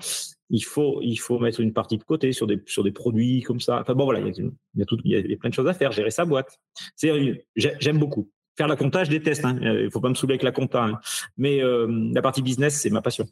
il 0.50 0.64
faut, 0.64 1.00
il 1.02 1.16
faut 1.16 1.38
mettre 1.38 1.60
une 1.60 1.72
partie 1.72 1.98
de 1.98 2.04
côté 2.04 2.32
sur 2.32 2.46
des, 2.46 2.60
sur 2.66 2.84
des 2.84 2.92
produits 2.92 3.42
comme 3.42 3.60
ça. 3.60 3.80
Enfin 3.80 3.94
bon, 3.94 4.04
voilà, 4.04 4.20
il 4.20 4.26
y 4.26 4.30
a, 4.30 4.32
il 4.44 4.52
y 4.76 4.82
a, 4.82 4.86
tout, 4.86 4.98
il 5.04 5.30
y 5.30 5.34
a 5.34 5.36
plein 5.36 5.50
de 5.50 5.54
choses 5.54 5.68
à 5.68 5.74
faire. 5.74 5.92
Gérer 5.92 6.10
sa 6.10 6.24
boîte. 6.24 6.58
J'aime 6.96 7.98
beaucoup 7.98 8.30
faire 8.58 8.68
la 8.68 8.76
compta, 8.76 9.04
je 9.04 9.10
déteste. 9.10 9.44
Hein. 9.44 9.56
Il 9.62 9.84
ne 9.84 9.90
faut 9.90 10.00
pas 10.00 10.10
me 10.10 10.14
saouler 10.14 10.32
avec 10.32 10.42
la 10.42 10.52
compta. 10.52 10.84
Hein. 10.84 11.00
Mais 11.38 11.62
euh, 11.62 11.86
la 12.12 12.20
partie 12.20 12.42
business, 12.42 12.80
c'est 12.80 12.90
ma 12.90 13.00
passion. 13.00 13.26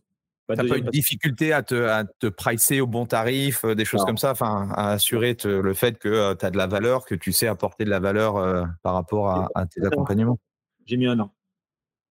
Tu 0.48 0.54
n'as 0.54 0.68
pas 0.68 0.78
une 0.78 0.90
difficulté 0.90 1.52
à 1.52 1.64
te, 1.64 1.74
à 1.74 2.04
te 2.04 2.28
pricer 2.28 2.80
au 2.80 2.86
bon 2.86 3.04
tarif, 3.04 3.64
euh, 3.64 3.74
des 3.74 3.84
choses 3.84 4.04
comme 4.04 4.16
ça, 4.16 4.30
enfin, 4.30 4.68
à 4.76 4.92
assurer 4.92 5.36
le 5.44 5.74
fait 5.74 5.98
que 5.98 6.08
euh, 6.08 6.34
tu 6.36 6.46
as 6.46 6.50
de 6.52 6.56
la 6.56 6.68
valeur, 6.68 7.04
que 7.04 7.16
tu 7.16 7.32
sais 7.32 7.48
apporter 7.48 7.84
de 7.84 7.90
la 7.90 7.98
valeur 7.98 8.34
par 8.82 8.94
rapport 8.94 9.30
à, 9.30 9.66
tes 9.66 9.84
accompagnements 9.84 10.38
J'ai 10.86 10.96
mis 10.96 11.06
un 11.06 11.18
an. 11.18 11.34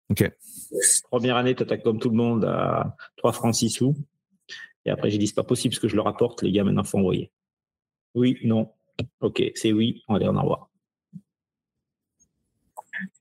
OK. 0.09 0.29
Première 1.11 1.37
année, 1.37 1.53
tu 1.53 1.61
attaques 1.61 1.83
comme 1.83 1.99
tout 1.99 2.09
le 2.09 2.15
monde 2.15 2.45
à 2.45 2.95
3 3.17 3.33
francs 3.33 3.53
6 3.53 3.69
sous. 3.69 3.95
Et 4.85 4.89
après, 4.89 5.11
j'ai 5.11 5.19
dit, 5.19 5.27
c'est 5.27 5.35
pas 5.35 5.43
possible 5.43 5.75
ce 5.75 5.79
que 5.79 5.87
je 5.87 5.95
leur 5.95 6.07
apporte, 6.07 6.41
les 6.41 6.51
gars, 6.51 6.63
maintenant, 6.63 6.83
faut 6.83 6.97
envoyer. 6.97 7.31
Oui, 8.15 8.39
non. 8.43 8.71
OK, 9.21 9.43
c'est 9.55 9.71
oui, 9.71 10.03
on 10.07 10.13
va 10.13 10.17
aller 10.17 10.27
en 10.27 10.37
avoir. 10.37 10.72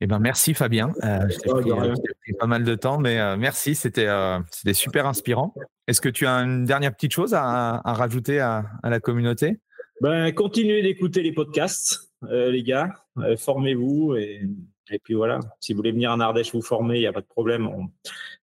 Eh 0.01 0.07
ben, 0.07 0.19
merci 0.19 0.55
Fabien. 0.55 0.93
Euh, 1.05 1.27
pris, 1.29 2.33
pas 2.39 2.47
mal 2.47 2.65
de 2.65 2.75
temps, 2.75 2.99
mais 2.99 3.19
euh, 3.19 3.37
merci, 3.37 3.75
c'était 3.75 4.07
euh, 4.07 4.39
c'était 4.51 4.75
super 4.75 5.07
inspirant. 5.07 5.55
Est-ce 5.87 6.01
que 6.01 6.09
tu 6.09 6.27
as 6.27 6.35
une 6.37 6.65
dernière 6.65 6.95
petite 6.95 7.13
chose 7.13 7.35
à, 7.35 7.81
à 7.85 7.93
rajouter 7.95 8.41
à, 8.41 8.65
à, 8.83 8.91
la 8.91 9.01
communauté? 9.01 9.61
Ben, 10.01 10.33
Continuez 10.33 10.83
d'écouter 10.83 11.23
les 11.23 11.33
podcasts, 11.33 12.13
euh, 12.25 12.51
les 12.51 12.63
gars. 12.63 12.91
formez-vous 13.39 14.17
et 14.17 14.43
Et 14.91 14.99
puis 14.99 15.15
voilà, 15.15 15.41
si 15.61 15.73
vous 15.73 15.79
voulez 15.79 15.93
venir 15.93 16.11
en 16.11 16.21
Ardèche 16.21 16.53
vous 16.53 16.63
former, 16.63 16.97
il 16.97 17.01
n'y 17.01 17.07
a 17.07 17.13
pas 17.13 17.21
de 17.21 17.27
problème. 17.27 17.71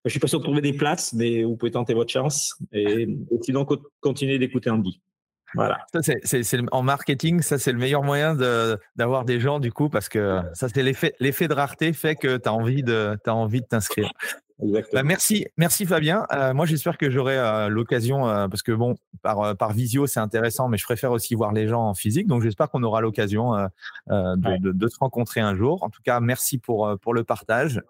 Je 0.06 0.10
suis 0.10 0.20
pas 0.20 0.28
sûr 0.28 0.40
de 0.40 0.44
trouver 0.44 0.62
des 0.62 0.74
places, 0.74 1.14
mais 1.14 1.44
vous 1.44 1.56
pouvez 1.58 1.72
tenter 1.72 1.94
votre 1.94 2.12
chance. 2.12 2.58
Et, 2.72 3.04
et 3.04 3.38
sinon, 3.42 3.66
continuez 4.02 4.40
d'écouter 4.40 4.70
Andy. 4.70 5.02
Voilà. 5.56 5.80
Ça, 5.94 6.00
c'est, 6.24 6.60
en 6.72 6.84
marketing, 6.84 7.42
ça, 7.42 7.58
c'est 7.58 7.72
le 7.72 7.80
meilleur 7.80 8.04
moyen 8.04 8.36
d'avoir 8.96 9.26
des 9.26 9.40
gens, 9.40 9.60
du 9.60 9.72
coup, 9.72 9.90
parce 9.90 10.10
que 10.10 10.42
ça, 10.54 10.68
c'est 10.70 10.84
l'effet, 10.84 11.16
l'effet 11.20 11.48
de 11.48 11.54
rareté 11.54 11.94
fait 11.94 12.16
que 12.16 12.38
tu 12.38 12.50
as 12.50 12.54
envie 12.54 12.84
de, 12.84 13.18
as 13.26 13.34
envie 13.34 13.62
de 13.62 13.66
t'inscrire. 13.66 14.12
Bah, 14.94 15.04
merci, 15.04 15.46
merci 15.56 15.86
Fabien. 15.86 16.26
Euh, 16.34 16.54
moi, 16.54 16.66
j'espère 16.66 16.98
que 16.98 17.10
j'aurai 17.10 17.38
euh, 17.38 17.70
l'occasion, 17.70 18.28
euh, 18.28 18.50
parce 18.50 18.62
que 18.62 18.74
bon, 18.74 18.96
par, 19.22 19.56
par 19.56 19.72
visio, 19.72 20.06
c'est 20.06 20.20
intéressant, 20.20 20.68
mais 20.68 20.78
je 20.78 20.84
préfère 20.84 21.12
aussi 21.12 21.34
voir 21.34 21.54
les 21.54 21.68
gens 21.68 21.82
en 21.84 21.94
physique. 21.94 22.28
Donc, 22.28 22.42
j'espère 22.42 22.70
qu'on 22.70 22.84
aura 22.84 23.00
l'occasion 23.00 23.54
de, 24.08 24.72
de, 24.72 24.88
se 24.88 24.98
rencontrer 25.00 25.40
un 25.40 25.56
jour. 25.56 25.84
En 25.84 25.90
tout 25.90 26.02
cas, 26.04 26.20
merci 26.20 26.58
pour, 26.58 26.98
pour 27.02 27.14
le 27.14 27.24
partage. 27.24 27.82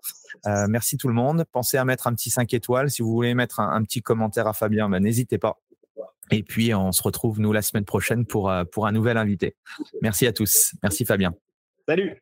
merci 0.46 0.98
tout 0.98 1.08
le 1.08 1.16
monde. 1.16 1.44
Pensez 1.52 1.78
à 1.78 1.86
mettre 1.86 2.06
un 2.06 2.14
petit 2.14 2.30
5 2.30 2.54
étoiles. 2.54 2.92
Si 2.92 3.02
vous 3.02 3.12
voulez 3.12 3.34
mettre 3.34 3.60
un, 3.60 3.82
petit 3.84 4.02
commentaire 4.02 4.46
à 4.46 4.54
Fabien, 4.54 4.90
bah, 4.90 5.00
n'hésitez 5.00 5.40
pas. 5.40 5.58
Et 6.32 6.44
puis, 6.44 6.74
on 6.74 6.92
se 6.92 7.02
retrouve, 7.02 7.40
nous, 7.40 7.52
la 7.52 7.62
semaine 7.62 7.86
prochaine 7.86 8.26
pour, 8.26 8.52
pour 8.72 8.88
un 8.88 8.92
nouvel 8.92 9.18
invité. 9.18 9.56
Merci 10.02 10.28
à 10.28 10.34
tous. 10.34 10.74
Merci 10.84 11.06
Fabien. 11.06 11.34
Salut. 11.88 12.22